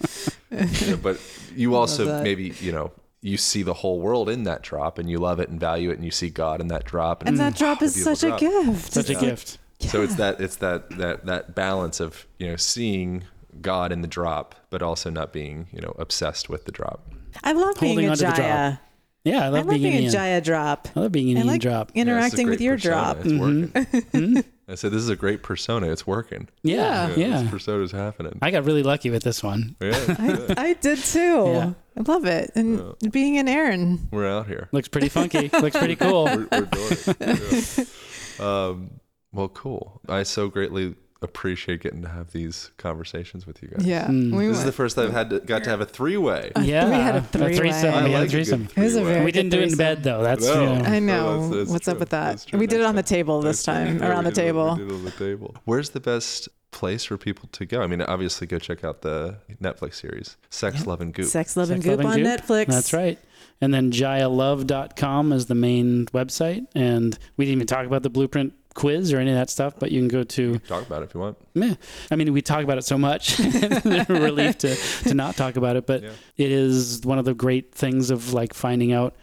You 0.51 0.91
know, 0.91 0.97
but 0.97 1.19
you 1.55 1.75
also 1.75 2.21
maybe 2.23 2.53
you 2.61 2.71
know 2.71 2.91
you 3.21 3.37
see 3.37 3.63
the 3.63 3.73
whole 3.73 3.99
world 3.99 4.29
in 4.29 4.43
that 4.43 4.61
drop 4.61 4.99
and 4.99 5.09
you 5.09 5.17
love 5.17 5.39
it 5.39 5.49
and 5.49 5.59
value 5.59 5.89
it 5.89 5.95
and 5.95 6.05
you 6.05 6.11
see 6.11 6.29
God 6.29 6.61
in 6.61 6.67
that 6.67 6.85
drop 6.85 7.25
And 7.25 7.39
that 7.39 7.55
drop 7.55 7.81
is 7.81 7.95
beautiful 7.95 8.15
such 8.15 8.31
a 8.31 8.37
gift. 8.39 8.93
Such 8.93 9.09
a 9.09 9.11
It's 9.13 9.21
like- 9.21 9.29
gift. 9.29 9.57
So 9.79 10.01
it's 10.03 10.15
that 10.15 10.39
it's 10.39 10.55
that 10.57 10.89
that 10.97 11.25
that 11.25 11.53
balance 11.55 11.99
of 11.99 12.25
you 12.39 12.47
know 12.47 12.55
seeing 12.55 13.23
God 13.61 13.91
in 13.91 14.01
the 14.01 14.07
drop, 14.07 14.55
but 14.69 14.81
also 14.81 15.09
not 15.09 15.33
being 15.33 15.67
you 15.73 15.81
know 15.81 15.93
obsessed 15.99 16.49
with 16.49 16.65
the 16.65 16.71
drop. 16.71 17.11
I 17.43 17.51
love 17.51 17.77
being 17.79 17.93
Holding 17.95 18.05
a 18.07 18.11
onto 18.11 18.19
the 18.19 18.25
drop. 18.27 18.37
Jaya. 18.37 18.77
Yeah, 19.25 19.41
I 19.41 19.45
I 19.45 19.49
love 19.49 19.65
love 19.65 19.69
being, 19.75 19.91
being 19.91 20.07
a 20.07 20.09
Jaya 20.09 20.39
drop. 20.39 20.87
I 20.95 20.99
love 21.01 21.11
being 21.11 21.31
an 21.31 21.37
I 21.37 21.39
Ian 21.41 21.47
like 21.47 21.61
drop. 21.61 21.91
Yeah, 21.93 22.03
interacting 22.03 22.47
with 22.47 22.61
your 22.61 22.75
persona. 22.75 22.95
drop. 22.95 23.17
It's 23.25 23.33
working. 23.33 24.43
I 24.67 24.75
said 24.75 24.91
this 24.91 25.01
is 25.01 25.09
a 25.09 25.15
great 25.15 25.43
persona. 25.43 25.91
It's 25.91 26.07
working. 26.07 26.47
Yeah, 26.63 27.13
yeah. 27.15 27.41
This 27.41 27.51
persona's 27.51 27.91
happening. 27.91 28.37
I 28.41 28.49
got 28.51 28.65
really 28.65 28.81
lucky 28.83 29.09
with 29.09 29.23
this 29.23 29.43
one. 29.43 29.75
Yeah, 29.79 29.93
I, 30.19 30.53
I 30.69 30.73
did 30.73 30.97
too. 30.99 31.19
Yeah. 31.19 31.73
I 31.97 32.01
love 32.11 32.25
it. 32.25 32.51
And 32.55 32.95
being 33.11 33.37
an 33.37 33.47
Aaron. 33.47 34.07
we're 34.11 34.27
out 34.27 34.47
here. 34.47 34.69
Looks 34.71 34.87
pretty 34.87 35.09
funky. 35.09 35.49
Looks 35.53 35.77
pretty 35.77 35.95
cool. 35.95 36.25
We're, 36.25 36.47
we're 36.51 36.61
doing 36.61 36.87
it. 37.19 37.87
Yeah. 38.39 38.65
Um, 38.67 38.99
well, 39.31 39.47
cool. 39.49 40.01
I 40.09 40.23
so 40.23 40.49
greatly 40.49 40.95
appreciate 41.25 41.81
getting 41.81 42.01
to 42.03 42.07
have 42.09 42.31
these 42.31 42.71
conversations 42.77 43.45
with 43.45 43.61
you 43.61 43.67
guys. 43.69 43.85
Yeah. 43.85 44.07
Mm. 44.07 44.35
We 44.35 44.47
This 44.47 44.59
is 44.59 44.63
the 44.63 44.71
first 44.71 44.95
time 44.95 45.07
I've 45.07 45.13
had 45.13 45.29
to, 45.31 45.39
got 45.41 45.63
to 45.65 45.69
have 45.69 45.81
a 45.81 45.85
three 45.85 46.15
way. 46.17 46.51
Yeah, 46.61 46.87
we 46.89 46.95
had 46.95 47.15
a 47.15 47.17
a 47.17 47.21
three-way. 47.21 47.57
threesome. 47.57 47.93
I 47.93 48.03
We 48.05 48.11
had 48.11 48.19
like 48.19 48.21
a 48.21 48.25
a 48.25 48.29
threesome. 48.29 48.67
It 48.75 48.81
was 48.81 48.95
a 48.95 48.99
three-way. 48.99 49.13
very 49.13 49.25
We 49.25 49.31
didn't 49.33 49.51
do 49.51 49.59
it 49.59 49.71
in 49.71 49.77
bed 49.77 50.03
though. 50.03 50.23
That's 50.23 50.45
No. 50.45 50.53
you 50.61 50.65
know. 50.79 50.85
I 50.85 50.99
know. 50.99 51.15
No, 51.15 51.41
that's- 51.41 51.57
that's 51.57 51.69
What's 51.71 51.87
up 51.89 51.99
with 51.99 52.09
that? 52.09 52.45
We 52.53 52.67
did 52.67 52.79
it 52.79 52.85
on 52.85 52.95
the 52.95 53.03
table 53.03 53.41
this 53.41 53.65
Next 53.67 53.77
time, 53.77 53.97
Yeah, 53.99 54.09
around 54.09 54.23
we 54.23 54.29
the 54.31 54.35
table. 54.35 54.75
did 54.75 54.89
it 54.89 54.93
on 54.93 55.03
the 55.05 55.11
table. 55.11 55.55
Where's 55.65 55.89
the 55.89 55.99
best 55.99 56.47
place 56.71 57.03
for 57.05 57.17
people 57.17 57.47
to 57.53 57.65
go? 57.65 57.81
I 57.81 57.87
mean, 57.87 58.01
obviously, 58.01 58.47
go 58.47 58.59
check 58.59 58.83
out 58.83 59.01
the 59.01 59.37
Netflix 59.61 59.95
series, 59.95 60.37
Sex, 60.49 60.85
Love, 60.85 61.01
and 61.01 61.13
Goop. 61.13 61.25
Sex, 61.27 61.55
Love, 61.57 61.71
and 61.71 61.81
Sex, 61.83 61.87
Love, 61.89 61.99
Goop 61.99 62.05
on 62.07 62.17
Goop. 62.17 62.27
Netflix. 62.27 62.67
That's 62.67 62.93
right. 62.93 63.17
And 63.61 63.73
then 63.73 63.91
jayalove.com 63.91 65.31
is 65.31 65.45
the 65.45 65.55
main 65.55 66.05
website. 66.07 66.65
And 66.75 67.17
we 67.37 67.45
didn't 67.45 67.57
even 67.59 67.67
talk 67.67 67.85
about 67.85 68.03
the 68.03 68.09
blueprint 68.09 68.53
quiz 68.75 69.11
or 69.11 69.17
any 69.19 69.31
of 69.31 69.35
that 69.37 69.49
stuff, 69.49 69.73
but 69.79 69.89
you 69.91 69.99
can 69.99 70.07
go 70.09 70.23
to, 70.23 70.59
Talk 70.59 70.85
about 70.85 71.01
it 71.01 71.05
if 71.05 71.13
you 71.15 71.21
want. 71.21 71.37
meh. 71.55 71.73
I 72.11 72.15
mean, 72.15 72.31
we 72.33 72.41
talk 72.43 72.63
about 72.63 72.77
it 72.77 72.83
so 72.85 72.97
much, 72.97 73.39
relief 74.09 74.57
to, 74.59 74.75
to 75.03 75.13
not 75.15 75.35
talk 75.35 75.55
about 75.55 75.75
it, 75.75 75.85
but 75.87 76.03
Yeah. 76.03 76.09
it 76.37 76.51
is 76.51 77.01
one 77.03 77.17
of 77.17 77.25
the 77.25 77.33
great 77.33 77.73
things 77.73 78.11
of 78.11 78.33
like 78.33 78.53
finding 78.53 78.93
out 78.93 79.15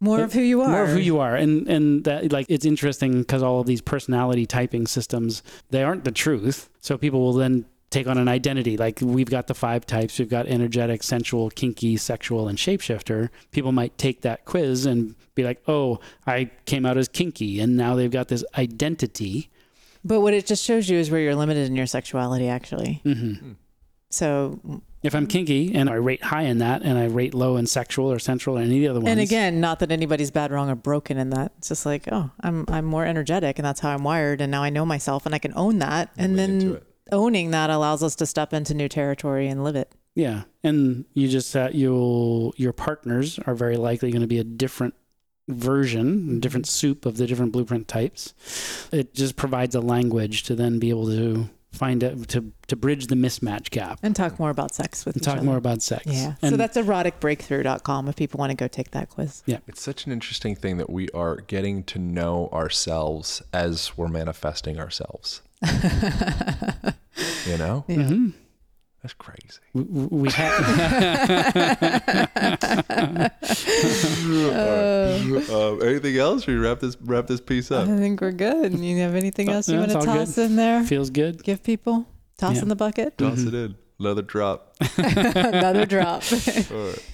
More 0.00 0.20
of 0.20 0.32
who 0.32 0.40
you 0.42 0.60
are. 0.62 0.68
more 0.68 0.82
of 0.82 0.90
who 0.90 0.98
you 0.98 1.18
are 1.18 1.34
and 1.34 1.66
and 1.68 2.04
that 2.04 2.30
like 2.32 2.46
it's 2.48 2.64
interesting 2.66 3.20
because 3.20 3.42
all 3.42 3.60
of 3.60 3.66
these 3.66 3.80
personality 3.80 4.46
typing 4.46 4.86
systems 4.86 5.42
they 5.70 5.82
aren't 5.82 6.04
the 6.04 6.12
truth 6.12 6.68
so 6.80 6.96
people 6.98 7.20
will 7.20 7.32
then 7.32 7.64
take 7.90 8.06
on 8.06 8.18
an 8.18 8.28
identity 8.28 8.76
like 8.76 8.98
we've 9.00 9.30
got 9.30 9.46
the 9.46 9.54
five 9.54 9.86
types 9.86 10.18
we've 10.18 10.28
got 10.28 10.46
energetic 10.46 11.02
sensual 11.02 11.48
kinky 11.50 11.96
sexual 11.96 12.46
and 12.48 12.58
shapeshifter 12.58 13.30
people 13.50 13.72
might 13.72 13.96
take 13.96 14.20
that 14.20 14.44
quiz 14.44 14.84
and 14.86 15.14
be 15.34 15.42
like 15.42 15.62
oh 15.68 15.98
i 16.26 16.50
came 16.66 16.84
out 16.84 16.96
as 16.98 17.08
kinky 17.08 17.60
and 17.60 17.76
now 17.76 17.94
they've 17.94 18.10
got 18.10 18.28
this 18.28 18.44
identity 18.58 19.48
But 20.04 20.20
what 20.20 20.34
it 20.34 20.46
just 20.46 20.64
shows 20.64 20.88
you 20.90 20.98
is 20.98 21.10
where 21.10 21.20
you're 21.20 21.34
limited 21.34 21.66
in 21.66 21.74
your 21.76 21.86
sexuality, 21.86 22.46
actually. 22.48 23.00
hmm 23.04 23.52
So 24.10 24.80
If 25.02 25.14
I'm 25.14 25.26
kinky 25.26 25.74
and 25.74 25.90
I 25.90 25.94
rate 25.94 26.22
high 26.22 26.42
in 26.42 26.58
that, 26.58 26.82
and 26.82 26.98
I 26.98 27.06
rate 27.06 27.34
low 27.34 27.56
in 27.56 27.66
sexual 27.66 28.10
or 28.10 28.18
sensual 28.18 28.58
or 28.58 28.62
any 28.62 28.76
of 28.76 28.80
the 28.82 28.88
other 28.88 29.00
ones, 29.00 29.10
And 29.10 29.20
again, 29.20 29.60
not 29.60 29.78
that 29.80 29.90
anybody's 29.92 30.30
bad, 30.30 30.50
wrong, 30.50 30.70
or 30.70 30.74
broken 30.76 31.18
in 31.18 31.30
that. 31.30 31.52
It's 31.58 31.68
just 31.68 31.84
like, 31.84 32.08
oh, 32.10 32.30
I'm 32.40 32.64
I'm 32.68 32.84
more 32.84 33.04
energetic, 33.04 33.58
and 33.58 33.66
that's 33.66 33.80
how 33.80 33.90
I'm 33.90 34.02
wired, 34.04 34.40
and 34.40 34.50
now 34.50 34.62
I 34.62 34.70
know 34.70 34.86
myself, 34.86 35.26
and 35.26 35.34
I 35.34 35.38
can 35.38 35.52
own 35.56 35.78
that, 35.80 36.10
and 36.16 36.36
Lean 36.36 36.50
into 36.50 36.66
then 36.68 36.76
it. 36.76 36.82
Owning 37.12 37.50
that 37.52 37.70
allows 37.70 38.02
us 38.02 38.14
to 38.16 38.26
step 38.26 38.52
into 38.52 38.74
new 38.74 38.88
territory 38.88 39.48
and 39.48 39.64
live 39.64 39.76
it. 39.76 39.92
Yeah, 40.14 40.42
and 40.64 41.04
you 41.14 41.28
just 41.28 41.54
uh, 41.54 41.70
you'll 41.72 42.52
your 42.56 42.72
partners 42.72 43.38
are 43.46 43.54
very 43.54 43.76
likely 43.76 44.10
going 44.10 44.22
to 44.22 44.26
be 44.28 44.38
a 44.38 44.44
different 44.44 44.94
version, 45.48 46.40
different 46.40 46.66
soup 46.66 47.06
of 47.06 47.16
the 47.16 47.26
different 47.26 47.52
blueprint 47.52 47.88
types. 47.88 48.34
It 48.92 49.14
just 49.14 49.36
provides 49.36 49.74
a 49.74 49.80
language 49.80 50.42
to 50.44 50.54
then 50.54 50.78
be 50.78 50.90
able 50.90 51.06
to 51.06 51.48
find 51.70 52.02
it 52.02 52.28
to 52.28 52.50
to 52.66 52.76
bridge 52.76 53.06
the 53.06 53.14
mismatch 53.14 53.70
gap 53.70 54.00
And 54.02 54.16
talk 54.16 54.38
more 54.38 54.50
about 54.50 54.74
sex 54.74 55.04
with 55.04 55.16
and 55.16 55.22
each 55.22 55.26
talk 55.26 55.36
other. 55.36 55.46
more 55.46 55.56
about 55.56 55.82
sex. 55.82 56.06
Yeah. 56.06 56.34
And 56.42 56.50
so 56.50 56.56
that's 56.56 56.76
eroticbreakthrough.com 56.76 58.08
if 58.08 58.16
people 58.16 58.38
want 58.38 58.50
to 58.50 58.56
go 58.56 58.68
take 58.68 58.90
that 58.92 59.10
quiz. 59.10 59.42
Yeah 59.46 59.58
it's 59.66 59.82
such 59.82 60.06
an 60.06 60.12
interesting 60.12 60.54
thing 60.56 60.78
that 60.78 60.90
we 60.90 61.08
are 61.10 61.36
getting 61.36 61.84
to 61.84 61.98
know 61.98 62.48
ourselves 62.52 63.42
as 63.52 63.96
we're 63.96 64.08
manifesting 64.08 64.80
ourselves. 64.80 65.42
You 67.46 67.56
know? 67.58 67.84
Yeah. 67.88 67.96
Mhm. 67.96 68.32
That's 69.02 69.14
crazy. 69.14 69.60
we, 69.72 69.82
we 69.82 70.28
have 70.32 70.58
um, 75.50 75.82
anything 75.82 76.16
else? 76.18 76.42
Should 76.44 76.54
we 76.54 76.60
wrap 76.60 76.80
this 76.80 76.96
wrap 77.00 77.26
this 77.26 77.40
piece 77.40 77.70
up? 77.70 77.88
I 77.88 77.96
think 77.96 78.20
we're 78.20 78.32
good. 78.32 78.78
You 78.78 78.98
have 78.98 79.14
anything 79.14 79.48
else 79.50 79.68
you 79.68 79.74
No, 79.76 79.80
want 79.86 79.92
to 79.92 80.00
toss 80.04 80.34
good. 80.34 80.50
in 80.50 80.56
there? 80.56 80.82
feels 80.84 81.10
good. 81.10 81.42
Give 81.44 81.62
people? 81.62 82.06
Toss 82.38 82.56
Yeah. 82.56 82.62
in 82.62 82.68
the 82.68 82.76
bucket? 82.76 83.16
Toss 83.18 83.38
Mhm. 83.40 83.48
it 83.48 83.54
in. 83.54 83.74
Another 84.00 84.22
drop. 84.22 84.76
Another 84.98 85.84
drop. 85.86 86.22
All 86.70 86.86
right. 86.86 87.04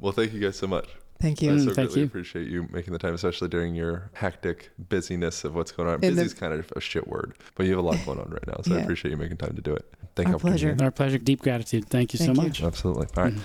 Well, 0.00 0.12
thank 0.12 0.32
you 0.32 0.40
guys 0.40 0.56
so 0.56 0.66
much. 0.66 0.88
Thank 1.20 1.42
you. 1.42 1.54
I 1.54 1.58
so 1.58 1.72
thank 1.72 1.88
really 1.90 2.00
you. 2.00 2.06
appreciate 2.06 2.48
you 2.48 2.66
making 2.70 2.92
the 2.92 2.98
time, 2.98 3.14
especially 3.14 3.48
during 3.48 3.74
your 3.74 4.10
hectic 4.14 4.70
busyness 4.78 5.44
of 5.44 5.54
what's 5.54 5.70
going 5.72 5.88
on. 5.88 6.00
Busy 6.00 6.20
is 6.22 6.34
kind 6.34 6.52
of 6.52 6.70
a 6.76 6.80
shit 6.80 7.06
word, 7.08 7.34
but 7.54 7.64
you 7.66 7.70
have 7.70 7.78
a 7.78 7.86
lot 7.86 7.98
going 8.04 8.18
on 8.18 8.30
right 8.30 8.46
now, 8.46 8.60
so 8.62 8.74
I 8.74 8.80
appreciate 8.82 9.10
you 9.10 9.16
making 9.16 9.36
time 9.36 9.54
to 9.54 9.62
do 9.62 9.74
it. 9.74 9.84
Thank 10.16 10.28
Our 10.28 10.34
you 10.34 10.38
for 10.38 10.46
pleasure. 10.48 10.76
Our 10.80 10.90
pleasure. 10.90 11.18
Deep 11.18 11.40
gratitude. 11.42 11.88
Thank 11.88 12.12
you 12.12 12.18
Thank 12.18 12.36
so 12.36 12.42
you. 12.42 12.48
much. 12.48 12.62
Absolutely. 12.62 13.06
All 13.16 13.24
right. 13.24 13.34
Mhm. 13.34 13.40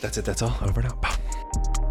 That's 0.00 0.18
it. 0.18 0.24
That's 0.24 0.42
all. 0.42 0.56
Over 0.62 0.82
now. 0.82 0.94
Bye. 0.96 1.82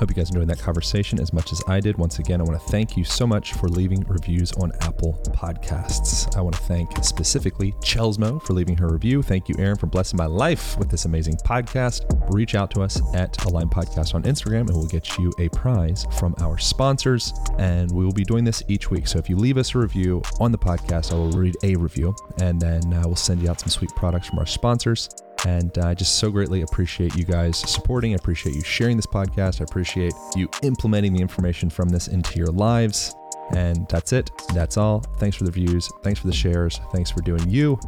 Hope 0.00 0.08
you 0.08 0.14
guys 0.14 0.30
enjoyed 0.30 0.48
that 0.48 0.58
conversation 0.58 1.20
as 1.20 1.34
much 1.34 1.52
as 1.52 1.62
I 1.68 1.78
did. 1.78 1.98
Once 1.98 2.20
again, 2.20 2.40
I 2.40 2.44
want 2.44 2.58
to 2.58 2.66
thank 2.70 2.96
you 2.96 3.04
so 3.04 3.26
much 3.26 3.52
for 3.52 3.68
leaving 3.68 4.00
reviews 4.08 4.50
on 4.52 4.72
Apple 4.80 5.20
Podcasts. 5.34 6.34
I 6.38 6.40
want 6.40 6.56
to 6.56 6.62
thank 6.62 7.04
specifically 7.04 7.72
Chelsmo 7.82 8.42
for 8.42 8.54
leaving 8.54 8.78
her 8.78 8.88
review. 8.88 9.20
Thank 9.20 9.50
you, 9.50 9.56
Aaron, 9.58 9.76
for 9.76 9.88
blessing 9.88 10.16
my 10.16 10.24
life 10.24 10.78
with 10.78 10.88
this 10.88 11.04
amazing 11.04 11.36
podcast. 11.44 12.06
Reach 12.32 12.54
out 12.54 12.70
to 12.70 12.80
us 12.80 12.98
at 13.14 13.44
Align 13.44 13.68
Podcast 13.68 14.14
on 14.14 14.22
Instagram 14.22 14.60
and 14.60 14.70
we'll 14.70 14.86
get 14.86 15.18
you 15.18 15.30
a 15.38 15.50
prize 15.50 16.06
from 16.18 16.34
our 16.40 16.56
sponsors. 16.56 17.34
And 17.58 17.90
we 17.90 18.02
will 18.02 18.14
be 18.14 18.24
doing 18.24 18.42
this 18.42 18.62
each 18.68 18.90
week. 18.90 19.06
So 19.06 19.18
if 19.18 19.28
you 19.28 19.36
leave 19.36 19.58
us 19.58 19.74
a 19.74 19.78
review 19.80 20.22
on 20.40 20.50
the 20.50 20.56
podcast, 20.56 21.12
I 21.12 21.16
will 21.16 21.32
read 21.32 21.56
a 21.62 21.76
review 21.76 22.16
and 22.40 22.58
then 22.58 22.90
uh, 22.94 23.02
we'll 23.04 23.16
send 23.16 23.42
you 23.42 23.50
out 23.50 23.60
some 23.60 23.68
sweet 23.68 23.90
products 23.96 24.28
from 24.28 24.38
our 24.38 24.46
sponsors. 24.46 25.10
And 25.46 25.76
I 25.78 25.94
just 25.94 26.18
so 26.18 26.30
greatly 26.30 26.62
appreciate 26.62 27.16
you 27.16 27.24
guys 27.24 27.56
supporting. 27.56 28.12
I 28.12 28.16
appreciate 28.16 28.54
you 28.54 28.62
sharing 28.62 28.96
this 28.96 29.06
podcast. 29.06 29.60
I 29.60 29.64
appreciate 29.64 30.12
you 30.36 30.48
implementing 30.62 31.12
the 31.12 31.20
information 31.20 31.70
from 31.70 31.88
this 31.88 32.08
into 32.08 32.38
your 32.38 32.48
lives. 32.48 33.14
And 33.52 33.88
that's 33.88 34.12
it. 34.12 34.30
That's 34.54 34.76
all. 34.76 35.00
Thanks 35.18 35.36
for 35.36 35.44
the 35.44 35.50
views. 35.50 35.90
Thanks 36.02 36.20
for 36.20 36.28
the 36.28 36.32
shares. 36.32 36.80
Thanks 36.92 37.10
for 37.10 37.20
doing 37.20 37.48
you. 37.48 37.78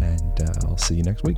And 0.00 0.40
uh, 0.40 0.66
I'll 0.66 0.78
see 0.78 0.94
you 0.94 1.02
next 1.02 1.22
week. 1.22 1.36